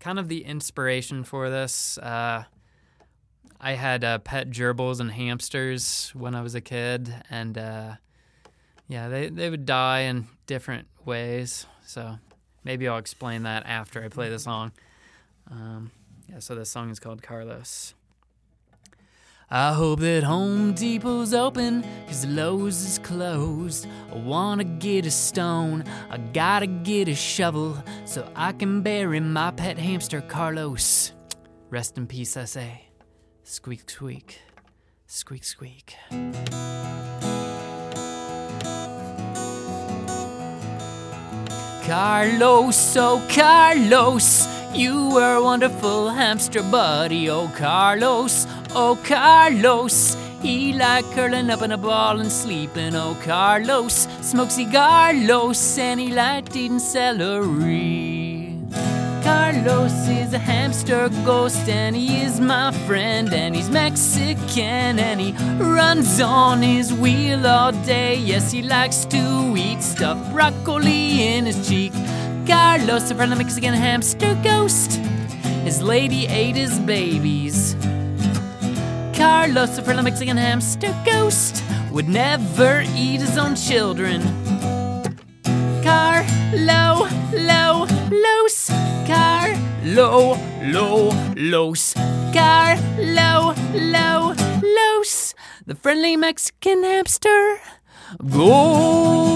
kind 0.00 0.18
of 0.18 0.28
the 0.28 0.44
inspiration 0.44 1.24
for 1.24 1.50
this. 1.50 1.98
Uh, 1.98 2.44
I 3.60 3.72
had 3.72 4.04
uh, 4.04 4.18
pet 4.18 4.50
gerbils 4.50 5.00
and 5.00 5.10
hamsters 5.10 6.12
when 6.14 6.34
I 6.34 6.42
was 6.42 6.54
a 6.54 6.60
kid, 6.60 7.12
and 7.28 7.58
uh, 7.58 7.94
yeah, 8.86 9.08
they 9.08 9.28
they 9.28 9.50
would 9.50 9.66
die 9.66 10.00
in 10.00 10.28
different 10.46 10.86
ways. 11.04 11.66
So 11.84 12.18
maybe 12.64 12.88
I'll 12.88 12.98
explain 12.98 13.42
that 13.42 13.66
after 13.66 14.02
I 14.02 14.08
play 14.08 14.28
the 14.28 14.38
song. 14.38 14.72
Um, 15.50 15.90
yeah, 16.28 16.38
so 16.40 16.54
this 16.54 16.70
song 16.70 16.90
is 16.90 17.00
called 17.00 17.22
Carlos. 17.22 17.94
I 19.50 19.72
hope 19.72 20.00
that 20.00 20.24
Home 20.24 20.74
Depot's 20.74 21.32
open, 21.32 21.82
cause 22.06 22.26
Lowe's 22.26 22.84
is 22.84 22.98
closed. 22.98 23.86
I 24.12 24.16
wanna 24.16 24.64
get 24.64 25.06
a 25.06 25.10
stone, 25.10 25.84
I 26.10 26.18
gotta 26.18 26.66
get 26.66 27.08
a 27.08 27.14
shovel, 27.14 27.82
so 28.04 28.30
I 28.36 28.52
can 28.52 28.82
bury 28.82 29.20
my 29.20 29.50
pet 29.50 29.78
hamster 29.78 30.20
Carlos. 30.20 31.12
Rest 31.70 31.96
in 31.96 32.06
peace, 32.06 32.36
I 32.36 32.44
say. 32.44 32.88
Squeak, 33.42 33.88
squeak. 33.88 34.38
Squeak, 35.06 35.44
squeak. 35.44 35.96
Carlos, 41.86 42.96
oh 42.98 43.26
Carlos, 43.30 44.46
you 44.78 45.08
were 45.10 45.34
a 45.34 45.42
wonderful 45.42 46.08
hamster 46.08 46.62
buddy. 46.62 47.28
Oh 47.28 47.50
Carlos, 47.56 48.46
oh 48.76 48.96
Carlos, 49.04 50.16
he 50.40 50.72
liked 50.72 51.10
curling 51.12 51.50
up 51.50 51.62
in 51.62 51.72
a 51.72 51.76
ball 51.76 52.20
and 52.20 52.30
sleeping. 52.30 52.94
Oh 52.94 53.16
Carlos, 53.24 54.06
smokes 54.20 54.56
cigarlos 54.56 55.78
and 55.78 55.98
he 55.98 56.12
liked 56.14 56.54
eating 56.54 56.78
celery. 56.78 58.54
Carlos 59.24 60.08
is 60.08 60.32
a 60.32 60.38
hamster 60.38 61.08
ghost 61.24 61.68
and 61.68 61.96
he 61.96 62.20
is 62.20 62.38
my 62.38 62.70
friend 62.86 63.32
and 63.32 63.56
he's 63.56 63.68
Mexican 63.68 64.98
and 65.00 65.20
he 65.20 65.32
runs 65.58 66.20
on 66.20 66.62
his 66.62 66.94
wheel 66.94 67.44
all 67.46 67.72
day. 67.84 68.14
Yes, 68.14 68.52
he 68.52 68.62
likes 68.62 69.04
to 69.06 69.54
eat 69.56 69.82
stuffed 69.82 70.32
broccoli 70.32 71.22
in 71.22 71.46
his 71.46 71.68
cheek. 71.68 71.92
Carlos, 72.48 73.10
a 73.10 73.14
friendly 73.14 73.36
Mexican 73.36 73.74
hamster 73.74 74.34
ghost. 74.42 74.92
His 75.64 75.82
lady 75.82 76.26
ate 76.28 76.56
his 76.56 76.78
babies. 76.80 77.76
Carlos, 79.12 79.76
a 79.76 79.82
friendly 79.82 80.04
Mexican 80.04 80.38
hamster 80.38 80.96
ghost, 81.04 81.62
would 81.92 82.08
never 82.08 82.84
eat 82.96 83.20
his 83.20 83.36
own 83.36 83.54
children. 83.54 84.22
Carlo, 85.84 87.06
lo, 87.34 87.86
los, 88.10 88.70
Carlo, 89.06 90.38
lo, 90.62 91.10
los, 91.36 91.92
Carlo, 92.32 93.54
lo, 93.74 94.34
los, 94.62 95.34
the 95.66 95.74
friendly 95.74 96.16
Mexican 96.16 96.82
hamster 96.82 97.60
ghost. 98.26 99.28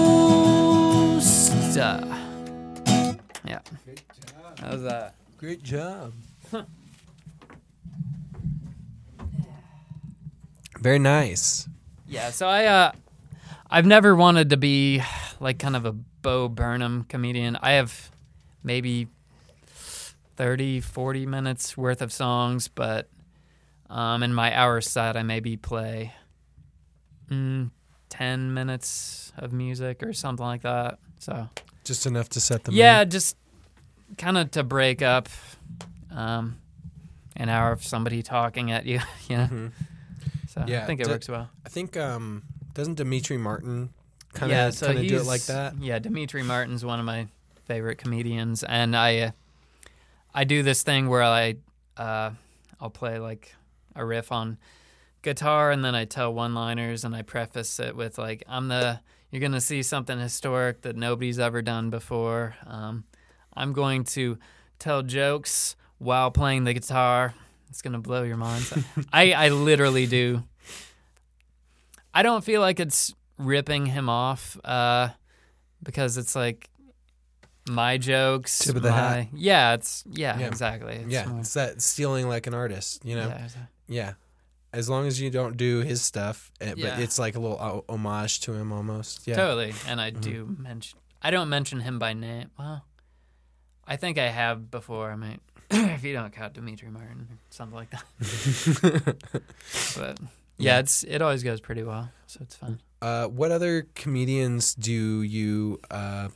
Yeah. 4.63 4.69
How's 4.69 4.83
that? 4.83 5.15
Great 5.37 5.63
job. 5.63 6.13
Very 10.79 10.99
nice. 10.99 11.67
Yeah, 12.07 12.31
so 12.31 12.47
I 12.47 12.65
uh 12.65 12.91
I've 13.69 13.85
never 13.85 14.15
wanted 14.15 14.49
to 14.51 14.57
be 14.57 15.01
like 15.39 15.59
kind 15.59 15.75
of 15.75 15.85
a 15.85 15.91
Bo 15.91 16.47
Burnham 16.47 17.05
comedian. 17.09 17.57
I 17.61 17.73
have 17.73 18.11
maybe 18.63 19.07
30, 20.35 20.79
40 20.81 21.25
minutes 21.25 21.75
worth 21.77 22.01
of 22.01 22.11
songs, 22.11 22.67
but 22.67 23.09
um 23.89 24.23
in 24.23 24.33
my 24.33 24.55
hour 24.55 24.81
set 24.81 25.15
I 25.17 25.23
maybe 25.23 25.57
play 25.57 26.13
mm, 27.29 27.69
10 28.09 28.53
minutes 28.53 29.31
of 29.37 29.53
music 29.53 30.03
or 30.03 30.13
something 30.13 30.45
like 30.45 30.61
that. 30.63 30.99
So, 31.19 31.49
Just 31.85 32.05
enough 32.05 32.29
to 32.29 32.39
set 32.41 32.65
the 32.65 32.73
yeah, 32.73 32.99
mood. 33.03 33.11
just 33.11 33.37
kind 34.17 34.37
of 34.37 34.51
to 34.51 34.63
break 34.63 35.01
up 35.01 35.29
um 36.11 36.57
an 37.35 37.49
hour 37.49 37.71
of 37.71 37.83
somebody 37.83 38.21
talking 38.21 38.71
at 38.71 38.85
you, 38.85 38.99
you 39.29 39.37
know. 39.37 39.45
Mhm. 39.47 39.71
So, 40.49 40.63
Yeah, 40.67 40.83
I 40.83 40.85
think 40.85 40.99
it 41.01 41.05
d- 41.05 41.09
works 41.09 41.27
well. 41.27 41.49
I 41.65 41.69
think 41.69 41.97
um 41.97 42.43
doesn't 42.73 42.95
Demetri 42.95 43.37
Martin 43.37 43.89
kind 44.33 44.51
of 44.51 44.55
yeah, 44.57 44.63
kind 44.65 44.73
so 44.75 44.89
of 44.91 45.07
do 45.07 45.17
it 45.17 45.25
like 45.25 45.45
that? 45.45 45.75
Yeah, 45.79 45.99
Demetri 45.99 46.43
Martin's 46.43 46.83
one 46.85 46.99
of 46.99 47.05
my 47.05 47.27
favorite 47.65 47.97
comedians, 47.97 48.63
and 48.63 48.95
I 48.95 49.19
uh, 49.19 49.31
I 50.33 50.43
do 50.43 50.63
this 50.63 50.83
thing 50.83 51.07
where 51.09 51.23
I 51.23 51.55
uh, 51.97 52.31
I'll 52.79 52.89
play 52.89 53.19
like 53.19 53.53
a 53.95 54.03
riff 54.05 54.31
on 54.31 54.57
guitar 55.21 55.71
and 55.71 55.85
then 55.85 55.95
I 55.95 56.03
tell 56.05 56.33
one 56.33 56.53
liners 56.53 57.05
and 57.05 57.15
I 57.15 57.21
preface 57.21 57.79
it 57.79 57.95
with 57.95 58.17
like 58.17 58.43
I'm 58.47 58.67
the 58.67 58.99
you're 59.31 59.39
gonna 59.41 59.61
see 59.61 59.81
something 59.83 60.19
historic 60.19 60.81
that 60.81 60.95
nobody's 60.95 61.39
ever 61.39 61.61
done 61.61 61.89
before. 61.89 62.55
Um, 62.67 63.05
I'm 63.55 63.73
going 63.73 64.03
to 64.05 64.37
tell 64.79 65.01
jokes 65.03 65.75
while 65.97 66.31
playing 66.31 66.63
the 66.65 66.73
guitar. 66.73 67.33
It's 67.69 67.81
gonna 67.81 67.99
blow 67.99 68.23
your 68.23 68.37
mind. 68.37 68.65
I 69.13 69.33
I 69.33 69.49
literally 69.49 70.05
do. 70.07 70.43
I 72.13 72.23
don't 72.23 72.43
feel 72.43 72.61
like 72.61 72.79
it's 72.79 73.13
ripping 73.37 73.87
him 73.87 74.09
off 74.09 74.57
uh, 74.63 75.09
because 75.81 76.17
it's 76.17 76.35
like 76.35 76.69
my 77.67 77.97
jokes. 77.97 78.59
Tip 78.59 78.75
of 78.75 78.81
the 78.83 78.89
my, 78.91 78.95
hat. 78.95 79.27
Yeah, 79.33 79.73
it's 79.73 80.03
yeah, 80.11 80.37
Yeah. 80.39 80.47
exactly. 80.47 80.95
It's 80.95 81.09
yeah, 81.11 81.25
more- 81.25 81.39
it's 81.39 81.53
that 81.53 81.81
stealing 81.81 82.27
like 82.27 82.45
an 82.47 82.53
artist, 82.53 83.03
you 83.05 83.15
know. 83.15 83.27
yeah, 83.27 83.47
Yeah. 83.87 84.13
As 84.71 84.89
long 84.89 85.05
as 85.05 85.21
you 85.21 85.29
don't 85.29 85.55
do 85.55 85.79
his 85.81 86.01
stuff, 86.01 86.51
eh, 86.59 86.73
Yeah. 86.75 86.95
but 86.95 86.99
it's 87.03 87.19
like 87.19 87.35
a 87.35 87.39
little 87.39 87.57
o- 87.59 87.85
homage 87.87 88.39
to 88.41 88.53
him 88.53 88.71
almost. 88.71 89.27
Yeah. 89.27 89.35
Totally. 89.35 89.73
And 89.87 90.01
I 90.01 90.11
Mhm. 90.11 90.21
do 90.21 90.55
mention 90.59 90.99
I 91.21 91.31
don't 91.31 91.47
mention 91.49 91.79
him 91.79 91.99
by 91.99 92.13
name. 92.13 92.49
Well, 92.59 92.83
I 93.87 93.95
think 93.97 94.17
I 94.17 94.27
have 94.29 94.69
before. 94.71 95.11
I 95.11 95.15
might 95.15 95.39
if 95.71 96.03
you 96.03 96.13
don't 96.13 96.31
count 96.33 96.53
Demetri 96.53 96.89
Martin 96.89 97.27
or 97.31 97.37
something 97.49 97.75
like 97.75 97.89
that. 97.91 98.03
But 99.97 100.19
yeah, 100.57 100.75
Yeah. 100.75 100.79
it's 100.79 101.03
it 101.03 101.21
always 101.21 101.43
goes 101.43 101.59
pretty 101.61 101.83
well. 101.83 102.09
So 102.27 102.39
it's 102.41 102.55
fun. 102.55 102.79
uh, 103.01 103.27
what 103.27 103.51
other 103.51 103.87
comedians 103.95 104.73
do 104.75 105.21
you 105.21 105.79
uh, 105.91 106.29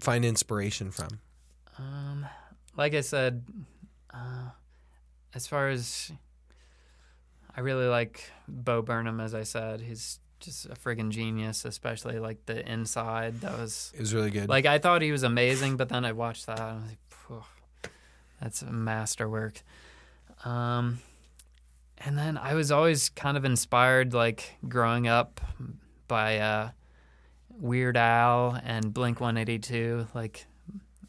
find 0.00 0.24
inspiration 0.24 0.90
from? 0.90 1.20
Um 1.78 2.26
like 2.76 2.94
I 2.94 3.00
said, 3.02 3.44
uh 4.12 4.50
as 5.34 5.46
far 5.46 5.68
as 5.68 6.12
I 7.56 7.60
really 7.60 7.86
like 7.86 8.30
Bo 8.48 8.82
Burnham 8.82 9.20
as 9.20 9.34
I 9.34 9.42
said. 9.44 9.80
He's 9.82 10.18
just 10.42 10.66
a 10.66 10.74
friggin' 10.74 11.10
genius, 11.10 11.64
especially 11.64 12.18
like 12.18 12.46
the 12.46 12.68
inside. 12.70 13.40
That 13.40 13.58
was 13.58 13.92
It 13.94 14.00
was 14.00 14.14
really 14.14 14.30
good. 14.30 14.48
Like 14.48 14.66
I 14.66 14.78
thought 14.78 15.02
he 15.02 15.12
was 15.12 15.22
amazing, 15.22 15.76
but 15.76 15.88
then 15.88 16.04
I 16.04 16.12
watched 16.12 16.46
that 16.46 16.58
and 16.58 16.68
I 16.68 16.74
was 16.74 16.84
like, 16.84 16.98
"Phew, 17.08 17.44
that's 18.40 18.62
a 18.62 18.72
masterwork. 18.72 19.62
Um, 20.44 20.98
and 21.98 22.18
then 22.18 22.36
I 22.36 22.54
was 22.54 22.72
always 22.72 23.08
kind 23.08 23.36
of 23.36 23.44
inspired, 23.44 24.12
like 24.12 24.56
growing 24.68 25.06
up, 25.06 25.40
by 26.08 26.38
uh, 26.38 26.70
Weird 27.48 27.96
Al 27.96 28.60
and 28.62 28.92
Blink 28.92 29.20
One 29.20 29.36
Eighty 29.36 29.58
Two. 29.58 30.06
Like 30.14 30.46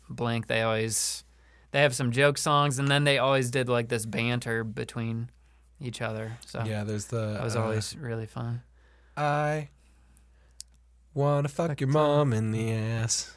Blink, 0.09 0.47
they 0.47 0.61
always 0.61 1.23
they 1.71 1.81
have 1.81 1.95
some 1.95 2.11
joke 2.11 2.37
songs, 2.37 2.79
and 2.79 2.87
then 2.87 3.03
they 3.03 3.17
always 3.17 3.49
did 3.49 3.67
like 3.67 3.89
this 3.89 4.05
banter 4.05 4.63
between 4.63 5.29
each 5.81 6.01
other. 6.01 6.37
So 6.45 6.63
yeah, 6.63 6.83
there's 6.83 7.07
the. 7.07 7.33
that 7.33 7.43
was 7.43 7.55
uh, 7.55 7.63
always 7.63 7.97
really 7.97 8.27
fun. 8.27 8.61
I 9.15 9.69
wanna 11.13 11.47
fuck, 11.49 11.69
Fuck 11.69 11.81
your 11.81 11.89
mom 11.89 12.33
in 12.33 12.51
the 12.51 12.71
ass. 12.73 13.33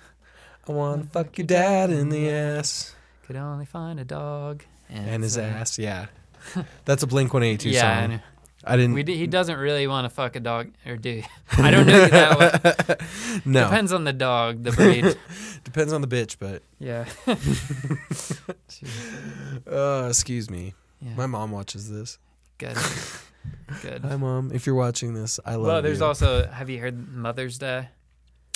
I 0.69 0.73
wanna 0.73 1.05
fuck 1.05 1.37
your 1.39 1.47
dad 1.47 1.91
in 1.91 2.09
the 2.09 2.29
ass 2.31 2.95
Could 3.27 3.37
only 3.37 3.67
find 3.67 4.01
a 4.01 4.05
dog 4.05 4.65
and 4.89 5.23
his 5.23 5.37
uh, 5.37 5.43
ass. 5.43 5.79
Yeah, 5.79 6.07
that's 6.85 7.03
a 7.03 7.07
Blink 7.07 7.35
One 7.35 7.43
Eighty 7.43 7.57
Two 7.59 7.71
Yeah, 7.71 8.01
song. 8.03 8.11
know. 8.13 8.21
I 8.69 8.77
didn't. 8.77 8.95
We 8.95 9.03
d- 9.05 9.17
he 9.17 9.27
doesn't 9.29 9.59
really 9.59 9.87
want 9.87 10.07
to 10.07 10.09
fuck 10.09 10.35
a 10.35 10.41
dog, 10.41 10.73
or 10.85 10.97
do? 10.97 11.23
I 11.53 11.71
don't 11.71 11.87
know 11.87 12.07
that. 12.09 12.89
One. 12.89 13.43
no, 13.45 13.65
Depends 13.65 13.93
on 13.93 14.03
the 14.05 14.13
dog, 14.13 14.65
the 14.65 14.73
breed. 14.73 15.17
depends 15.63 15.93
on 15.93 16.01
the 16.01 16.09
bitch, 16.09 16.37
but 16.41 16.63
yeah. 16.81 17.05
uh, 19.71 20.07
excuse 20.09 20.51
me. 20.51 20.75
yeah. 21.01 21.15
My 21.15 21.27
mom 21.27 21.51
watches 21.53 21.91
this. 21.91 22.19
Good. 22.59 22.77
Good. 23.83 24.05
Hi, 24.05 24.17
mom. 24.17 24.51
If 24.53 24.67
you're 24.67 24.75
watching 24.77 25.15
this, 25.15 25.41
I 25.45 25.53
love 25.55 25.61
you. 25.61 25.67
Well, 25.67 25.83
there's 25.83 25.99
you. 26.01 26.05
also. 26.07 26.47
Have 26.47 26.71
you 26.71 26.79
heard 26.81 27.13
Mother's 27.15 27.59
Day 27.59 27.89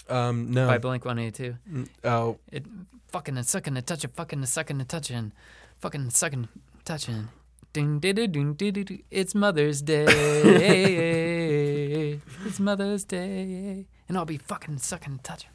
um 0.08 0.50
no. 0.52 0.66
by 0.66 0.78
Blink 0.78 1.04
One 1.04 1.18
Eighty 1.18 1.50
Two? 1.50 1.56
Oh, 2.04 2.38
It 2.52 2.64
fucking 3.08 3.36
and 3.36 3.46
sucking 3.46 3.76
and 3.76 3.86
touching, 3.86 4.10
fucking 4.10 4.38
and 4.38 4.48
sucking 4.48 4.80
and 4.80 4.88
touching, 4.88 5.32
fucking 5.80 6.00
and 6.02 6.12
sucking, 6.12 6.48
touching. 6.84 7.28
Ding 7.72 7.98
ding 8.00 8.14
ding 8.16 8.54
ding 8.54 8.72
ding. 8.72 9.02
It's 9.10 9.34
Mother's 9.34 9.82
Day. 9.82 10.04
it's 12.44 12.58
Mother's 12.60 13.04
Day, 13.04 13.86
and 14.08 14.16
I'll 14.18 14.24
be 14.24 14.38
fucking 14.38 14.78
sucking 14.78 15.12
and 15.12 15.24
touching. 15.24 15.50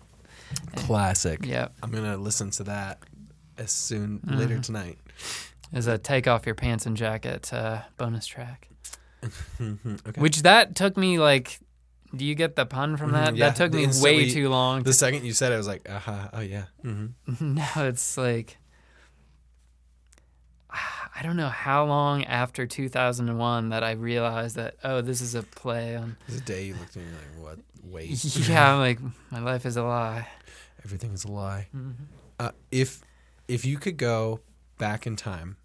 classic. 0.76 1.46
Yeah. 1.46 1.70
I'm 1.84 1.92
gonna 1.92 2.18
listen 2.18 2.50
to 2.52 2.64
that 2.66 3.00
as 3.58 3.72
soon 3.72 4.20
later 4.26 4.58
Mhm. 4.58 4.64
tonight. 4.64 4.98
Is 5.74 5.88
a 5.88 5.98
take 5.98 6.28
off 6.28 6.46
your 6.46 6.56
pants 6.56 6.86
and 6.86 6.96
jacket 6.96 7.52
uh, 7.54 7.82
bonus 7.98 8.26
track. 8.28 8.70
Okay. 9.62 10.22
Which 10.22 10.42
that 10.44 10.76
took 10.76 10.98
me 10.98 11.20
like. 11.20 11.60
Do 12.16 12.24
you 12.24 12.36
get 12.36 12.56
the 12.56 12.66
pun 12.66 12.96
from 12.96 13.12
that? 13.12 13.34
Mhm, 13.34 13.38
yeah. 13.38 13.50
That 13.50 13.56
took 13.58 13.74
me 13.74 13.88
way 14.02 14.30
too 14.32 14.48
long. 14.48 14.84
the 14.84 14.94
second 14.94 15.26
you 15.26 15.34
said 15.34 15.52
it, 15.52 15.56
I 15.56 15.58
was 15.58 15.68
like, 15.68 15.90
uh 15.90 16.00
huh. 16.00 16.30
Oh 16.32 16.40
yeah. 16.40 16.66
hmm 16.82 17.08
no, 17.42 17.66
it's 17.76 18.18
like. 18.18 18.58
I 21.18 21.22
don't 21.24 21.38
know 21.38 21.50
how 21.50 21.86
long 21.86 22.24
after 22.26 22.66
2001 22.66 23.70
that 23.70 23.84
I 23.84 23.92
realized 23.92 24.56
that 24.58 24.76
oh 24.84 25.02
this 25.02 25.22
is 25.22 25.34
a 25.36 25.44
play 25.44 25.96
on 25.96 26.18
The 26.28 26.42
day 26.42 26.66
you 26.66 26.76
looked 26.76 26.98
at 26.98 27.04
me 27.04 27.10
like, 27.12 27.44
what? 27.44 27.60
Wait. 27.84 28.24
yeah 28.50 28.74
I'm 28.74 28.80
like 28.80 29.00
my 29.32 29.40
life 29.40 29.66
is 29.66 29.78
a 29.78 29.84
lie. 29.84 30.28
Everything 30.84 31.14
is 31.14 31.24
a 31.24 31.32
lie. 31.32 31.68
Mhm. 31.76 31.94
Uh, 32.40 32.52
if 32.72 33.02
if 33.48 33.64
you 33.66 33.78
could 33.78 33.98
go 33.98 34.42
back 34.78 35.08
in 35.08 35.16
time 35.16 35.58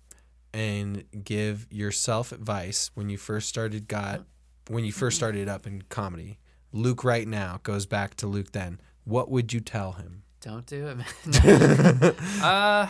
and 0.53 1.05
give 1.25 1.67
yourself 1.71 2.33
advice 2.33 2.91
when 2.95 3.09
you 3.09 3.17
first 3.17 3.49
started 3.49 3.89
got 3.89 4.25
when 4.69 4.85
you 4.85 4.93
first 4.93 5.17
started 5.17 5.49
up 5.49 5.67
in 5.67 5.83
comedy, 5.89 6.39
Luke 6.73 7.03
right 7.03 7.27
now 7.27 7.61
goes 7.63 7.87
back 7.87 8.15
to 8.17 8.27
Luke 8.27 8.53
then. 8.53 8.81
What 9.05 9.31
would 9.31 9.53
you 9.53 9.61
tell 9.61 9.93
him? 9.93 10.23
Don't 10.41 10.65
do 10.67 10.89
it, 10.89 10.97
man. 10.97 12.15
uh, 12.43 12.89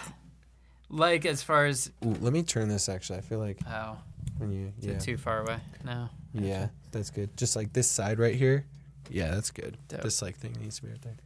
like 0.88 1.24
as 1.24 1.42
far 1.42 1.66
as 1.66 1.90
Ooh, 2.04 2.16
let 2.20 2.32
me 2.32 2.42
turn 2.42 2.68
this. 2.68 2.88
Actually, 2.88 3.18
I 3.18 3.22
feel 3.22 3.38
like 3.38 3.58
oh, 3.68 3.96
when 4.38 4.52
you 4.52 4.72
yeah 4.78 4.98
too 4.98 5.16
far 5.16 5.40
away? 5.40 5.58
No. 5.84 6.08
yeah 6.34 6.68
that's 6.92 7.10
good. 7.10 7.36
Just 7.36 7.56
like 7.56 7.72
this 7.72 7.90
side 7.90 8.18
right 8.18 8.34
here. 8.34 8.66
Yeah, 9.08 9.34
that's 9.34 9.50
good. 9.50 9.76
Dope. 9.88 10.02
This 10.02 10.22
like 10.22 10.36
thing 10.36 10.56
needs 10.60 10.76
to 10.76 10.82
be 10.82 10.88
right 10.90 11.02
there. 11.02 11.16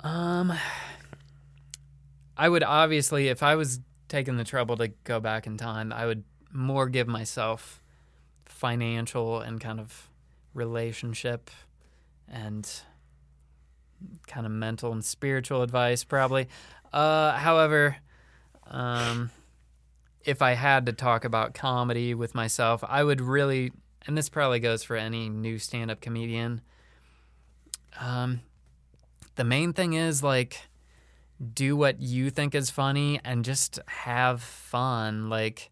Um, 0.00 0.52
I 2.36 2.48
would 2.48 2.62
obviously, 2.62 3.28
if 3.28 3.42
I 3.42 3.56
was 3.56 3.80
taking 4.12 4.36
the 4.36 4.44
trouble 4.44 4.76
to 4.76 4.88
go 5.04 5.18
back 5.20 5.46
in 5.46 5.56
time, 5.56 5.90
I 5.90 6.04
would 6.04 6.22
more 6.52 6.86
give 6.86 7.08
myself 7.08 7.82
financial 8.44 9.40
and 9.40 9.58
kind 9.58 9.80
of 9.80 10.10
relationship 10.52 11.50
and 12.28 12.70
kind 14.26 14.44
of 14.44 14.52
mental 14.52 14.92
and 14.92 15.02
spiritual 15.02 15.62
advice, 15.62 16.04
probably. 16.04 16.48
Uh, 16.92 17.32
however, 17.38 17.96
um, 18.66 19.30
if 20.26 20.42
I 20.42 20.52
had 20.52 20.84
to 20.86 20.92
talk 20.92 21.24
about 21.24 21.54
comedy 21.54 22.12
with 22.12 22.34
myself, 22.34 22.84
I 22.86 23.02
would 23.02 23.22
really, 23.22 23.72
and 24.06 24.16
this 24.16 24.28
probably 24.28 24.60
goes 24.60 24.82
for 24.82 24.94
any 24.94 25.30
new 25.30 25.58
stand 25.58 25.90
up 25.90 26.02
comedian. 26.02 26.60
Um, 27.98 28.40
the 29.36 29.44
main 29.44 29.72
thing 29.72 29.94
is 29.94 30.22
like 30.22 30.58
do 31.42 31.76
what 31.76 32.00
you 32.00 32.30
think 32.30 32.54
is 32.54 32.70
funny 32.70 33.20
and 33.24 33.44
just 33.44 33.78
have 33.86 34.42
fun. 34.42 35.28
Like 35.28 35.70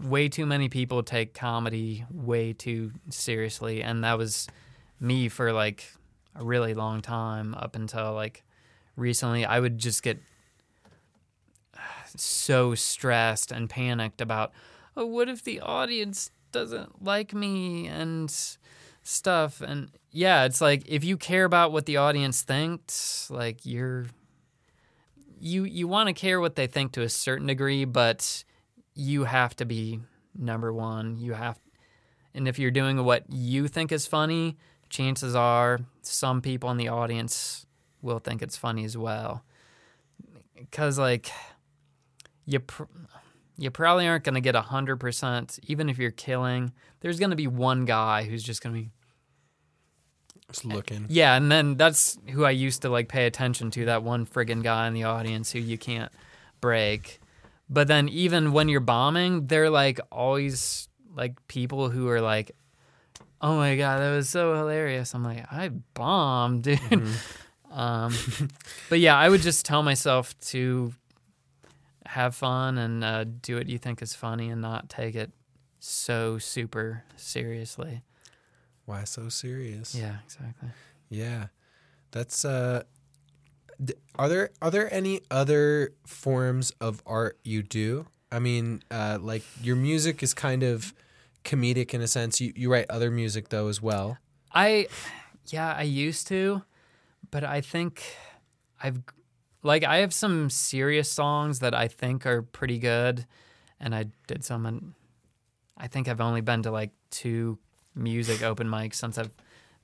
way 0.00 0.28
too 0.28 0.46
many 0.46 0.68
people 0.68 1.02
take 1.02 1.34
comedy 1.34 2.04
way 2.10 2.52
too 2.52 2.92
seriously. 3.10 3.82
And 3.82 4.04
that 4.04 4.18
was 4.18 4.48
me 5.00 5.28
for 5.28 5.52
like 5.52 5.92
a 6.34 6.44
really 6.44 6.74
long 6.74 7.00
time 7.00 7.54
up 7.54 7.76
until 7.76 8.12
like 8.12 8.44
recently. 8.96 9.44
I 9.44 9.60
would 9.60 9.78
just 9.78 10.02
get 10.02 10.18
so 12.16 12.74
stressed 12.74 13.52
and 13.52 13.68
panicked 13.68 14.20
about 14.22 14.52
oh 14.96 15.04
what 15.04 15.28
if 15.28 15.44
the 15.44 15.60
audience 15.60 16.30
doesn't 16.50 17.04
like 17.04 17.34
me? 17.34 17.86
and 17.86 18.32
stuff. 19.06 19.60
And 19.60 19.90
yeah 20.16 20.44
it's 20.44 20.60
like 20.60 20.82
if 20.86 21.04
you 21.04 21.16
care 21.16 21.44
about 21.44 21.72
what 21.72 21.86
the 21.86 21.96
audience 21.96 22.42
thinks 22.42 23.30
like 23.30 23.64
you're 23.64 24.06
you 25.38 25.64
you 25.64 25.86
want 25.86 26.08
to 26.08 26.12
care 26.12 26.40
what 26.40 26.56
they 26.56 26.66
think 26.66 26.92
to 26.92 27.02
a 27.02 27.08
certain 27.08 27.46
degree 27.46 27.84
but 27.84 28.44
you 28.96 29.24
have 29.24 29.54
to 29.54 29.66
be 29.66 30.00
number 30.34 30.72
one. 30.72 31.16
You 31.18 31.34
have 31.34 31.60
and 32.34 32.48
if 32.48 32.58
you're 32.58 32.70
doing 32.70 33.02
what 33.04 33.24
you 33.30 33.68
think 33.68 33.92
is 33.92 34.06
funny 34.06 34.56
chances 34.88 35.34
are 35.34 35.80
some 36.02 36.40
people 36.40 36.70
in 36.70 36.76
the 36.76 36.88
audience 36.88 37.66
will 38.02 38.18
think 38.18 38.42
it's 38.42 38.56
funny 38.56 38.84
as 38.84 38.96
well. 38.96 39.44
Because 40.54 40.98
like 40.98 41.30
you 42.46 42.60
pr- 42.60 42.84
you 43.58 43.70
probably 43.70 44.06
aren't 44.06 44.24
going 44.24 44.34
to 44.34 44.40
get 44.40 44.54
100% 44.54 45.60
even 45.66 45.88
if 45.88 45.98
you're 45.98 46.10
killing 46.10 46.72
there's 47.00 47.18
going 47.18 47.30
to 47.30 47.36
be 47.36 47.46
one 47.46 47.84
guy 47.84 48.24
who's 48.24 48.42
just 48.42 48.62
going 48.62 48.74
to 48.74 48.80
be 48.82 48.90
Just 50.50 50.64
looking. 50.64 51.06
yeah, 51.08 51.34
and 51.36 51.50
then 51.50 51.76
that's 51.76 52.18
who 52.30 52.44
I 52.44 52.50
used 52.50 52.82
to 52.82 52.88
like 52.88 53.08
pay 53.08 53.26
attention 53.26 53.70
to. 53.72 53.86
That 53.86 54.02
one 54.02 54.26
friggin' 54.26 54.62
guy 54.62 54.86
in 54.86 54.94
the 54.94 55.04
audience 55.04 55.50
who 55.52 55.58
you 55.58 55.76
can't 55.76 56.12
break. 56.60 57.20
But 57.68 57.88
then 57.88 58.08
even 58.08 58.52
when 58.52 58.68
you're 58.68 58.80
bombing, 58.80 59.48
they're 59.48 59.70
like 59.70 59.98
always 60.12 60.88
like 61.16 61.34
people 61.48 61.90
who 61.90 62.08
are 62.08 62.20
like, 62.20 62.52
"Oh 63.40 63.56
my 63.56 63.76
god, 63.76 63.98
that 64.00 64.14
was 64.14 64.28
so 64.28 64.54
hilarious." 64.54 65.14
I'm 65.14 65.24
like, 65.24 65.44
"I 65.52 65.70
bombed, 65.94 66.62
dude." 66.62 66.80
um, 67.72 68.14
but 68.88 69.00
yeah, 69.00 69.16
I 69.18 69.28
would 69.28 69.40
just 69.40 69.66
tell 69.66 69.82
myself 69.82 70.38
to 70.52 70.94
have 72.06 72.36
fun 72.36 72.78
and 72.78 73.02
uh, 73.02 73.24
do 73.24 73.56
what 73.56 73.68
you 73.68 73.78
think 73.78 74.00
is 74.00 74.14
funny 74.14 74.48
and 74.48 74.62
not 74.62 74.88
take 74.88 75.16
it 75.16 75.32
so 75.80 76.38
super 76.38 77.02
seriously. 77.16 78.02
Why 78.86 79.04
so 79.04 79.28
serious? 79.28 79.94
Yeah, 79.94 80.16
exactly. 80.24 80.68
Yeah. 81.10 81.48
That's 82.12 82.44
uh 82.44 82.84
d- 83.84 83.94
are 84.14 84.28
there 84.28 84.50
are 84.62 84.70
there 84.70 84.92
any 84.92 85.20
other 85.30 85.92
forms 86.06 86.72
of 86.80 87.02
art 87.06 87.38
you 87.44 87.62
do? 87.62 88.06
I 88.32 88.38
mean, 88.38 88.82
uh 88.90 89.18
like 89.20 89.42
your 89.62 89.76
music 89.76 90.22
is 90.22 90.32
kind 90.34 90.62
of 90.62 90.94
comedic 91.44 91.92
in 91.94 92.00
a 92.00 92.08
sense. 92.08 92.40
You 92.40 92.52
you 92.56 92.70
write 92.72 92.86
other 92.90 93.10
music 93.10 93.48
though 93.50 93.68
as 93.68 93.82
well. 93.82 94.18
I, 94.52 94.86
yeah, 95.48 95.74
I 95.76 95.82
used 95.82 96.28
to, 96.28 96.62
but 97.30 97.44
I 97.44 97.60
think 97.60 98.02
I've, 98.82 99.02
like, 99.62 99.84
I 99.84 99.98
have 99.98 100.14
some 100.14 100.48
serious 100.48 101.10
songs 101.12 101.58
that 101.58 101.74
I 101.74 101.88
think 101.88 102.24
are 102.24 102.40
pretty 102.40 102.78
good, 102.78 103.26
and 103.78 103.94
I 103.94 104.06
did 104.26 104.44
some, 104.44 104.64
and 104.64 104.94
I 105.76 105.88
think 105.88 106.08
I've 106.08 106.22
only 106.22 106.40
been 106.40 106.62
to 106.62 106.70
like 106.70 106.92
two 107.10 107.58
music 107.96 108.42
open 108.42 108.68
mics 108.68 108.94
since 108.96 109.18
I've 109.18 109.30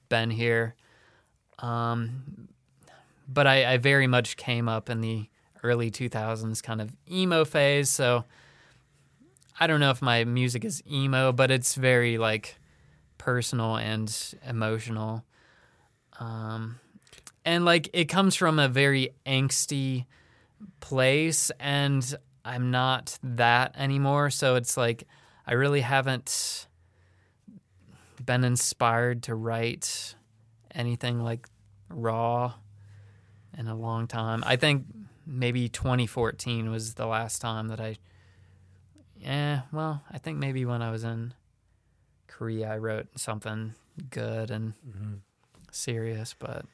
been 0.08 0.30
here. 0.30 0.74
Um, 1.58 2.48
but 3.28 3.46
I, 3.46 3.72
I 3.72 3.76
very 3.78 4.06
much 4.06 4.36
came 4.36 4.68
up 4.68 4.90
in 4.90 5.00
the 5.00 5.28
early 5.62 5.90
2000s 5.90 6.62
kind 6.62 6.80
of 6.80 6.94
emo 7.10 7.44
phase, 7.44 7.88
so 7.88 8.24
I 9.58 9.66
don't 9.66 9.80
know 9.80 9.90
if 9.90 10.02
my 10.02 10.24
music 10.24 10.64
is 10.64 10.82
emo, 10.90 11.32
but 11.32 11.50
it's 11.50 11.74
very 11.74 12.18
like 12.18 12.58
personal 13.18 13.76
and 13.76 14.34
emotional. 14.46 15.24
Um, 16.18 16.80
and 17.44 17.64
like 17.64 17.88
it 17.92 18.06
comes 18.06 18.34
from 18.34 18.58
a 18.58 18.68
very 18.68 19.10
angsty 19.26 20.06
place, 20.80 21.50
and 21.58 22.14
I'm 22.44 22.70
not 22.70 23.18
that 23.22 23.74
anymore. 23.76 24.30
So 24.30 24.56
it's 24.56 24.76
like 24.76 25.04
I 25.46 25.54
really 25.54 25.80
haven't 25.80 26.66
been 28.24 28.44
inspired 28.44 29.24
to 29.24 29.34
write 29.34 30.14
anything 30.74 31.20
like 31.20 31.46
raw 31.88 32.54
in 33.56 33.68
a 33.68 33.74
long 33.74 34.06
time. 34.06 34.42
I 34.46 34.56
think 34.56 34.86
maybe 35.26 35.68
2014 35.68 36.70
was 36.70 36.94
the 36.94 37.06
last 37.06 37.40
time 37.40 37.68
that 37.68 37.80
I. 37.80 37.96
Yeah, 39.16 39.62
well, 39.72 40.02
I 40.10 40.18
think 40.18 40.38
maybe 40.38 40.64
when 40.64 40.82
I 40.82 40.90
was 40.90 41.04
in 41.04 41.32
Korea, 42.26 42.72
I 42.72 42.78
wrote 42.78 43.06
something 43.14 43.74
good 44.10 44.50
and 44.50 44.72
mm-hmm. 44.86 45.14
serious, 45.70 46.34
but 46.36 46.64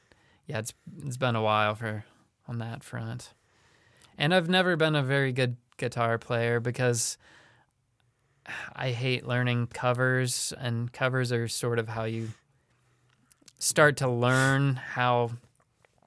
yeah, 0.47 0.59
it's 0.61 0.73
it's 1.05 1.19
been 1.19 1.37
a 1.37 1.43
while 1.43 1.75
for 1.75 2.05
on 2.47 2.59
that 2.59 2.83
front. 2.83 3.35
And 4.16 4.35
I've 4.35 4.49
never 4.49 4.77
been 4.77 4.97
a 4.97 5.03
very 5.03 5.33
good 5.33 5.57
guitar 5.77 6.19
player 6.19 6.59
because 6.59 7.19
I 8.75 8.91
hate 8.91 9.27
learning 9.27 9.69
covers, 9.69 10.53
and 10.59 10.93
covers 10.93 11.33
are 11.33 11.49
sort 11.49 11.79
of 11.79 11.89
how 11.89 12.05
you 12.05 12.31
start 13.59 13.97
to 13.99 14.09
learn 14.09 14.77
how 14.77 15.31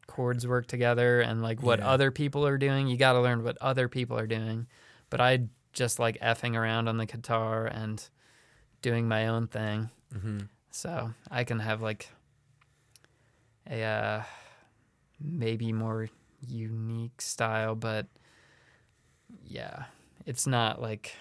chords 0.07 0.45
work 0.47 0.67
together 0.67 1.21
and 1.21 1.41
like 1.41 1.61
what 1.61 1.79
Yeah. 1.79 1.87
other 1.89 2.11
people 2.11 2.45
are 2.45 2.57
doing. 2.57 2.87
You 2.87 2.97
got 2.97 3.13
to 3.13 3.21
learn 3.21 3.43
what 3.43 3.57
other 3.61 3.87
people 3.87 4.17
are 4.17 4.27
doing. 4.27 4.67
But 5.09 5.21
I 5.21 5.47
just 5.73 5.99
like 5.99 6.19
effing 6.19 6.55
around 6.55 6.87
on 6.87 6.97
the 6.97 7.05
guitar 7.05 7.65
and 7.65 8.03
doing 8.81 9.07
my 9.07 9.27
own 9.27 9.47
thing. 9.47 9.89
Mm-hmm. 10.13 10.39
So 10.71 11.13
I 11.29 11.43
can 11.43 11.59
have 11.59 11.81
like 11.81 12.09
a 13.69 13.81
uh, 13.83 14.23
maybe 15.19 15.71
more 15.71 16.09
unique 16.47 17.21
style, 17.21 17.75
but 17.75 18.07
yeah, 19.45 19.83
it's 20.25 20.47
not 20.47 20.81
like 20.81 21.15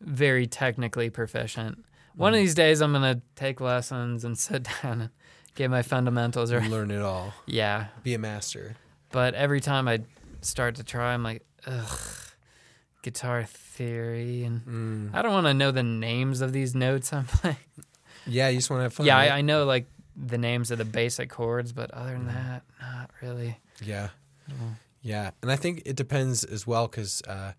very 0.00 0.46
technically 0.46 1.10
proficient. 1.10 1.84
One 2.16 2.34
of 2.34 2.40
these 2.40 2.54
days, 2.54 2.80
I'm 2.80 2.92
gonna 2.92 3.20
take 3.36 3.60
lessons 3.60 4.24
and 4.24 4.36
sit 4.46 4.68
down 4.82 5.00
and 5.02 5.10
get 5.54 5.70
my 5.70 5.82
fundamentals 5.82 6.52
right. 6.52 6.68
Learn 6.70 6.90
it 6.90 7.02
all. 7.02 7.32
Yeah, 7.46 7.86
Be 8.02 8.14
a 8.14 8.18
master. 8.18 8.76
but 9.10 9.34
every 9.34 9.60
time 9.60 9.88
I 9.88 10.00
start 10.42 10.76
to 10.76 10.84
try, 10.84 11.12
I'm 11.14 11.22
like, 11.22 11.44
ugh, 11.66 11.98
guitar 13.02 13.44
theory, 13.44 14.44
and 14.44 14.60
Mm. 14.66 15.14
I 15.14 15.22
don't 15.22 15.32
want 15.32 15.46
to 15.46 15.54
know 15.54 15.70
the 15.70 15.82
names 15.82 16.40
of 16.40 16.52
these 16.52 16.74
notes 16.74 17.12
I'm 17.12 17.24
playing. 17.26 17.56
Yeah, 18.26 18.48
you 18.48 18.58
just 18.58 18.70
want 18.70 18.80
to 18.80 18.84
have 18.84 18.92
fun. 18.94 19.06
yeah, 19.06 19.14
right? 19.16 19.30
I, 19.32 19.38
I 19.38 19.40
know 19.40 19.64
like 19.64 19.86
the 20.16 20.36
names 20.38 20.70
of 20.70 20.78
the 20.78 20.84
basic 20.84 21.30
chords, 21.30 21.72
but 21.72 21.90
other 21.92 22.12
than 22.12 22.26
that, 22.26 22.62
not 22.80 23.10
really. 23.22 23.58
Yeah. 23.82 24.08
Mm. 24.50 24.74
Yeah. 25.02 25.30
And 25.40 25.50
I 25.50 25.56
think 25.56 25.82
it 25.86 25.96
depends 25.96 26.44
as 26.44 26.66
well 26.66 26.86
because 26.88 27.22
uh, 27.26 27.52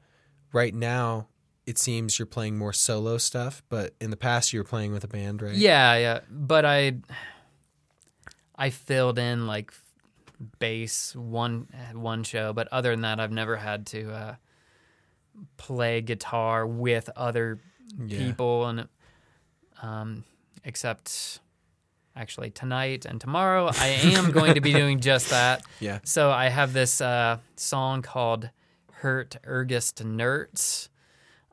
right 0.54 0.74
now 0.74 1.28
it 1.66 1.78
seems 1.78 2.18
you're 2.20 2.26
playing 2.26 2.58
more 2.58 2.74
solo 2.74 3.18
stuff, 3.18 3.62
but 3.70 3.94
in 4.02 4.10
the 4.10 4.18
past 4.18 4.52
you 4.54 4.60
were 4.60 4.64
playing 4.66 4.92
with 4.94 5.04
a 5.04 5.08
band, 5.08 5.42
right? 5.42 5.56
Yeah, 5.56 5.96
yeah, 5.98 6.20
but 6.30 6.66
I 6.66 6.98
I 8.56 8.70
filled 8.70 9.18
in 9.20 9.48
like 9.48 9.72
bass 10.60 11.16
one 11.16 11.68
one 11.94 12.24
show, 12.24 12.54
but 12.54 12.68
other 12.72 12.92
than 12.92 13.02
that, 13.02 13.20
I've 13.20 13.32
never 13.32 13.58
had 13.58 13.86
to 13.88 14.12
uh, 14.12 14.36
play 15.58 16.02
guitar 16.02 16.66
with 16.66 17.10
other 17.16 17.60
Yeah. 18.06 18.18
people, 18.18 18.66
and 18.68 18.88
um, 19.82 20.24
except 20.64 21.40
actually 22.16 22.50
tonight 22.52 23.06
and 23.06 23.22
tomorrow, 23.22 23.70
I 23.80 23.88
am 23.88 24.32
going 24.32 24.56
to 24.56 24.62
be 24.62 24.74
doing 24.74 25.00
just 25.12 25.30
that. 25.30 25.64
Yeah. 25.80 26.00
So 26.04 26.30
I 26.32 26.50
have 26.50 26.74
this 26.74 27.02
uh, 27.02 27.38
song 27.56 28.02
called 28.02 28.50
"Hurt 28.92 29.38
Ergist 29.46 30.04
Nerds," 30.04 30.90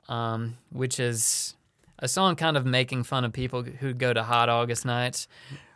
um, 0.08 0.56
which 0.70 0.98
is 1.00 1.54
a 1.98 2.08
song 2.08 2.36
kind 2.36 2.56
of 2.56 2.64
making 2.64 3.04
fun 3.04 3.24
of 3.24 3.32
people 3.32 3.62
who 3.62 3.92
go 3.92 4.12
to 4.12 4.22
Hot 4.22 4.48
August 4.48 4.84
nights. 4.84 5.28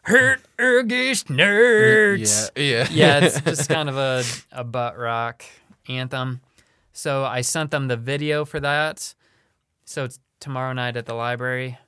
Hurt 0.02 0.40
Ergist 0.58 1.24
Nerds. 1.26 2.50
Yeah. 2.56 2.62
Yeah. 2.62 2.88
yeah, 2.90 3.18
it's 3.24 3.40
just 3.40 3.68
kind 3.68 3.88
of 3.88 3.96
a, 3.96 4.24
a 4.50 4.64
butt 4.64 4.98
rock 4.98 5.44
anthem. 5.88 6.40
So 6.92 7.24
I 7.24 7.40
sent 7.40 7.70
them 7.70 7.88
the 7.88 7.96
video 7.96 8.44
for 8.44 8.60
that. 8.60 9.14
So 9.84 10.04
it's 10.04 10.18
tomorrow 10.40 10.72
night 10.72 10.96
at 10.96 11.06
the 11.06 11.14
library. 11.14 11.78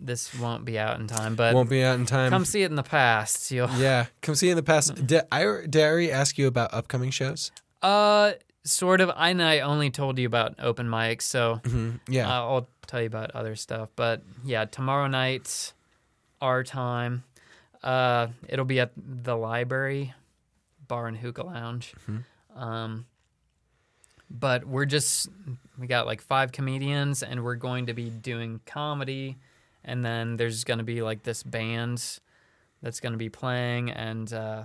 This 0.00 0.32
won't 0.38 0.64
be 0.64 0.78
out 0.78 1.00
in 1.00 1.06
time, 1.08 1.34
but 1.34 1.54
Won't 1.54 1.68
be 1.70 1.82
out 1.82 1.98
in 1.98 2.06
time. 2.06 2.30
come 2.30 2.44
see 2.44 2.62
it 2.62 2.70
in 2.70 2.76
the 2.76 2.82
past. 2.84 3.50
You'll 3.50 3.70
yeah. 3.72 4.06
Come 4.22 4.34
see 4.36 4.48
it 4.48 4.52
in 4.52 4.56
the 4.56 4.62
past. 4.62 4.94
Did 5.06 5.22
I, 5.32 5.40
did 5.68 5.76
I 5.76 5.82
already 5.84 6.12
ask 6.12 6.38
you 6.38 6.46
about 6.46 6.72
upcoming 6.72 7.10
shows? 7.10 7.50
Uh, 7.82 8.32
sort 8.64 9.00
of. 9.00 9.10
I 9.14 9.32
know 9.32 9.46
I 9.46 9.60
only 9.60 9.90
told 9.90 10.18
you 10.18 10.26
about 10.26 10.54
open 10.58 10.86
mics, 10.88 11.22
so 11.22 11.60
hmm 11.64 11.92
Yeah. 12.08 12.28
uh, 12.28 12.42
I'll 12.42 12.68
tell 12.86 13.00
you 13.00 13.06
about 13.06 13.30
other 13.32 13.56
stuff. 13.56 13.90
But 13.96 14.22
yeah, 14.44 14.64
tomorrow 14.66 15.06
night, 15.06 15.72
our 16.40 16.62
time. 16.64 17.24
Uh, 17.82 18.28
it'll 18.48 18.64
be 18.64 18.80
at 18.80 18.90
the 18.96 19.36
library, 19.36 20.12
bar 20.88 21.06
and 21.06 21.16
hookah 21.16 21.44
lounge. 21.46 21.94
Mhm. 22.08 22.24
Um, 22.56 23.06
but 24.30 24.64
we're 24.66 24.84
just 24.84 25.28
we 25.78 25.86
got 25.86 26.06
like 26.06 26.20
five 26.20 26.52
comedians, 26.52 27.22
and 27.22 27.44
we're 27.44 27.54
going 27.54 27.86
to 27.86 27.94
be 27.94 28.10
doing 28.10 28.60
comedy, 28.66 29.36
and 29.84 30.04
then 30.04 30.36
there's 30.36 30.64
going 30.64 30.78
to 30.78 30.84
be 30.84 31.02
like 31.02 31.22
this 31.22 31.42
band 31.42 32.18
that's 32.82 33.00
going 33.00 33.12
to 33.12 33.18
be 33.18 33.28
playing, 33.28 33.90
and 33.90 34.32
uh, 34.32 34.64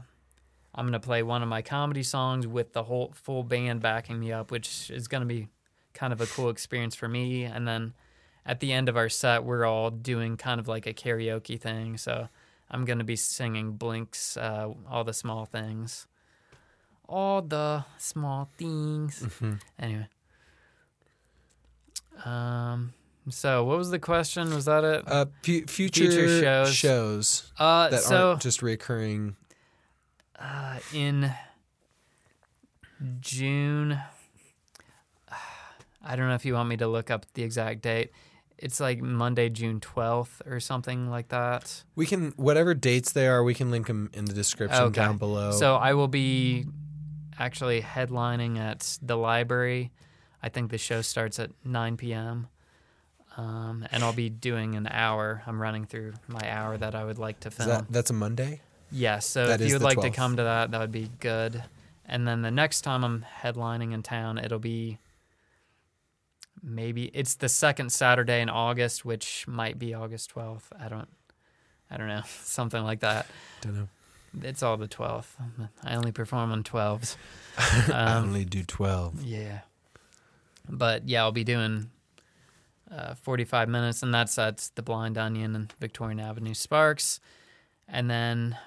I'm 0.76 0.86
going 0.86 0.94
to 0.94 1.00
play 1.00 1.22
one 1.24 1.44
of 1.44 1.50
my 1.50 1.62
comedy 1.62 2.04
songs 2.04 2.48
with 2.48 2.74
the 2.74 2.84
whole 2.84 3.12
full 3.16 3.44
band 3.44 3.82
backing 3.82 4.20
me 4.20 4.32
up, 4.32 4.50
which 4.52 4.90
is 4.90 5.08
going 5.08 5.22
to 5.22 5.28
be 5.28 5.48
kind 5.94 6.12
of 6.12 6.20
a 6.22 6.26
cool 6.26 6.50
experience 6.50 6.96
for 6.96 7.08
me. 7.08 7.44
And 7.44 7.68
then 7.68 7.94
at 8.46 8.60
the 8.60 8.72
end 8.74 8.90
of 8.90 8.98
our 8.98 9.10
set, 9.10 9.44
we're 9.44 9.66
all 9.66 9.92
doing 9.92 10.36
kind 10.38 10.60
of 10.60 10.68
like 10.68 10.88
a 10.88 10.94
karaoke 10.94 11.60
thing. 11.62 11.98
So 11.98 12.28
I'm 12.72 12.86
going 12.86 12.98
to 12.98 13.04
be 13.04 13.16
singing 13.16 13.74
Blink's 13.74 14.36
uh, 14.36 14.70
All 14.90 15.04
the 15.04 15.14
Small 15.14 15.46
Things. 15.46 16.08
All 17.08 17.42
the 17.44 17.86
small 18.00 18.50
things. 18.58 19.20
Mhm. 19.22 19.60
Anyway. 19.78 20.08
Um. 22.26 22.94
So 23.30 23.64
what 23.64 23.78
was 23.78 23.90
the 23.90 24.00
question? 24.00 24.54
Was 24.54 24.66
that 24.66 24.84
it? 24.84 25.04
Uh, 25.08 25.26
fu- 25.44 25.66
future, 25.66 26.04
Future 26.06 26.42
shows. 26.42 26.74
shows 26.74 27.52
Uh. 27.58 27.90
that 27.90 28.02
so 28.02 28.30
aren't 28.32 28.42
just 28.42 28.62
recurring. 28.62 29.36
Uh, 30.44 30.80
in 30.94 31.32
June. 33.22 33.98
I 36.06 36.16
don't 36.16 36.28
know 36.28 36.36
if 36.36 36.46
you 36.46 36.54
want 36.54 36.68
me 36.70 36.78
to 36.78 36.88
look 36.88 37.10
up 37.10 37.26
the 37.34 37.44
exact 37.44 37.82
date. 37.82 38.12
It's 38.58 38.80
like 38.80 39.02
Monday, 39.02 39.50
June 39.50 39.80
12th 39.80 40.46
or 40.46 40.60
something 40.60 41.10
like 41.10 41.30
that. 41.30 41.84
We 41.96 42.06
can 42.06 42.34
whatever 42.36 42.74
dates 42.74 43.12
they 43.12 43.28
are. 43.28 43.44
We 43.44 43.54
can 43.54 43.72
link 43.72 43.88
them 43.88 44.10
in 44.14 44.26
the 44.26 44.34
description 44.34 44.84
Okay. 44.86 45.02
down 45.02 45.18
below. 45.18 45.52
So 45.52 45.76
I 45.76 45.94
will 45.94 46.08
be 46.08 46.66
actually 47.40 47.82
headlining 47.82 48.60
at 48.60 48.98
the 49.02 49.18
library. 49.18 49.92
I 50.42 50.50
think 50.50 50.72
the 50.72 50.78
show 50.78 51.02
starts 51.02 51.40
at 51.40 51.52
9 51.66 51.98
p.m. 51.98 52.48
Um, 53.36 53.86
and 53.92 54.04
I'll 54.04 54.14
be 54.14 54.30
doing 54.30 54.76
an 54.76 54.88
hour. 54.88 55.42
I'm 55.48 55.60
running 55.60 55.86
through 55.86 56.14
my 56.28 56.50
hour 56.52 56.78
that 56.78 56.94
I 56.96 57.04
would 57.04 57.18
like 57.18 57.40
to 57.42 57.52
film. 57.52 57.70
that 57.70 57.86
that's 57.90 58.12
a 58.12 58.14
Monday? 58.14 58.62
Yes, 58.94 59.26
so 59.26 59.48
That 59.48 59.60
if 59.60 59.68
you 59.68 59.76
would 59.76 59.82
like 59.82 60.00
to 60.02 60.10
come 60.12 60.38
to 60.38 60.44
that, 60.44 60.72
that 60.72 60.80
would 60.80 60.92
be 60.92 61.10
good. 61.20 61.64
And 62.06 62.28
then 62.28 62.42
the 62.44 62.52
next 62.52 62.82
time 62.82 63.04
I'm 63.04 63.26
headlining 63.42 63.92
in 63.94 64.04
town, 64.04 64.38
it'll 64.38 64.60
be 64.60 65.00
maybe 66.62 67.06
it's 67.14 67.36
the 67.36 67.50
second 67.50 67.92
Saturday 67.92 68.42
in 68.42 68.50
August, 68.50 69.04
which 69.04 69.46
might 69.48 69.80
be 69.80 69.94
August 69.94 70.34
12th. 70.34 70.64
I 70.80 70.88
don't 70.88 71.10
I 71.90 71.98
don't 71.98 72.08
know, 72.08 72.22
something 72.44 72.84
like 72.84 73.02
that. 73.02 73.26
Don't 73.62 73.76
know. 73.76 73.88
It's 74.42 74.64
all 74.64 74.78
the 74.78 74.88
12th. 74.88 75.26
I 75.84 75.94
only 75.96 76.12
perform 76.12 76.52
on 76.52 76.64
12s. 76.64 77.16
I 77.58 77.92
Um, 78.16 78.24
only 78.26 78.46
do 78.46 78.64
twelve. 78.64 79.22
yeah. 79.24 79.60
But 80.68 81.08
yeah, 81.08 81.22
I'll 81.24 81.32
be 81.32 81.44
doing 81.44 81.90
uh, 82.90 83.14
45 83.16 83.68
minutes, 83.70 84.02
and 84.02 84.14
that's 84.14 84.38
at 84.40 84.70
the 84.76 84.82
Blind 84.82 85.18
Onion 85.18 85.56
and 85.56 85.72
Victorian 85.80 86.20
Avenue 86.20 86.54
Sparks. 86.54 87.20
And 87.88 88.10
then 88.10 88.58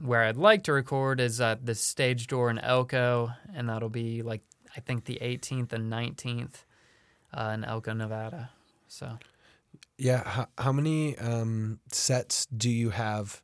where 0.00 0.24
I'd 0.24 0.36
like 0.36 0.62
to 0.64 0.72
record 0.72 1.20
is 1.20 1.40
at 1.40 1.66
the 1.66 1.74
Stage 1.74 2.26
Door 2.26 2.50
in 2.50 2.58
Elko, 2.58 3.30
and 3.54 3.68
that'll 3.68 3.88
be 3.88 4.22
like, 4.22 4.42
I 4.76 4.80
think 4.80 5.04
the 5.04 5.18
18th 5.20 5.72
and 5.72 5.92
19th 5.92 6.64
uh, 7.36 7.52
in 7.54 7.64
Elko, 7.64 7.92
Nevada. 7.92 8.50
So 8.88 9.18
Yeah. 9.98 10.22
How, 10.24 10.46
how 10.58 10.72
many 10.72 11.18
um, 11.18 11.80
sets 11.92 12.46
do 12.46 12.70
you 12.70 12.90
have, 12.90 13.42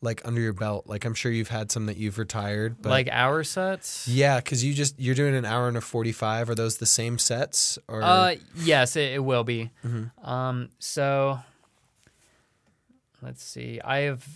like 0.00 0.20
under 0.24 0.40
your 0.40 0.52
belt? 0.52 0.86
Like 0.86 1.04
I'm 1.04 1.14
sure 1.14 1.30
you've 1.32 1.48
had 1.48 1.70
some 1.72 1.86
that 1.86 1.96
you've 1.96 2.18
retired, 2.18 2.76
but 2.82 2.90
like 2.90 3.08
hour 3.10 3.42
sets? 3.44 4.06
yeah, 4.08 4.36
because 4.38 4.62
you 4.64 4.74
just 4.74 4.98
you're 5.00 5.14
doing 5.14 5.34
an 5.34 5.44
hour 5.44 5.66
and 5.68 5.76
a 5.76 5.80
forty 5.80 6.12
five. 6.12 6.50
Are 6.50 6.54
those 6.54 6.76
the 6.78 6.86
same 6.86 7.18
sets 7.18 7.78
or? 7.88 8.02
Uh, 8.02 8.34
yes, 8.56 8.96
it, 8.96 9.12
it 9.14 9.20
will 9.20 9.44
be. 9.44 9.70
Mhm. 9.84 10.10
Um, 10.26 10.68
so 10.78 11.38
let's 13.22 13.42
see. 13.42 13.80
I 13.82 13.98
have 14.00 14.26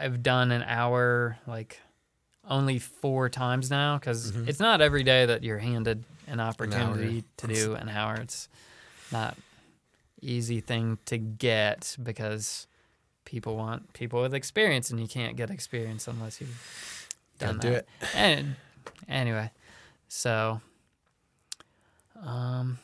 I've 0.00 0.22
done 0.22 0.50
an 0.52 0.62
hour 0.62 1.38
like 1.46 1.80
only 2.48 2.78
four 2.78 3.28
times 3.28 3.70
now 3.70 3.98
because 3.98 4.32
Mhm. 4.32 4.48
it's 4.48 4.58
not 4.60 4.80
every 4.80 5.02
day 5.04 5.26
that 5.26 5.42
you're 5.44 5.58
handed 5.58 6.04
an 6.26 6.40
opportunity 6.40 7.24
to 7.36 7.46
do 7.46 7.74
an 7.74 7.88
hour. 7.88 8.14
It's 8.16 8.48
not 9.12 9.36
easy 10.22 10.60
thing 10.60 10.98
to 11.06 11.18
get 11.18 11.96
because 12.02 12.66
people 13.24 13.56
want 13.56 13.92
people 13.92 14.22
with 14.22 14.34
experience, 14.34 14.90
and 14.90 14.98
you 15.00 15.06
can't 15.08 15.36
get 15.36 15.50
experience 15.50 16.08
unless 16.08 16.40
you've 16.40 16.48
Gotta 17.38 17.58
done 17.58 17.70
do 17.70 17.72
it. 17.76 17.88
And 18.14 18.56
anyway, 19.08 19.50
so 20.08 20.60
um 22.22 22.78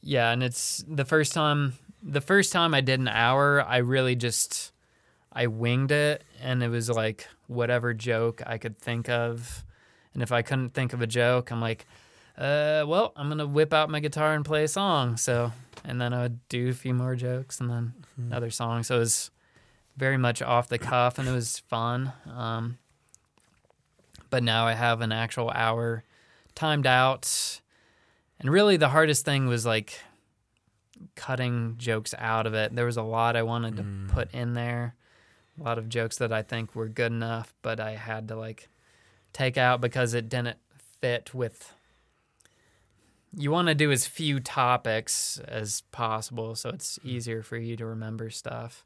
yeah, 0.00 0.30
and 0.30 0.42
it's 0.42 0.84
the 0.88 1.04
first 1.04 1.32
time 1.32 1.74
the 2.02 2.20
first 2.20 2.52
time 2.52 2.74
I 2.74 2.80
did 2.80 3.00
an 3.00 3.08
hour, 3.08 3.62
I 3.62 3.78
really 3.78 4.14
just 4.14 4.72
I 5.36 5.46
winged 5.48 5.90
it 5.92 6.24
and 6.42 6.62
it 6.62 6.68
was 6.68 6.88
like 6.88 7.28
whatever 7.46 7.92
joke 7.92 8.42
I 8.46 8.56
could 8.58 8.78
think 8.78 9.08
of. 9.08 9.64
And 10.14 10.22
if 10.22 10.32
I 10.32 10.40
couldn't 10.40 10.70
think 10.72 10.94
of 10.94 11.02
a 11.02 11.06
joke, 11.06 11.50
I'm 11.52 11.60
like, 11.60 11.84
uh, 12.38 12.84
well, 12.86 13.12
I'm 13.16 13.28
gonna 13.28 13.46
whip 13.46 13.74
out 13.74 13.90
my 13.90 14.00
guitar 14.00 14.32
and 14.34 14.44
play 14.44 14.64
a 14.64 14.68
song. 14.68 15.16
So, 15.18 15.52
and 15.84 16.00
then 16.00 16.14
I 16.14 16.22
would 16.22 16.48
do 16.48 16.70
a 16.70 16.72
few 16.72 16.94
more 16.94 17.14
jokes 17.14 17.60
and 17.60 17.68
then 17.68 17.92
Mhm. 18.18 18.26
another 18.28 18.50
song. 18.50 18.82
So 18.82 18.96
it 18.96 19.00
was 19.00 19.30
very 19.96 20.16
much 20.16 20.40
off 20.42 20.68
the 20.68 20.78
cuff 20.78 21.18
and 21.18 21.28
it 21.28 21.32
was 21.32 21.58
fun. 21.58 22.12
Um, 22.26 22.78
but 24.30 24.42
now 24.42 24.66
I 24.66 24.72
have 24.72 25.00
an 25.02 25.12
actual 25.12 25.50
hour 25.50 26.02
timed 26.54 26.86
out. 26.86 27.60
And 28.40 28.50
really, 28.50 28.76
the 28.76 28.88
hardest 28.88 29.24
thing 29.24 29.46
was 29.46 29.64
like 29.66 30.00
cutting 31.14 31.74
jokes 31.76 32.14
out 32.18 32.46
of 32.46 32.54
it. 32.54 32.74
There 32.74 32.86
was 32.86 32.96
a 32.96 33.02
lot 33.02 33.36
I 33.36 33.42
wanted 33.42 33.76
to 33.76 33.82
Mm. 33.82 34.08
put 34.08 34.32
in 34.34 34.54
there, 34.54 34.94
a 35.58 35.62
lot 35.62 35.78
of 35.78 35.88
jokes 35.88 36.16
that 36.18 36.32
I 36.32 36.42
think 36.42 36.74
were 36.74 36.88
good 36.88 37.12
enough, 37.12 37.54
but 37.62 37.80
I 37.80 37.92
had 37.92 38.28
to 38.28 38.36
like 38.36 38.68
take 39.32 39.56
out 39.56 39.80
because 39.80 40.14
it 40.14 40.28
didn't 40.28 40.58
fit 41.00 41.34
with. 41.34 41.72
You 43.36 43.50
want 43.50 43.68
to 43.68 43.74
do 43.74 43.92
as 43.92 44.06
few 44.06 44.40
topics 44.40 45.38
as 45.46 45.82
possible 45.92 46.54
so 46.54 46.70
it's 46.70 46.98
easier 47.04 47.42
for 47.42 47.56
you 47.56 47.76
to 47.76 47.84
remember 47.84 48.30
stuff. 48.30 48.84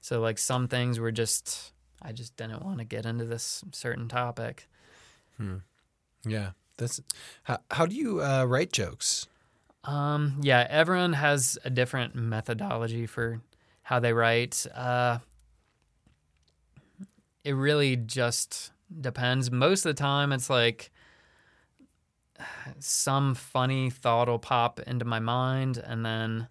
So, 0.00 0.20
like, 0.20 0.38
some 0.38 0.68
things 0.68 1.00
were 1.00 1.10
just, 1.10 1.72
I 2.00 2.12
just 2.12 2.36
didn't 2.36 2.62
want 2.62 2.78
to 2.78 2.84
get 2.84 3.04
into 3.04 3.24
this 3.24 3.64
certain 3.72 4.06
topic. 4.06 4.68
Hmm. 5.36 5.56
Yeah. 6.24 6.50
That's 6.76 7.00
how. 7.42 7.58
How 7.70 7.86
do 7.86 7.94
you 7.94 8.22
uh, 8.22 8.44
write 8.44 8.72
jokes? 8.72 9.26
Um, 9.84 10.36
yeah, 10.40 10.66
everyone 10.70 11.14
has 11.14 11.58
a 11.64 11.70
different 11.70 12.14
methodology 12.14 13.06
for 13.06 13.40
how 13.82 13.98
they 14.00 14.12
write. 14.12 14.66
Uh, 14.74 15.18
it 17.48 17.54
really 17.54 17.96
just 17.96 18.72
depends. 19.00 19.50
Most 19.50 19.86
of 19.86 19.96
the 19.96 19.98
time, 19.98 20.34
it's 20.34 20.50
like 20.50 20.90
some 22.78 23.34
funny 23.34 23.88
thought 23.88 24.28
will 24.28 24.38
pop 24.38 24.80
into 24.80 25.06
my 25.06 25.18
mind, 25.18 25.78
and 25.78 26.04
then 26.04 26.48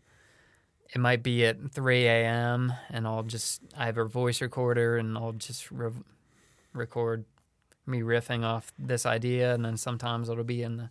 it 0.90 0.98
might 0.98 1.22
be 1.22 1.46
at 1.46 1.72
3 1.72 2.08
a.m., 2.08 2.74
and 2.90 3.06
I'll 3.06 3.22
just, 3.22 3.62
I 3.78 3.86
have 3.86 4.00
a 4.00 4.06
voice 4.06 4.42
recorder, 4.42 4.98
and 4.98 5.16
I'll 5.16 5.34
just 5.34 5.70
re- 5.70 5.92
record 6.74 7.26
me 7.86 8.02
riffing 8.02 8.44
off 8.44 8.72
this 8.80 9.06
idea, 9.06 9.54
and 9.54 9.64
then 9.64 9.78
sometimes 9.78 10.30
it'll 10.30 10.44
be 10.44 10.64
in 10.64 10.78
the 10.78 10.90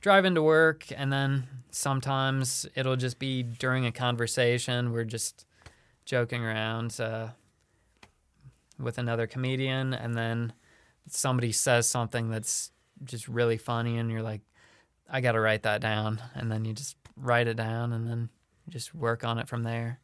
driving 0.00 0.34
to 0.34 0.42
work 0.42 0.84
and 0.94 1.10
then 1.10 1.44
sometimes 1.70 2.66
it'll 2.74 2.94
just 2.94 3.18
be 3.18 3.42
during 3.42 3.86
a 3.86 3.90
conversation 3.90 4.92
we're 4.92 5.02
just 5.02 5.46
joking 6.04 6.44
around 6.44 7.00
uh, 7.00 7.28
with 8.78 8.98
another 8.98 9.26
comedian 9.26 9.94
and 9.94 10.16
then 10.16 10.52
somebody 11.08 11.52
says 11.52 11.88
something 11.88 12.30
that's 12.30 12.70
just 13.04 13.28
really 13.28 13.56
funny 13.56 13.98
and 13.98 14.10
you're 14.10 14.22
like 14.22 14.40
i 15.10 15.20
gotta 15.20 15.40
write 15.40 15.62
that 15.62 15.80
down 15.80 16.20
and 16.34 16.50
then 16.50 16.64
you 16.64 16.72
just 16.72 16.96
write 17.16 17.46
it 17.46 17.56
down 17.56 17.92
and 17.92 18.08
then 18.08 18.28
just 18.68 18.94
work 18.94 19.24
on 19.24 19.38
it 19.38 19.48
from 19.48 19.62
there 19.62 20.00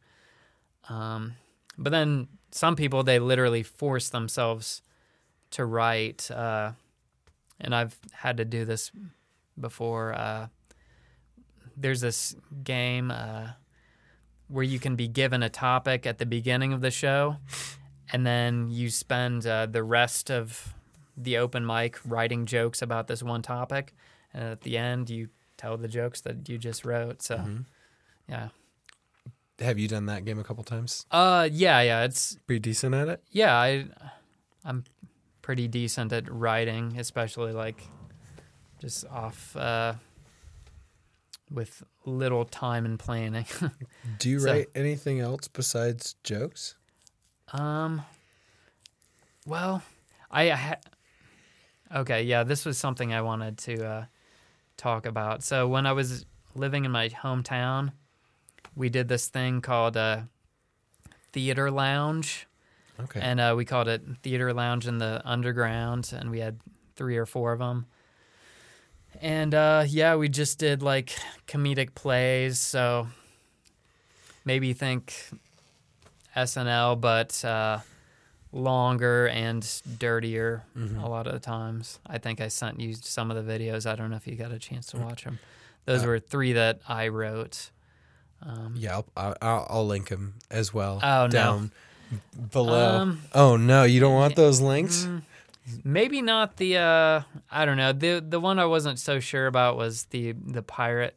um, 0.89 1.33
but 1.77 1.91
then 1.91 2.27
some 2.51 2.75
people 2.75 3.03
they 3.03 3.19
literally 3.19 3.63
force 3.63 4.09
themselves 4.09 4.81
to 5.49 5.65
write 5.65 6.29
uh, 6.31 6.71
and 7.59 7.73
i've 7.75 7.97
had 8.13 8.37
to 8.37 8.45
do 8.45 8.65
this 8.65 8.91
before. 9.61 10.13
Uh, 10.13 10.47
there's 11.77 12.01
this 12.01 12.35
game 12.63 13.11
uh, 13.11 13.49
where 14.47 14.63
you 14.63 14.79
can 14.79 14.95
be 14.95 15.07
given 15.07 15.43
a 15.43 15.49
topic 15.49 16.05
at 16.05 16.17
the 16.17 16.25
beginning 16.25 16.73
of 16.73 16.81
the 16.81 16.91
show, 16.91 17.37
and 18.11 18.25
then 18.25 18.69
you 18.69 18.89
spend 18.89 19.45
uh, 19.47 19.65
the 19.65 19.83
rest 19.83 20.29
of 20.31 20.73
the 21.17 21.37
open 21.37 21.65
mic 21.65 21.99
writing 22.05 22.45
jokes 22.45 22.81
about 22.81 23.07
this 23.07 23.21
one 23.23 23.41
topic, 23.41 23.93
and 24.33 24.43
at 24.43 24.61
the 24.61 24.77
end 24.77 25.09
you 25.09 25.29
tell 25.57 25.77
the 25.77 25.87
jokes 25.87 26.21
that 26.21 26.47
you 26.49 26.57
just 26.57 26.85
wrote. 26.85 27.21
So 27.21 27.37
Mhm. 27.37 27.65
yeah, 28.27 28.49
Have 29.59 29.77
you 29.77 29.87
done 29.87 30.07
that 30.07 30.25
game 30.25 30.39
a 30.39 30.43
couple 30.43 30.63
times? 30.63 31.05
uh, 31.11 31.47
yeah, 31.51 31.81
yeah, 31.81 32.03
it's 32.03 32.35
Pretty 32.47 32.59
decent 32.59 32.95
at 32.95 33.07
it. 33.09 33.23
yeah, 33.31 33.55
I, 33.55 33.85
I'm 34.65 34.83
pretty 35.43 35.67
decent 35.67 36.11
at 36.13 36.31
writing, 36.31 36.97
especially 36.97 37.51
like 37.53 37.83
just 38.79 39.05
off 39.07 39.55
uh, 39.55 39.93
with 41.51 41.83
little 42.05 42.45
time 42.45 42.85
and 42.85 42.97
planning. 42.97 43.45
Do 44.19 44.29
you 44.29 44.39
So- 44.39 44.51
write 44.51 44.67
anything 44.73 45.19
else 45.19 45.47
besides 45.47 46.15
jokes? 46.23 46.75
Um, 47.53 48.01
well, 49.45 49.83
I, 50.29 50.51
I 50.51 50.55
ha- 50.55 50.75
okay, 51.95 52.23
yeah, 52.23 52.43
this 52.43 52.65
was 52.65 52.77
something 52.77 53.13
I 53.13 53.21
wanted 53.21 53.57
to 53.59 53.85
uh, 53.85 54.05
talk 54.77 55.05
about. 55.05 55.43
So 55.43 55.67
when 55.67 55.85
I 55.85 55.93
was 55.93 56.25
living 56.55 56.85
in 56.85 56.91
my 56.91 57.09
hometown, 57.09 57.91
we 58.75 58.89
did 58.89 59.07
this 59.07 59.27
thing 59.27 59.61
called 59.61 59.95
a 59.95 60.27
theater 61.33 61.71
lounge. 61.71 62.47
Okay. 62.99 63.19
and 63.19 63.39
uh, 63.39 63.55
we 63.57 63.65
called 63.65 63.87
it 63.87 64.03
Theater 64.21 64.53
Lounge 64.53 64.85
in 64.85 64.99
the 64.99 65.21
Underground, 65.25 66.13
and 66.15 66.29
we 66.29 66.39
had 66.39 66.59
three 66.95 67.17
or 67.17 67.25
four 67.25 67.51
of 67.51 67.57
them. 67.57 67.87
And 69.19 69.55
uh, 69.55 69.85
yeah, 69.87 70.15
we 70.15 70.29
just 70.29 70.59
did 70.59 70.83
like 70.83 71.11
comedic 71.47 71.95
plays, 71.95 72.59
so 72.59 73.07
maybe 74.45 74.73
think 74.73 75.15
SNL, 76.35 76.99
but 76.99 77.43
uh, 77.45 77.79
longer 78.51 79.27
and 79.27 79.65
dirtier 79.97 80.63
Mhm. 80.77 81.01
a 81.03 81.07
lot 81.07 81.27
of 81.27 81.33
the 81.33 81.39
times. 81.39 81.99
I 82.05 82.17
think 82.17 82.41
I 82.41 82.47
sent 82.49 82.79
you 82.79 82.93
some 82.95 83.31
of 83.31 83.37
the 83.45 83.51
videos. 83.51 83.85
I 83.89 83.95
don't 83.95 84.09
know 84.09 84.17
if 84.17 84.27
you 84.27 84.35
got 84.35 84.51
a 84.51 84.59
chance 84.59 84.87
to 84.87 84.97
watch 84.97 85.23
them. 85.23 85.39
Those 85.85 86.03
Uh, 86.03 86.07
were 86.07 86.19
three 86.19 86.53
that 86.53 86.79
I 86.87 87.07
wrote. 87.07 87.71
Um, 88.43 88.73
Yeah, 88.75 89.01
I'll, 89.15 89.35
I'll, 89.41 89.67
I'll 89.69 89.87
link 89.87 90.09
them 90.09 90.35
as 90.49 90.73
well. 90.73 90.99
Oh, 91.01 91.27
no. 91.27 91.29
down 91.29 91.71
below. 92.51 92.97
Um, 92.97 93.21
oh 93.33 93.55
no, 93.55 93.83
you 93.83 93.99
don't 93.99 94.13
want 94.15 94.35
those 94.35 94.59
links? 94.59 95.05
mm, 95.05 95.21
Maybe 95.83 96.21
not 96.21 96.57
the 96.57 96.75
uh 96.77 97.21
I 97.51 97.65
don't 97.65 97.77
know. 97.77 97.93
The 97.93 98.19
the 98.19 98.39
one 98.39 98.57
I 98.59 98.65
wasn't 98.65 98.99
so 98.99 99.19
sure 99.19 99.47
about 99.47 99.77
was 99.77 100.05
the 100.05 100.33
the 100.33 100.61
pirate 100.63 101.15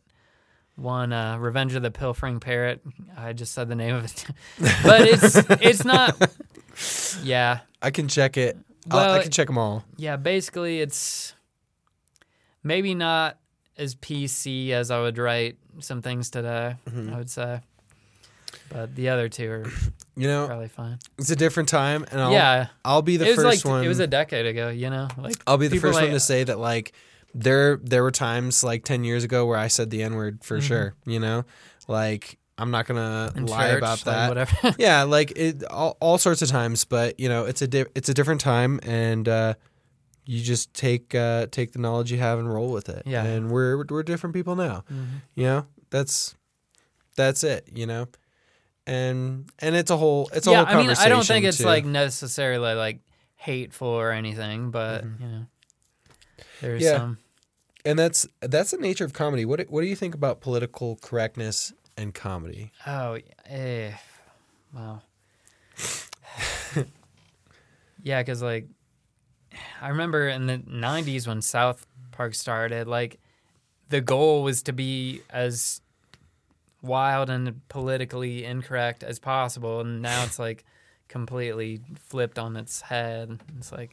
one 0.77 1.13
uh 1.13 1.39
Revenge 1.39 1.75
of 1.75 1.83
the 1.83 1.91
Pilfering 1.91 2.41
Parrot. 2.41 2.81
I 3.17 3.33
just 3.33 3.53
said 3.53 3.69
the 3.69 3.75
name 3.77 3.95
of 3.95 4.05
it. 4.05 4.25
but 4.83 5.03
it's 5.03 5.37
it's 5.63 5.85
not 5.85 6.31
Yeah. 7.23 7.61
I 7.81 7.91
can 7.91 8.09
check 8.09 8.37
it. 8.37 8.57
I'll- 8.91 8.99
Well, 8.99 9.15
I 9.15 9.23
can 9.23 9.31
check 9.31 9.47
them 9.47 9.59
all. 9.59 9.85
Yeah, 9.97 10.17
basically 10.17 10.81
it's 10.81 11.35
maybe 12.63 12.95
not 12.95 13.39
as 13.77 13.95
PC 13.95 14.71
as 14.71 14.91
I 14.91 15.01
would 15.01 15.19
write 15.19 15.57
some 15.81 16.03
things 16.03 16.31
today, 16.31 16.77
Mm-hmm. 16.89 17.15
I 17.15 17.19
would 17.19 17.31
say. 17.31 17.61
But 18.71 18.95
the 18.95 19.09
other 19.11 19.29
two 19.29 19.51
are 19.51 19.65
You 20.17 20.29
know, 20.29 20.47
probably 20.47 20.69
fine. 20.69 20.99
it's 21.19 21.31
a 21.31 21.37
different 21.37 21.69
time, 21.69 22.05
and 22.13 22.21
I'll, 22.21 22.31
yeah. 22.33 22.69
I'll 22.85 23.03
be 23.03 23.17
the 23.17 23.27
first 23.35 23.45
like 23.45 23.65
one. 23.65 23.85
it 23.85 23.89
was 23.89 23.99
a 23.99 24.07
decade 24.07 24.47
ago, 24.47 24.69
you 24.69 24.89
know? 24.89 25.09
Like 25.19 25.35
I'll 25.45 25.59
be 25.59 25.67
the 25.67 25.79
first 25.79 25.95
like- 25.97 26.05
one 26.05 26.13
to 26.13 26.21
say 26.21 26.45
that 26.45 26.59
like 26.59 26.93
there 27.35 27.77
there 27.83 28.03
were 28.03 28.11
times 28.11 28.63
like 28.65 28.85
10 28.85 29.05
years 29.05 29.25
ago 29.25 29.45
where 29.47 29.59
I 29.59 29.69
said 29.69 29.91
the 29.91 30.03
n 30.03 30.15
word 30.15 30.45
for 30.45 30.61
sure, 30.61 30.95
you 31.05 31.19
know? 31.21 31.45
Like 31.89 32.39
I'm 32.57 32.71
not 32.71 32.87
going 32.87 32.99
to 32.99 33.37
in 33.37 33.47
lie 33.47 33.71
church, 33.71 33.79
about 33.79 34.07
like, 34.07 34.15
that. 34.15 34.29
whatever. 34.29 34.75
yeah, 34.79 35.03
like 35.03 35.33
it 35.37 35.65
all, 35.65 35.97
all 36.01 36.19
sorts 36.19 36.41
of 36.43 36.49
times, 36.49 36.85
but 36.85 37.19
you 37.19 37.29
know, 37.29 37.45
it's 37.45 37.61
a 37.63 37.67
di- 37.67 37.87
it's 37.95 38.09
a 38.09 38.15
different 38.15 38.41
time 38.41 38.79
and 38.85 39.29
uh 39.29 39.55
you 40.27 40.41
just 40.43 40.73
take 40.73 41.15
uh 41.15 41.47
take 41.51 41.73
the 41.73 41.79
knowledge 41.79 42.11
you 42.13 42.19
have 42.19 42.39
and 42.39 42.53
roll 42.53 42.71
with 42.71 42.89
it. 42.89 43.03
Yeah. 43.07 43.25
And 43.25 43.51
we're 43.51 43.85
we're 43.91 44.03
different 44.05 44.35
people 44.35 44.55
now. 44.57 44.85
Mhm. 44.93 45.07
You 45.35 45.45
know? 45.45 45.67
That's 45.91 46.35
that's 47.17 47.45
it, 47.45 47.69
you 47.75 47.87
know? 47.87 48.07
And 48.87 49.51
and 49.59 49.75
it's 49.75 49.91
a 49.91 49.97
whole 49.97 50.29
it's 50.33 50.47
a 50.47 50.51
yeah, 50.51 50.65
whole 50.65 50.77
I 50.77 50.81
mean. 50.87 50.95
I 50.97 51.09
don't 51.09 51.27
think 51.27 51.45
it's 51.45 51.59
too. 51.59 51.65
like 51.65 51.85
necessarily 51.85 52.75
like 52.75 53.01
hateful 53.37 53.89
or 53.89 54.11
anything, 54.13 54.71
but 54.71 55.05
Mm-hmm. 55.05 55.23
you 55.23 55.29
know, 55.29 55.47
there's 56.61 56.83
Yeah. 56.83 56.99
some. 56.99 57.19
And 57.85 57.99
that's 57.99 58.27
that's 58.41 58.71
the 58.71 58.79
nature 58.79 59.05
of 59.05 59.13
comedy. 59.13 59.45
What 59.45 59.61
what 59.69 59.83
do 59.83 59.87
you 59.87 59.97
think 59.97 60.15
about 60.15 60.41
political 60.41 60.97
correctness 60.97 61.73
and 61.97 62.15
comedy? 62.15 62.73
Oh, 62.87 63.19
eh, 63.47 63.93
wow. 64.75 65.03
yeah, 68.03 68.23
because 68.23 68.43
like, 68.43 68.67
I 69.81 69.89
remember 69.89 70.29
in 70.29 70.47
the 70.47 70.59
'90s 70.59 71.27
when 71.27 71.43
South 71.43 71.87
Park 72.13 72.35
started, 72.35 72.89
like, 72.89 73.19
the 73.91 74.01
goal 74.01 74.43
was 74.43 74.63
to 74.65 74.73
be 74.73 75.23
as 75.31 75.81
wild 76.83 77.31
and 77.31 77.67
politically 77.69 78.45
incorrect 78.45 79.03
as 79.03 79.19
possible, 79.19 79.81
and 79.81 80.03
now 80.03 80.25
it's 80.25 80.39
like 80.39 80.65
completely 81.09 81.81
flipped 81.99 82.39
on 82.39 82.57
its 82.57 82.81
head. 82.81 83.41
It's 83.59 83.73
like, 83.73 83.91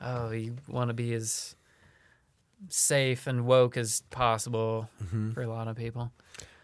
oh, 0.00 0.30
you 0.30 0.56
want 0.68 0.88
to 0.88 0.94
be 0.94 1.14
as 1.14 1.56
safe 2.68 3.26
and 3.26 3.46
woke 3.46 3.76
as 3.76 4.02
possible 4.10 4.88
for 5.32 5.42
a 5.42 5.48
lot 5.48 5.68
of 5.68 5.76
people. 5.76 6.12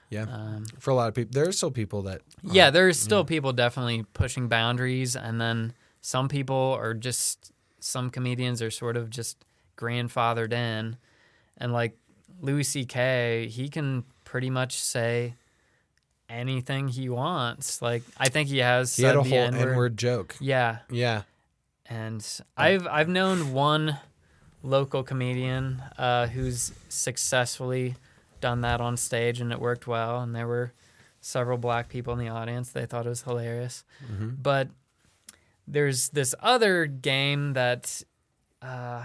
Yeah. 0.09 0.22
Um, 0.22 0.64
For 0.78 0.90
a 0.90 0.94
lot 0.94 1.09
of 1.09 1.14
people, 1.14 1.31
there 1.32 1.48
are 1.48 1.52
still 1.52 1.70
people 1.70 2.02
that 2.02 2.22
yeah, 2.43 2.70
there's 2.70 2.98
still 2.98 3.24
people 3.24 3.52
definitely 3.52 4.05
pushing 4.12 4.48
boundaries, 4.48 5.14
and 5.14 5.40
then 5.40 5.72
some 6.01 6.28
people 6.28 6.77
are 6.78 6.94
just 6.94 7.52
some 7.78 8.10
comedians 8.10 8.60
are 8.60 8.70
sort 8.72 8.97
of 8.97 9.09
just 9.10 9.44
grandfathered 9.77 10.52
in, 10.52 10.97
and 11.59 11.72
like 11.72 11.97
Louis 12.40 12.64
C.K., 12.64 13.48
he 13.51 13.68
can 13.68 14.02
pretty 14.24 14.51
much 14.51 14.74
say 14.81 15.35
anything 16.28 16.89
he 16.89 17.09
wants. 17.09 17.81
Like 17.82 18.02
I 18.18 18.28
think 18.28 18.48
he 18.48 18.59
has 18.59 18.94
he 18.97 19.02
said 19.02 19.09
had 19.14 19.16
a 19.16 19.22
whole 19.22 19.32
N-word. 19.39 19.68
N-word 19.70 19.97
joke. 19.97 20.36
Yeah, 20.40 20.78
Yeah. 20.90 21.22
and 21.86 22.27
I've 22.56 22.86
I've 22.86 23.09
known 23.09 23.52
one 23.52 23.98
local 24.62 25.03
comedian 25.03 25.82
uh, 25.99 26.27
who's 26.28 26.73
successfully 26.89 27.97
done 28.41 28.61
that 28.62 28.81
on 28.81 28.97
stage, 28.97 29.41
and 29.41 29.53
it 29.53 29.61
worked 29.61 29.87
well. 29.87 30.20
And 30.20 30.35
there 30.35 30.47
were 30.47 30.73
several 31.20 31.59
black 31.59 31.89
people 31.89 32.12
in 32.12 32.19
the 32.19 32.28
audience. 32.28 32.70
They 32.70 32.87
thought 32.87 33.07
it 33.07 33.11
was 33.11 33.23
hilarious. 33.23 33.85
But 34.43 34.69
there's 35.66 36.09
this 36.11 36.35
other 36.41 36.87
game 36.87 37.53
that 37.53 38.03
uh, 38.62 39.05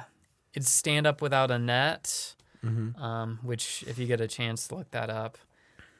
it's 0.53 0.69
stand 0.69 1.05
up 1.07 1.21
without 1.21 1.51
a 1.51 1.59
net, 1.59 2.35
um, 2.99 3.39
which 3.43 3.83
if 3.87 3.99
you 3.99 4.07
get 4.07 4.19
a 4.21 4.27
chance 4.27 4.67
to 4.69 4.75
look 4.75 4.89
that 4.91 5.09
up, 5.09 5.37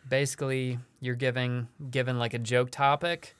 basically 0.07 0.79
you're 0.99 1.15
giving 1.15 1.67
given 1.91 2.17
like 2.17 2.33
a 2.33 2.39
joke 2.39 2.71
topic 2.71 3.35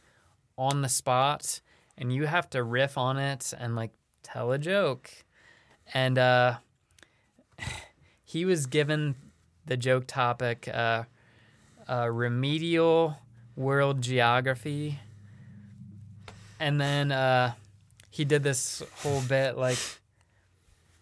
on 0.58 0.82
the 0.82 0.90
spot 0.90 1.62
and 1.98 2.14
you 2.14 2.26
have 2.26 2.50
to 2.52 2.62
riff 2.64 2.98
on 2.98 3.18
it 3.18 3.54
and 3.58 3.76
like 3.76 3.92
tell 4.24 4.52
a 4.52 4.58
joke. 4.60 5.10
And 5.94 6.18
uh, 6.18 6.58
he 8.24 8.46
was 8.46 8.66
given 8.66 9.16
the 9.66 9.78
joke 9.78 10.06
topic 10.08 10.68
uh, 10.72 11.04
uh, 11.90 12.10
remedial 12.10 13.18
world 13.56 14.02
geography. 14.02 15.00
And 16.60 16.80
then 16.80 17.12
uh, 17.12 17.54
he 18.10 18.26
did 18.26 18.44
this 18.44 18.82
whole 19.02 19.22
bit 19.22 19.58
like 19.58 19.78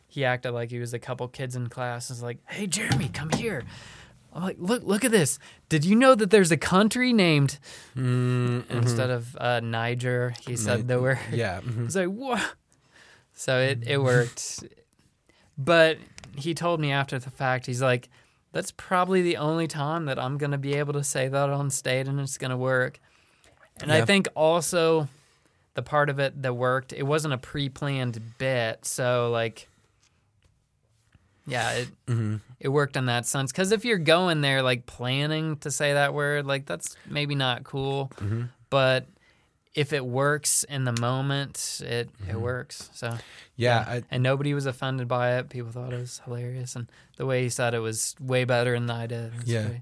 he 0.07 0.25
acted 0.25 0.51
like 0.51 0.69
he 0.71 0.79
was 0.79 0.93
a 0.93 0.99
couple 0.99 1.27
kids 1.27 1.55
in 1.55 1.67
class. 1.69 2.09
and 2.09 2.17
was 2.17 2.23
like, 2.23 2.37
"Hey, 2.47 2.67
Jeremy, 2.67 3.09
come 3.09 3.29
here." 3.31 3.63
I'm 4.31 4.43
like, 4.43 4.57
"Look, 4.59 4.83
look 4.83 5.03
at 5.05 5.11
this. 5.11 5.37
Did 5.69 5.85
you 5.85 5.95
know 5.95 6.15
that 6.15 6.29
there's 6.31 6.51
a 6.51 6.57
country 6.57 7.13
named 7.13 7.59
Mm, 7.95 8.69
instead 8.69 9.09
of 9.11 9.35
uh, 9.39 9.59
Niger?" 9.59 10.33
He 10.41 10.55
said 10.55 10.87
the 10.87 10.99
word. 11.01 11.19
yeah. 11.31 11.61
mhm. 11.61 11.85
It's 11.85 11.95
like 11.95 12.07
what? 12.09 12.41
So 13.35 13.59
it 13.59 13.83
it 13.87 13.97
worked, 14.01 14.63
but 15.57 15.97
he 16.35 16.53
told 16.53 16.79
me 16.79 16.91
after 16.91 17.19
the 17.19 17.29
fact. 17.29 17.65
He's 17.65 17.81
like, 17.81 18.09
"That's 18.51 18.71
probably 18.71 19.21
the 19.21 19.37
only 19.37 19.67
time 19.67 20.05
that 20.05 20.17
I'm 20.19 20.37
gonna 20.37 20.57
be 20.57 20.75
able 20.75 20.93
to 20.93 21.03
say 21.03 21.27
that 21.27 21.49
on 21.49 21.69
stage, 21.69 22.07
and 22.07 22.19
it's 22.19 22.37
gonna 22.37 22.57
work." 22.57 22.99
And 23.81 23.91
I 23.91 24.05
think 24.05 24.27
also 24.35 25.07
the 25.73 25.81
part 25.81 26.09
of 26.09 26.19
it 26.19 26.41
that 26.43 26.53
worked, 26.53 26.93
it 26.93 27.03
wasn't 27.03 27.33
a 27.33 27.37
pre-planned 27.39 28.37
bit, 28.37 28.85
so 28.85 29.31
like, 29.31 29.67
yeah, 31.47 31.71
it 31.71 31.87
Mhm. 32.07 32.41
it 32.59 32.69
worked 32.69 32.95
in 32.95 33.07
that 33.07 33.25
sense. 33.25 33.51
Because 33.51 33.71
if 33.71 33.83
you're 33.83 33.97
going 33.97 34.41
there 34.41 34.61
like 34.61 34.85
planning 34.85 35.57
to 35.57 35.71
say 35.71 35.93
that 35.93 36.13
word, 36.13 36.45
like 36.45 36.65
that's 36.65 36.95
maybe 37.07 37.35
not 37.35 37.63
cool, 37.63 38.11
Mm-hmm. 38.17 38.43
but 38.69 39.07
if 39.75 39.91
it 39.93 40.05
works 40.05 40.63
in 40.65 40.83
the 40.83 40.99
moment, 41.01 41.81
it 41.85 42.09
it 42.29 42.39
works. 42.39 42.89
So 42.93 43.17
Yeah. 43.55 43.79
I, 43.87 44.03
and 44.11 44.21
nobody 44.23 44.53
was 44.53 44.65
offended 44.65 45.07
by 45.07 45.37
it. 45.39 45.49
People 45.49 45.71
thought 45.71 45.93
it 45.93 45.99
was 45.99 46.21
hilarious, 46.25 46.75
and 46.75 46.87
the 47.17 47.25
way 47.25 47.43
he 47.43 47.49
said 47.49 47.73
it 47.73 47.79
was 47.79 48.15
way 48.19 48.43
better 48.45 48.73
than 48.73 48.89
I 48.89 49.07
did. 49.07 49.31
Yeah. 49.45 49.67
great. 49.67 49.81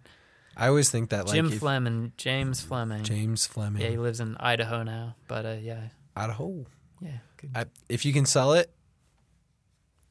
I 0.55 0.67
always 0.67 0.89
think 0.89 1.09
that 1.11 1.25
like 1.27 1.35
Jim 1.35 1.47
if- 1.47 1.59
Fleming, 1.59 2.11
James 2.17 2.61
Fleming. 2.61 3.03
James 3.03 3.45
Fleming. 3.45 3.81
Yeah, 3.81 3.89
he 3.89 3.97
lives 3.97 4.19
in 4.19 4.35
Idaho 4.37 4.83
now, 4.83 5.15
but 5.27 5.45
uh, 5.45 5.55
yeah, 5.61 5.89
Idaho. 6.15 6.65
yeah. 7.01 7.17
I, 7.55 7.65
if 7.89 8.05
you 8.05 8.13
can 8.13 8.25
sell 8.25 8.53
it, 8.53 8.71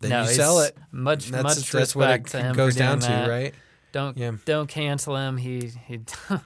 then 0.01 0.11
no, 0.11 0.23
you 0.23 0.29
sell 0.29 0.61
it. 0.61 0.77
Much 0.91 1.27
That's, 1.29 1.43
much 1.45 1.71
that's 1.71 1.95
what 1.95 2.07
respect 2.09 2.29
it 2.29 2.31
to 2.33 2.43
him 2.43 2.57
goes 2.57 2.75
down 2.75 3.01
to, 3.01 3.27
right? 3.29 3.55
Don't 3.93 4.17
Yeah. 4.17 4.33
don't 4.45 4.67
cancel 4.69 5.17
him. 5.17 5.37
He 5.37 5.73
he. 5.87 6.01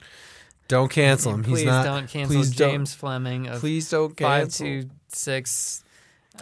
Don't 0.67 0.89
cancel 0.91 1.33
him. 1.33 1.43
please 1.43 1.59
He's 1.59 1.65
not. 1.67 1.85
don't 1.85 2.07
cancel 2.09 2.35
please 2.35 2.55
don't- 2.55 2.69
James 2.71 2.93
Fleming 2.93 3.47
of 3.47 3.59
Please 3.59 3.89
don't 3.89 4.15
cancel. 4.15 4.65
two 4.65 4.89
six. 5.09 5.83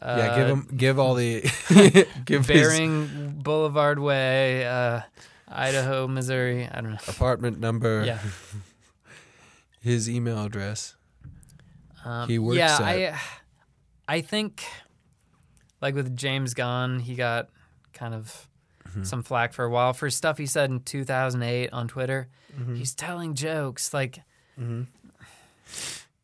Uh, 0.02 0.16
yeah, 0.18 0.36
give 0.38 0.48
him. 0.48 0.68
Give 0.76 1.00
all 1.00 1.14
the. 1.14 1.42
give 2.26 2.48
his 2.48 2.62
Bering 2.62 3.36
Boulevard 3.44 4.00
Way, 4.00 4.66
uh, 4.66 5.02
Idaho, 5.48 6.08
Missouri. 6.08 6.68
I 6.68 6.82
don't 6.82 6.92
know. 6.94 6.98
apartment 7.08 7.60
number. 7.60 8.04
Yeah. 8.06 8.18
His 9.82 10.10
email 10.10 10.46
address. 10.46 10.96
Um, 12.06 12.28
He 12.30 12.40
works 12.40 12.58
Yeah, 12.58 12.76
at- 12.76 12.82
I, 12.82 13.20
I 14.08 14.22
think, 14.22 14.64
like 15.82 15.94
with 15.94 16.16
James 16.16 16.54
Gunn, 16.54 17.00
he 17.00 17.16
got 17.16 17.50
kind 17.94 18.14
of 18.14 18.48
Mm-hmm. 18.90 19.04
some 19.06 19.24
flack 19.24 19.54
for 19.54 19.66
a 19.66 19.70
while 19.72 19.92
for 19.94 20.08
stuff 20.12 20.38
he 20.38 20.46
said 20.46 20.70
in 20.70 20.80
2008 20.82 21.72
on 21.74 21.88
Twitter. 21.88 22.28
Mm-hmm. 22.58 22.76
He's 22.76 22.94
telling 22.94 23.34
jokes. 23.34 23.94
Like, 23.94 24.22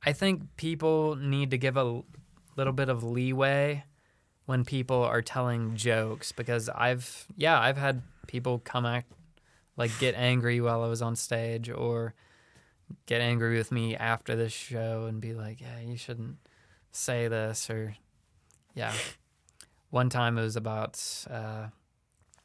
I 0.06 0.14
think 0.14 0.56
people 0.58 1.16
need 1.16 1.52
to 1.52 1.58
give 1.58 1.78
a 1.78 2.02
little 2.56 2.74
bit 2.74 2.90
of 2.90 3.04
leeway 3.04 3.84
when 4.46 4.66
people 4.66 5.04
are 5.04 5.22
telling 5.22 5.76
jokes 5.76 6.32
because 6.32 6.70
I've, 6.70 7.26
yeah, 7.36 7.60
I've 7.60 7.78
had 7.78 8.02
people 8.28 8.60
come 8.60 8.86
at, 8.86 9.06
like, 9.78 9.92
get 10.00 10.16
angry 10.16 10.60
while 10.62 10.84
I 10.84 10.88
was 10.88 11.02
on 11.02 11.16
stage 11.16 11.70
or 11.70 12.14
get 13.06 13.22
angry 13.22 13.58
with 13.58 13.72
me 13.72 13.96
after 13.96 14.36
this 14.36 14.54
show 14.54 15.06
and 15.08 15.22
be 15.22 15.34
like, 15.34 15.62
yeah, 15.62 15.80
you 15.80 15.98
shouldn't 15.98 16.38
say 16.92 17.28
this 17.28 17.70
or, 17.70 17.96
yeah. 18.74 18.94
One 19.92 20.10
time 20.10 20.38
it 20.38 20.42
was 20.42 20.56
about, 20.56 21.02
uh, 21.30 21.68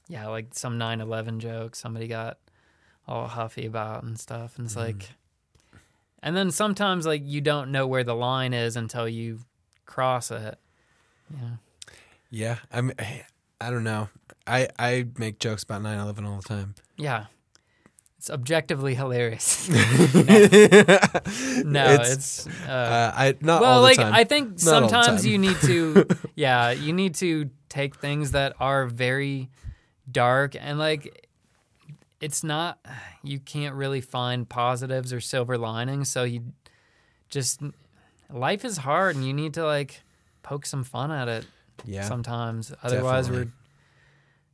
yeah, 0.08 0.28
like 0.28 0.54
some 0.54 0.78
9 0.78 1.00
11 1.00 1.40
joke 1.40 1.74
somebody 1.74 2.08
got 2.08 2.38
all 3.06 3.26
huffy 3.26 3.66
about 3.66 4.02
and 4.02 4.18
stuff. 4.18 4.56
And 4.58 4.66
it's 4.66 4.76
like, 4.76 5.10
and 6.22 6.36
then 6.36 6.50
sometimes 6.50 7.06
like 7.06 7.22
you 7.24 7.40
don't 7.40 7.70
know 7.70 7.86
where 7.86 8.04
the 8.04 8.14
line 8.14 8.52
is 8.54 8.76
until 8.76 9.08
you 9.08 9.40
cross 9.86 10.30
it. 10.30 10.58
Yeah. 11.30 11.48
Yeah, 12.30 12.56
I'm. 12.72 12.92
I 13.60 13.70
don't 13.70 13.84
know. 13.84 14.08
I 14.46 14.68
I 14.78 15.06
make 15.18 15.38
jokes 15.38 15.62
about 15.62 15.82
9/11 15.82 16.26
all 16.26 16.36
the 16.36 16.42
time. 16.48 16.74
Yeah. 16.96 17.26
It's 18.18 18.30
objectively 18.30 18.94
hilarious. 18.94 19.68
no, 19.68 19.76
It's- 21.92 22.12
it's, 22.12 22.46
uh, 22.66 22.70
Uh, 22.70 23.12
I 23.14 23.34
not 23.40 23.60
well, 23.60 23.70
all 23.72 23.76
the 23.82 23.82
like. 23.82 23.98
I 23.98 24.24
think 24.24 24.50
Not 24.52 24.60
sometimes 24.60 25.26
you 25.26 25.38
need 25.38 25.56
to, 25.62 26.06
yeah, 26.34 26.70
you 26.70 26.92
need 26.92 27.14
to 27.16 27.50
take 27.68 27.96
things 27.96 28.30
that 28.32 28.54
are 28.60 28.86
very 28.86 29.50
dark 30.10 30.56
and 30.58 30.78
like 30.78 31.23
it's 32.24 32.42
not. 32.44 32.78
You 33.26 33.38
can't 33.38 33.74
really 33.74 34.02
find 34.02 34.46
positives 34.46 35.10
or 35.10 35.18
silver 35.20 35.56
linings, 35.56 36.10
so 36.10 36.24
you 36.24 36.42
just 37.30 37.62
life 38.30 38.66
is 38.66 38.76
hard, 38.76 39.16
and 39.16 39.24
you 39.26 39.32
need 39.32 39.54
to 39.54 39.64
like 39.64 40.02
poke 40.42 40.66
some 40.66 40.84
fun 40.84 41.10
at 41.10 41.26
it 41.28 41.46
yeah, 41.86 42.02
sometimes. 42.02 42.70
Otherwise, 42.82 43.28
definitely. 43.28 43.46
we're 43.46 43.52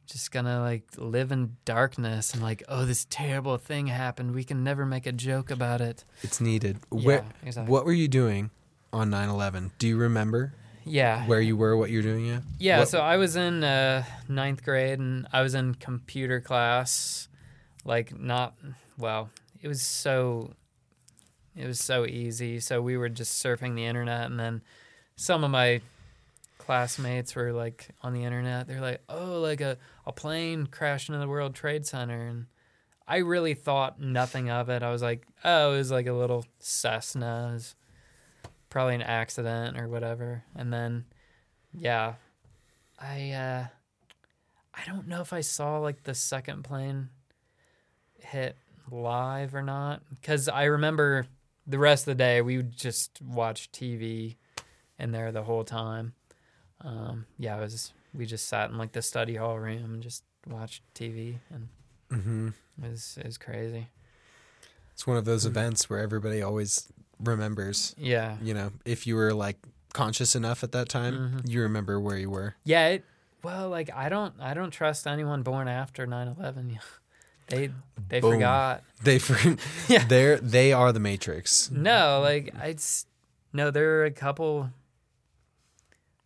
just 0.07 0.31
gonna 0.31 0.61
like 0.61 0.85
live 0.97 1.33
in 1.33 1.57
darkness 1.65 2.33
and 2.33 2.43
like, 2.45 2.63
oh, 2.69 2.85
this 2.85 3.07
terrible 3.11 3.57
thing 3.59 3.89
happened. 3.89 4.35
We 4.37 4.45
can 4.45 4.63
never 4.63 4.87
make 4.87 5.07
a 5.07 5.13
joke 5.13 5.51
about 5.51 5.81
it. 5.81 6.05
it's 6.23 6.41
needed. 6.41 6.79
Yeah, 6.93 7.07
Where, 7.07 7.25
exactly. 7.45 7.73
what 7.73 7.85
were 7.85 7.93
you 7.93 8.07
doing 8.07 8.51
on 8.93 9.11
9/11? 9.11 9.73
Do 9.79 9.89
you 9.89 9.97
remember 9.97 10.55
Yeah, 10.85 11.27
where 11.27 11.41
you 11.41 11.57
were? 11.57 11.77
What 11.77 11.91
you 11.91 11.99
were 11.99 12.03
doing? 12.11 12.25
Yeah. 12.27 12.41
Yeah, 12.59 12.79
What- 12.79 12.89
so 12.89 13.01
I 13.01 13.17
was 13.17 13.35
in 13.35 13.65
uh, 13.65 14.05
ninth 14.29 14.63
grade 14.63 15.01
and 15.01 15.27
I 15.33 15.43
was 15.43 15.55
in 15.55 15.75
computer 15.75 16.41
class. 16.41 17.27
Like, 17.85 18.19
not, 18.19 18.55
well, 18.98 19.31
it 19.61 19.69
was 19.69 19.82
so, 19.82 20.52
it 21.57 21.66
was 21.66 21.81
so 21.81 22.07
easy. 22.07 22.61
So 22.61 22.81
we 22.82 22.97
were 22.97 23.09
just 23.09 23.43
surfing 23.43 23.74
the 23.74 23.86
internet 23.86 24.27
and 24.27 24.39
then 24.39 24.62
some 25.16 25.44
of 25.44 25.51
my 25.51 25.81
classmates 26.59 27.35
were 27.35 27.52
like 27.52 27.89
on 28.02 28.12
the 28.12 28.24
internet. 28.24 28.66
They're 28.66 28.81
like, 28.81 29.02
oh, 29.09 29.40
like 29.40 29.61
a, 29.61 29.77
a 30.07 30.12
plane 30.12 30.66
crashed 30.66 31.09
into 31.09 31.19
the 31.19 31.28
World 31.28 31.55
Trade 31.55 31.86
Center. 31.86 32.27
And 32.27 32.47
I 33.09 33.19
really 33.19 33.55
thought 33.55 34.01
nothing 34.01 34.51
of 34.51 34.69
it. 34.69 34.82
I 34.82 34.93
was 34.93 35.02
like, 35.02 35.27
oh, 35.43 35.74
it 35.74 35.78
was 35.78 35.90
like 35.90 36.07
a 36.07 36.12
little 36.12 36.44
Cessna. 36.59 37.55
It 37.57 37.74
probably 38.70 38.94
an 38.94 39.02
accident 39.02 39.78
or 39.78 39.89
whatever. 39.89 40.44
And 40.55 40.73
then, 40.73 41.07
yeah, 41.74 42.15
I 42.98 43.32
uh 43.32 43.66
I 44.73 44.86
don't 44.86 45.09
know 45.09 45.20
if 45.20 45.32
I 45.32 45.40
saw 45.40 45.78
like 45.78 46.05
the 46.05 46.15
second 46.15 46.62
plane 46.62 47.09
hit 48.23 48.57
live 48.91 49.55
or 49.55 49.63
not 49.63 50.03
cuz 50.23 50.49
I 50.49 50.65
remember 50.65 51.27
the 51.67 51.79
rest 51.79 52.03
of 52.03 52.07
the 52.17 52.23
day 52.25 52.41
we 52.43 52.57
would 52.57 52.77
just 52.77 53.21
watch 53.23 53.71
TV 53.73 54.37
in 54.99 55.13
there 55.13 55.31
the 55.33 55.45
whole 55.45 55.65
time. 55.65 56.15
Um 56.81 57.27
yeah, 57.39 57.57
it 57.57 57.61
was 57.61 57.93
we 58.15 58.27
just 58.27 58.49
sat 58.49 58.71
in 58.71 58.79
like 58.79 58.93
the 58.93 59.03
study 59.03 59.37
hall 59.37 59.59
room 59.59 59.85
and 59.95 60.03
just 60.03 60.25
watched 60.47 60.83
TV 60.95 61.39
and 61.51 61.69
hmm 62.11 62.49
it 62.83 62.91
was 62.91 63.17
it 63.21 63.27
was 63.27 63.39
crazy. 63.39 63.89
It's 64.95 65.07
one 65.07 65.17
of 65.17 65.25
those 65.25 65.45
Mm. 65.45 65.51
events 65.51 65.89
where 65.89 65.99
everybody 66.01 66.43
always 66.43 66.89
remembers. 67.19 67.95
Yeah. 67.97 68.37
You 68.43 68.55
know, 68.55 68.73
if 68.85 69.07
you 69.07 69.15
were 69.15 69.33
like 69.33 69.57
conscious 69.93 70.35
enough 70.35 70.63
at 70.65 70.73
that 70.73 70.89
time, 70.89 71.15
Mhm. 71.45 71.49
you 71.51 71.63
remember 71.63 72.01
where 72.01 72.17
you 72.19 72.31
were. 72.31 72.55
Yeah, 72.65 72.89
it 72.89 73.05
well 73.43 73.69
like 73.69 73.91
I 73.95 74.09
don't 74.09 74.35
I 74.41 74.53
don't 74.55 74.71
trust 74.71 75.07
anyone 75.07 75.43
born 75.43 75.69
after 75.69 76.07
9/11. 76.07 76.79
They 77.51 77.70
they 78.09 78.20
Boom. 78.20 78.32
forgot. 78.35 78.82
They 79.02 79.18
for 79.18 79.36
Yeah. 79.89 80.05
they're 80.06 80.39
they 80.39 80.72
are 80.72 80.93
the 80.93 81.01
Matrix. 81.01 81.70
No, 81.70 82.20
like 82.22 82.55
I 82.59 82.77
no, 83.52 83.70
there 83.70 84.01
are 84.01 84.05
a 84.05 84.10
couple 84.10 84.70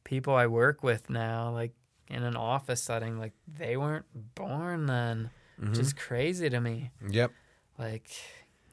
people 0.04 0.34
I 0.34 0.46
work 0.46 0.82
with 0.82 1.08
now, 1.10 1.50
like 1.50 1.72
in 2.08 2.22
an 2.22 2.36
office 2.36 2.82
setting, 2.82 3.18
like 3.18 3.32
they 3.58 3.76
weren't 3.76 4.04
born 4.34 4.86
then. 4.86 5.30
Mhm. 5.60 5.70
Which 5.70 5.78
is 5.78 5.92
crazy 5.92 6.50
to 6.50 6.60
me. 6.60 6.90
Yep. 7.08 7.32
Like 7.78 8.10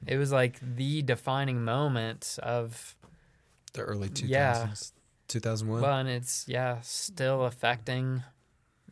it 0.06 0.18
was 0.18 0.32
like 0.32 0.60
the 0.62 1.02
defining 1.04 1.64
moment 1.64 2.38
of 2.42 2.96
The 3.74 3.82
early 3.84 4.10
2000s. 4.10 4.30
Yeah. 4.30 4.68
2001. 5.28 5.82
well, 5.82 5.98
and 5.98 6.10
it's 6.10 6.46
yeah, 6.48 6.80
still 6.82 7.46
affecting 7.46 8.24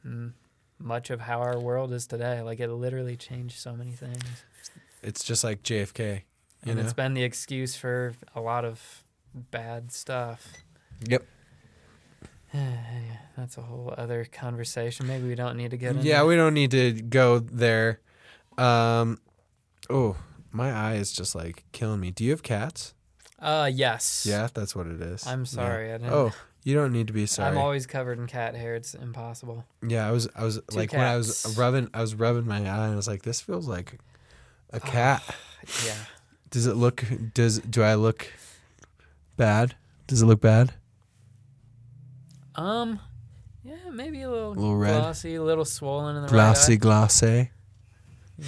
mm, 0.05 0.31
much 0.79 1.09
of 1.09 1.21
how 1.21 1.39
our 1.39 1.59
world 1.59 1.91
is 1.93 2.07
today. 2.07 2.41
Like 2.41 2.59
it 2.59 2.69
literally 2.69 3.15
changed 3.17 3.59
so 3.59 3.75
many 3.75 3.91
things. 3.91 4.23
it's 5.03 5.23
just 5.23 5.43
like 5.43 5.63
JFK. 5.63 6.21
You 6.65 6.71
and 6.71 6.75
know? 6.75 6.83
it's 6.83 6.93
been 6.93 7.13
the 7.13 7.23
excuse 7.23 7.75
for 7.75 8.13
a 8.35 8.41
lot 8.41 8.65
of 8.65 9.03
bad 9.33 9.91
stuff. 9.91 10.47
Yep. 11.07 11.23
That's 13.37 13.57
a 13.57 13.61
whole 13.61 13.93
other 13.97 14.25
conversation. 14.25 15.07
Maybe 15.07 15.27
we 15.27 15.35
don't 15.35 15.55
need 15.55 15.71
to 15.71 15.77
get 15.77 15.95
into. 15.95 16.07
Yeah, 16.07 16.23
we 16.25 16.35
don't 16.35 16.53
need 16.53 16.71
to 16.71 16.93
go 16.93 17.39
there. 17.39 17.99
Um, 18.57 19.19
oh, 19.89 20.17
my 20.51 20.71
eye 20.71 20.95
is 20.95 21.11
just 21.13 21.35
like 21.35 21.63
killing 21.71 21.99
me. 21.99 22.11
Do 22.11 22.23
you 22.23 22.31
have 22.31 22.43
cats? 22.43 22.93
Uh, 23.37 23.69
yes. 23.73 24.25
Yeah, 24.27 24.49
that's 24.53 24.75
what 24.75 24.87
it 24.87 24.99
is. 25.01 25.25
I'm 25.25 25.41
Yeah. 25.41 25.45
sorry. 25.45 25.93
I 25.93 25.97
didn't. 25.97 26.11
Oh, 26.13 26.33
you 26.63 26.75
don't 26.75 26.91
need 26.91 27.07
to 27.07 27.13
be 27.13 27.25
sorry. 27.25 27.49
I'm 27.49 27.57
always 27.57 27.85
covered 27.85 28.19
in 28.19 28.27
cat 28.27 28.55
hair. 28.55 28.75
It's 28.75 28.93
impossible. 28.93 29.65
yeah, 29.87 30.07
I 30.07 30.11
was, 30.11 30.27
I 30.35 30.43
was 30.43 30.59
like 30.73 30.91
when 30.93 31.01
I 31.01 31.15
was 31.17 31.55
rubbing, 31.57 31.89
I 31.93 32.01
was 32.01 32.15
rubbing 32.15 32.47
my 32.47 32.57
eye, 32.57 32.59
and 32.85 32.93
I 32.93 32.95
was 32.95 33.07
like, 33.07 33.21
this 33.23 33.41
feels 33.41 33.67
like 33.67 33.97
a 34.71 34.79
cat. 34.79 35.23
Yeah. 35.85 35.95
Does 36.51 36.65
it 36.67 36.75
look? 36.75 37.03
Does 37.33 37.59
do 37.59 37.83
I 37.83 37.95
look 37.95 38.27
bad? 39.37 39.75
Does 40.07 40.21
it 40.21 40.25
look 40.25 40.41
bad? 40.41 40.73
Um. 42.55 42.99
Yeah, 43.63 43.75
maybe 43.91 44.21
a 44.21 44.29
little, 44.29 44.51
little 44.53 44.75
red. 44.77 44.99
glossy, 44.99 45.35
a 45.35 45.43
little 45.43 45.65
swollen 45.65 46.15
in 46.15 46.23
the 46.23 46.27
Glossy, 46.29 46.73
right 46.73 46.79
glossy. 46.79 47.51
Yeah. 48.37 48.45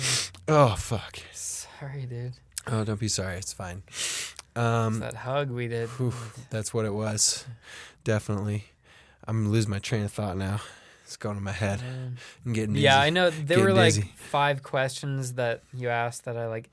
Oh 0.48 0.76
fuck. 0.78 1.18
Sorry, 1.34 2.06
dude. 2.06 2.34
Oh, 2.68 2.84
don't 2.84 3.00
be 3.00 3.08
sorry. 3.08 3.36
It's 3.38 3.54
fine. 3.54 3.84
It's 3.88 4.34
Um, 4.56 5.00
that 5.00 5.14
hug 5.14 5.52
we 5.52 5.68
did. 5.68 5.90
whew, 5.90 6.14
that's 6.50 6.74
what 6.74 6.86
it 6.86 6.94
was. 6.94 7.46
Definitely. 8.04 8.66
I'm 9.28 9.50
losing 9.52 9.70
my 9.72 9.80
train 9.80 10.04
of 10.04 10.12
thought 10.12 10.38
now. 10.38 10.62
It's 11.06 11.18
going 11.18 11.36
to 11.36 11.42
my 11.42 11.52
head. 11.52 11.82
I'm 12.46 12.54
getting 12.54 12.76
Yeah. 12.76 13.00
I 13.00 13.10
know 13.10 13.30
there 13.30 13.44
Getting 13.58 13.64
were 13.66 13.74
like 13.74 13.94
dizzy. 13.96 14.12
five 14.16 14.64
questions 14.64 15.34
that 15.34 15.64
you 15.74 15.90
asked 15.90 16.26
that 16.26 16.38
I 16.38 16.48
like 16.48 16.70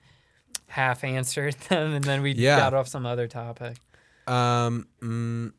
half 0.69 1.03
answered 1.05 1.55
them, 1.69 1.95
and 1.95 2.05
then 2.05 2.23
we 2.23 2.33
Yeah. 2.33 2.57
got 2.59 2.73
off 2.75 2.89
some 2.89 3.05
other 3.05 3.27
topic. 3.27 3.77
Um, 4.27 4.87
mm, 5.03 5.53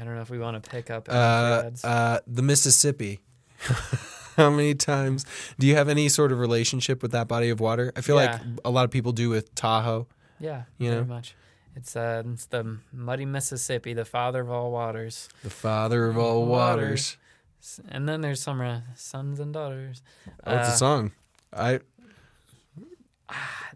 I 0.00 0.04
don't 0.04 0.14
know 0.14 0.22
if 0.22 0.30
we 0.30 0.38
want 0.38 0.62
to 0.62 0.70
pick 0.70 0.90
up 0.90 1.08
uh, 1.10 1.70
uh, 1.84 2.20
the 2.26 2.42
Mississippi. 2.42 3.20
How 4.36 4.50
many 4.50 4.74
times 4.74 5.24
do 5.60 5.66
you 5.66 5.76
have 5.76 5.88
any 5.88 6.08
sort 6.08 6.32
of 6.32 6.38
relationship 6.40 7.02
with 7.02 7.12
that 7.12 7.28
body 7.28 7.50
of 7.50 7.60
water? 7.60 7.92
I 7.94 8.00
feel 8.00 8.16
Yeah. 8.20 8.32
like 8.32 8.40
a 8.64 8.70
lot 8.70 8.84
of 8.84 8.90
people 8.90 9.12
do 9.12 9.28
with 9.28 9.54
Tahoe. 9.54 10.08
yeah, 10.40 10.62
you 10.78 10.90
very 10.90 11.02
know? 11.02 11.06
much. 11.14 11.34
It's 11.76 11.96
uh, 11.96 12.22
it's 12.32 12.46
the 12.46 12.78
muddy 12.92 13.24
Mississippi, 13.24 13.94
the 13.94 14.04
father 14.04 14.40
of 14.42 14.50
all 14.50 14.70
waters. 14.70 15.28
The 15.42 15.50
father 15.50 16.06
of 16.06 16.16
all 16.16 16.46
waters. 16.46 17.16
And 17.88 18.08
then 18.08 18.20
there's 18.20 18.40
some 18.42 18.60
uh, 18.60 18.80
sons 18.94 19.40
and 19.40 19.52
daughters. 19.52 20.02
Oh, 20.46 20.56
it's 20.56 20.68
Uh, 20.68 20.72
a 20.72 20.76
song. 20.76 21.12
I 21.52 21.80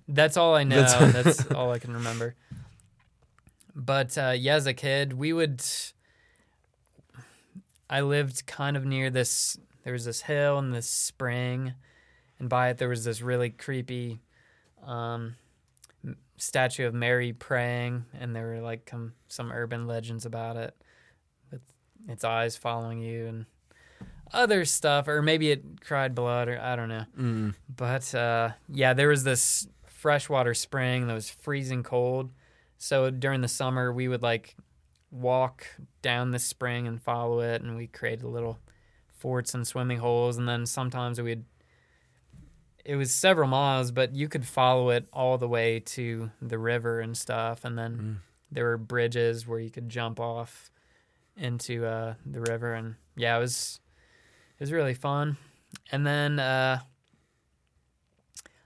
That's 0.09 0.37
all 0.37 0.55
I 0.55 0.65
know. 0.65 0.83
That's- 0.83 1.25
That's, 1.39 1.51
all 1.53 1.73
I 1.73 1.79
can 1.79 1.93
remember. 1.95 2.35
But 3.75 4.17
uh, 4.19 4.35
yeah, 4.37 4.55
as 4.57 4.67
a 4.67 4.75
kid, 4.75 5.13
we 5.15 5.33
would. 5.33 5.63
I 7.91 8.01
lived 8.03 8.47
kind 8.47 8.77
of 8.77 8.85
near 8.85 9.11
this. 9.11 9.59
There 9.85 9.93
was 9.93 10.05
this 10.05 10.23
hill 10.23 10.59
and 10.59 10.75
this 10.75 10.89
spring, 10.89 11.75
and 12.39 12.49
by 12.49 12.69
it 12.71 12.79
there 12.79 12.89
was 12.89 13.05
this 13.05 13.23
really 13.23 13.51
creepy 13.51 14.21
um, 14.85 15.37
statue 16.39 16.87
of 16.87 16.95
Mary 16.95 17.33
praying, 17.33 18.07
and 18.19 18.35
there 18.35 18.47
were 18.47 18.61
like 18.61 18.91
some 19.29 19.53
urban 19.53 19.87
legends 19.87 20.25
about 20.25 20.57
it, 20.57 20.75
with 21.51 21.61
its 22.09 22.25
eyes 22.25 22.57
following 22.57 23.01
you 23.01 23.27
and 23.27 23.47
other 24.33 24.65
stuff, 24.65 25.09
or 25.09 25.23
maybe 25.23 25.51
it 25.51 25.81
cried 25.81 26.15
blood, 26.15 26.49
or 26.49 26.61
I 26.61 26.77
don't 26.77 26.89
know. 26.89 27.05
mm, 27.19 27.55
But 27.75 28.15
uh, 28.15 28.51
yeah, 28.69 28.93
there 28.95 29.09
was 29.09 29.25
this 29.25 29.69
freshwater 29.87 30.55
spring 30.55 31.07
that 31.07 31.15
was 31.15 31.31
freezing 31.31 31.83
cold. 31.83 32.31
So 32.77 33.11
during 33.11 33.41
the 33.41 33.49
summer, 33.49 33.93
we 33.93 34.07
would 34.07 34.23
like 34.23 34.55
walk 35.11 35.67
down 36.03 36.31
the 36.31 36.39
spring 36.39 36.87
and 36.87 37.01
follow 37.03 37.41
it, 37.41 37.63
and 37.63 37.77
we 37.77 37.87
created 37.87 38.25
little 38.25 38.59
forts 39.11 39.55
and 39.55 39.67
swimming 39.67 39.99
holes. 39.99 40.37
And 40.37 40.49
then 40.49 40.67
sometimes 40.67 41.21
we'd, 41.21 41.45
it 42.89 42.97
was 42.97 43.13
several 43.13 43.49
miles, 43.49 43.91
but 43.91 44.15
you 44.15 44.29
could 44.29 44.47
follow 44.47 44.89
it 44.89 45.07
all 45.13 45.37
the 45.37 45.47
way 45.47 45.79
to 45.79 46.31
the 46.41 46.59
river 46.59 47.01
and 47.01 47.15
stuff. 47.15 47.63
And 47.63 47.77
then 47.77 47.97
mm. 47.99 48.17
there 48.51 48.65
were 48.65 48.79
bridges 48.79 49.47
where 49.47 49.61
you 49.61 49.69
could 49.69 49.91
jump 49.91 50.19
off 50.19 50.71
into 51.37 51.85
uh, 51.85 52.15
the 52.25 52.41
river, 52.41 52.73
and 52.73 52.95
yeah, 53.15 53.37
it 53.37 53.41
was 53.41 53.79
it 54.59 54.63
was 54.63 54.73
really 54.73 54.95
fun. 54.95 55.37
And 55.93 56.07
then 56.07 56.39
uh, 56.39 56.81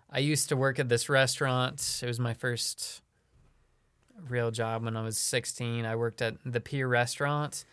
I 0.08 0.20
used 0.20 0.48
to 0.50 0.56
work 0.56 0.78
at 0.78 0.88
this 0.88 1.08
restaurant. 1.08 2.00
It 2.00 2.06
was 2.06 2.20
my 2.20 2.32
first 2.32 3.02
real 4.28 4.52
job 4.52 4.84
when 4.84 4.96
I 4.96 5.02
was 5.02 5.18
16. 5.18 5.84
I 5.84 5.96
worked 5.96 6.22
at 6.22 6.36
the 6.46 6.60
Pier 6.60 6.86
Restaurant, 6.86 7.64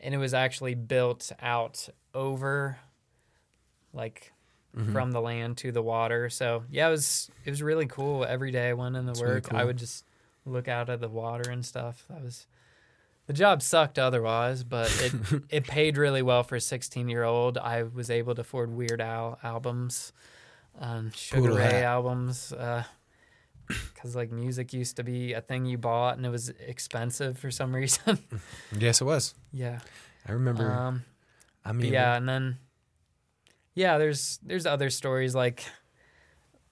and 0.00 0.14
it 0.14 0.18
was 0.18 0.32
actually 0.32 0.76
built 0.76 1.32
out 1.42 1.88
over, 2.14 2.78
like, 3.92 4.32
Mhm. 4.76 4.92
from 4.92 5.12
the 5.12 5.20
land 5.20 5.56
to 5.58 5.72
the 5.72 5.82
water. 5.82 6.28
So 6.30 6.64
yeah, 6.70 6.88
it 6.88 6.90
was 6.90 7.30
it 7.44 7.50
was 7.50 7.62
really 7.62 7.86
cool. 7.86 8.24
Every 8.24 8.50
day 8.50 8.68
I 8.68 8.72
went 8.74 8.94
That's 8.94 9.20
really 9.20 9.34
work, 9.36 9.52
I 9.54 9.64
would 9.64 9.78
just 9.78 10.04
look 10.44 10.68
out 10.68 10.88
at 10.90 11.00
the 11.00 11.08
water 11.08 11.50
and 11.50 11.64
stuff. 11.64 12.04
That 12.08 12.22
was 12.22 12.46
the 13.26 13.32
job 13.32 13.60
sucked 13.62 13.98
otherwise, 13.98 14.64
but 14.64 14.90
it 15.02 15.12
it 15.50 15.64
paid 15.66 15.96
really 15.96 16.22
well 16.22 16.42
for 16.42 16.56
a 16.56 16.60
16 16.60 17.08
year 17.08 17.24
old. 17.24 17.58
I 17.58 17.82
was 17.82 18.10
able 18.10 18.34
to 18.34 18.40
afford 18.42 18.70
Weird 18.70 19.00
Al 19.00 19.38
albums, 19.42 20.12
um, 20.78 21.10
Sugar 21.14 21.54
Ray 21.54 21.64
hat. 21.64 21.84
albums, 21.84 22.52
because 23.66 24.16
like 24.16 24.30
music 24.30 24.72
used 24.72 24.96
to 24.96 25.04
be 25.04 25.32
a 25.34 25.40
thing 25.40 25.66
you 25.66 25.76
bought 25.78 26.16
and 26.16 26.24
it 26.24 26.30
was 26.30 26.48
expensive 26.50 27.38
for 27.38 27.50
some 27.50 27.74
reason. 27.74 28.18
Yes, 28.78 29.00
it 29.00 29.04
was. 29.04 29.34
yeah. 29.52 29.80
I 30.26 30.32
remember. 30.32 30.70
Um, 30.70 31.04
I 31.64 31.72
mean, 31.72 31.92
yeah, 31.92 32.16
and 32.16 32.28
then 32.28 32.58
yeah, 33.78 33.96
there's 33.96 34.40
there's 34.42 34.66
other 34.66 34.90
stories 34.90 35.36
like 35.36 35.64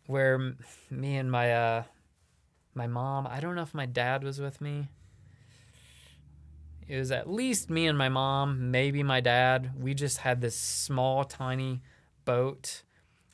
where 0.06 0.56
me 0.90 1.16
and 1.16 1.30
my 1.30 1.52
uh 1.52 1.82
my 2.74 2.88
mom, 2.88 3.28
I 3.28 3.38
don't 3.38 3.54
know 3.54 3.62
if 3.62 3.72
my 3.72 3.86
dad 3.86 4.24
was 4.24 4.40
with 4.40 4.60
me. 4.60 4.88
It 6.88 6.98
was 6.98 7.12
at 7.12 7.30
least 7.30 7.70
me 7.70 7.86
and 7.86 7.96
my 7.96 8.08
mom, 8.08 8.72
maybe 8.72 9.04
my 9.04 9.20
dad. 9.20 9.70
We 9.80 9.94
just 9.94 10.18
had 10.18 10.40
this 10.40 10.56
small 10.56 11.22
tiny 11.22 11.80
boat 12.24 12.82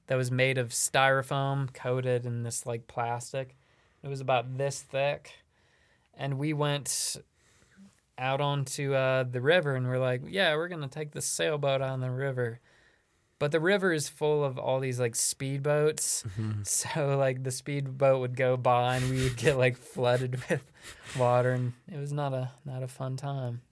that 0.07 0.17
was 0.17 0.31
made 0.31 0.59
of 0.59 0.69
styrofoam 0.69 1.73
coated 1.73 2.27
in 2.27 2.43
this 2.43 2.67
like 2.67 2.87
plastic. 2.87 3.57
It 4.03 4.09
was 4.09 4.21
about 4.21 4.59
this 4.59 4.83
thick. 4.83 5.33
And 6.13 6.39
we 6.39 6.53
went 6.53 7.17
out 8.19 8.43
onto 8.43 8.93
uh, 8.93 9.25
the 9.25 9.41
river 9.41 9.75
and 9.77 9.89
we're 9.89 9.99
like, 9.99 10.21
yeah, 10.29 10.55
we're 10.57 10.69
gonna 10.69 10.89
take 10.89 11.13
this 11.13 11.25
sailboat 11.25 11.81
on 11.81 12.01
the 12.01 12.11
river. 12.11 12.61
But 13.43 13.51
the 13.51 13.59
river 13.59 13.93
is 13.93 14.09
full 14.09 14.45
of 14.45 14.57
all 14.57 14.79
these 14.79 15.01
like 15.01 15.15
speedboats. 15.15 16.25
Mhm. 16.39 16.65
So 16.79 17.19
like 17.19 17.43
the 17.43 17.51
speedboat 17.51 18.21
would 18.21 18.37
go 18.37 18.57
by 18.57 18.95
and 18.99 19.11
we 19.11 19.25
would 19.25 19.37
get 19.37 19.59
like 19.59 19.77
flooded 19.77 20.41
with 20.49 20.63
water 21.19 21.51
and 21.51 21.73
it 21.91 21.99
was 21.99 22.13
not 22.13 22.33
a 22.33 22.53
not 22.65 22.85
a 22.85 22.87
fun 22.87 23.17
time. 23.17 23.63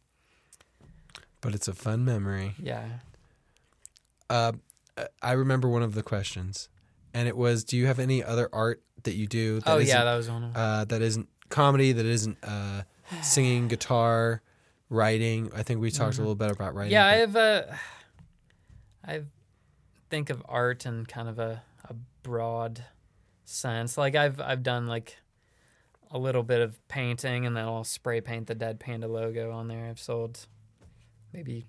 but 1.40 1.54
it's 1.54 1.68
a 1.68 1.72
fun 1.72 2.04
memory. 2.04 2.54
Yeah. 2.58 2.84
Uh, 4.28 4.52
I 5.22 5.32
remember 5.32 5.68
one 5.68 5.84
of 5.84 5.94
the 5.94 6.02
questions, 6.02 6.68
and 7.14 7.28
it 7.28 7.36
was, 7.36 7.62
"Do 7.62 7.76
you 7.76 7.86
have 7.86 8.00
any 8.00 8.24
other 8.24 8.48
art 8.52 8.82
that 9.04 9.14
you 9.14 9.28
do?" 9.28 9.60
That 9.60 9.68
oh 9.70 9.78
yeah, 9.78 10.02
that 10.04 10.16
was 10.16 10.28
one 10.28 10.42
of 10.44 10.52
them. 10.52 10.60
uh, 10.62 10.84
that 10.86 11.00
isn't 11.00 11.28
comedy. 11.48 11.92
That 11.92 12.06
isn't 12.06 12.38
uh, 12.42 12.82
singing, 13.22 13.68
guitar, 13.74 14.42
writing. 14.88 15.50
I 15.54 15.62
think 15.62 15.80
we 15.80 15.92
talked 15.92 16.16
Mhm. 16.16 16.18
a 16.18 16.22
little 16.22 16.34
bit 16.34 16.50
about 16.50 16.74
writing. 16.74 16.92
yeah, 16.92 17.06
I 17.06 17.24
but- 17.26 17.68
have 17.68 17.76
a 17.76 17.78
I 19.12 19.22
think 20.10 20.28
of 20.30 20.42
art 20.48 20.84
in 20.86 21.06
kind 21.06 21.28
of 21.28 21.38
a, 21.38 21.62
a 21.88 21.94
broad 22.22 22.84
sense. 23.44 23.96
Like 23.96 24.14
I've 24.16 24.40
I've 24.40 24.62
done 24.62 24.86
like 24.86 25.16
a 26.10 26.18
little 26.18 26.42
bit 26.42 26.60
of 26.60 26.76
painting 26.88 27.46
and 27.46 27.56
then 27.56 27.64
I'll 27.64 27.84
spray 27.84 28.20
paint 28.20 28.48
the 28.48 28.54
Dead 28.54 28.80
Panda 28.80 29.06
logo 29.08 29.52
on 29.52 29.68
there. 29.68 29.86
I've 29.88 30.00
sold 30.00 30.46
maybe 31.32 31.64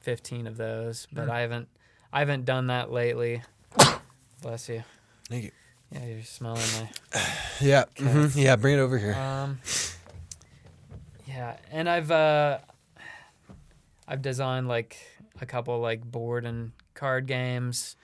fifteen 0.00 0.46
of 0.46 0.56
those, 0.56 1.06
but 1.12 1.24
Hmm. 1.24 1.30
I 1.32 1.40
haven't 1.40 1.68
I 2.12 2.20
haven't 2.20 2.44
done 2.44 2.68
that 2.68 2.90
lately. 2.92 3.42
Bless 4.42 4.68
you. 4.68 4.84
Thank 5.28 5.44
you. 5.44 5.50
Yeah, 5.90 6.04
you're 6.06 6.22
smelling 6.22 6.62
my 7.12 7.20
Yeah, 7.60 7.84
mhm, 7.96 8.34
yeah. 8.36 8.56
Bring 8.56 8.74
it 8.76 8.80
over 8.80 8.98
here. 8.98 9.14
Um, 9.14 9.60
yeah, 11.26 11.56
and 11.72 11.88
I've 11.88 12.10
uh, 12.10 12.58
I've 14.06 14.22
designed 14.22 14.68
like 14.68 14.96
a 15.40 15.46
couple 15.46 15.78
like 15.80 16.04
board 16.04 16.44
and 16.44 16.72
card 16.96 17.26
games. 17.26 17.94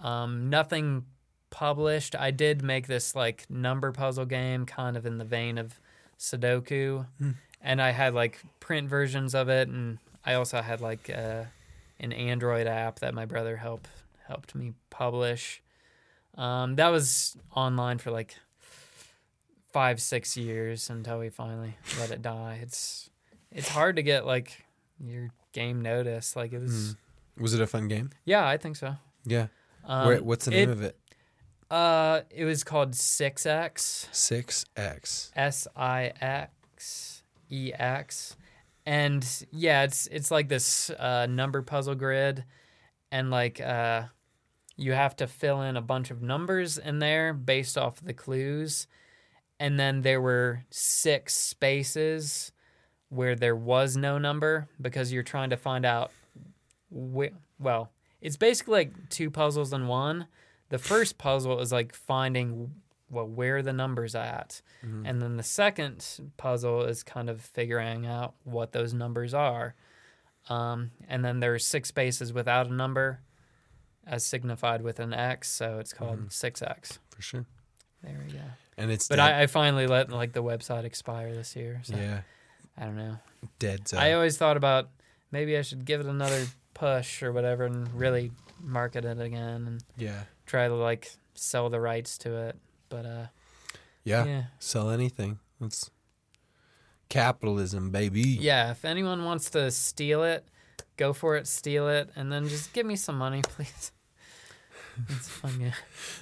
Um, 0.00 0.50
nothing 0.50 1.04
published. 1.50 2.16
I 2.16 2.32
did 2.32 2.62
make 2.62 2.88
this 2.88 3.14
like 3.14 3.48
number 3.48 3.92
puzzle 3.92 4.24
game, 4.24 4.66
kind 4.66 4.96
of 4.96 5.06
in 5.06 5.18
the 5.18 5.24
vein 5.24 5.58
of 5.58 5.78
Sudoku, 6.18 7.06
Hmm. 7.18 7.30
and 7.60 7.80
I 7.80 7.90
had 7.90 8.14
like 8.14 8.40
print 8.58 8.88
versions 8.88 9.34
of 9.34 9.48
it, 9.48 9.68
and 9.68 9.98
I 10.24 10.34
also 10.34 10.60
had 10.62 10.80
like 10.80 11.08
uh, 11.10 11.44
an 12.00 12.12
Android 12.12 12.66
app 12.66 12.98
that 13.00 13.14
my 13.14 13.26
brother 13.26 13.56
helped 13.58 13.88
helped 14.26 14.54
me 14.54 14.72
publish. 14.90 15.62
Um, 16.36 16.76
that 16.76 16.88
was 16.88 17.36
online 17.54 17.98
for 17.98 18.10
like 18.10 18.34
five 19.72 20.00
six 20.00 20.36
years 20.36 20.90
until 20.90 21.18
we 21.18 21.28
finally 21.30 21.76
let 21.98 22.10
it 22.10 22.22
die. 22.22 22.58
It's 22.62 23.10
it's 23.50 23.68
hard 23.68 23.96
to 23.96 24.02
get 24.02 24.24
like 24.26 24.64
your 24.98 25.30
game 25.52 25.80
noticed. 25.82 26.36
Like 26.36 26.52
it 26.52 26.60
was. 26.60 26.92
Hmm. 26.92 26.98
Was 27.38 27.54
it 27.54 27.60
a 27.60 27.66
fun 27.66 27.88
game? 27.88 28.10
Yeah, 28.24 28.46
I 28.46 28.56
think 28.56 28.76
so. 28.76 28.96
Yeah. 29.24 29.46
Um, 29.84 30.08
Wait, 30.08 30.24
what's 30.24 30.44
the 30.44 30.50
name 30.52 30.70
it, 30.70 30.72
of 30.72 30.82
it? 30.82 30.98
Uh, 31.70 32.20
it 32.30 32.44
was 32.44 32.64
called 32.64 32.94
Six 32.94 33.46
X. 33.46 34.08
Six 34.12 34.66
X. 34.76 35.32
S 35.34 35.66
I 35.74 36.12
X 36.20 37.22
E 37.50 37.72
X, 37.72 38.36
and 38.84 39.26
yeah, 39.50 39.82
it's 39.82 40.06
it's 40.08 40.30
like 40.30 40.48
this 40.48 40.90
uh, 40.90 41.26
number 41.26 41.62
puzzle 41.62 41.94
grid, 41.94 42.44
and 43.10 43.30
like 43.30 43.60
uh, 43.60 44.02
you 44.76 44.92
have 44.92 45.16
to 45.16 45.26
fill 45.26 45.62
in 45.62 45.76
a 45.76 45.82
bunch 45.82 46.10
of 46.10 46.20
numbers 46.20 46.76
in 46.76 46.98
there 46.98 47.32
based 47.32 47.78
off 47.78 48.00
the 48.02 48.14
clues, 48.14 48.86
and 49.58 49.80
then 49.80 50.02
there 50.02 50.20
were 50.20 50.64
six 50.70 51.34
spaces 51.34 52.52
where 53.08 53.34
there 53.34 53.56
was 53.56 53.96
no 53.96 54.18
number 54.18 54.68
because 54.80 55.12
you're 55.12 55.22
trying 55.22 55.50
to 55.50 55.56
find 55.56 55.84
out. 55.86 56.10
Wh- 56.92 57.34
well, 57.58 57.90
it's 58.20 58.36
basically 58.36 58.72
like 58.74 59.08
two 59.08 59.30
puzzles 59.30 59.72
in 59.72 59.86
one. 59.86 60.26
The 60.68 60.78
first 60.78 61.18
puzzle 61.18 61.60
is 61.60 61.72
like 61.72 61.94
finding 61.94 62.72
well 63.10 63.26
where 63.26 63.62
the 63.62 63.72
numbers 63.74 64.14
at 64.14 64.62
Mhm. 64.82 65.02
and 65.06 65.20
then 65.20 65.36
the 65.36 65.42
second 65.42 66.20
puzzle 66.38 66.82
is 66.84 67.02
kind 67.02 67.28
of 67.28 67.42
figuring 67.42 68.06
out 68.06 68.32
what 68.44 68.72
those 68.72 68.94
numbers 68.94 69.34
are 69.34 69.74
um, 70.48 70.92
and 71.08 71.22
then 71.22 71.38
there's 71.40 71.66
six 71.66 71.90
spaces 71.90 72.32
without 72.32 72.68
a 72.68 72.72
number 72.72 73.20
as 74.06 74.24
signified 74.24 74.80
with 74.80 74.98
an 74.98 75.12
x 75.12 75.50
so 75.50 75.78
it's 75.78 75.92
called 75.92 76.20
Mhm. 76.20 76.32
6x 76.32 76.98
for 77.10 77.20
sure. 77.20 77.44
there 78.02 78.18
we 78.26 78.32
go 78.32 78.40
And 78.78 78.90
it's 78.90 79.08
but. 79.08 79.20
I, 79.20 79.42
I 79.42 79.46
finally 79.46 79.86
let 79.86 80.08
like 80.10 80.32
the 80.32 80.42
website 80.42 80.84
expire 80.84 81.34
this 81.34 81.54
year 81.54 81.80
so 81.84 81.94
yeah, 81.96 82.22
i 82.78 82.84
don't 82.86 82.96
know 82.96 83.18
dead 83.58 83.88
zone. 83.88 84.00
i 84.00 84.12
always 84.12 84.38
thought 84.38 84.56
about 84.56 84.88
maybe 85.30 85.56
i 85.58 85.60
should 85.62 85.84
give 85.84 86.00
it 86.00 86.06
another 86.06 86.46
push 86.74 87.22
or 87.22 87.32
whatever 87.32 87.64
and 87.64 87.92
really 87.94 88.32
market 88.60 89.04
it 89.04 89.20
again 89.20 89.66
and 89.66 89.84
yeah, 89.96 90.22
try 90.46 90.68
to 90.68 90.74
like 90.74 91.12
sell 91.34 91.70
the 91.70 91.80
rights 91.80 92.18
to 92.18 92.34
it 92.36 92.56
but 92.88 93.06
uh 93.06 93.26
yeah, 94.04 94.24
yeah 94.24 94.42
Sell 94.58 94.90
anything. 94.90 95.38
That's 95.60 95.90
capitalism, 97.08 97.90
baby. 97.90 98.22
Yeah, 98.22 98.70
if 98.72 98.84
anyone 98.84 99.24
wants 99.24 99.50
to 99.50 99.70
steal 99.70 100.24
it, 100.24 100.44
go 100.96 101.12
for 101.12 101.36
it, 101.36 101.46
steal 101.46 101.88
it, 101.88 102.10
and 102.16 102.32
then 102.32 102.48
just 102.48 102.72
give 102.72 102.86
me 102.86 102.96
some 102.96 103.16
money, 103.16 103.42
please. 103.48 103.92
It's 105.08 105.28
fun, 105.28 105.58
yeah. 105.60 105.72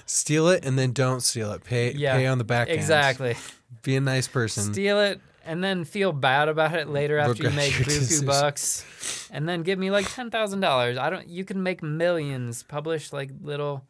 Steal 0.05 0.47
it 0.49 0.63
and 0.63 0.77
then 0.77 0.91
don't 0.91 1.21
steal 1.21 1.51
it. 1.51 1.63
Pay 1.63 1.93
Yeah, 1.93 2.15
pay 2.15 2.27
on 2.27 2.37
the 2.37 2.43
back 2.43 2.69
end. 2.69 2.77
Exactly. 2.77 3.35
Be 3.83 3.95
a 3.95 4.01
nice 4.01 4.27
person. 4.27 4.73
Steal 4.73 4.99
it 4.99 5.19
and 5.45 5.63
then 5.63 5.83
feel 5.83 6.11
bad 6.11 6.49
about 6.49 6.73
it 6.73 6.87
later 6.87 7.17
after 7.17 7.43
you 7.43 7.49
make 7.51 7.73
buku 7.73 7.85
decision. 7.85 8.25
bucks, 8.27 9.29
and 9.31 9.47
then 9.47 9.63
give 9.63 9.79
me 9.79 9.91
like 9.91 10.11
ten 10.11 10.29
thousand 10.31 10.59
dollars. 10.59 10.97
I 10.97 11.09
don't. 11.09 11.27
You 11.27 11.45
can 11.45 11.63
make 11.63 11.81
millions. 11.81 12.63
Publish 12.63 13.11
like 13.13 13.31
little 13.41 13.85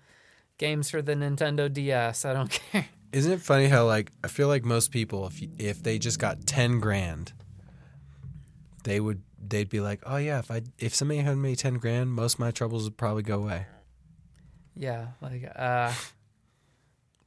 games 0.58 0.90
for 0.90 1.02
the 1.02 1.14
Nintendo 1.14 1.72
DS. 1.72 2.26
I 2.26 2.34
don't 2.34 2.50
care. 2.72 2.88
Isn't 3.12 3.34
it 3.34 3.42
funny 3.42 3.68
how 3.68 3.86
like 3.86 4.12
I 4.24 4.28
feel 4.28 4.48
like 4.48 4.64
most 4.64 4.92
people 4.92 5.28
if 5.28 5.42
you, 5.42 5.50
if 5.58 5.84
they 5.84 6.00
just 6.00 6.18
got 6.20 6.46
10 6.46 6.80
grand 6.80 7.34
they 8.84 9.00
would 9.00 9.22
they'd 9.46 9.70
be 9.70 9.80
like, 9.80 10.02
"Oh 10.06 10.18
yeah, 10.18 10.40
if 10.40 10.50
I 10.50 10.62
if 10.80 10.96
somebody 10.96 11.20
had 11.20 11.38
me 11.38 11.56
10 11.56 11.76
grand, 11.76 12.12
most 12.12 12.36
of 12.36 12.40
my 12.40 12.52
troubles 12.52 12.84
would 12.86 12.98
probably 12.98 13.24
go 13.24 13.40
away." 13.44 13.66
Yeah, 14.76 15.08
like 15.22 15.52
uh 15.56 15.92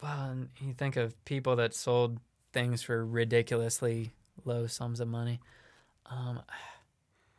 well, 0.02 0.30
and 0.30 0.48
you 0.60 0.72
think 0.74 0.96
of 0.96 1.22
people 1.24 1.56
that 1.56 1.74
sold 1.74 2.18
things 2.54 2.80
for 2.82 3.04
ridiculously 3.04 4.12
low 4.46 4.66
sums 4.66 5.00
of 5.00 5.08
money. 5.08 5.40
Um 6.06 6.40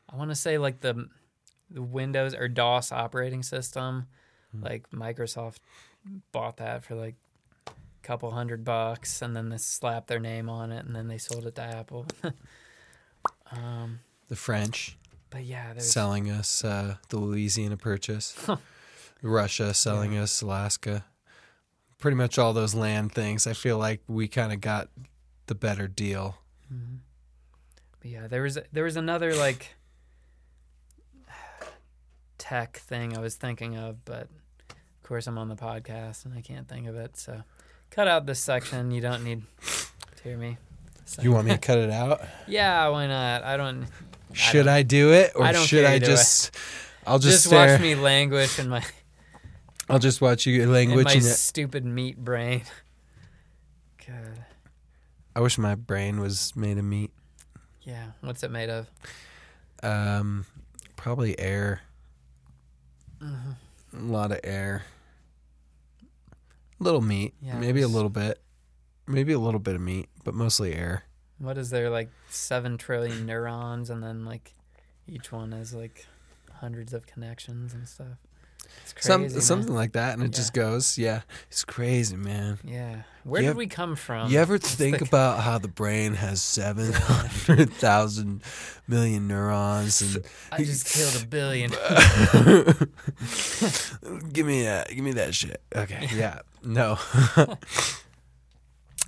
I 0.08 0.16
want 0.16 0.30
to 0.30 0.36
say 0.36 0.60
like 0.60 0.82
the 0.82 1.10
the 1.72 1.82
Windows 1.82 2.36
or 2.36 2.48
DOS 2.48 2.92
operating 2.92 3.42
system, 3.42 4.06
Hmm. 4.56 4.64
like 4.64 4.90
Microsoft 4.92 5.58
bought 6.32 6.58
that 6.58 6.84
for 6.84 6.94
like 6.94 7.16
a 7.68 7.72
couple 8.04 8.30
hundred 8.32 8.64
bucks 8.64 9.22
and 9.24 9.36
then 9.36 9.50
they 9.50 9.58
slapped 9.58 10.08
their 10.08 10.20
name 10.20 10.48
on 10.50 10.72
it 10.72 10.86
and 10.86 10.96
then 10.96 11.08
they 11.08 11.18
sold 11.18 11.48
it 11.48 11.56
to 11.56 11.64
Apple. 11.64 12.06
um 13.52 14.00
The 14.28 14.36
French 14.36 14.98
but 15.32 15.44
yeah, 15.44 15.74
selling 15.80 16.30
us 16.30 16.64
uh, 16.64 16.96
the 17.10 17.18
Louisiana 17.18 17.76
Purchase. 17.76 18.38
Russia 19.22 19.74
selling 19.74 20.16
us 20.16 20.42
Alaska. 20.42 21.04
Pretty 22.00 22.16
much 22.16 22.38
all 22.38 22.54
those 22.54 22.76
land 22.76 23.12
things. 23.14 23.48
I 23.48 23.54
feel 23.54 23.78
like 23.78 24.02
we 24.08 24.28
kind 24.28 24.52
of 24.54 24.62
got 24.62 24.90
the 25.48 25.56
better 25.56 25.88
deal. 25.88 26.38
Mhm. 26.72 27.00
Yeah, 28.04 28.28
there 28.28 28.44
was 28.44 28.60
there 28.72 28.84
was 28.84 28.96
another 28.98 29.34
like 29.36 29.76
tech 32.38 32.78
thing 32.78 33.18
I 33.18 33.22
was 33.22 33.36
thinking 33.36 33.78
of, 33.78 34.04
but 34.06 34.24
of 34.70 35.04
course 35.04 35.26
I'm 35.28 35.38
on 35.38 35.50
the 35.50 35.56
podcast 35.56 36.26
and 36.26 36.34
I 36.38 36.42
can't 36.42 36.68
think 36.68 36.88
of 36.88 36.96
it. 36.96 37.18
So 37.18 37.44
cut 37.90 38.08
out 38.08 38.26
this 38.26 38.40
section. 38.40 38.92
You 38.92 39.02
don't 39.02 39.24
need 39.24 39.44
to 40.18 40.24
hear 40.24 40.38
me. 40.38 40.58
say- 41.06 41.24
You 41.24 41.32
want 41.32 41.48
me 41.48 41.54
to 41.54 41.58
cut 41.58 41.78
it 41.80 41.90
out? 41.92 42.22
Yeah, 42.48 42.88
why 42.90 43.08
not? 43.08 43.44
I 43.44 43.58
don't. 43.58 43.88
Should 44.34 44.68
I, 44.68 44.82
do 44.82 45.14
it, 45.14 45.32
or 45.36 45.46
I 45.46 45.54
don't 45.54 45.66
should 45.66 45.86
I 45.86 45.98
just? 45.98 46.54
I'll 47.08 47.20
just, 47.20 47.36
Just, 47.36 47.46
stare. 47.46 47.74
watch 47.74 47.82
me 47.82 47.96
languish 47.96 48.60
in 48.60 48.68
my 48.68 48.84
I'll 49.90 50.00
just 50.00 50.22
watch 50.22 50.46
you 50.46 50.62
in 50.64 50.72
language. 50.72 51.06
my 51.06 51.14
and 51.14 51.24
stupid 51.24 51.86
meat 51.86 52.18
brain. 52.18 52.64
God. 54.08 54.46
I 55.36 55.42
wish 55.42 55.58
my 55.58 55.76
brain 55.76 56.20
was 56.20 56.56
made 56.56 56.78
of 56.78 56.86
meat. 56.86 57.12
Yeah. 57.82 58.12
What's 58.22 58.44
it 58.44 58.52
made 58.52 58.70
of? 58.70 58.88
Um, 59.84 60.46
probably 60.96 61.38
air. 61.40 61.82
Mm-hmm. 63.22 64.10
A 64.10 64.12
lot 64.12 64.32
of 64.32 64.40
air. 64.44 64.84
Little 66.80 67.02
meat, 67.02 67.34
Yeah, 67.42 67.58
maybe 67.58 67.82
a 67.82 67.88
little 67.88 68.10
bit, 68.10 68.42
maybe 69.08 69.32
a 69.32 69.40
little 69.40 69.62
bit 69.62 69.76
of 69.76 69.82
meat, 69.82 70.10
but 70.26 70.34
mostly 70.34 70.74
air. 70.74 71.04
What 71.38 71.58
is 71.58 71.70
there 71.70 71.90
like 71.90 72.10
seven 72.30 72.78
trillion 72.78 73.26
neurons, 73.26 73.90
and 73.90 74.04
then 74.04 74.26
like 74.26 74.54
each 75.08 75.32
one 75.32 75.54
has 75.54 75.74
like 75.74 76.06
hundreds 76.60 76.94
of 76.94 77.08
connections 77.08 77.74
and 77.74 77.88
stuff. 77.88 78.18
It's 78.84 78.94
crazy. 78.94 79.30
Some 79.30 79.42
something 79.42 79.74
like 79.74 79.94
that, 79.94 80.14
and 80.14 80.24
it 80.24 80.28
Yeah. 80.32 80.38
just 80.38 80.54
goes. 80.54 80.98
Yeah, 80.98 81.22
it's 81.50 81.64
crazy, 81.64 82.16
man. 82.16 82.60
Yeah. 82.64 83.04
Where 83.24 83.42
You 83.42 83.50
did 83.50 83.58
we 83.58 83.68
come 83.68 83.96
from? 83.96 84.30
you 84.30 84.40
ever 84.40 84.54
What's 84.54 84.76
think 84.76 85.00
the- 85.00 85.06
about 85.06 85.42
how 85.42 85.58
the 85.58 85.68
brain 85.68 86.14
has 86.14 86.42
seven 86.42 86.94
hundred 86.94 87.74
thousand 87.74 88.44
million 88.88 89.28
neurons 89.28 90.02
and 90.02 90.24
I 90.52 90.64
just 90.64 90.86
killed 90.94 91.24
a 91.24 91.26
billion. 91.26 91.72
give 94.32 94.46
me 94.46 94.64
that 94.64 94.90
give 94.90 95.04
me 95.04 95.14
that 95.14 95.34
shit 95.34 95.62
okay 95.76 96.08
yeah 96.14 96.40
no 96.64 96.98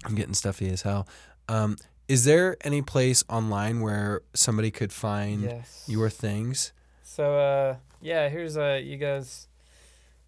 i'm 0.06 0.16
getting 0.16 0.34
stuffy 0.34 0.70
as 0.70 0.82
hell 0.82 1.08
um 1.50 1.78
is 2.08 2.24
there 2.26 2.58
any 2.62 2.82
place 2.82 3.24
online 3.30 3.82
where 3.82 4.22
somebody 4.34 4.72
could 4.72 4.92
find 4.94 5.44
yes. 5.44 5.84
your 5.88 6.10
things 6.10 6.72
So 7.04 7.38
uh 7.38 7.76
yeah, 8.02 8.30
here's 8.30 8.58
uh 8.58 8.80
you 8.84 8.98
guys 8.98 9.48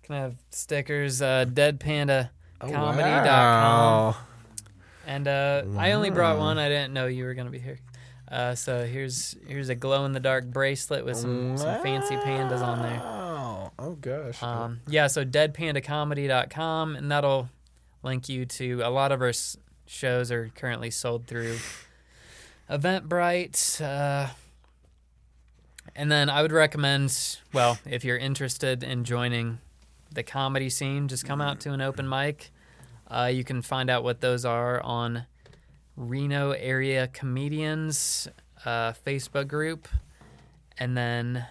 can 0.04 0.16
have 0.16 0.36
stickers, 0.50 1.22
uh 1.22 1.46
Dead 1.46 1.80
Panda 1.80 2.32
Comedy.com. 2.60 3.24
wow. 3.26 4.18
and 5.08 5.28
uh 5.28 5.64
I 5.78 5.94
only 5.94 6.10
brought 6.10 6.38
one. 6.38 6.58
I 6.58 6.68
didn't 6.70 6.94
know 6.94 7.08
you 7.08 7.24
were 7.26 7.34
gonna 7.34 7.50
be 7.50 7.60
here. 7.60 7.80
Uh 8.30 8.54
so 8.56 8.86
here's 8.86 9.36
here's 9.48 9.70
a 9.70 9.76
glow 9.76 10.06
in 10.06 10.14
the 10.14 10.20
dark 10.20 10.46
bracelet 10.46 11.04
with 11.06 11.18
some, 11.18 11.58
some 11.58 11.82
fancy 11.82 12.16
pandas 12.16 12.62
on 12.62 12.82
there. 12.82 13.00
Wow. 13.00 13.72
oh 13.80 13.94
gosh 13.96 14.41
Um 14.44 14.82
yeah, 14.88 15.08
so 15.08 15.24
deadpandacomedy.com 15.26 16.96
and 16.96 17.12
that'll 17.12 17.50
link 18.04 18.30
you 18.30 18.46
to 18.46 18.82
a 18.82 18.90
lot 18.90 19.12
of 19.12 19.22
our 19.22 19.30
s- 19.30 19.58
shows 19.88 20.32
are 20.32 20.50
currently 20.56 20.91
sold 20.91 21.28
through 21.28 21.58
Eventbrite. 22.70 23.82
Uh 23.82 24.30
and 25.95 26.11
then 26.11 26.30
I 26.30 26.41
would 26.41 26.52
recommend, 26.52 27.38
well, 27.53 27.78
if 27.86 28.03
you're 28.03 28.18
interested 28.18 28.84
in 28.84 29.03
joining 29.03 29.60
the 30.14 30.24
comedy 30.24 30.70
scene, 30.70 31.07
just 31.07 31.26
come 31.26 31.41
out 31.41 31.60
to 31.61 31.74
an 31.74 31.82
open 31.82 32.07
mic. 32.07 32.52
Uh, 33.07 33.30
you 33.32 33.44
can 33.44 33.61
find 33.61 33.90
out 33.90 34.03
what 34.03 34.22
those 34.22 34.45
are 34.45 34.82
on 34.82 35.26
Reno 35.95 36.52
Area 36.52 37.07
Comedians 37.07 38.28
uh, 38.66 38.94
Facebook 38.94 39.48
group. 39.48 39.88
And 40.78 40.95
then 40.95 41.45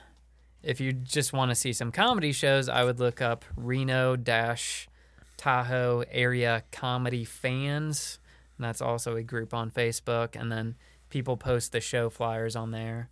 if 0.63 0.81
you 0.81 0.93
just 0.93 1.33
want 1.33 1.51
to 1.51 1.55
see 1.55 1.73
some 1.73 1.93
comedy 1.93 2.33
shows, 2.33 2.69
I 2.69 2.85
would 2.85 2.99
look 2.99 3.21
up 3.21 3.45
Reno 3.57 4.17
dash 4.17 4.89
Tahoe 5.37 6.05
Area 6.11 6.65
Comedy 6.73 7.25
Fans. 7.25 8.19
And 8.57 8.65
that's 8.65 8.81
also 8.81 9.17
a 9.17 9.23
group 9.23 9.53
on 9.53 9.71
Facebook. 9.71 10.35
And 10.35 10.51
then 10.51 10.77
people 11.11 11.37
post 11.37 11.73
the 11.73 11.81
show 11.81 12.11
flyers 12.11 12.57
on 12.57 12.71
there 12.71 13.11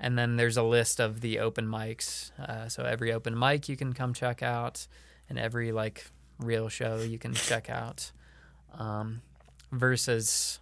and 0.00 0.18
then 0.18 0.36
there's 0.36 0.56
a 0.56 0.62
list 0.62 1.00
of 1.00 1.20
the 1.20 1.38
open 1.38 1.66
mics. 1.66 2.38
Uh, 2.38 2.68
so 2.68 2.84
every 2.84 3.12
open 3.12 3.38
mic 3.38 3.68
you 3.68 3.76
can 3.76 3.92
come 3.92 4.14
check 4.14 4.42
out, 4.42 4.86
and 5.28 5.38
every 5.38 5.72
like 5.72 6.06
real 6.38 6.68
show 6.68 6.98
you 6.98 7.18
can 7.18 7.34
check 7.34 7.68
out. 7.68 8.12
Um, 8.76 9.22
versus 9.72 10.60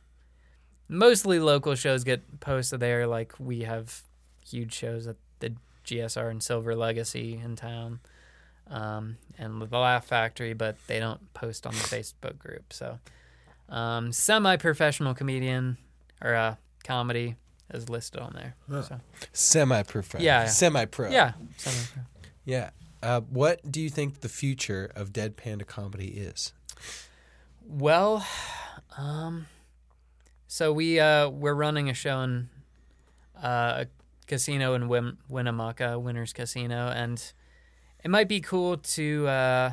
mostly 0.89 1.39
local 1.39 1.75
shows 1.75 2.05
get 2.05 2.41
posted 2.41 2.81
there. 2.81 3.07
Like 3.07 3.35
we 3.39 3.63
have 3.63 4.03
huge 4.49 4.73
shows 4.73 5.07
at 5.07 5.17
the 5.41 5.55
GSR 5.85 6.31
and 6.31 6.43
Silver 6.43 6.75
Legacy 6.75 7.41
in 7.43 7.57
town, 7.57 8.01
um, 8.71 9.19
and 9.39 9.61
the 9.61 9.79
Laugh 9.79 10.07
Factory, 10.07 10.55
but 10.55 10.77
they 10.87 10.99
don't 10.99 11.33
post 11.35 11.67
on 11.67 11.75
the 11.75 11.81
Facebook 11.81 12.39
group. 12.39 12.73
So 12.73 12.99
um, 13.69 14.13
semi-professional 14.13 15.15
comedian 15.15 15.77
or 16.23 16.35
uh, 16.35 16.55
comedy 16.85 17.37
is 17.73 17.89
listed 17.89 18.21
on 18.21 18.33
there. 18.35 18.55
Huh. 18.71 18.83
So. 18.83 19.01
semi-pro 19.33 20.03
Yeah, 20.19 20.43
yeah. 20.43 20.47
semi-pro 20.47 21.11
Yeah. 21.11 21.33
Semi-pro. 21.57 22.03
yeah 22.45 22.71
uh, 23.03 23.21
what 23.21 23.71
do 23.71 23.81
you 23.81 23.91
think 23.91 24.21
the 24.21 24.29
future 24.29 24.91
of 24.97 25.13
dead 25.13 25.37
panda 25.37 25.65
comedy 25.65 26.09
is 26.09 26.53
Well, 27.67 28.27
um, 28.97 29.47
so 30.47 30.73
we 30.73 31.01
uh 31.01 31.29
we're 31.29 31.55
running 31.55 31.91
a 31.91 31.95
show 31.95 32.21
in 32.23 32.49
uh, 33.43 33.85
a 33.85 33.87
casino 34.27 34.75
in 34.75 34.89
Win- 34.89 35.19
Winnemucca, 35.29 35.99
Winners 35.99 36.33
Casino, 36.33 36.89
and 36.89 37.33
it 38.05 38.11
might 38.11 38.29
be 38.29 38.41
cool 38.41 38.77
to 38.79 39.27
uh 39.29 39.73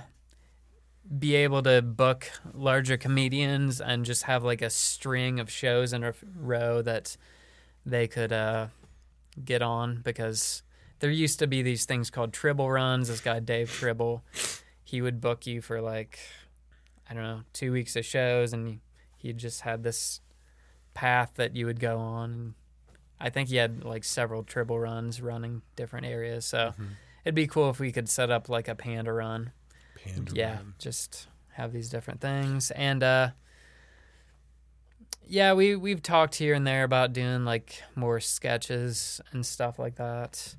be 1.20 1.36
able 1.36 1.62
to 1.64 1.82
book 1.82 2.32
larger 2.54 2.98
comedians 2.98 3.80
and 3.82 4.06
just 4.06 4.24
have 4.24 4.44
like 4.44 4.62
a 4.62 4.70
string 4.70 5.40
of 5.40 5.50
shows 5.52 5.92
in 5.94 6.04
a 6.04 6.14
row 6.38 6.82
that 6.82 7.18
they 7.86 8.08
could 8.08 8.32
uh 8.32 8.68
get 9.44 9.62
on 9.62 10.02
because 10.04 10.64
there 11.00 11.10
used 11.12 11.40
to 11.40 11.48
be 11.48 11.62
these 11.62 11.86
things 11.86 12.10
called 12.10 12.32
Tribble 12.34 12.70
runs. 12.70 13.08
This 13.10 13.20
guy 13.20 13.40
Dave 13.40 13.72
Tribble, 13.72 14.24
he 14.84 15.02
would 15.02 15.20
book 15.20 15.46
you 15.46 15.62
for 15.62 15.82
like 15.82 16.20
I 17.10 17.14
don't 17.14 17.24
know 17.24 17.42
two 17.52 17.72
weeks 17.72 17.96
of 17.96 18.06
shows, 18.06 18.54
and 18.54 18.80
he 19.18 19.34
just 19.34 19.62
had 19.62 19.84
this 19.84 20.22
path 20.94 21.34
that 21.36 21.56
you 21.56 21.66
would 21.66 21.80
go 21.80 21.98
on. 21.98 22.32
And 22.32 22.54
I 23.20 23.30
think 23.30 23.50
he 23.50 23.58
had 23.58 23.84
like 23.84 24.04
several 24.04 24.44
Tribble 24.44 24.80
runs 24.80 25.22
running 25.22 25.62
different 25.76 26.06
areas. 26.06 26.46
So 26.46 26.74
it'd 27.26 27.36
be 27.36 27.48
cool 27.48 27.70
if 27.70 27.80
we 27.80 27.92
could 27.92 28.08
set 28.10 28.30
up 28.32 28.48
like 28.50 28.68
a 28.68 28.76
panda 28.76 29.12
run. 29.12 29.52
Panda 30.02 30.32
yeah, 30.36 30.56
Run. 30.56 30.74
just 30.80 31.28
have 31.54 31.72
these 31.72 31.90
different 31.90 32.20
things 32.20 32.72
and 32.72 33.04
uh 33.04 33.30
yeah, 35.28 35.54
we 35.54 35.76
we've 35.76 36.02
talked 36.02 36.36
here 36.36 36.54
and 36.54 36.66
there 36.66 36.84
about 36.84 37.14
doing 37.14 37.46
like 37.46 37.82
more 37.96 38.20
sketches 38.20 39.22
and 39.32 39.46
stuff 39.46 39.80
like 39.80 39.96
that. 39.96 40.56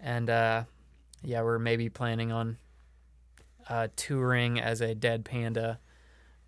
And 0.00 0.28
uh 0.30 0.64
yeah, 1.22 1.42
we're 1.42 1.58
maybe 1.58 1.88
planning 1.88 2.32
on 2.32 2.58
uh 3.68 3.88
touring 3.96 4.60
as 4.60 4.80
a 4.80 4.94
Dead 4.94 5.24
Panda 5.24 5.78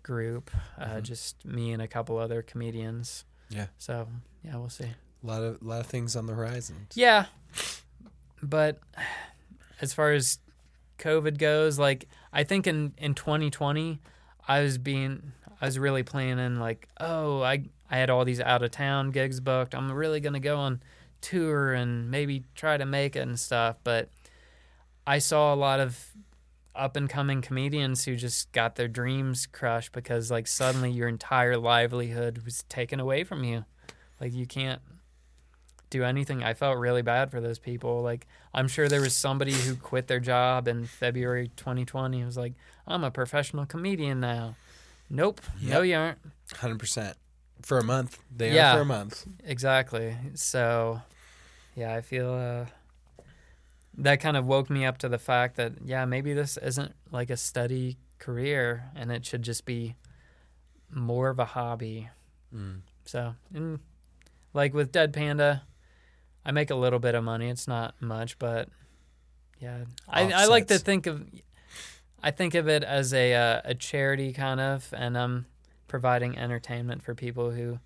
group, 0.03 0.51
uh 0.77 0.85
Mhm. 0.97 1.03
just 1.03 1.45
me 1.45 1.71
and 1.71 1.81
a 1.81 1.87
couple 1.87 2.17
other 2.17 2.41
comedians. 2.41 3.25
Yeah. 3.49 3.67
So, 3.77 4.07
yeah, 4.43 4.55
we'll 4.57 4.69
see. 4.69 4.85
A 5.23 5.27
lot 5.27 5.41
of 5.43 5.61
lot 5.63 5.79
of 5.81 5.87
things 5.87 6.15
on 6.15 6.25
the 6.25 6.33
horizon. 6.33 6.87
Yeah. 6.93 7.25
But 8.43 8.79
as 9.81 9.93
far 9.93 10.11
as 10.11 10.39
COVID 10.99 11.37
goes, 11.37 11.79
like 11.79 12.07
I 12.33 12.43
think 12.43 12.67
in 12.67 12.93
in 12.97 13.13
2020, 13.15 13.99
I 14.47 14.61
was 14.61 14.77
being 14.77 15.33
I 15.61 15.65
was 15.65 15.79
really 15.79 16.03
planning 16.03 16.59
like, 16.59 16.87
oh, 16.99 17.41
I 17.41 17.65
I 17.89 17.97
had 17.97 18.09
all 18.09 18.25
these 18.25 18.41
out 18.41 18.63
of 18.63 18.71
town 18.71 19.11
gigs 19.11 19.39
booked. 19.39 19.75
I'm 19.75 19.91
really 19.91 20.19
to 20.33 20.39
go 20.39 20.57
on 20.57 20.81
tour 21.21 21.73
and 21.73 22.09
maybe 22.11 22.43
try 22.55 22.77
to 22.77 22.85
make 22.85 23.15
it 23.15 23.19
and 23.19 23.39
stuff, 23.39 23.77
but 23.83 24.09
I 25.07 25.19
saw 25.19 25.53
a 25.53 25.55
lot 25.55 25.79
of 25.79 26.13
up 26.75 26.95
and 26.97 27.09
coming 27.09 27.41
comedians 27.41 28.05
who 28.05 28.15
just 28.15 28.51
got 28.51 28.75
their 28.75 28.87
dreams 28.87 29.45
crushed 29.45 29.91
because 29.91 30.29
like 30.29 30.45
suddenly 30.45 30.91
your 30.91 31.07
entire 31.07 31.57
livelihood 31.57 32.39
was 32.43 32.63
taken 32.63 32.99
away 32.99 33.23
from 33.23 33.43
you. 33.43 33.65
Like 34.19 34.33
you 34.33 34.45
can't 34.45 34.81
do 35.89 36.03
anything. 36.03 36.43
I 36.43 36.53
felt 36.53 36.77
really 36.77 37.01
bad 37.01 37.31
for 37.31 37.39
those 37.39 37.59
people. 37.59 38.01
Like 38.01 38.27
I'm 38.53 38.67
sure 38.67 38.87
there 38.87 39.01
was 39.01 39.15
somebody 39.15 39.53
who 39.53 39.75
quit 39.75 40.07
their 40.07 40.19
job 40.19 40.67
in 40.67 40.85
February 40.85 41.49
2020. 41.55 42.19
It 42.19 42.25
was 42.25 42.37
like, 42.37 42.53
I'm 42.87 43.03
a 43.03 43.11
professional 43.11 43.65
comedian 43.65 44.19
now. 44.19 44.55
Nope. 45.09 45.41
No, 45.61 45.81
you 45.81 45.95
aren't. 45.95 46.19
Hundred 46.55 46.79
percent 46.79 47.17
for 47.61 47.77
a 47.79 47.83
month. 47.83 48.19
They 48.35 48.53
Yeah. 48.53 48.73
are 48.73 48.77
for 48.77 48.81
a 48.81 48.85
month. 48.85 49.25
Exactly. 49.43 50.15
So, 50.35 51.01
yeah, 51.75 51.93
I 51.95 52.01
feel 52.01 52.31
uh, 52.33 52.65
that 53.97 54.19
kind 54.19 54.37
of 54.37 54.45
woke 54.45 54.69
me 54.69 54.85
up 54.85 54.97
to 54.99 55.09
the 55.09 55.17
fact 55.17 55.55
that 55.57 55.73
yeah, 55.83 56.05
maybe 56.05 56.33
this 56.33 56.57
isn't 56.57 56.93
like 57.11 57.29
a 57.29 57.37
steady 57.37 57.97
career, 58.19 58.85
and 58.95 59.11
it 59.11 59.25
should 59.25 59.41
just 59.41 59.65
be 59.65 59.95
more 60.91 61.29
of 61.29 61.39
a 61.39 61.45
hobby. 61.45 62.09
Mm. 62.53 62.81
So, 63.05 63.35
and 63.53 63.79
like 64.53 64.73
with 64.73 64.91
Dead 64.91 65.13
Panda, 65.13 65.63
I 66.45 66.51
make 66.51 66.69
a 66.69 66.75
little 66.75 66.99
bit 66.99 67.15
of 67.15 67.23
money. 67.23 67.49
It's 67.49 67.67
not 67.67 67.95
much, 68.01 68.37
but 68.39 68.69
Yeah, 69.59 69.85
I, 70.07 70.31
I 70.31 70.45
like 70.45 70.67
to 70.67 70.77
think 70.79 71.07
of, 71.07 71.25
I 72.25 72.31
think 72.31 72.55
of 72.55 72.67
it 72.67 72.83
as 72.83 73.13
a 73.13 73.33
uh, 73.33 73.61
a 73.63 73.75
charity 73.75 74.33
kind 74.33 74.59
of, 74.59 74.91
and 74.97 75.17
I'm 75.17 75.45
providing 75.87 76.37
entertainment 76.37 77.03
for 77.03 77.13
people 77.15 77.51
who 77.51 77.79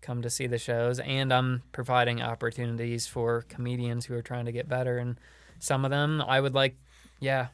come 0.00 0.22
to 0.22 0.30
see 0.30 0.46
the 0.46 0.58
shows, 0.58 1.00
and 1.00 1.32
I'm 1.32 1.62
providing 1.72 2.22
opportunities 2.22 3.06
for 3.06 3.42
comedians 3.42 4.06
who 4.06 4.14
are 4.14 4.22
trying 4.22 4.44
to 4.44 4.52
get 4.52 4.68
better. 4.68 4.98
And 4.98 5.18
some 5.58 5.84
of 5.84 5.90
them, 5.90 6.22
I 6.22 6.40
would 6.40 6.54
like, 6.54 6.76
yeah, 7.20 7.48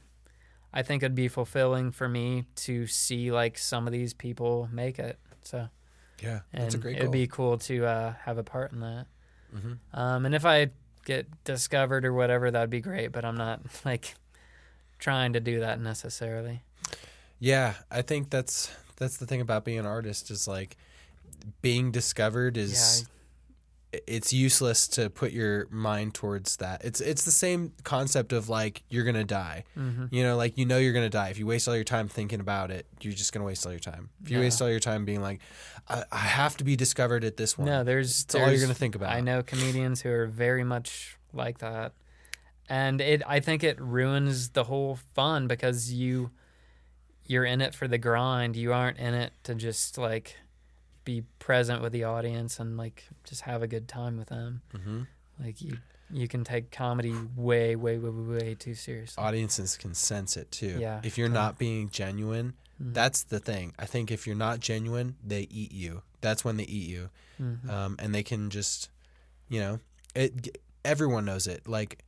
I 0.74 0.82
think 0.82 1.02
it'd 1.02 1.14
be 1.14 1.28
fulfilling 1.28 1.90
for 1.90 2.08
me 2.08 2.44
to 2.56 2.86
see 2.86 3.32
like 3.32 3.56
some 3.56 3.86
of 3.86 3.92
these 3.92 4.12
people 4.14 4.68
make 4.72 4.98
it. 4.98 5.18
So 5.42 5.68
Yeah, 6.22 6.40
and 6.52 6.64
that's 6.64 6.74
a 6.74 6.78
great 6.78 6.96
it'd 6.96 7.06
goal. 7.06 7.12
be 7.12 7.26
cool 7.28 7.58
to 7.58 7.86
uh, 7.86 8.12
have 8.24 8.36
a 8.36 8.44
part 8.44 8.72
in 8.72 8.80
that. 8.80 9.06
Mhm. 9.56 9.78
Um, 9.94 10.26
and 10.26 10.34
if 10.34 10.44
I 10.44 10.68
get 11.06 11.26
discovered 11.44 12.04
or 12.04 12.12
whatever, 12.12 12.50
that'd 12.50 12.68
be 12.68 12.80
great. 12.82 13.10
But 13.10 13.24
I'm 13.24 13.36
not 13.36 13.60
like 13.86 14.14
trying 15.00 15.32
to 15.32 15.40
do 15.40 15.60
that 15.60 15.80
necessarily. 15.80 16.62
Yeah, 17.38 17.74
I 17.90 18.02
think 18.02 18.30
that's 18.30 18.70
that's 18.96 19.16
the 19.16 19.26
thing 19.26 19.40
about 19.40 19.64
being 19.64 19.78
an 19.78 19.86
artist 19.86 20.30
is 20.30 20.46
like 20.46 20.76
being 21.62 21.90
discovered 21.90 22.56
is 22.58 23.06
it's 23.92 24.32
useless 24.32 24.86
to 24.86 25.10
put 25.10 25.32
your 25.32 25.66
mind 25.70 26.14
towards 26.14 26.56
that. 26.58 26.84
It's 26.84 27.00
it's 27.00 27.24
the 27.24 27.32
same 27.32 27.72
concept 27.82 28.32
of 28.32 28.48
like 28.48 28.84
you're 28.88 29.02
gonna 29.04 29.24
die. 29.24 29.64
hmm 29.74 30.04
You 30.10 30.22
know, 30.22 30.36
like 30.36 30.56
you 30.56 30.64
know 30.64 30.78
you're 30.78 30.92
gonna 30.92 31.08
die. 31.10 31.30
If 31.30 31.38
you 31.38 31.46
waste 31.46 31.66
all 31.66 31.74
your 31.74 31.82
time 31.82 32.06
thinking 32.06 32.38
about 32.40 32.70
it, 32.70 32.86
you're 33.00 33.12
just 33.14 33.32
gonna 33.32 33.44
waste 33.46 33.66
all 33.66 33.72
your 33.72 33.80
time. 33.80 34.10
If 34.22 34.30
you 34.30 34.36
Yeah. 34.36 34.44
waste 34.44 34.62
all 34.62 34.70
your 34.70 34.78
time 34.80 35.04
being 35.04 35.22
like, 35.22 35.40
I, 35.88 36.04
I 36.12 36.18
have 36.18 36.56
to 36.58 36.64
be 36.64 36.76
discovered 36.76 37.24
at 37.24 37.36
this 37.36 37.58
one. 37.58 37.66
No, 37.66 37.82
there's 37.82 38.24
That's 38.26 38.36
all 38.36 38.50
you're 38.52 38.60
gonna 38.60 38.74
think 38.74 38.94
about. 38.94 39.10
I 39.10 39.20
know 39.22 39.42
comedians 39.42 40.02
who 40.02 40.10
are 40.10 40.26
very 40.26 40.62
much 40.62 41.16
like 41.32 41.58
that, 41.58 41.92
and 42.70 43.00
it. 43.00 43.22
I 43.26 43.40
think 43.40 43.62
it 43.64 43.78
ruins 43.80 44.50
the 44.50 44.64
whole 44.64 44.98
fun 45.14 45.46
because 45.48 45.92
you 45.92 46.30
you're 47.26 47.44
in 47.44 47.60
it 47.60 47.74
for 47.74 47.86
the 47.86 47.98
grind. 47.98 48.56
You 48.56 48.72
aren't 48.72 48.98
in 48.98 49.14
it 49.14 49.32
to 49.44 49.54
just 49.54 49.98
like 49.98 50.36
be 51.04 51.22
present 51.38 51.82
with 51.82 51.92
the 51.92 52.04
audience 52.04 52.58
and 52.60 52.76
like 52.76 53.04
just 53.24 53.42
have 53.42 53.62
a 53.62 53.66
good 53.66 53.88
time 53.88 54.16
with 54.16 54.28
them. 54.28 54.62
hmm 54.74 55.02
Like 55.38 55.60
you 55.60 55.78
you 56.12 56.26
can 56.26 56.42
take 56.42 56.70
comedy 56.72 57.14
way 57.36 57.76
way 57.76 57.98
way 57.98 58.10
way, 58.10 58.54
too 58.54 58.74
seriously. 58.74 59.22
Audiences 59.22 59.76
can 59.76 59.94
sense 59.94 60.36
it 60.36 60.50
too. 60.50 60.76
Yeah, 60.80 61.00
If 61.04 61.16
you're 61.16 61.28
totally. 61.28 61.44
not 61.44 61.58
being 61.58 61.88
genuine, 61.90 62.54
Mhm. 62.82 62.94
that's 62.94 63.22
the 63.22 63.38
thing. 63.38 63.74
I 63.78 63.86
think 63.86 64.10
if 64.10 64.26
you're 64.26 64.34
not 64.36 64.58
genuine, 64.60 65.16
they 65.24 65.42
eat 65.50 65.70
you. 65.72 66.02
That's 66.20 66.44
when 66.44 66.56
they 66.56 66.64
eat 66.64 66.88
you. 66.88 67.10
Mhm. 67.40 67.70
um, 67.70 67.96
and 67.98 68.14
they 68.14 68.22
can 68.24 68.50
just, 68.50 68.90
you 69.48 69.60
know, 69.60 69.80
it. 70.14 70.58
Everyone 70.84 71.24
knows 71.24 71.46
it. 71.46 71.66
Like 71.68 72.02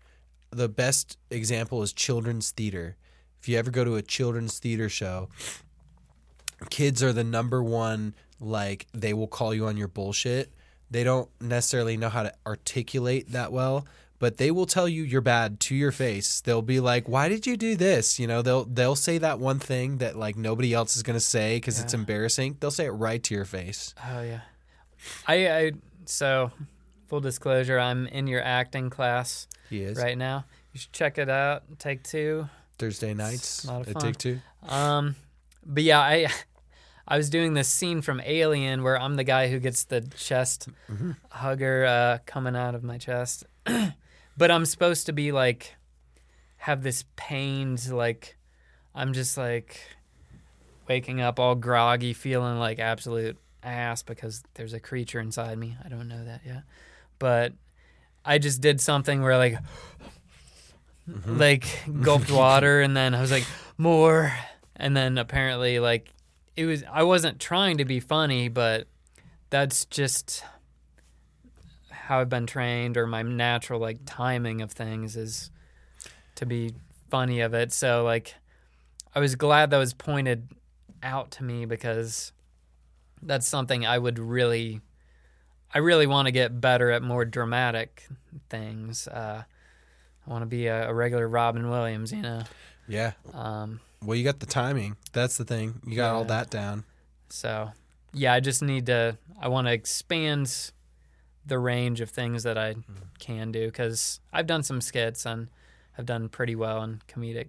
the 0.53 0.69
best 0.69 1.19
example 1.31 1.83
is 1.83 1.93
children's 1.93 2.51
theater. 2.51 2.97
If 3.41 3.49
you 3.49 3.59
ever 3.59 3.71
go 3.71 3.85
to 3.85 3.97
a 3.97 4.03
children's 4.03 4.59
theater 4.59 4.89
show, 4.89 5.29
kids 6.71 7.03
are 7.03 7.13
the 7.13 7.25
number 7.25 7.63
one. 7.63 8.15
Like 8.39 8.87
they 8.93 9.15
will 9.15 9.27
call 9.27 9.55
you 9.55 9.67
on 9.67 9.77
your 9.77 9.89
bullshit. 9.89 10.53
They 10.91 11.05
don't 11.05 11.29
necessarily 11.41 11.97
know 11.97 12.09
how 12.11 12.25
to 12.25 12.33
articulate 12.47 13.33
that 13.33 13.51
well, 13.51 13.87
but 14.19 14.37
they 14.37 14.51
will 14.51 14.67
tell 14.67 14.89
you 14.89 15.03
you're 15.03 15.21
bad 15.21 15.59
to 15.61 15.75
your 15.75 15.91
face. 15.93 16.41
They'll 16.41 16.61
be 16.61 16.81
like, 16.81 17.09
"Why 17.09 17.29
did 17.29 17.47
you 17.47 17.57
do 17.57 17.77
this?" 17.77 18.19
You 18.19 18.27
know, 18.27 18.43
they'll 18.43 18.65
they'll 18.65 18.97
say 18.97 19.19
that 19.19 19.39
one 19.39 19.59
thing 19.59 19.99
that 19.99 20.17
like 20.17 20.37
nobody 20.37 20.75
else 20.75 20.97
is 20.97 21.03
gonna 21.03 21.21
say 21.21 21.57
because 21.57 21.81
it's 21.81 21.95
embarrassing. 21.95 22.59
They'll 22.61 22.71
say 22.71 22.87
it 22.87 22.91
right 22.91 23.23
to 23.23 23.35
your 23.35 23.45
face. 23.45 23.95
Oh 24.05 24.23
yeah, 24.23 24.41
I 25.27 25.49
I 25.49 25.73
so 26.05 26.51
full 27.09 27.21
disclosure, 27.21 27.79
I'm 27.79 28.07
in 28.07 28.27
your 28.27 28.43
acting 28.43 28.91
class 28.91 29.47
He 29.73 29.83
is 29.83 29.97
right 29.99 30.17
now. 30.19 30.45
You 30.73 30.81
should 30.81 30.93
check 30.93 31.19
it 31.19 31.29
out. 31.29 31.65
Take 31.79 32.03
two. 32.05 32.49
Thursday 32.79 33.15
nights 33.15 33.65
a 33.65 33.69
lot 33.73 33.81
of 33.87 33.93
fun. 33.93 34.03
Take 34.03 34.19
Two. 34.19 34.41
Um, 34.69 35.15
but 35.65 35.83
yeah, 35.83 36.01
I 36.01 36.29
I 37.07 37.17
was 37.17 37.31
doing 37.31 37.55
this 37.55 37.69
scene 37.69 38.03
from 38.03 38.21
Alien 38.25 38.83
where 38.83 39.01
I'm 39.01 39.17
the 39.17 39.25
guy 39.25 39.49
who 39.49 39.59
gets 39.59 39.85
the 39.85 40.01
chest 40.17 40.69
Mhm. 40.91 41.17
hugger 41.31 41.85
uh, 41.85 42.19
coming 42.27 42.55
out 42.57 42.75
of 42.75 42.83
my 42.83 42.99
chest, 42.99 43.45
but 44.37 44.51
I'm 44.51 44.67
supposed 44.67 45.07
to 45.07 45.13
be 45.13 45.33
like 45.33 45.75
have 46.59 46.83
this 46.83 47.05
pained 47.17 47.91
like 47.91 48.37
I'm 48.95 49.13
just 49.13 49.37
like 49.37 49.81
waking 50.89 51.21
up 51.21 51.39
all 51.41 51.55
groggy, 51.55 52.13
feeling 52.13 52.59
like 52.59 52.79
absolute 52.79 53.39
ass 53.63 54.03
because 54.03 54.43
there's 54.55 54.73
a 54.73 54.81
creature 54.81 55.21
inside 55.21 55.57
me. 55.59 55.77
I 55.85 55.89
don't 55.89 56.09
know 56.09 56.25
that 56.25 56.41
yet, 56.45 56.63
but 57.19 57.53
I 58.25 58.39
just 58.39 58.61
did 58.61 58.81
something 58.81 59.23
where 59.23 59.37
like 59.37 59.57
Mhm. 61.09 61.39
like 61.39 61.67
gulped 62.03 62.31
water 62.31 62.81
and 62.81 62.97
then 62.97 63.15
I 63.15 63.21
was 63.21 63.33
like 63.33 63.45
more 63.77 64.33
and 64.77 64.97
then 64.97 65.19
apparently 65.19 65.81
like 65.81 66.09
it 66.57 66.65
was 66.67 66.85
I 66.91 67.03
wasn't 67.03 67.41
trying 67.41 67.79
to 67.79 67.85
be 67.85 67.99
funny 67.99 68.49
but 68.49 68.87
that's 69.51 69.85
just 69.87 70.45
how 71.91 72.21
I've 72.21 72.29
been 72.29 72.47
trained 72.47 72.97
or 72.97 73.07
my 73.09 73.23
natural 73.23 73.81
like 73.81 73.99
timing 74.07 74.63
of 74.63 74.71
things 74.71 75.17
is 75.17 75.51
to 76.37 76.47
be 76.47 76.73
funny 77.11 77.41
of 77.41 77.53
it 77.53 77.73
so 77.73 78.05
like 78.05 78.37
I 79.15 79.19
was 79.19 79.35
glad 79.35 79.71
that 79.71 79.79
was 79.79 79.95
pointed 79.95 80.49
out 81.03 81.33
to 81.33 81.45
me 81.45 81.65
because 81.65 82.33
that's 83.23 83.47
something 83.49 83.85
I 83.85 83.99
would 83.99 84.19
really 84.21 84.81
I 85.75 85.79
really 85.79 86.07
want 86.07 86.27
to 86.27 86.33
get 86.33 86.61
better 86.61 86.91
at 86.91 87.03
more 87.03 87.25
dramatic 87.25 88.07
things 88.51 89.09
uh 89.09 89.43
I 90.27 90.31
want 90.31 90.43
to 90.43 90.47
be 90.47 90.67
a, 90.69 90.89
a 90.89 90.95
regular 90.95 91.27
Robin 91.29 91.69
Williams, 91.69 92.13
you 92.13 92.23
know. 92.23 92.43
Yeah. 92.87 93.13
Um, 93.33 93.81
Well, 94.05 94.17
you 94.17 94.23
got 94.23 94.39
the 94.39 94.47
timing. 94.47 94.97
That's 95.13 95.37
the 95.37 95.45
thing. 95.45 95.81
You 95.85 95.97
got 95.97 96.15
all 96.15 96.25
that 96.27 96.49
down. 96.49 96.85
so, 97.29 97.73
yeah, 98.13 98.33
I 98.33 98.39
just 98.39 98.63
need 98.63 98.87
to. 98.87 99.19
I 99.41 99.49
want 99.49 99.67
to 99.67 99.73
expand 99.73 100.71
the 101.45 101.59
range 101.59 102.01
of 102.01 102.11
things 102.11 102.45
that 102.45 102.57
I 102.57 102.77
can 103.19 103.51
do 103.51 103.67
because 103.67 104.21
I've 104.33 104.47
done 104.47 104.63
some 104.63 104.81
skits 104.81 105.27
and 105.27 105.49
have 105.95 106.07
done 106.07 106.29
pretty 106.29 106.55
well 106.55 106.85
in 106.85 107.03
comedic 107.09 107.49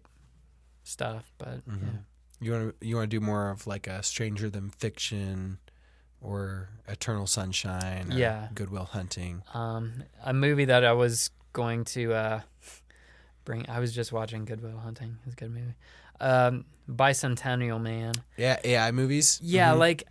stuff. 0.84 1.32
But 1.38 1.68
Mhm. 1.70 2.06
You 2.40 2.52
want 2.54 2.80
to 2.80 2.88
you 2.88 2.96
want 2.96 3.12
to 3.12 3.20
do 3.20 3.24
more 3.24 3.52
of 3.52 3.68
like 3.68 3.86
a 3.86 4.02
Stranger 4.02 4.50
Than 4.50 4.70
Fiction, 4.72 5.60
or 6.24 6.70
Eternal 6.88 7.28
Sunshine. 7.28 8.12
Or 8.14 8.16
Yeah. 8.18 8.48
Good 8.56 8.70
Will 8.70 8.86
Hunting. 8.86 9.44
um, 9.54 10.04
a 10.24 10.34
movie 10.34 10.66
that 10.66 10.84
I 10.86 10.94
was 10.94 11.30
going 11.54 11.84
to 11.86 12.14
uh, 12.14 12.42
bring. 13.46 13.70
I 13.70 13.80
was 13.80 13.94
just 13.94 14.12
watching 14.12 14.46
Good 14.46 14.62
Will 14.62 14.78
Hunting. 14.78 15.18
It's 15.26 15.34
a 15.34 15.38
good 15.38 15.52
movie. 15.52 15.76
Um, 16.20 16.66
Bicentennial 16.90 17.82
Man. 17.82 18.14
Yeah. 18.38 18.58
AI 18.64 18.92
movies. 18.92 19.40
Yeah, 19.44 19.74
Mhm. 19.74 19.80
like 19.80 20.04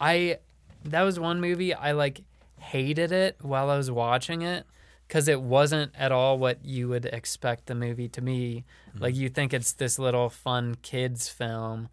I 0.00 0.38
that 0.84 1.02
was 1.02 1.18
one 1.18 1.40
movie 1.40 1.72
I 1.74 1.92
like 1.92 2.22
hated 2.58 3.12
it 3.12 3.36
while 3.40 3.70
I 3.70 3.76
was 3.76 3.90
watching 3.90 4.42
it 4.42 4.66
cuz 5.08 5.28
it 5.28 5.40
wasn't 5.40 5.92
at 5.96 6.10
all 6.12 6.38
what 6.38 6.64
you 6.64 6.88
would 6.88 7.04
expect 7.06 7.66
the 7.66 7.74
movie 7.74 8.08
to 8.08 8.20
be. 8.22 8.64
Like 8.98 9.14
you 9.14 9.28
think 9.28 9.52
it's 9.54 9.72
this 9.72 9.98
little 9.98 10.28
fun 10.28 10.74
kids 10.82 11.28
film, 11.28 11.88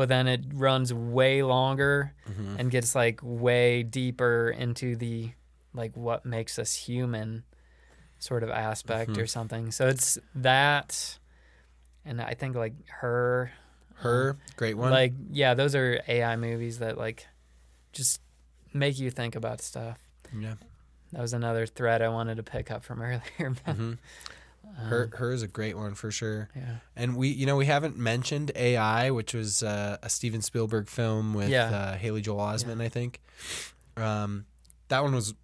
but 0.00 0.08
then 0.08 0.26
it 0.26 0.40
runs 0.54 0.94
way 0.94 1.42
longer 1.42 2.14
Mhm. 2.26 2.58
and 2.58 2.70
gets 2.70 2.94
like 2.94 3.20
way 3.22 3.82
deeper 3.82 4.48
into 4.48 4.96
the 4.96 5.32
like 5.74 5.94
what 5.94 6.24
makes 6.24 6.58
us 6.58 6.72
human 6.74 7.44
sort 8.18 8.42
of 8.42 8.48
aspect 8.48 9.10
mm-hmm. 9.10 9.20
or 9.20 9.26
something. 9.26 9.70
So 9.70 9.88
it's 9.88 10.16
that 10.34 11.18
and 12.06 12.18
I 12.18 12.32
think 12.32 12.56
like 12.56 12.72
her 13.02 13.52
Her 13.96 14.30
um, 14.30 14.38
great 14.56 14.78
one. 14.78 14.90
like 14.90 15.12
yeah, 15.30 15.52
those 15.52 15.74
are 15.74 16.00
AI 16.08 16.34
movies 16.36 16.78
that 16.78 16.96
like 16.96 17.26
just 17.92 18.22
make 18.72 18.98
you 18.98 19.10
think 19.10 19.36
about 19.36 19.60
stuff. 19.60 19.98
yeah. 20.34 20.54
That 21.12 21.20
was 21.20 21.34
another 21.34 21.66
thread 21.66 22.00
I 22.00 22.08
wanted 22.08 22.36
to 22.36 22.42
pick 22.42 22.70
up 22.70 22.84
from 22.84 23.02
earlier. 23.08 23.20
man. 23.38 23.56
Mm-hmm. 23.66 23.92
Um, 24.78 24.84
Her 24.86 25.10
her 25.16 25.32
is 25.32 25.42
a 25.42 25.48
great 25.48 25.76
one 25.76 25.94
for 25.94 26.10
sure. 26.10 26.48
yeah. 26.56 26.76
And 26.96 27.16
we, 27.16 27.28
you 27.28 27.46
know, 27.46 27.56
we 27.56 27.66
haven't 27.66 27.96
mentioned 27.96 28.52
AI, 28.54 29.10
which 29.10 29.34
was 29.34 29.62
uh, 29.62 29.98
a 30.02 30.08
Steven 30.08 30.42
Spielberg 30.42 30.88
film 30.88 31.34
with 31.34 31.48
Yeah. 31.48 31.64
uh, 31.70 31.96
Haley 31.96 32.20
Joel 32.22 32.38
Osment, 32.40 32.80
I 32.80 32.88
think. 32.88 33.20
Um, 33.96 34.46
that 34.88 35.02
one 35.02 35.14
was 35.14 35.34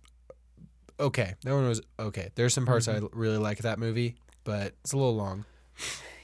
okay. 0.99 1.35
That 1.43 1.53
one 1.53 1.69
was 1.69 1.81
okay. 1.99 2.31
There's 2.35 2.55
some 2.55 2.67
parts 2.67 2.87
Mm-hmm. 2.87 3.05
I 3.07 3.09
really 3.13 3.39
like 3.39 3.59
that 3.59 3.79
movie, 3.79 4.17
but 4.45 4.75
it's 4.83 4.93
a 4.93 4.97
little 4.97 5.17
long. 5.17 5.45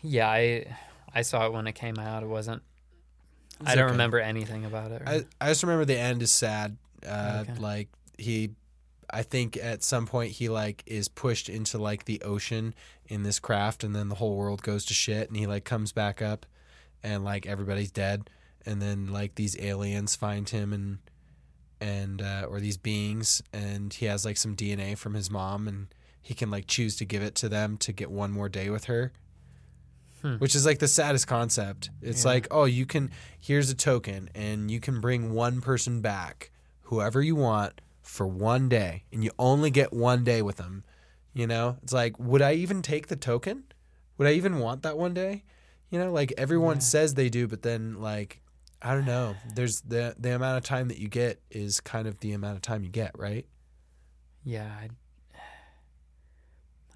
Yeah, 0.02 0.28
I 0.28 0.66
I 1.14 1.22
saw 1.22 1.46
it 1.46 1.52
when 1.52 1.66
it 1.66 1.74
came 1.74 1.98
out. 1.98 2.22
It 2.22 2.26
wasn't 2.28 2.62
It's 3.60 3.70
I 3.70 3.74
don't 3.74 3.84
okay. 3.84 3.92
remember 3.92 4.18
anything 4.20 4.64
about 4.64 4.90
it. 4.92 5.02
I, 5.06 5.24
I 5.40 5.48
just 5.48 5.62
remember 5.62 5.84
the 5.84 5.98
end 5.98 6.22
is 6.22 6.30
sad. 6.30 6.76
Uh, 7.06 7.44
Okay. 7.48 7.58
Like 7.60 7.88
he, 8.18 8.50
I 9.12 9.22
think 9.22 9.56
at 9.56 9.82
some 9.82 10.06
point 10.06 10.32
he 10.32 10.48
like 10.48 10.82
is 10.86 11.08
pushed 11.08 11.48
into 11.48 11.78
like 11.78 12.04
the 12.06 12.20
ocean 12.22 12.74
in 13.06 13.22
this 13.24 13.38
craft, 13.38 13.84
and 13.84 13.94
then 13.94 14.08
the 14.08 14.14
whole 14.16 14.36
world 14.36 14.62
goes 14.62 14.84
to 14.86 14.94
shit, 14.94 15.28
and 15.28 15.36
he 15.36 15.46
like 15.46 15.64
comes 15.64 15.92
back 15.92 16.22
up, 16.22 16.46
and 17.02 17.24
like 17.24 17.46
everybody's 17.46 17.90
dead, 17.90 18.30
and 18.64 18.80
then 18.80 19.08
like 19.12 19.34
these 19.34 19.58
aliens 19.60 20.16
find 20.16 20.48
him 20.48 20.72
and 20.72 20.98
and 21.80 22.22
uh, 22.22 22.46
or 22.48 22.60
these 22.60 22.76
beings, 22.78 23.42
and 23.52 23.92
he 23.92 24.06
has 24.06 24.24
like 24.24 24.36
some 24.36 24.54
DNA 24.56 24.96
from 24.96 25.14
his 25.14 25.30
mom, 25.30 25.66
and 25.68 25.88
he 26.20 26.32
can 26.34 26.50
like 26.50 26.66
choose 26.66 26.96
to 26.96 27.04
give 27.04 27.22
it 27.22 27.34
to 27.34 27.48
them 27.48 27.76
to 27.78 27.92
get 27.92 28.10
one 28.10 28.30
more 28.30 28.48
day 28.48 28.70
with 28.70 28.84
her. 28.84 29.12
Hmm. 30.22 30.36
Which 30.36 30.54
is 30.54 30.64
like 30.64 30.78
the 30.78 30.86
saddest 30.86 31.26
concept. 31.26 31.90
It's 32.00 32.22
Yeah. 32.24 32.30
like, 32.30 32.46
oh, 32.52 32.64
you 32.64 32.86
can 32.86 33.10
here's 33.40 33.70
a 33.70 33.74
token 33.74 34.30
and 34.36 34.70
you 34.70 34.78
can 34.78 35.00
bring 35.00 35.32
one 35.34 35.60
person 35.60 36.00
back, 36.00 36.52
whoever 36.82 37.20
you 37.20 37.34
want, 37.34 37.80
for 38.02 38.26
one 38.26 38.68
day, 38.68 39.04
and 39.12 39.22
you 39.24 39.30
only 39.38 39.70
get 39.70 39.92
one 39.92 40.24
day 40.24 40.42
with 40.42 40.56
them. 40.56 40.84
You 41.34 41.46
know? 41.46 41.78
It's 41.82 41.92
like, 41.94 42.18
would 42.18 42.42
I 42.42 42.52
even 42.54 42.82
take 42.82 43.06
the 43.06 43.16
token? 43.16 43.64
Would 44.18 44.28
I 44.28 44.32
even 44.32 44.58
want 44.58 44.82
that 44.82 44.98
one 44.98 45.14
day? 45.14 45.44
You 45.90 45.98
know, 45.98 46.12
like 46.12 46.32
everyone 46.36 46.76
Yeah. 46.76 46.80
says 46.80 47.14
they 47.14 47.28
do, 47.30 47.46
but 47.48 47.62
then 47.62 48.00
like 48.00 48.40
I 48.82 48.94
don't 48.94 49.06
know. 49.06 49.36
There's 49.54 49.80
the 49.82 50.14
the 50.18 50.34
amount 50.34 50.58
of 50.58 50.64
time 50.64 50.88
that 50.88 50.98
you 50.98 51.08
get 51.08 51.40
is 51.50 51.80
kind 51.80 52.06
of 52.08 52.18
the 52.20 52.32
amount 52.32 52.56
of 52.56 52.62
time 52.62 52.82
you 52.82 52.90
get, 52.90 53.12
right? 53.18 53.46
Yeah. 54.44 54.66
I, 54.66 54.88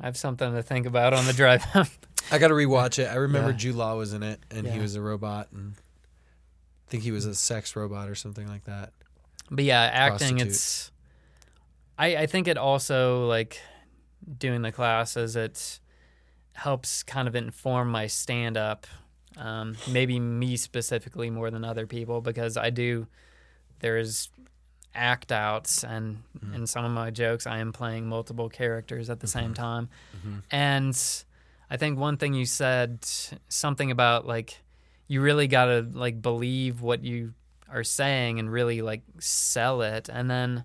I 0.01 0.05
have 0.07 0.17
something 0.17 0.53
to 0.53 0.63
think 0.63 0.87
about 0.87 1.15
on 1.15 1.25
the 1.27 1.33
drive 1.33 1.63
home. 1.73 1.87
I 2.31 2.39
got 2.39 2.49
to 2.49 2.55
rewatch 2.55 2.99
it. 2.99 3.07
I 3.07 3.15
remember 3.15 3.51
Yeah. 3.51 3.57
Jude 3.57 3.77
Law 3.77 3.97
was 3.97 4.13
in 4.13 4.23
it, 4.23 4.41
and 4.51 4.67
he 4.67 4.79
was 4.79 4.95
a 4.97 5.01
robot, 5.01 5.49
and 5.53 5.75
I 5.77 6.91
think 6.91 7.03
he 7.05 7.13
was 7.13 7.25
a 7.25 7.35
sex 7.35 7.77
robot 7.77 8.09
or 8.09 8.15
something 8.15 8.47
like 8.49 8.65
that. 8.65 8.93
But 9.51 9.65
yeah, 9.65 9.81
acting 9.83 10.37
Prostitute. 10.39 10.49
it's 10.49 10.91
I 11.99 12.17
I 12.17 12.27
think 12.27 12.49
it 12.49 12.59
also 12.59 13.27
like 13.27 13.61
doing 14.39 14.63
the 14.63 14.73
classes 14.73 15.37
it 15.37 15.81
helps 16.53 17.03
kind 17.03 17.29
of 17.29 17.35
inform 17.37 17.91
my 17.91 18.07
stand 18.07 18.57
up. 18.57 18.87
Um, 19.37 19.77
maybe 19.91 20.19
me 20.19 20.57
specifically 20.57 21.29
more 21.29 21.51
than 21.51 21.65
other 21.65 21.87
people 21.87 22.21
because 22.23 22.57
I 22.57 22.71
do 22.71 23.07
there's 23.81 24.31
act 24.95 25.31
outs 25.31 25.85
and 25.85 26.23
Mhm. 26.39 26.55
in 26.55 26.67
some 26.67 26.85
of 26.87 26.91
my 26.91 27.11
jokes 27.11 27.47
I 27.47 27.59
am 27.59 27.73
playing 27.73 28.07
multiple 28.09 28.49
characters 28.49 29.11
at 29.11 29.21
the 29.21 29.27
same 29.27 29.51
Mhm. 29.51 29.55
time. 29.57 29.89
Mhm. 30.27 30.43
And 30.51 31.25
I 31.69 31.77
think 31.77 31.99
one 31.99 32.17
thing 32.17 32.33
you 32.33 32.47
said 32.47 33.05
something 33.49 33.91
about 33.91 34.27
like 34.27 34.63
you 35.07 35.21
really 35.21 35.47
got 35.49 35.67
to 35.67 35.83
like 35.93 36.23
believe 36.23 36.81
what 36.81 37.05
you 37.05 37.35
are 37.69 37.85
saying 37.85 38.39
and 38.39 38.51
really 38.51 38.81
like 38.81 39.03
sell 39.19 39.83
it. 39.83 40.09
And 40.09 40.31
then 40.31 40.65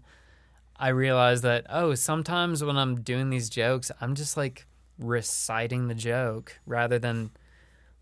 I 0.82 0.90
realized 0.90 1.44
that 1.44 1.66
oh, 1.70 1.94
sometimes 1.96 2.64
when 2.64 2.76
I'm 2.76 3.02
doing 3.02 3.30
these 3.30 3.50
jokes, 3.50 3.92
I'm 4.02 4.16
just 4.16 4.36
like 4.36 4.66
reciting 5.00 5.88
the 5.88 5.96
joke 5.96 6.60
rather 6.66 6.98
than 7.00 7.30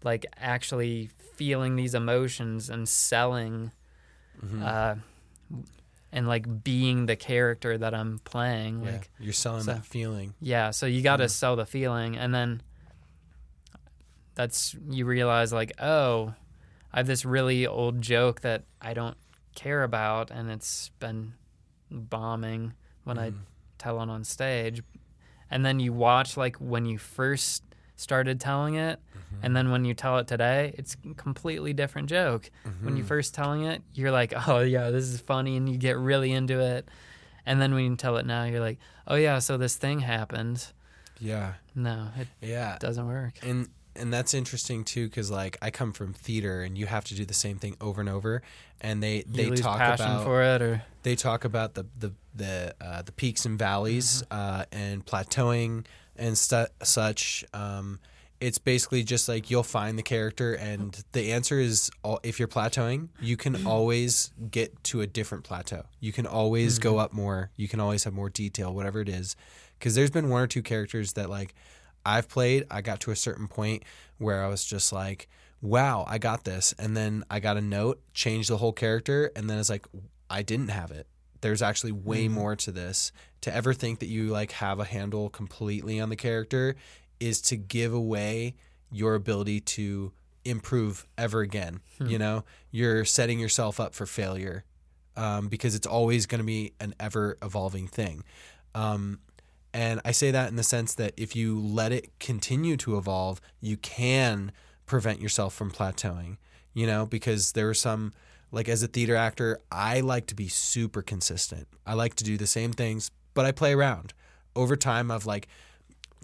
like 0.03 0.26
actually 0.38 1.10
feeling 1.35 1.76
these 1.76 1.93
emotions 1.93 2.69
and 2.69 2.88
selling 2.89 3.72
Mhm. 4.43 4.64
uh 4.64 4.95
and 6.11 6.27
like 6.27 6.64
being 6.64 7.06
the 7.06 7.15
character 7.15 7.77
that 7.77 7.93
I'm 7.93 8.19
playing 8.23 8.84
yeah, 8.84 8.91
like 8.93 9.10
you're 9.19 9.34
selling 9.34 9.64
so- 9.64 9.73
that 9.73 9.85
feeling. 9.85 10.34
yeah, 10.41 10.72
so 10.72 10.85
you 10.88 11.01
got 11.03 11.18
to 11.18 11.23
Yeah. 11.23 11.27
sell 11.27 11.56
the 11.56 11.65
feeling, 11.68 12.18
and 12.18 12.34
then 12.34 12.61
that's 14.35 14.76
you 14.89 15.06
realize 15.06 15.51
like, 15.53 15.72
oh, 15.81 16.34
I 16.93 16.97
have 16.97 17.07
this 17.07 17.26
really 17.26 17.68
old 17.68 18.01
joke 18.01 18.41
that 18.41 18.64
I 18.81 18.93
don't 18.93 19.18
care 19.56 19.84
about, 19.84 20.31
and 20.31 20.49
it's 20.49 20.89
been 20.99 21.34
bombing 21.91 22.74
when 23.03 23.18
I 23.18 23.32
Mhm. 23.32 23.40
tell 23.78 24.02
it 24.02 24.10
on 24.10 24.24
stage, 24.24 24.82
and 25.49 25.66
then 25.66 25.80
you 25.80 25.94
watch 25.94 26.38
like 26.38 26.56
when 26.57 26.86
you 26.86 26.98
first 26.98 27.64
started 27.95 28.40
telling 28.40 28.76
it, 28.76 28.99
Mhm. 29.14 29.40
and 29.44 29.56
then 29.56 29.72
when 29.72 29.84
you 29.86 29.94
tell 29.94 30.18
it 30.20 30.28
today, 30.28 30.74
it's 30.78 30.95
a 31.10 31.14
completely 31.16 31.74
different 31.74 32.10
joke. 32.10 32.49
When 32.82 32.95
you 32.95 33.03
Mhm. 33.03 33.07
first 33.07 33.34
telling 33.36 33.64
it, 33.64 33.82
you're 33.94 34.11
like, 34.11 34.34
oh 34.48 34.60
yeah, 34.61 34.90
this 34.90 35.06
is 35.06 35.20
funny, 35.22 35.57
and 35.57 35.68
you 35.70 35.78
get 35.78 35.98
really 35.98 36.32
into 36.32 36.60
it. 36.60 36.88
And 37.45 37.60
then 37.61 37.74
when 37.74 37.84
you 37.84 37.95
tell 37.95 38.18
it 38.18 38.26
now, 38.26 38.44
you're 38.44 38.60
like, 38.60 38.78
oh 39.07 39.16
yeah, 39.16 39.40
so 39.40 39.57
this 39.57 39.76
thing 39.76 39.99
happened. 40.02 40.72
yeah, 41.20 41.56
No, 41.76 42.10
it 42.18 42.28
yeah, 42.41 42.78
doesn't 42.80 43.06
work. 43.07 43.34
and 43.44 43.68
and 44.00 44.14
that's 44.14 44.34
interesting 44.34 44.84
too 44.84 45.08
because 45.08 45.30
like 45.30 45.58
I 45.62 45.70
come 45.72 45.92
from 45.92 46.14
theater 46.14 46.62
and 46.62 46.78
you 46.78 46.86
have 46.88 47.04
to 47.06 47.16
do 47.16 47.26
the 47.26 47.34
same 47.34 47.58
thing 47.58 47.76
over 47.82 48.00
and 48.02 48.10
over, 48.10 48.42
and 48.82 49.04
they 49.04 49.18
You 49.18 49.24
they 49.28 49.50
talk 49.52 49.78
passion 49.80 50.06
about 50.06 50.24
for 50.24 50.42
it, 50.42 50.62
or 50.62 50.84
they 51.04 51.16
talk 51.16 51.46
about 51.46 51.74
the 51.76 51.86
the 51.98 52.14
the 52.36 52.76
uh, 52.82 53.02
the 53.02 53.12
peaks 53.12 53.46
and 53.46 53.58
valleys 53.60 54.24
Mm-hmm. 54.24 54.62
uh, 54.62 54.66
and 54.72 55.06
plateauing 55.06 55.86
and 56.16 56.38
stu- 56.38 56.68
such. 56.84 57.44
Um, 57.54 58.00
it's 58.42 58.58
basically 58.58 59.04
just 59.04 59.28
like 59.28 59.52
you'll 59.52 59.64
find 59.64 59.98
the 60.00 60.04
character, 60.04 60.54
and 60.54 61.04
the 61.12 61.34
answer 61.34 61.60
is 61.60 61.92
all, 62.04 62.22
if 62.24 62.40
you're 62.40 62.48
plateauing, 62.48 63.10
you 63.20 63.36
can 63.36 63.66
always 63.68 64.32
get 64.50 64.82
to 64.86 65.02
a 65.02 65.08
different 65.08 65.44
plateau. 65.44 65.84
You 66.00 66.14
can 66.14 66.26
always 66.26 66.80
go 66.80 66.92
Mm-hmm. 66.94 67.00
up 67.00 67.14
more. 67.14 67.50
You 67.58 67.68
can 67.68 67.82
always 67.82 68.06
have 68.06 68.14
more 68.14 68.30
detail, 68.30 68.74
whatever 68.74 69.02
it 69.02 69.10
is. 69.10 69.36
Because 69.78 69.94
there's 69.96 70.10
been 70.10 70.30
one 70.30 70.42
or 70.42 70.48
two 70.48 70.62
characters 70.62 71.14
that 71.14 71.30
like 71.30 71.54
I've 72.06 72.28
played. 72.30 72.66
I 72.72 72.82
got 72.82 73.00
to 73.02 73.12
a 73.12 73.16
certain 73.16 73.48
point 73.48 73.84
where 74.18 74.44
I 74.44 74.48
was 74.48 74.64
just 74.66 74.92
like, 74.94 75.28
"Wow, 75.62 76.06
I 76.08 76.18
got 76.18 76.44
this," 76.44 76.74
and 76.80 76.96
then 76.96 77.24
I 77.30 77.40
got 77.40 77.58
a 77.58 77.62
note, 77.62 78.02
changed 78.14 78.50
the 78.50 78.58
whole 78.58 78.74
character, 78.74 79.32
and 79.36 79.50
then 79.50 79.58
it's 79.60 79.70
like, 79.70 79.88
I 80.30 80.42
didn't 80.44 80.70
have 80.70 80.92
it. 80.92 81.08
There's 81.42 81.62
actually 81.62 81.92
way 81.94 82.28
Mhm. 82.28 82.32
more 82.32 82.56
to 82.58 82.72
this. 82.72 83.12
To 83.42 83.54
ever 83.56 83.74
think 83.74 84.00
that 84.00 84.08
you 84.08 84.28
like 84.28 84.52
have 84.54 84.80
a 84.80 84.86
handle 84.86 85.30
completely 85.30 86.00
on 86.00 86.10
the 86.10 86.16
character 86.18 86.76
is 87.20 87.42
to 87.44 87.56
give 87.56 87.94
away 87.94 88.56
your 88.92 89.16
ability 89.16 89.62
to 89.62 90.12
improve 90.46 91.08
ever 91.18 91.42
again. 91.42 91.80
Hmm. 91.98 92.08
You 92.08 92.18
know, 92.20 92.46
you're 92.72 93.06
setting 93.06 93.40
yourself 93.40 93.80
up 93.80 93.94
for 93.94 94.06
failure 94.06 94.64
um, 95.16 95.48
because 95.48 95.76
it's 95.76 95.88
always 95.88 96.26
going 96.26 96.40
to 96.40 96.46
be 96.46 96.74
an 96.80 96.96
ever 97.00 97.38
evolving 97.42 97.88
thing. 97.88 98.24
Um, 98.76 99.20
and 99.74 100.02
I 100.04 100.12
say 100.12 100.32
that 100.32 100.50
in 100.50 100.56
the 100.56 100.64
sense 100.64 100.96
that 100.96 101.14
if 101.18 101.36
you 101.36 101.60
let 101.60 101.91
it 101.91 102.12
continue 102.20 102.78
to 102.78 102.98
evolve, 102.98 103.40
you 103.62 103.78
can 103.78 104.52
prevent 104.86 105.22
yourself 105.22 105.54
from 105.54 105.72
plateauing, 105.72 106.38
you 106.74 106.88
know, 106.88 107.06
because 107.06 107.52
there 107.52 107.70
are 107.70 107.76
some, 107.76 108.14
like 108.52 108.68
as 108.68 108.82
a 108.82 108.88
theater 108.88 109.16
actor, 109.16 109.60
I 109.72 110.00
like 110.00 110.26
to 110.28 110.36
be 110.36 110.48
super 110.48 111.02
consistent. 111.02 111.68
I 111.86 111.94
like 111.94 112.16
to 112.16 112.24
do 112.24 112.38
the 112.38 112.48
same 112.48 112.74
things, 112.74 113.12
but 113.34 113.46
I 113.46 113.52
play 113.52 113.74
around. 113.74 114.14
Over 114.56 114.76
time, 114.76 115.12
I've 115.12 115.28
like 115.28 115.48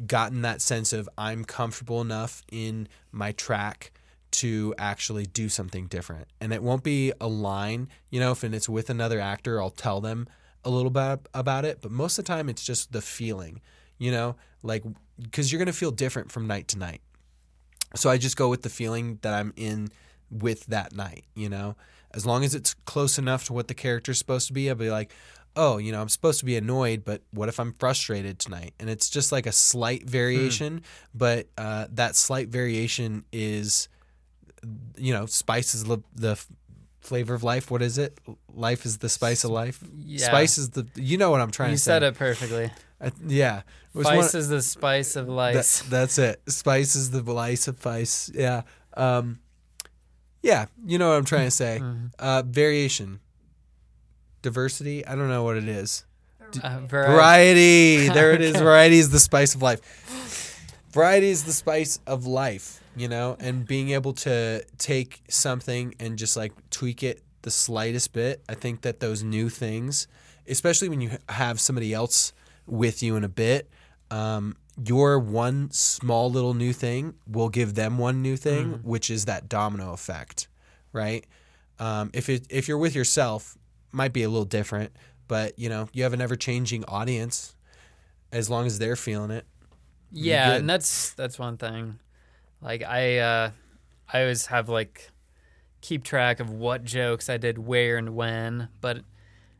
gotten 0.07 0.41
that 0.41 0.61
sense 0.61 0.91
of 0.91 1.07
I'm 1.17 1.45
comfortable 1.45 2.01
enough 2.01 2.41
in 2.51 2.87
my 3.11 3.31
track 3.31 3.91
to 4.31 4.73
actually 4.77 5.25
do 5.25 5.47
something 5.47 5.87
different. 5.87 6.27
And 6.41 6.51
it 6.51 6.61
won't 6.63 6.83
be 6.83 7.13
a 7.21 7.27
line, 7.27 7.87
you 8.09 8.19
know, 8.19 8.31
if 8.31 8.43
it's 8.43 8.67
with 8.67 8.89
another 8.89 9.19
actor, 9.19 9.61
I'll 9.61 9.69
tell 9.69 10.01
them 10.01 10.27
a 10.65 10.69
little 10.69 10.89
bit 10.89 11.19
about 11.33 11.65
it, 11.65 11.79
but 11.81 11.91
most 11.91 12.17
of 12.17 12.25
the 12.25 12.27
time 12.27 12.49
it's 12.49 12.63
just 12.63 12.91
the 12.91 13.01
feeling, 13.01 13.61
you 13.97 14.11
know, 14.11 14.35
like 14.63 14.83
cuz 15.31 15.51
you're 15.51 15.59
going 15.59 15.67
to 15.67 15.73
feel 15.73 15.91
different 15.91 16.31
from 16.31 16.47
night 16.47 16.67
to 16.69 16.77
night. 16.77 17.01
So 17.95 18.09
I 18.09 18.17
just 18.17 18.35
go 18.35 18.49
with 18.49 18.63
the 18.63 18.69
feeling 18.69 19.19
that 19.21 19.33
I'm 19.33 19.53
in 19.55 19.89
with 20.29 20.65
that 20.65 20.93
night, 20.93 21.25
you 21.35 21.47
know. 21.47 21.75
As 22.13 22.25
long 22.25 22.43
as 22.43 22.55
it's 22.55 22.73
close 22.85 23.17
enough 23.17 23.45
to 23.45 23.53
what 23.53 23.67
the 23.67 23.73
character's 23.73 24.17
supposed 24.17 24.47
to 24.47 24.53
be, 24.53 24.69
I'll 24.69 24.75
be 24.75 24.89
like, 24.89 25.13
"Oh, 25.55 25.77
you 25.77 25.91
know, 25.91 26.01
I'm 26.01 26.09
supposed 26.09 26.39
to 26.39 26.45
be 26.45 26.57
annoyed, 26.57 27.05
but 27.05 27.21
what 27.31 27.47
if 27.47 27.59
I'm 27.59 27.73
frustrated 27.73 28.39
tonight?" 28.39 28.73
And 28.79 28.89
it's 28.89 29.09
just 29.09 29.31
like 29.31 29.45
a 29.45 29.51
slight 29.51 30.09
variation, 30.09 30.81
but 31.13 31.47
uh, 31.57 31.87
that 31.91 32.15
slight 32.15 32.49
variation 32.49 33.25
is 33.31 33.87
you 34.97 35.13
know, 35.13 35.25
spices 35.25 35.83
the, 35.83 36.43
flavor 37.05 37.33
of 37.33 37.43
life. 37.43 37.69
What 37.71 37.81
is 37.81 37.97
it? 37.97 38.19
Life 38.53 38.85
is 38.85 38.97
the 38.97 39.09
spice 39.09 39.43
of 39.43 39.51
life. 39.51 39.79
yeah, 39.95 40.25
Spice 40.27 40.57
is 40.57 40.71
the. 40.71 40.87
You 40.95 41.17
know 41.17 41.31
what 41.31 41.41
I'm 41.41 41.51
trying 41.51 41.71
you 41.71 41.75
to 41.77 41.81
say. 41.81 41.91
You 41.93 41.99
said 42.01 42.03
it 42.03 42.15
perfectly. 42.15 42.71
Yeah. 43.27 43.61
It 43.93 44.01
Spice 44.01 44.33
one- 44.33 44.41
is 44.41 44.49
the 44.49 44.61
spice 44.61 45.15
of 45.15 45.27
that- 45.27 45.31
life. 45.31 45.83
that's 45.89 46.17
it. 46.17 46.41
Spice 46.47 46.95
is 46.95 47.11
the 47.11 47.21
lice 47.21 47.67
of 47.67 47.77
spice. 47.79 48.29
Yeah. 48.33 48.63
Um, 48.95 49.39
yeah. 50.41 50.65
You 50.85 50.97
know 50.97 51.09
what 51.09 51.15
I'm 51.17 51.25
trying 51.25 51.45
to 51.47 51.51
say. 51.51 51.79
Mhm. 51.81 52.11
Uh, 52.19 52.41
variation, 52.45 53.19
diversity. 54.41 55.05
I 55.05 55.15
don't 55.15 55.29
know 55.29 55.43
what 55.43 55.57
it 55.57 55.67
is. 55.67 56.05
Uh, 56.63 56.79
variety. 56.85 57.13
Variety. 58.07 58.09
There 58.13 58.31
it 58.33 58.41
is. 58.41 58.55
Variety 58.61 58.97
is 58.99 59.09
the 59.09 59.19
spice 59.19 59.55
of 59.55 59.61
life. 59.61 59.81
Variety 60.95 61.27
is 61.27 61.43
the 61.43 61.51
spice 61.51 61.99
of 62.07 62.25
life, 62.25 62.81
you 62.95 63.09
know, 63.09 63.35
and 63.41 63.67
being 63.67 63.89
able 63.89 64.13
to 64.13 64.63
take 64.77 65.23
something 65.27 65.93
and 65.99 66.17
just 66.17 66.37
like 66.37 66.53
tweak 66.69 67.03
it 67.03 67.21
the 67.41 67.51
slightest 67.51 68.13
bit. 68.13 68.41
I 68.47 68.53
think 68.53 68.79
that 68.83 69.01
those 69.01 69.21
new 69.21 69.49
things, 69.49 70.07
especially 70.47 70.87
when 70.87 71.01
you 71.01 71.11
have 71.27 71.59
somebody 71.59 71.93
else 71.93 72.31
with 72.65 73.03
you 73.03 73.17
in 73.17 73.25
a 73.25 73.27
bit, 73.27 73.69
um, 74.09 74.55
your 74.87 75.19
one 75.19 75.69
small 75.71 76.31
little 76.31 76.53
new 76.53 76.71
thing 76.71 77.15
will 77.29 77.49
give 77.49 77.75
them 77.75 77.97
one 77.97 78.21
new 78.21 78.37
thing, 78.37 78.79
which 78.81 79.09
is 79.09 79.25
that 79.25 79.49
domino 79.49 79.91
effect, 79.91 80.47
right? 80.93 81.25
Um, 81.77 82.09
if 82.13 82.29
it 82.29 82.47
if 82.49 82.69
you're 82.69 82.77
with 82.77 82.95
yourself, 82.95 83.57
might 83.91 84.13
be 84.13 84.23
a 84.23 84.29
little 84.29 84.45
different, 84.45 84.93
but 85.27 85.59
you 85.59 85.67
know 85.67 85.89
you 85.91 86.03
have 86.03 86.13
an 86.13 86.21
ever 86.21 86.37
changing 86.37 86.85
audience. 86.85 87.51
As 88.31 88.49
long 88.49 88.65
as 88.65 88.79
they're 88.79 88.95
feeling 88.95 89.31
it, 89.31 89.45
Yeah, 90.15 90.53
and 90.53 90.69
that's 90.69 91.11
that's 91.13 91.37
one 91.37 91.57
thing. 91.57 91.99
Like 92.61 92.83
I 92.83 93.17
uh 93.19 93.51
I 94.11 94.21
always 94.21 94.47
have 94.47 94.69
like 94.69 95.11
keep 95.81 96.03
track 96.03 96.39
of 96.39 96.49
what 96.49 96.83
jokes 96.83 97.29
I 97.29 97.37
did 97.37 97.57
where 97.59 97.97
and 97.97 98.15
when, 98.15 98.69
but 98.81 99.01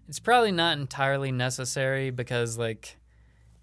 it's 0.08 0.20
probably 0.20 0.52
not 0.52 0.78
entirely 0.78 1.32
necessary 1.32 2.10
because 2.10 2.58
like 2.58 2.98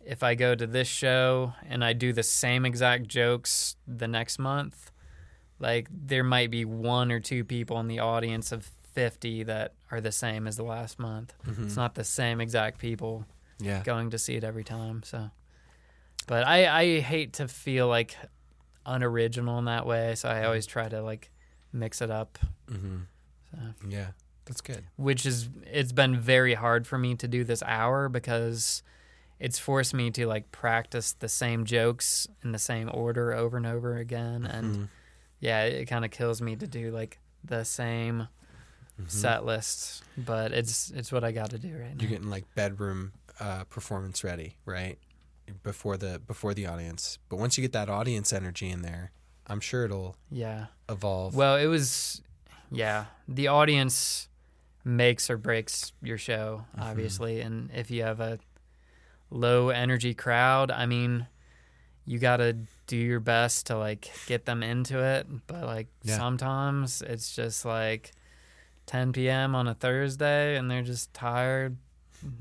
if 0.05 0.23
I 0.23 0.35
go 0.35 0.55
to 0.55 0.67
this 0.67 0.89
show 0.89 1.55
and 1.69 1.85
I 1.85 1.93
do 1.93 2.13
the 2.13 2.23
same 2.23 2.65
exact 2.65 3.09
jokes 3.09 3.77
the 3.87 4.09
next 4.09 4.39
month, 4.39 4.91
like 5.61 5.89
there 5.91 6.25
might 6.25 6.51
be 6.51 6.65
one 6.65 7.11
or 7.13 7.21
two 7.21 7.45
people 7.45 7.79
in 7.81 7.87
the 7.89 8.01
audience 8.01 8.51
of 8.53 8.71
50 8.95 9.45
that 9.45 9.75
are 9.91 10.01
the 10.01 10.13
same 10.13 10.47
as 10.49 10.57
the 10.57 10.65
last 10.65 10.99
month. 10.99 11.33
Mm-hmm. 11.47 11.65
It's 11.65 11.77
not 11.77 11.95
the 11.95 12.05
same 12.05 12.41
exact 12.41 12.79
people 12.79 13.25
Yeah. 13.61 13.83
going 13.85 14.11
to 14.11 14.19
see 14.19 14.35
it 14.35 14.45
every 14.45 14.65
time. 14.65 15.03
So, 15.05 15.31
but 16.27 16.47
I 16.47 16.67
I 16.81 17.01
hate 17.01 17.35
to 17.35 17.49
feel 17.49 17.89
like 17.89 18.17
unoriginal 18.87 19.59
in 19.59 19.67
that 19.67 19.87
way, 19.87 20.15
so 20.15 20.29
I 20.29 20.45
always 20.45 20.67
try 20.67 20.89
to 20.89 21.03
like 21.03 21.31
mix 21.73 22.01
it 22.03 22.11
up. 22.11 22.39
Mm-hmm. 22.71 22.99
So, 23.51 23.59
Yeah. 23.89 24.09
That's 24.45 24.61
good. 24.61 24.83
which 24.97 25.25
is 25.25 25.49
it's 25.71 25.93
been 25.93 26.19
very 26.19 26.55
hard 26.55 26.85
for 26.87 26.99
me 26.99 27.15
to 27.15 27.29
do 27.29 27.45
this 27.45 27.63
hour 27.63 28.09
because 28.09 28.83
it's 29.39 29.57
forced 29.59 29.95
me 29.95 30.11
to 30.11 30.27
like 30.27 30.51
practice 30.51 31.13
the 31.13 31.29
same 31.29 31.65
jokes 31.65 32.27
in 32.43 32.51
the 32.51 32.59
same 32.59 32.91
order 32.93 33.33
over 33.33 33.57
and 33.57 33.67
over 33.67 33.97
again 33.97 34.45
and 34.45 34.77
Mhm. 34.77 34.89
yeah 35.39 35.63
it 35.65 35.87
kind 35.87 36.05
of 36.05 36.11
kills 36.11 36.43
me 36.43 36.57
to 36.57 36.67
do 36.67 36.91
like 36.91 37.21
the 37.45 37.65
same 37.65 38.27
Mhm. 39.01 39.09
set 39.11 39.45
list 39.45 40.03
but 40.19 40.51
it's 40.53 40.91
it's 40.91 41.13
what 41.13 41.23
i 41.23 41.31
got 41.31 41.51
to 41.51 41.59
do 41.59 41.79
right 41.79 41.95
now 41.97 42.01
You're 42.03 42.11
getting 42.11 42.29
like 42.31 42.53
bedroom 42.57 43.13
uh, 43.41 43.63
performance 43.65 44.23
ready, 44.25 44.57
right? 44.67 44.99
Before 45.63 45.97
the 45.97 46.19
before 46.27 46.55
the 46.55 46.67
audience. 46.67 47.19
But 47.29 47.37
once 47.37 47.57
you 47.59 47.63
get 47.63 47.73
that 47.73 47.89
audience 47.89 48.33
energy 48.33 48.71
in 48.71 48.83
there, 48.83 49.11
I'm 49.47 49.61
sure 49.61 49.85
it'll 49.85 50.17
yeah 50.31 50.67
evolve. 50.89 51.35
well 51.35 51.57
it 51.57 51.67
was 51.67 52.23
yeah 52.71 53.07
the 53.29 53.49
audience 53.49 54.29
makes 54.85 55.29
or 55.31 55.37
breaks 55.37 55.93
your 56.03 56.19
show 56.19 56.65
Mhm. 56.77 56.83
obviously 56.83 57.41
and 57.41 57.71
if 57.75 57.91
you 57.91 58.03
have 58.03 58.19
a 58.21 58.39
low 59.31 59.69
energy 59.71 60.13
crowd 60.15 60.71
i 60.71 60.85
mean 60.87 61.27
you 62.05 62.19
got 62.19 62.39
to 62.39 62.57
do 62.87 62.97
your 62.97 63.21
best 63.21 63.67
to 63.67 63.77
like 63.79 64.11
get 64.27 64.45
them 64.45 64.63
into 64.63 64.99
it 65.03 65.27
but 65.47 65.65
like 65.65 65.87
Yeah. 66.03 66.17
sometimes 66.19 67.01
it's 67.03 67.35
just 67.35 67.65
like 67.65 68.13
10 68.87 69.13
p.m 69.13 69.55
on 69.55 69.69
a 69.69 69.75
thursday 69.75 70.57
and 70.57 70.71
they're 70.71 70.83
just 70.83 71.13
tired 71.15 71.77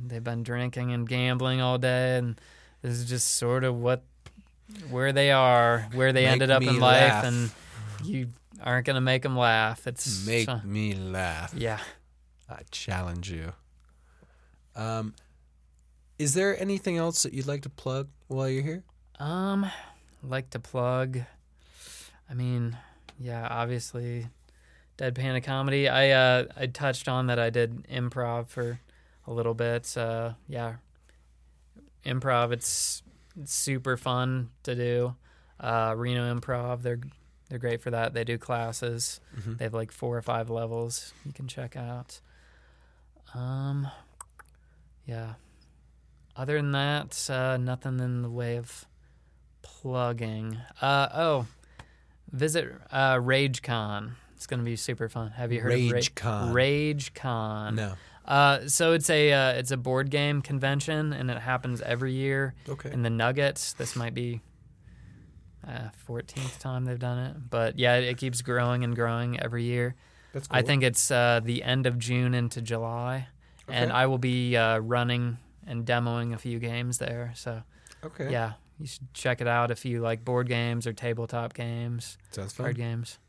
they've 0.07 0.23
been 0.23 0.43
drinking 0.43 0.91
and 0.91 1.07
gambling 1.07 1.61
all 1.61 1.77
day 1.77 2.17
and 2.17 2.39
this 2.81 2.93
is 2.93 3.07
just 3.09 3.35
sort 3.37 3.63
of 3.63 3.75
what 3.79 4.03
where 4.89 5.11
they 5.11 5.31
are 5.31 5.87
where 5.93 6.13
they 6.13 6.23
Make 6.23 6.31
ended 6.33 6.51
up 6.51 6.63
in 6.63 6.79
life 6.79 7.23
and 7.25 7.51
you 8.03 8.29
aren't 8.63 8.85
gonna 8.85 9.01
make 9.01 9.21
them 9.23 9.35
laugh 9.37 9.85
it's 9.87 10.25
Make 10.25 10.45
so- 10.45 10.61
me 10.63 10.93
laugh. 10.93 11.53
yeah 11.55 11.79
I 12.49 12.61
challenge 12.71 13.31
you. 13.31 13.53
Um, 14.75 15.13
is 16.19 16.33
there 16.33 16.59
anything 16.61 16.97
else 16.97 17.23
that 17.23 17.33
you'd 17.33 17.47
like 17.47 17.61
to 17.61 17.69
plug 17.69 18.09
while 18.27 18.49
you're 18.49 18.61
here? 18.63 18.83
Um, 19.19 19.65
like 20.21 20.49
to 20.51 20.59
plug. 20.59 21.19
I 22.29 22.33
mean, 22.33 22.77
yeah, 23.19 23.47
obviously, 23.49 24.27
Dead 24.97 25.15
Panda 25.15 25.39
Comedy. 25.41 25.87
I 25.87 26.09
uh 26.11 26.45
I 26.57 26.67
touched 26.67 27.07
on 27.07 27.27
that 27.27 27.39
I 27.39 27.49
did 27.49 27.85
improv 27.87 28.47
for 28.47 28.79
a 29.27 29.31
little 29.31 29.53
bit. 29.53 29.95
Uh, 29.97 30.33
yeah, 30.47 30.75
improv. 32.05 32.51
It's, 32.51 33.03
it's 33.39 33.53
super 33.53 33.97
fun 33.97 34.49
to 34.63 34.75
do. 34.75 35.15
Uh, 35.59 35.93
Reno 35.95 36.33
Improv. 36.33 36.81
They're 36.81 36.99
they're 37.49 37.59
great 37.59 37.81
for 37.81 37.91
that. 37.91 38.13
They 38.13 38.23
do 38.23 38.37
classes. 38.37 39.19
Mm-hmm. 39.37 39.57
They 39.57 39.65
have 39.65 39.73
like 39.73 39.91
four 39.91 40.17
or 40.17 40.21
five 40.21 40.49
levels 40.49 41.13
you 41.25 41.33
can 41.33 41.47
check 41.49 41.75
out. 41.75 42.21
Um, 43.35 43.89
yeah. 45.05 45.33
Other 46.35 46.55
than 46.55 46.71
that, 46.71 47.29
uh, 47.29 47.57
nothing 47.57 47.99
in 47.99 48.21
the 48.21 48.29
way 48.29 48.55
of 48.55 48.85
plugging. 49.61 50.57
Uh, 50.81 51.09
oh, 51.13 51.45
visit 52.31 52.73
uh, 52.89 53.15
RageCon. 53.15 54.11
It's 54.37 54.47
gonna 54.47 54.63
be 54.63 54.77
super 54.77 55.09
fun. 55.09 55.31
Have 55.31 55.51
you 55.51 55.59
heard 55.59 55.73
of 55.73 55.79
RageCon. 55.79 56.53
Ra- 56.53 56.53
RageCon? 56.53 57.75
No. 57.75 57.93
Uh, 58.25 58.67
so 58.67 58.93
it's 58.93 59.09
a 59.09 59.31
uh, 59.33 59.51
it's 59.53 59.71
a 59.71 59.77
board 59.77 60.09
game 60.09 60.41
convention, 60.41 61.11
and 61.13 61.29
it 61.31 61.37
happens 61.39 61.81
every 61.81 62.13
year 62.13 62.53
Okay. 62.69 62.91
in 62.91 63.01
the 63.01 63.09
Nuggets. 63.09 63.73
This 63.73 63.95
might 63.95 64.13
be 64.13 64.41
uh, 65.67 65.89
14th 66.07 66.59
time 66.59 66.85
they've 66.85 66.99
done 66.99 67.17
it, 67.19 67.49
but 67.49 67.77
yeah, 67.77 67.95
it, 67.97 68.03
it 68.05 68.17
keeps 68.17 68.41
growing 68.41 68.83
and 68.83 68.95
growing 68.95 69.39
every 69.39 69.63
year. 69.63 69.95
That's 70.33 70.47
I 70.49 70.61
think 70.61 70.83
it's 70.83 71.11
uh, 71.11 71.41
the 71.43 71.63
end 71.63 71.85
of 71.87 71.97
June 71.99 72.33
into 72.33 72.61
July, 72.61 73.27
and 73.67 73.91
I 73.91 74.05
will 74.07 74.17
be 74.17 74.55
uh, 74.55 74.77
running 74.79 75.37
and 75.67 75.85
demoing 75.85 76.33
a 76.33 76.37
few 76.37 76.57
games 76.59 76.97
there. 76.99 77.33
So 77.35 77.63
Okay. 78.03 78.31
yeah, 78.31 78.53
you 78.79 78.87
should 78.87 79.13
check 79.13 79.41
it 79.41 79.47
out 79.47 79.69
if 79.71 79.83
you 79.85 79.99
like 80.01 80.23
board 80.25 80.47
games 80.47 80.87
or 80.87 80.93
tabletop 80.93 81.53
games, 81.53 82.17
Sounds 82.31 82.53
fun. 82.53 82.65
card 82.65 82.77
games. 82.77 83.19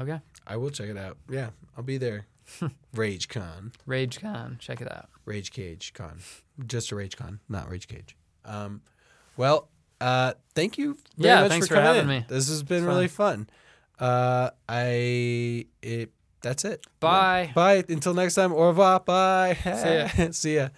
Okay, 0.00 0.20
I 0.46 0.56
will 0.56 0.70
check 0.70 0.88
it 0.88 0.96
out. 0.96 1.16
Yeah, 1.28 1.50
I'll 1.76 1.84
be 1.84 1.98
there. 1.98 2.26
RageCon. 2.94 3.72
RageCon, 3.86 4.58
check 4.58 4.80
it 4.80 4.90
out. 4.90 5.08
Rage 5.24 5.50
Cage 5.52 5.92
Con. 5.94 6.18
Just 6.66 6.90
a 6.92 6.96
Rage 6.96 7.16
Con, 7.16 7.40
not 7.48 7.70
Rage 7.70 7.86
Cage. 7.88 8.16
Um, 8.44 8.80
well, 9.36 9.68
uh, 10.00 10.32
thank 10.54 10.78
you 10.78 10.96
very 11.16 11.28
Yeah, 11.34 11.40
much 11.42 11.50
thanks 11.50 11.68
for, 11.68 11.74
for 11.74 11.80
coming 11.82 11.94
having 11.94 12.10
in. 12.10 12.20
me. 12.22 12.26
This 12.28 12.48
has 12.48 12.62
been 12.62 12.78
It's 12.78 12.86
really 12.86 13.08
fun. 13.08 13.48
Uh, 13.98 14.50
I 14.68 15.66
it 15.82 16.12
that's 16.40 16.64
it. 16.64 16.86
Bye. 17.00 17.50
Bye. 17.54 17.84
Until 17.88 18.14
next 18.14 18.34
time. 18.36 18.52
Au 18.52 18.68
revoir. 18.68 19.00
Bye. 19.00 19.56
See 19.64 20.22
ya. 20.24 20.30
See 20.30 20.54
ya. 20.56 20.68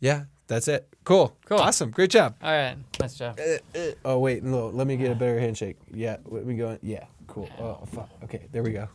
Yeah, 0.00 0.24
that's 0.48 0.66
it. 0.66 0.88
Cool. 1.04 1.36
Cool. 1.46 1.58
Awesome. 1.60 1.90
Great 1.92 2.10
job. 2.10 2.34
All 2.42 2.50
right, 2.50 2.76
nice 3.00 3.14
job. 3.14 3.38
Oh 4.04 4.18
wait, 4.18 4.42
no. 4.42 4.68
Let 4.68 4.86
me 4.88 4.96
get 4.96 5.12
a 5.12 5.14
better 5.14 5.38
handshake. 5.38 5.76
Yeah. 5.94 6.16
Let 6.24 6.44
me 6.46 6.56
go. 6.56 6.70
in. 6.70 6.78
Yeah. 6.82 7.04
Cool. 7.28 7.48
Oh 7.60 7.84
fuck. 7.92 8.10
Okay. 8.24 8.48
There 8.50 8.62
we 8.64 8.72
go. 8.72 8.88